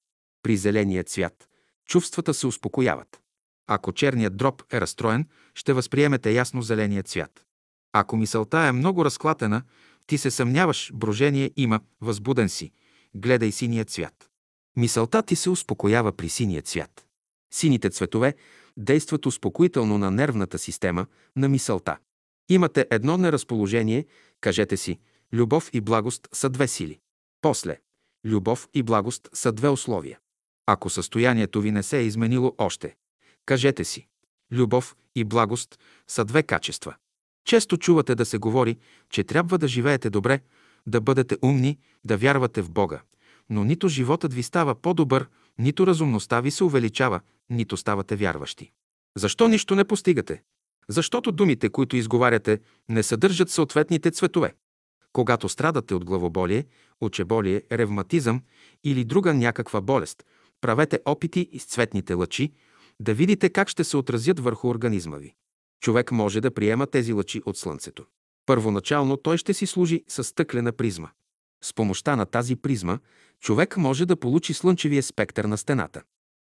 При 0.43 0.57
зеления 0.57 1.03
цвят 1.03 1.49
чувствата 1.85 2.33
се 2.33 2.47
успокояват. 2.47 3.21
Ако 3.67 3.91
черният 3.91 4.37
дроб 4.37 4.63
е 4.73 4.81
разстроен, 4.81 5.27
ще 5.55 5.73
възприемете 5.73 6.31
ясно 6.31 6.61
зеления 6.61 7.03
цвят. 7.03 7.45
Ако 7.93 8.17
мисълта 8.17 8.57
е 8.57 8.71
много 8.71 9.05
разклатена, 9.05 9.61
ти 10.07 10.17
се 10.17 10.31
съмняваш, 10.31 10.91
брожение 10.93 11.51
има, 11.55 11.79
възбуден 12.01 12.49
си, 12.49 12.71
гледай 13.15 13.51
синия 13.51 13.85
цвят. 13.85 14.29
Мисълта 14.77 15.23
ти 15.23 15.35
се 15.35 15.49
успокоява 15.49 16.11
при 16.11 16.29
синия 16.29 16.61
цвят. 16.61 17.05
Сините 17.53 17.89
цветове 17.89 18.35
действат 18.77 19.25
успокоително 19.25 19.97
на 19.97 20.11
нервната 20.11 20.59
система, 20.59 21.05
на 21.35 21.49
мисълта. 21.49 21.97
Имате 22.49 22.87
едно 22.91 23.17
неразположение, 23.17 24.05
кажете 24.41 24.77
си, 24.77 24.99
любов 25.33 25.69
и 25.73 25.81
благост 25.81 26.27
са 26.33 26.49
две 26.49 26.67
сили. 26.67 26.99
После, 27.41 27.77
любов 28.25 28.67
и 28.73 28.83
благост 28.83 29.29
са 29.33 29.51
две 29.51 29.69
условия. 29.69 30.19
Ако 30.65 30.89
състоянието 30.89 31.61
ви 31.61 31.71
не 31.71 31.83
се 31.83 31.97
е 31.97 32.03
изменило 32.03 32.55
още, 32.57 32.95
кажете 33.45 33.83
си, 33.83 34.07
любов 34.51 34.95
и 35.15 35.23
благост 35.23 35.79
са 36.07 36.25
две 36.25 36.43
качества. 36.43 36.95
Често 37.45 37.77
чувате 37.77 38.15
да 38.15 38.25
се 38.25 38.37
говори, 38.37 38.77
че 39.09 39.23
трябва 39.23 39.57
да 39.57 39.67
живеете 39.67 40.09
добре, 40.09 40.39
да 40.87 41.01
бъдете 41.01 41.37
умни, 41.41 41.77
да 42.03 42.17
вярвате 42.17 42.61
в 42.61 42.71
Бога. 42.71 43.01
Но 43.49 43.63
нито 43.63 43.87
животът 43.87 44.33
ви 44.33 44.43
става 44.43 44.75
по-добър, 44.75 45.27
нито 45.59 45.87
разумността 45.87 46.41
ви 46.41 46.51
се 46.51 46.63
увеличава, 46.63 47.19
нито 47.49 47.77
ставате 47.77 48.15
вярващи. 48.15 48.71
Защо 49.17 49.47
нищо 49.47 49.75
не 49.75 49.85
постигате? 49.85 50.41
Защото 50.89 51.31
думите, 51.31 51.69
които 51.69 51.95
изговаряте, 51.95 52.59
не 52.89 53.03
съдържат 53.03 53.49
съответните 53.49 54.11
цветове. 54.11 54.53
Когато 55.13 55.49
страдате 55.49 55.95
от 55.95 56.05
главоболие, 56.05 56.65
очеболие, 57.01 57.61
ревматизъм 57.71 58.41
или 58.83 59.03
друга 59.03 59.33
някаква 59.33 59.81
болест, 59.81 60.25
правете 60.61 60.99
опити 61.05 61.49
с 61.59 61.65
цветните 61.65 62.13
лъчи, 62.13 62.51
да 62.99 63.13
видите 63.13 63.49
как 63.49 63.69
ще 63.69 63.83
се 63.83 63.97
отразят 63.97 64.39
върху 64.39 64.69
организма 64.69 65.17
ви. 65.17 65.33
Човек 65.81 66.11
може 66.11 66.41
да 66.41 66.51
приема 66.51 66.87
тези 66.87 67.13
лъчи 67.13 67.41
от 67.45 67.57
Слънцето. 67.57 68.05
Първоначално 68.45 69.17
той 69.17 69.37
ще 69.37 69.53
си 69.53 69.65
служи 69.65 70.03
с 70.07 70.23
стъклена 70.23 70.71
призма. 70.71 71.09
С 71.63 71.73
помощта 71.73 72.15
на 72.15 72.25
тази 72.25 72.55
призма 72.55 72.99
човек 73.39 73.77
може 73.77 74.05
да 74.05 74.15
получи 74.15 74.53
слънчевия 74.53 75.03
спектър 75.03 75.45
на 75.45 75.57
стената. 75.57 76.01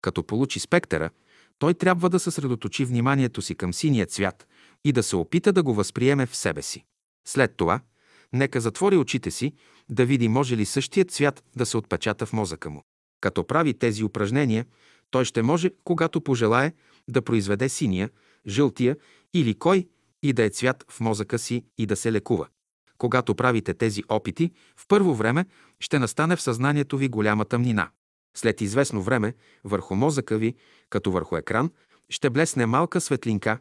Като 0.03 0.23
получи 0.23 0.61
спектъра, 0.61 1.11
той 1.59 1.75
трябва 1.75 2.11
да 2.11 2.19
съсредоточи 2.19 2.85
вниманието 2.85 3.43
си 3.43 3.55
към 3.55 3.75
синия 3.75 4.07
цвят 4.07 4.49
и 4.85 4.93
да 4.93 5.03
се 5.03 5.17
опита 5.17 5.53
да 5.53 5.63
го 5.63 5.75
възприеме 5.75 6.27
в 6.27 6.37
себе 6.37 6.63
си. 6.63 6.85
След 7.27 7.57
това, 7.57 7.81
нека 8.33 8.61
затвори 8.61 8.97
очите 8.97 9.31
си, 9.31 9.53
да 9.89 10.07
види 10.07 10.29
може 10.29 10.57
ли 10.57 10.65
същият 10.65 11.11
цвят 11.11 11.45
да 11.57 11.67
се 11.67 11.77
отпечата 11.77 12.27
в 12.27 12.33
мозъка 12.33 12.71
му. 12.71 12.83
Като 13.21 13.47
прави 13.47 13.75
тези 13.75 14.05
упражнения, 14.05 14.67
той 15.15 15.25
ще 15.25 15.43
може, 15.43 15.71
когато 15.85 16.21
пожелае, 16.21 16.73
да 17.09 17.23
произведе 17.23 17.69
синия, 17.69 18.11
жълтия 18.47 18.97
или 19.35 19.55
кой 19.55 19.89
и 20.23 20.33
да 20.33 20.45
е 20.45 20.51
цвят 20.51 20.85
в 20.91 21.01
мозъка 21.01 21.39
си 21.39 21.65
и 21.79 21.87
да 21.87 21.97
се 21.97 22.13
лекува. 22.13 22.49
Когато 22.99 23.35
правите 23.35 23.75
тези 23.75 24.03
опити, 24.09 24.51
в 24.77 24.85
първо 24.89 25.15
време 25.15 25.47
ще 25.81 25.99
настане 25.99 26.37
в 26.37 26.43
съзнанието 26.43 26.99
ви 26.99 27.09
голяма 27.09 27.45
тъмнина. 27.45 27.91
След 28.37 28.61
известно 28.61 29.03
време 29.03 29.35
върху 29.65 29.95
мозъка 29.95 30.39
ви, 30.39 30.55
като 30.91 31.11
върху 31.13 31.37
екран, 31.37 31.71
ще 32.09 32.31
блесне 32.31 32.67
малка 32.67 33.01
светлинка, 33.01 33.59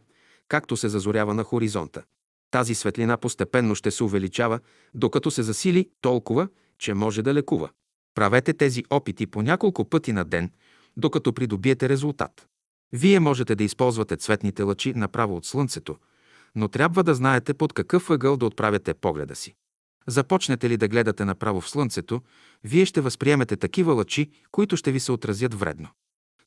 както 0.48 0.78
се 0.78 0.90
зазорява 0.90 1.34
на 1.34 1.44
хоризонта. 1.44 2.04
Тази 2.52 2.76
светлина 2.76 3.18
постепенно 3.18 3.76
ще 3.76 3.92
се 3.92 4.04
увеличава, 4.04 4.60
докато 4.94 5.32
се 5.32 5.44
засили 5.44 5.90
толкова, 6.02 6.48
че 6.78 6.94
може 6.94 7.22
да 7.22 7.34
лекува. 7.34 7.70
Правете 8.16 8.54
тези 8.54 8.84
опити 8.90 9.28
по 9.28 9.42
няколко 9.42 9.86
пъти 9.86 10.14
на 10.14 10.26
ден, 10.26 10.52
докато 10.98 11.34
придобиете 11.34 11.90
резултат. 11.90 12.48
Вие 12.92 13.20
можете 13.20 13.56
да 13.56 13.64
използвате 13.64 14.18
цветните 14.18 14.64
лъчи 14.64 14.94
направо 14.94 15.36
от 15.36 15.46
Слънцето, 15.46 15.98
но 16.56 16.68
трябва 16.68 17.04
да 17.04 17.16
знаете 17.16 17.54
под 17.54 17.74
какъв 17.74 18.10
ъгъл 18.10 18.38
да 18.38 18.46
отправяте 18.46 18.94
погледа 18.94 19.36
си. 19.36 19.56
Започнете 20.08 20.70
ли 20.70 20.78
да 20.78 20.88
гледате 20.88 21.26
направо 21.26 21.62
в 21.62 21.70
Слънцето, 21.70 22.22
вие 22.64 22.86
ще 22.86 23.02
възприемете 23.02 23.58
такива 23.58 23.94
лъчи, 23.94 24.32
които 24.52 24.78
ще 24.78 24.92
ви 24.92 25.00
се 25.00 25.12
отразят 25.12 25.54
вредно. 25.54 25.90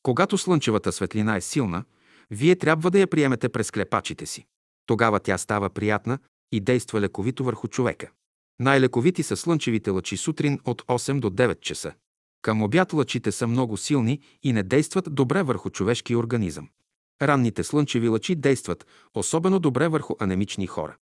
Когато 0.03 0.39
слънчевата 0.39 0.93
светлина 0.93 1.37
е 1.37 1.41
силна, 1.41 1.85
вие 2.31 2.57
трябва 2.57 2.91
да 2.91 2.99
я 2.99 3.07
приемете 3.07 3.49
през 3.49 3.71
клепачите 3.71 4.27
си. 4.27 4.47
Тогава 4.87 5.21
тя 5.21 5.39
става 5.39 5.71
приятна 5.71 6.19
и 6.53 6.61
действа 6.61 7.01
лековито 7.01 7.45
върху 7.45 7.69
човека. 7.69 8.11
Най-лековити 8.61 9.23
са 9.23 9.37
слънчевите 9.37 9.91
лъчи 9.91 10.17
сутрин 10.17 10.61
от 10.65 10.83
8 10.83 11.21
до 11.21 11.31
9 11.31 11.61
часа. 11.61 11.93
Към 12.47 12.63
обяд 12.63 12.93
лъчите 12.93 13.33
са 13.33 13.47
много 13.47 13.77
силни 13.77 14.21
и 14.43 14.53
не 14.53 14.63
действат 14.63 15.15
добре 15.15 15.43
върху 15.43 15.71
човешкия 15.71 16.19
организъм. 16.19 16.69
Ранните 17.23 17.65
слънчеви 17.65 18.09
лъчи 18.09 18.35
действат 18.35 18.87
особено 19.15 19.59
добре 19.59 19.89
върху 19.89 20.15
анемични 20.21 20.67
хора. 20.67 20.97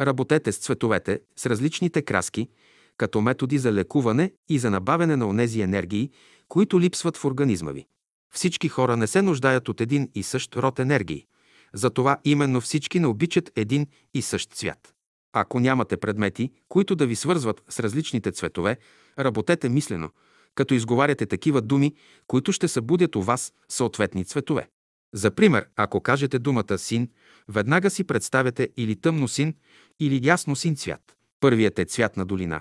Работете 0.00 0.52
с 0.52 0.58
цветовете, 0.58 1.20
с 1.36 1.46
различните 1.46 2.02
краски, 2.02 2.48
като 2.96 3.20
методи 3.20 3.58
за 3.58 3.72
лекуване 3.72 4.32
и 4.48 4.58
за 4.58 4.70
набавяне 4.70 5.16
на 5.16 5.28
онези 5.28 5.60
енергии, 5.60 6.10
които 6.48 6.80
липсват 6.80 7.16
в 7.16 7.24
организма 7.24 7.72
ви. 7.72 7.86
Всички 8.34 8.68
хора 8.68 8.96
не 8.96 9.06
се 9.06 9.22
нуждаят 9.22 9.68
от 9.68 9.80
един 9.80 10.10
и 10.14 10.22
същ 10.22 10.56
род 10.56 10.78
енергии. 10.78 11.26
Затова 11.74 12.18
именно 12.24 12.60
всички 12.60 13.00
не 13.00 13.06
обичат 13.06 13.50
един 13.56 13.86
и 14.14 14.22
същ 14.22 14.50
цвят. 14.52 14.94
Ако 15.32 15.60
нямате 15.60 15.96
предмети, 15.96 16.52
които 16.68 16.96
да 16.96 17.06
ви 17.06 17.16
свързват 17.16 17.62
с 17.68 17.80
различните 17.80 18.32
цветове, 18.32 18.76
работете 19.18 19.68
мислено, 19.68 20.10
като 20.56 20.74
изговаряте 20.74 21.26
такива 21.26 21.60
думи, 21.60 21.94
които 22.26 22.52
ще 22.52 22.68
събудят 22.68 23.16
у 23.16 23.22
вас 23.22 23.52
съответни 23.68 24.24
цветове. 24.24 24.68
За 25.14 25.30
пример, 25.30 25.68
ако 25.76 26.00
кажете 26.00 26.38
думата 26.38 26.78
син, 26.78 27.08
веднага 27.48 27.90
си 27.90 28.04
представяте 28.04 28.68
или 28.76 28.96
тъмно 28.96 29.28
син, 29.28 29.54
или 30.00 30.26
ясно 30.26 30.56
син 30.56 30.76
цвят. 30.76 31.16
Първият 31.40 31.78
е 31.78 31.84
цвят 31.84 32.16
на 32.16 32.24
долина. 32.24 32.60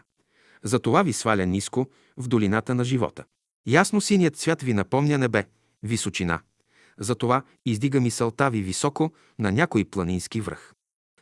Затова 0.64 1.04
ви 1.04 1.14
сваля 1.14 1.46
ниско 1.46 1.90
в 2.18 2.28
долината 2.28 2.76
на 2.76 2.84
живота. 2.84 3.24
Ясно 3.68 4.02
синият 4.02 4.36
цвят 4.36 4.62
ви 4.62 4.74
напомня 4.74 5.18
небе, 5.18 5.46
височина. 5.84 6.40
Затова 7.00 7.44
издига 7.66 8.02
мисълта 8.02 8.50
ви 8.50 8.62
високо 8.62 9.14
на 9.40 9.52
някой 9.52 9.86
планински 9.86 10.42
връх. 10.42 10.74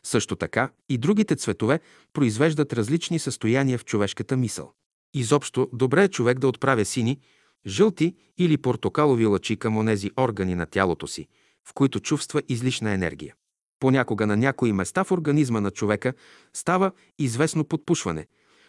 Също 0.02 0.36
така 0.36 0.70
и 0.88 0.98
другите 0.98 1.36
цветове 1.36 1.80
произвеждат 2.12 2.72
различни 2.72 3.18
състояния 3.18 3.78
в 3.78 3.84
човешката 3.84 4.36
мисъл. 4.36 4.72
Изобщо 5.14 5.68
добре 5.72 6.04
е 6.04 6.08
човек 6.08 6.38
да 6.38 6.48
отправя 6.48 6.84
сини, 6.84 7.20
жълти 7.66 8.14
или 8.38 8.56
портокалови 8.56 9.26
лъчи 9.26 9.56
към 9.56 9.76
онези 9.76 10.10
органи 10.18 10.54
на 10.54 10.66
тялото 10.66 11.06
си, 11.06 11.28
в 11.68 11.74
които 11.74 12.00
чувства 12.00 12.42
излишна 12.48 12.90
енергия. 12.90 13.34
Понякога 13.80 14.26
на 14.26 14.36
някои 14.36 14.72
места 14.72 15.04
в 15.04 15.12
организма 15.12 15.60
на 15.60 15.70
човека 15.70 16.12
става 16.52 16.92
известно 17.18 17.64
подпушване, 17.64 18.26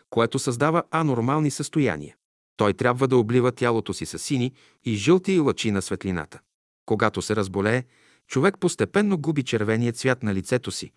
което 0.10 0.40
създава 0.40 0.84
анормални 0.92 1.52
състояния. 1.52 2.16
Той 2.58 2.74
трябва 2.74 3.08
да 3.08 3.18
облива 3.18 3.52
тялото 3.52 3.94
си 3.94 4.06
с 4.06 4.20
сини 4.20 4.54
и 4.84 4.96
жълти 4.96 5.40
лъчи 5.40 5.72
на 5.72 5.82
светлината. 5.82 6.40
Когато 6.86 7.22
се 7.22 7.36
разболее, 7.36 7.84
човек 8.28 8.58
постепенно 8.60 9.18
губи 9.18 9.44
червения 9.44 9.94
цвят 9.94 10.24
на 10.24 10.34
лицето 10.34 10.72
си, 10.72 10.92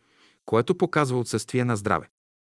което 0.44 0.74
показва 0.74 1.18
отсъствие 1.18 1.64
на 1.64 1.76
здраве. 1.76 2.08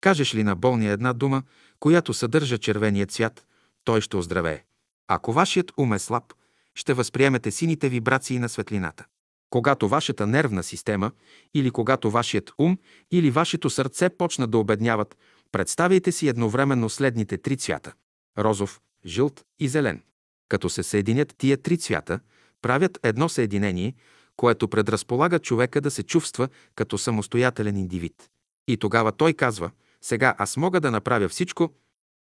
Кажеш 0.06 0.36
ли 0.36 0.44
на 0.44 0.56
болния 0.56 0.92
една 0.92 1.14
дума, 1.14 1.44
която 1.80 2.14
съдържа 2.14 2.58
червения 2.58 3.06
цвят, 3.06 3.48
той 3.84 4.02
ще 4.02 4.18
оздравее. 4.18 4.64
Ако 5.08 5.34
вашият 5.34 5.72
ум 5.78 5.94
е 5.94 6.00
слаб, 6.00 6.34
ще 6.76 6.94
възприемете 6.94 7.52
сините 7.52 7.90
вибрации 7.90 8.40
на 8.40 8.50
светлината. 8.50 9.06
Когато 9.50 9.88
вашата 9.88 10.28
нервна 10.28 10.64
система 10.64 11.12
или 11.54 11.72
когато 11.72 12.12
вашият 12.12 12.52
ум 12.58 12.78
или 13.12 13.32
вашето 13.32 13.70
сърце 13.70 14.10
почнат 14.10 14.52
да 14.52 14.58
обедняват, 14.58 15.18
представяйте 15.52 16.12
си 16.12 16.28
едновременно 16.28 16.90
следните 16.90 17.38
три 17.38 17.58
цвята– 17.58 17.94
розов, 18.38 18.82
жълт 19.06 19.44
и 19.60 19.68
зелен. 19.68 20.04
Като 20.50 20.70
се 20.70 20.84
съединят 20.84 21.34
тия 21.38 21.58
три 21.58 21.78
цвята, 21.78 22.20
правят 22.62 23.00
едно 23.04 23.30
съединение, 23.30 23.94
което 24.36 24.68
предразполага 24.68 25.40
човека 25.40 25.82
да 25.82 25.92
се 25.92 26.04
чувства 26.04 26.48
като 26.76 26.98
самостоятелен 26.98 27.78
индивид. 27.78 28.30
И 28.68 28.78
тогава 28.78 29.12
той 29.12 29.34
казва, 29.34 29.72
сега 30.06 30.36
аз 30.38 30.58
мога 30.58 30.80
да 30.80 30.92
направя 30.92 31.30
всичко, 31.30 31.74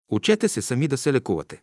учете 0.08 0.48
се 0.48 0.62
сами 0.62 0.88
да 0.88 0.98
се 0.98 1.12
лекувате. 1.12 1.62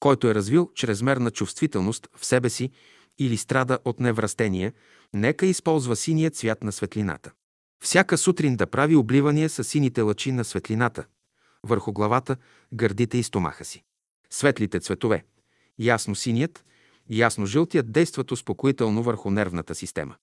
Който 0.00 0.28
е 0.28 0.34
развил 0.34 0.70
чрезмерна 0.74 1.30
чувствителност 1.30 2.08
в 2.16 2.26
себе 2.26 2.50
си 2.50 2.70
или 3.18 3.36
страда 3.36 3.78
от 3.84 4.00
неврастение, 4.00 4.72
нека 5.14 5.46
използва 5.46 5.96
синия 5.96 6.30
цвят 6.30 6.62
на 6.62 6.72
светлината. 6.72 7.30
Всяка 7.84 8.18
сутрин 8.18 8.56
да 8.56 8.66
прави 8.66 8.96
обливания 8.96 9.48
с 9.48 9.64
сините 9.64 10.00
лъчи 10.00 10.32
на 10.32 10.44
светлината 10.44 11.04
върху 11.62 11.92
главата, 11.92 12.36
гърдите 12.74 13.18
и 13.18 13.22
стомаха 13.22 13.64
си. 13.64 13.82
Светлите 14.30 14.80
цветове, 14.80 15.24
ясно 15.78 16.14
синият, 16.14 16.64
ясно 17.10 17.46
жълтият 17.46 17.92
действат 17.92 18.32
успокоително 18.32 19.02
върху 19.02 19.30
нервната 19.30 19.74
система. 19.74 20.16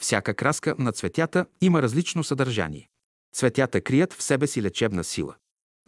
Всяка 0.00 0.34
краска 0.34 0.74
на 0.78 0.92
цветята 0.92 1.46
има 1.60 1.82
различно 1.82 2.24
съдържание. 2.24 2.88
Цветята 3.36 3.80
крият 3.80 4.12
в 4.12 4.22
себе 4.22 4.46
си 4.46 4.62
лечебна 4.62 5.04
сила. 5.04 5.34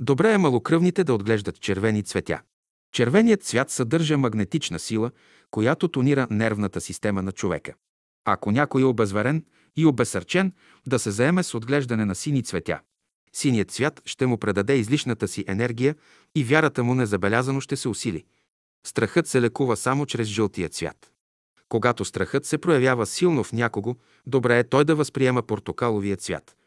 Добре 0.01 0.33
е 0.33 0.39
малокръвните 0.39 1.05
да 1.05 1.15
отглеждат 1.15 1.61
червени 1.61 2.03
цветя. 2.03 2.41
Червеният 2.93 3.43
цвят 3.43 3.70
съдържа 3.70 4.19
магнетична 4.19 4.79
сила, 4.79 5.11
която 5.51 5.89
тонира 5.89 6.27
нервната 6.31 6.81
система 6.81 7.23
на 7.23 7.33
човека. 7.33 7.75
Ако 8.25 8.51
някой 8.51 8.83
е 8.83 8.85
обезверен 8.85 9.45
и 9.77 9.87
обесърчен, 9.87 10.53
да 10.87 10.99
се 10.99 11.11
заеме 11.11 11.43
с 11.43 11.55
отглеждане 11.55 12.05
на 12.05 12.15
сини 12.15 12.43
цветя. 12.43 12.81
Синият 13.33 13.70
цвят 13.70 14.03
ще 14.05 14.27
му 14.27 14.39
предаде 14.39 14.75
излишната 14.75 15.29
си 15.29 15.45
енергия 15.49 15.95
и 16.35 16.45
вярата 16.45 16.85
му 16.85 16.95
незабелязано 16.95 17.61
ще 17.61 17.77
се 17.77 17.89
усили. 17.89 18.25
Страхът 18.87 19.27
се 19.27 19.43
лекува 19.43 19.77
само 19.77 20.07
чрез 20.07 20.29
жълтия 20.29 20.69
цвят. 20.69 21.12
Когато 21.69 22.05
страхът 22.05 22.47
се 22.47 22.59
проявява 22.59 23.07
силно 23.07 23.45
в 23.45 23.53
някого, 23.53 23.97
добре 24.27 24.59
е 24.59 24.69
той 24.69 24.85
да 24.85 24.95
възприема 24.95 25.43
портокаловия 25.43 26.16
цвят, 26.16 26.57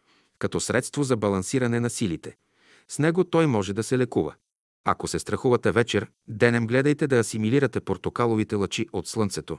като 0.41 0.59
средство 0.59 1.03
за 1.03 1.17
балансиране 1.17 1.79
на 1.79 1.89
силите. 1.89 2.35
С 2.87 2.99
него 2.99 3.23
той 3.23 3.47
може 3.47 3.73
да 3.73 3.83
се 3.83 3.97
лекува. 3.97 4.35
Ако 4.85 5.07
се 5.07 5.19
страхувате 5.19 5.71
вечер, 5.71 6.11
денем 6.27 6.67
гледайте 6.67 7.07
да 7.07 7.19
асимилирате 7.19 7.79
портокаловите 7.81 8.55
лъчи 8.55 8.87
от 8.93 9.07
слънцето 9.07 9.57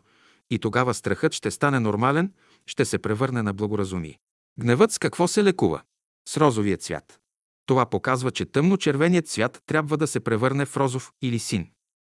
и 0.50 0.58
тогава 0.58 0.94
страхът 0.94 1.32
ще 1.32 1.50
стане 1.50 1.80
нормален, 1.80 2.32
ще 2.66 2.84
се 2.84 2.98
превърне 2.98 3.42
на 3.42 3.52
благоразумие. 3.52 4.18
Гневът 4.60 4.92
с 4.92 4.98
какво 4.98 5.28
се 5.28 5.44
лекува? 5.44 5.82
С 6.28 6.36
розовия 6.36 6.76
цвят. 6.76 7.20
Това 7.66 7.86
показва, 7.86 8.30
че 8.30 8.46
тъмно-червеният 8.46 9.26
цвят 9.26 9.62
трябва 9.66 9.96
да 9.96 10.06
се 10.06 10.20
превърне 10.20 10.66
в 10.66 10.76
розов 10.76 11.12
или 11.22 11.38
син. 11.38 11.70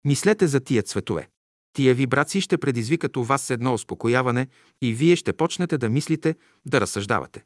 Мислете 0.05 0.47
за 0.47 0.59
тия 0.59 0.83
цветове. 0.83 1.29
Тия 1.73 1.95
вибрации 1.95 2.41
ще 2.41 2.57
предизвикат 2.57 3.17
у 3.17 3.23
вас 3.23 3.49
едно 3.49 3.73
успокояване 3.73 4.47
и 4.81 4.93
вие 4.93 5.15
ще 5.15 5.33
почнете 5.33 5.77
да 5.77 5.89
мислите, 5.89 6.35
да 6.65 6.81
разсъждавате. 6.81 7.43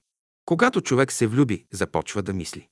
Когато 0.49 0.81
човек 0.81 1.11
се 1.11 1.27
влюби, 1.27 1.65
започва 1.71 2.21
да 2.21 2.33
мисли. 2.33 2.67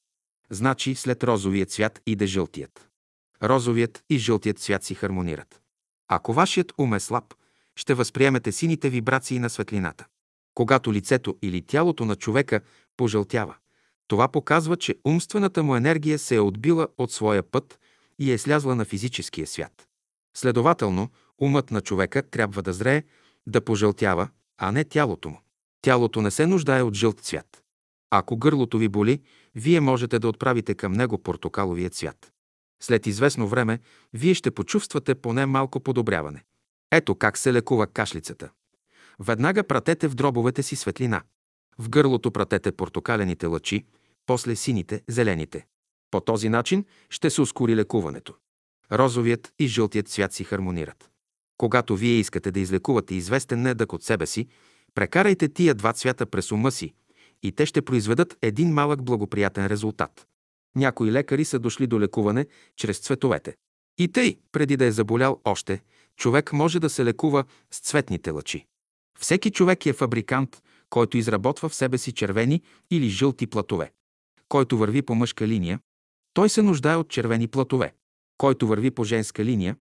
Значи 0.50 0.96
след 0.96 1.24
розовия 1.24 1.66
цвят 1.66 2.02
иде 2.06 2.26
жълтият. 2.26 2.90
Розовият 3.44 4.04
и 4.10 4.18
жълтият 4.18 4.60
цвят 4.60 4.84
си 4.84 4.96
хармонират. 4.96 5.62
Ако 6.08 6.34
вашият 6.34 6.74
ум 6.78 6.94
е 6.94 7.00
слаб, 7.00 7.34
ще 7.76 7.94
възприемете 7.94 8.52
сините 8.52 8.90
вибрации 8.90 9.40
на 9.40 9.50
светлината. 9.50 10.06
Когато 10.54 10.94
лицето 10.94 11.38
или 11.42 11.62
тялото 11.62 12.06
на 12.06 12.16
човека 12.16 12.62
пожълтява, 12.98 13.56
това 14.08 14.28
показва, 14.28 14.78
че 14.78 14.96
умствената 15.06 15.64
му 15.64 15.76
енергия 15.76 16.20
се 16.20 16.36
е 16.36 16.40
отбила 16.40 16.88
от 16.98 17.12
своя 17.12 17.44
път 17.44 17.80
и 18.20 18.32
е 18.32 18.38
слязла 18.38 18.76
на 18.76 18.86
физическия 18.86 19.48
свят. 19.48 19.88
Следователно, 20.38 21.10
умът 21.42 21.72
на 21.72 21.82
човека 21.82 22.30
трябва 22.30 22.62
да 22.62 22.74
зрее, 22.74 23.04
да 23.48 23.66
пожълтява, 23.66 24.30
а 24.58 24.72
не 24.72 24.84
тялото 24.84 25.30
му. 25.30 25.42
Тялото 25.82 26.22
не 26.22 26.32
се 26.32 26.48
нуждае 26.48 26.82
от 26.82 26.94
жълт 26.94 27.20
цвят. 27.20 27.64
Ако 28.12 28.38
гърлото 28.38 28.78
ви 28.78 28.88
боли, 28.88 29.22
вие 29.56 29.80
можете 29.80 30.20
да 30.20 30.28
отправите 30.28 30.76
към 30.76 30.94
него 30.94 31.18
портокаловия 31.18 31.90
цвят. 31.90 32.32
След 32.84 33.08
известно 33.08 33.48
време, 33.48 33.80
вие 34.14 34.34
ще 34.34 34.52
почувствате 34.52 35.16
поне 35.16 35.46
малко 35.46 35.80
подобряване. 35.80 36.44
Ето 36.92 37.16
как 37.16 37.38
се 37.38 37.54
лекува 37.54 37.88
кашлицата. 37.88 38.50
Веднага 39.20 39.64
пратете 39.64 40.08
в 40.08 40.16
дробовете 40.16 40.64
си 40.64 40.76
светлина. 40.76 41.22
В 41.80 41.90
гърлото 41.90 42.32
пратете 42.32 42.72
портокалените 42.72 43.46
лъчи, 43.46 43.86
после 44.26 44.56
сините, 44.56 45.02
зелените. 45.08 45.66
По 46.12 46.22
този 46.22 46.50
начин 46.50 46.86
ще 47.10 47.30
се 47.30 47.42
ускори 47.42 47.76
лекуването. 47.76 48.36
Розовият 48.92 49.54
и 49.60 49.68
жълтият 49.68 50.08
цвят 50.08 50.34
си 50.34 50.44
хармонират. 50.44 51.10
Когато 51.58 51.96
вие 51.96 52.14
искате 52.14 52.52
да 52.52 52.60
излекувате 52.60 53.16
известен 53.16 53.62
недък 53.62 53.94
от 53.94 54.04
себе 54.04 54.26
си, 54.26 54.48
прекарайте 54.96 55.50
тия 55.50 55.76
два 55.76 55.94
цвята 55.94 56.26
през 56.26 56.52
ума 56.52 56.72
си 56.72 56.94
и 57.48 57.52
те 57.52 57.66
ще 57.66 57.82
произведат 57.82 58.38
един 58.42 58.74
малък 58.74 59.04
благоприятен 59.04 59.68
резултат. 59.68 60.28
Някои 60.76 61.12
лекари 61.12 61.46
са 61.46 61.60
дошли 61.60 61.88
до 61.88 62.00
лекуване 62.00 62.46
чрез 62.76 63.00
цветовете. 63.00 63.56
И 63.98 64.08
тъй, 64.08 64.40
преди 64.52 64.78
да 64.78 64.86
е 64.86 64.92
заболял 64.92 65.42
още, 65.46 65.82
човек 66.16 66.54
може 66.54 66.80
да 66.80 66.90
се 66.90 67.06
лекува 67.06 67.44
с 67.72 67.80
цветните 67.80 68.32
лъчи. 68.32 68.66
Всеки 69.20 69.52
човек 69.52 69.86
е 69.86 69.94
фабрикант, 69.94 70.62
който 70.90 71.18
изработва 71.18 71.70
в 71.70 71.76
себе 71.76 71.98
си 71.98 72.12
червени 72.12 72.62
или 72.92 73.10
жълти 73.10 73.48
платове. 73.48 73.92
Който 74.50 74.78
върви 74.78 75.02
по 75.02 75.16
мъжка 75.16 75.48
линия, 75.48 75.80
той 76.34 76.50
се 76.50 76.62
нуждае 76.62 76.96
от 76.96 77.10
червени 77.10 77.48
платове. 77.48 77.94
Който 78.38 78.68
върви 78.68 78.92
по 78.92 79.04
женска 79.04 79.46
линия, 79.46 79.76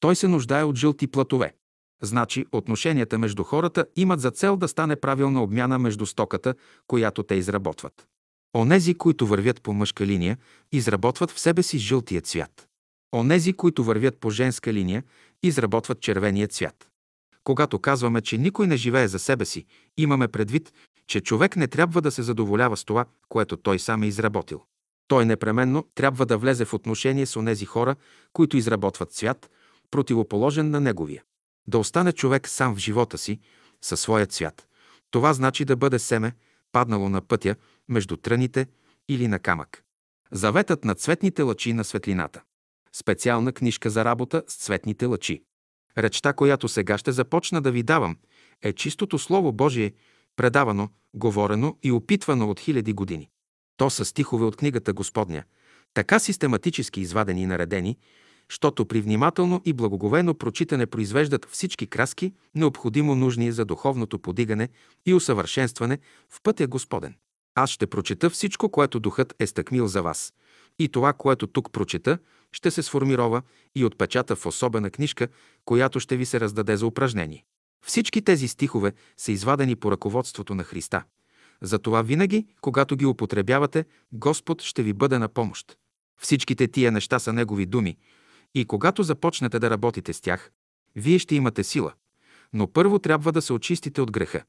той 0.00 0.16
се 0.16 0.28
нуждае 0.28 0.64
от 0.64 0.76
жълти 0.76 1.06
платове. 1.06 1.54
Значи 2.02 2.46
отношенията 2.52 3.18
между 3.18 3.42
хората 3.44 3.86
имат 3.96 4.20
за 4.20 4.30
цел 4.30 4.56
да 4.56 4.68
стане 4.68 4.96
правилна 4.96 5.42
обмяна 5.42 5.78
между 5.78 6.06
стоката, 6.06 6.54
която 6.86 7.22
те 7.22 7.34
изработват. 7.34 8.06
Онези, 8.56 8.94
които 8.94 9.26
вървят 9.26 9.62
по 9.62 9.72
мъжка 9.72 10.06
линия, 10.06 10.38
изработват 10.72 11.30
в 11.30 11.40
себе 11.40 11.62
си 11.62 11.78
жълтия 11.78 12.20
цвят. 12.20 12.68
Онези, 13.14 13.52
които 13.52 13.84
вървят 13.84 14.18
по 14.18 14.30
женска 14.30 14.72
линия, 14.72 15.04
изработват 15.42 16.00
червения 16.00 16.48
цвят. 16.48 16.88
Когато 17.44 17.78
казваме, 17.78 18.20
че 18.20 18.38
никой 18.38 18.66
не 18.66 18.76
живее 18.76 19.08
за 19.08 19.18
себе 19.18 19.44
си, 19.44 19.66
имаме 19.96 20.28
предвид, 20.28 20.72
че 21.06 21.20
човек 21.20 21.56
не 21.56 21.66
трябва 21.66 22.02
да 22.02 22.10
се 22.10 22.22
задоволява 22.22 22.76
с 22.76 22.84
това, 22.84 23.04
което 23.28 23.56
той 23.56 23.78
сам 23.78 24.02
е 24.02 24.06
изработил. 24.06 24.62
Той 25.08 25.26
непременно 25.26 25.84
трябва 25.94 26.26
да 26.26 26.38
влезе 26.38 26.64
в 26.64 26.74
отношение 26.74 27.26
с 27.26 27.36
онези 27.36 27.64
хора, 27.64 27.96
които 28.32 28.56
изработват 28.56 29.12
цвят, 29.12 29.50
противоположен 29.90 30.70
на 30.70 30.80
неговия. 30.80 31.22
Да 31.66 31.78
остане 31.78 32.12
човек 32.12 32.48
сам 32.48 32.74
в 32.74 32.78
живота 32.78 33.18
си, 33.18 33.40
със 33.82 34.00
своя 34.00 34.26
цвят. 34.26 34.68
Това 35.10 35.32
значи 35.32 35.64
да 35.64 35.76
бъде 35.76 35.98
семе, 35.98 36.32
паднало 36.72 37.08
на 37.08 37.20
пътя, 37.20 37.56
между 37.88 38.16
тръните 38.16 38.66
или 39.08 39.28
на 39.28 39.38
камък. 39.38 39.84
Заветът 40.32 40.84
на 40.84 40.94
цветните 40.94 41.42
лъчи 41.42 41.72
на 41.72 41.84
светлината. 41.84 42.42
Специална 42.92 43.52
книжка 43.52 43.90
за 43.90 44.04
работа 44.04 44.42
с 44.48 44.56
цветните 44.56 45.06
лъчи. 45.06 45.42
Речта, 45.98 46.32
която 46.32 46.68
сега 46.68 46.98
ще 46.98 47.12
започна 47.12 47.62
да 47.62 47.70
ви 47.70 47.82
давам, 47.82 48.16
е 48.62 48.72
чистото 48.72 49.18
Слово 49.18 49.52
Божие, 49.52 49.92
предавано, 50.36 50.88
говорено 51.14 51.76
и 51.82 51.92
опитвано 51.92 52.50
от 52.50 52.60
хиляди 52.60 52.92
години. 52.92 53.28
То 53.76 53.90
са 53.90 54.04
стихове 54.04 54.44
от 54.44 54.56
книгата 54.56 54.92
Господня, 54.92 55.44
така 55.94 56.18
систематически 56.18 57.00
извадени 57.00 57.42
и 57.42 57.46
наредени, 57.46 57.98
щото 58.50 58.86
при 58.86 59.00
внимателно 59.00 59.62
и 59.64 59.72
благоговено 59.72 60.34
прочитане 60.34 60.86
произвеждат 60.86 61.46
всички 61.50 61.86
краски, 61.86 62.32
необходимо 62.54 63.14
нужни 63.14 63.52
за 63.52 63.64
духовното 63.64 64.18
подигане 64.18 64.68
и 65.06 65.14
усъвършенстване 65.14 65.98
в 66.30 66.42
пътя 66.42 66.66
Господен. 66.66 67.14
Аз 67.54 67.70
ще 67.70 67.86
прочета 67.86 68.30
всичко, 68.30 68.68
което 68.68 69.00
Духът 69.00 69.34
е 69.38 69.46
стъкмил 69.46 69.86
за 69.86 70.02
вас. 70.02 70.32
И 70.78 70.88
това, 70.88 71.12
което 71.12 71.46
тук 71.46 71.72
прочета, 71.72 72.18
ще 72.52 72.70
се 72.70 72.82
сформирова 72.82 73.42
и 73.74 73.84
отпечата 73.84 74.36
в 74.36 74.46
особена 74.46 74.90
книжка, 74.90 75.28
която 75.64 76.00
ще 76.00 76.16
ви 76.16 76.26
се 76.26 76.40
раздаде 76.40 76.76
за 76.76 76.86
упражнение. 76.86 77.44
Всички 77.86 78.22
тези 78.22 78.48
стихове 78.48 78.92
са 79.16 79.32
извадени 79.32 79.76
по 79.76 79.90
ръководството 79.90 80.54
на 80.54 80.64
Христа. 80.64 81.04
Затова 81.62 82.02
винаги, 82.02 82.46
когато 82.60 82.96
ги 82.96 83.06
употребявате, 83.06 83.84
Господ 84.12 84.62
ще 84.62 84.82
ви 84.82 84.92
бъде 84.92 85.18
на 85.18 85.28
помощ. 85.28 85.76
Всичките 86.20 86.68
тия 86.68 86.92
неща 86.92 87.18
са 87.18 87.32
Негови 87.32 87.66
думи 87.66 87.96
И 88.54 88.64
когато 88.64 89.02
започнете 89.02 89.58
да 89.58 89.70
работите 89.70 90.12
с 90.12 90.20
тях, 90.20 90.50
вие 90.96 91.18
ще 91.18 91.34
имате 91.34 91.64
сила. 91.64 91.92
Но 92.52 92.72
първо 92.72 92.98
трябва 92.98 93.32
да 93.32 93.42
се 93.42 93.52
очистите 93.52 94.00
от 94.00 94.10
греха. 94.10 94.42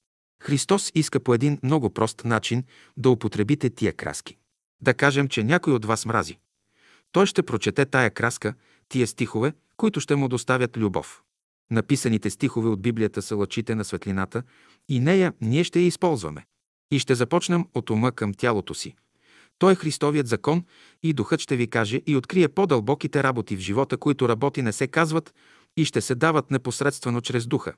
Христос 0.43 0.91
иска 0.95 1.19
по 1.19 1.33
един 1.33 1.59
много 1.63 1.89
прост 1.89 2.21
начин 2.25 2.63
да 2.97 3.09
употребите 3.09 3.69
тия 3.69 3.93
краски. 3.93 4.37
Да 4.81 4.93
кажем, 4.93 5.27
че 5.27 5.43
някой 5.43 5.73
от 5.73 5.85
вас 5.85 6.05
мрази. 6.05 6.37
Той 7.11 7.25
ще 7.25 7.43
прочете 7.43 7.85
тая 7.85 8.11
краска, 8.11 8.53
тия 8.89 9.07
стихове, 9.07 9.53
които 9.77 9.99
ще 9.99 10.15
му 10.15 10.27
доставят 10.27 10.77
любов. 10.77 11.23
Написаните 11.71 12.29
стихове 12.29 12.69
от 12.69 12.81
Библията 12.81 13.21
са 13.21 13.35
лъчите 13.35 13.75
на 13.75 13.85
светлината 13.85 14.43
и 14.89 14.99
нея 14.99 15.33
ние 15.41 15.63
ще 15.63 15.79
я 15.79 15.85
използваме. 15.85 16.45
И 16.91 16.99
ще 16.99 17.15
започнем 17.15 17.65
от 17.73 17.89
ума 17.89 18.11
към 18.11 18.33
тялото 18.33 18.73
си. 18.73 18.95
Той 19.61 19.71
е 19.71 19.75
Христовият 19.75 20.27
закон 20.27 20.63
и 21.03 21.13
Духът 21.13 21.39
ще 21.39 21.55
ви 21.55 21.67
каже 21.67 22.01
и 22.07 22.15
открие 22.15 22.47
по-дълбоките 22.47 23.23
работи 23.23 23.55
в 23.55 23.59
живота, 23.59 23.97
които 23.97 24.29
работи 24.29 24.61
не 24.61 24.71
се 24.71 24.87
казват 24.87 25.33
и 25.77 25.85
ще 25.85 26.01
се 26.01 26.15
дават 26.15 26.51
непосредствено 26.51 27.21
чрез 27.21 27.47
Духа. 27.47 27.73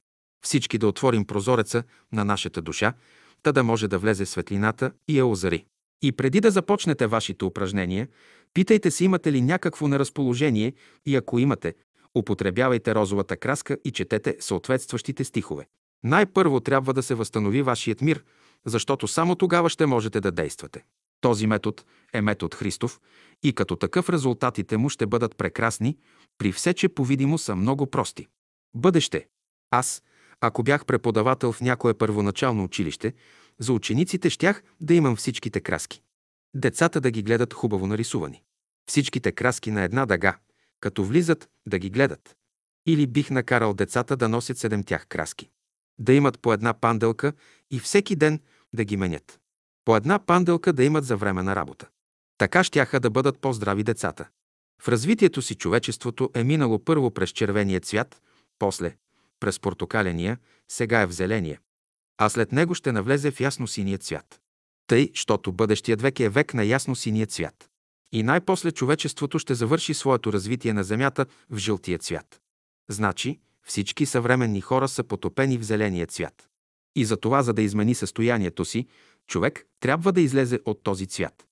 Всички 0.45 0.77
да 0.77 0.87
отворим 0.87 1.25
прозореца 1.25 1.83
на 2.11 2.25
нашата 2.25 2.61
душа, 2.61 2.93
та 3.41 3.51
да 3.51 3.63
може 3.63 3.87
да 3.87 3.97
влезе 3.97 4.25
светлината 4.25 4.91
и 5.07 5.17
я 5.17 5.25
озари. 5.25 5.65
И 6.01 6.11
преди 6.11 6.41
да 6.41 6.51
започнете 6.51 7.07
вашите 7.07 7.45
упражнения, 7.45 8.07
питайте 8.53 8.91
се 8.91 9.03
имате 9.03 9.31
ли 9.31 9.41
някакво 9.41 9.87
неразположение 9.87 10.73
и 11.05 11.15
ако 11.15 11.39
имате, 11.39 11.73
употребявайте 12.15 12.95
розовата 12.95 13.37
краска 13.37 13.77
и 13.85 13.91
четете 13.91 14.37
съответстващите 14.39 15.23
стихове. 15.23 15.67
Най-първо 16.03 16.59
трябва 16.59 16.93
да 16.93 17.03
се 17.03 17.15
възстанови 17.15 17.61
вашият 17.61 18.01
мир, 18.01 18.23
защото 18.65 19.07
само 19.07 19.35
тогава 19.35 19.69
ще 19.69 19.85
можете 19.85 20.21
да 20.21 20.31
действате. 20.31 20.83
Този 21.23 21.47
метод 21.47 21.83
е 22.13 22.21
метод 22.21 22.55
Христов 22.55 23.01
и 23.43 23.53
като 23.53 23.75
такъв 23.75 24.09
резултатите 24.09 24.77
му 24.77 24.89
ще 24.89 25.05
бъдат 25.05 25.35
прекрасни, 25.37 25.97
при 26.37 26.51
все, 26.51 26.73
че 26.73 26.89
по-видимо 26.89 27.37
са 27.37 27.55
много 27.55 27.87
прости. 27.87 28.27
Бъдеще. 28.75 29.27
Аз, 29.71 30.03
ако 30.41 30.63
бях 30.63 30.85
преподавател 30.85 31.51
в 31.51 31.61
някое 31.61 31.93
първоначално 31.93 32.63
училище, 32.63 33.13
за 33.59 33.73
учениците 33.73 34.29
щях 34.29 34.63
да 34.81 34.93
имам 34.93 35.15
всичките 35.15 35.61
краски. 35.61 36.01
Децата 36.55 37.01
да 37.01 37.11
ги 37.11 37.23
гледат 37.23 37.53
хубаво 37.53 37.87
нарисувани. 37.87 38.43
Всичките 38.89 39.31
краски 39.31 39.71
на 39.71 39.81
една 39.81 40.05
дъга, 40.05 40.37
като 40.79 41.03
влизат, 41.03 41.49
да 41.67 41.79
ги 41.79 41.89
гледат. 41.89 42.35
Или 42.87 43.07
бих 43.07 43.29
накарал 43.29 43.73
децата 43.73 44.17
да 44.17 44.29
носят 44.29 44.57
седемтях 44.57 45.07
краски. 45.07 45.49
Да 45.99 46.13
имат 46.13 46.39
по 46.39 46.53
една 46.53 46.73
панделка 46.73 47.33
и 47.71 47.79
всеки 47.79 48.15
ден 48.15 48.39
да 48.73 48.83
ги 48.83 48.97
менят. 48.97 49.39
По 49.85 49.95
една 49.95 50.19
панделка 50.19 50.73
да 50.73 50.83
имат 50.83 51.05
за 51.05 51.17
време 51.17 51.43
на 51.43 51.55
работа. 51.55 51.87
Така 52.37 52.63
щяха 52.63 52.99
да 52.99 53.09
бъдат 53.09 53.39
по-здрави 53.39 53.83
децата. 53.83 54.27
В 54.81 54.87
развитието 54.87 55.41
си 55.41 55.55
човечеството 55.55 56.29
е 56.33 56.43
минало 56.43 56.79
първо 56.79 57.11
през 57.11 57.29
червения 57.29 57.79
цвят, 57.79 58.21
после 58.59 58.95
през 59.39 59.59
портокаления, 59.59 60.37
сега 60.71 61.01
е 61.01 61.07
в 61.07 61.11
зеления, 61.11 61.59
а 62.17 62.29
след 62.29 62.51
него 62.51 62.75
ще 62.75 62.91
навлезе 62.91 63.31
в 63.31 63.39
ясно 63.39 63.67
синия 63.67 63.97
цвят. 63.97 64.41
Тъй, 64.87 65.11
щото 65.13 65.51
бъдещият 65.51 66.01
век 66.01 66.19
е 66.19 66.29
век 66.29 66.53
на 66.53 66.63
ясно 66.63 66.95
синия 66.95 67.27
цвят. 67.27 67.69
И 68.11 68.23
най-после 68.23 68.71
човечеството 68.71 69.39
ще 69.39 69.55
завърши 69.55 69.93
своето 69.93 70.33
развитие 70.33 70.73
на 70.73 70.83
Земята 70.83 71.25
в 71.49 71.57
жълтия 71.57 71.99
цвят. 71.99 72.41
Значи, 72.89 73.39
всички 73.63 74.05
съвременни 74.05 74.61
хора 74.61 74.87
са 74.87 75.03
потопени 75.03 75.57
в 75.57 75.63
зеления 75.63 76.07
цвят. 76.07 76.49
И 76.95 77.05
за 77.05 77.17
това, 77.17 77.43
за 77.43 77.53
да 77.53 77.61
измени 77.61 77.95
състоянието 77.95 78.65
си, 78.65 78.87
човек 79.27 79.65
трябва 79.79 80.11
да 80.11 80.21
излезе 80.21 80.59
от 80.65 80.83
този 80.83 81.07
цвят. 81.07 81.47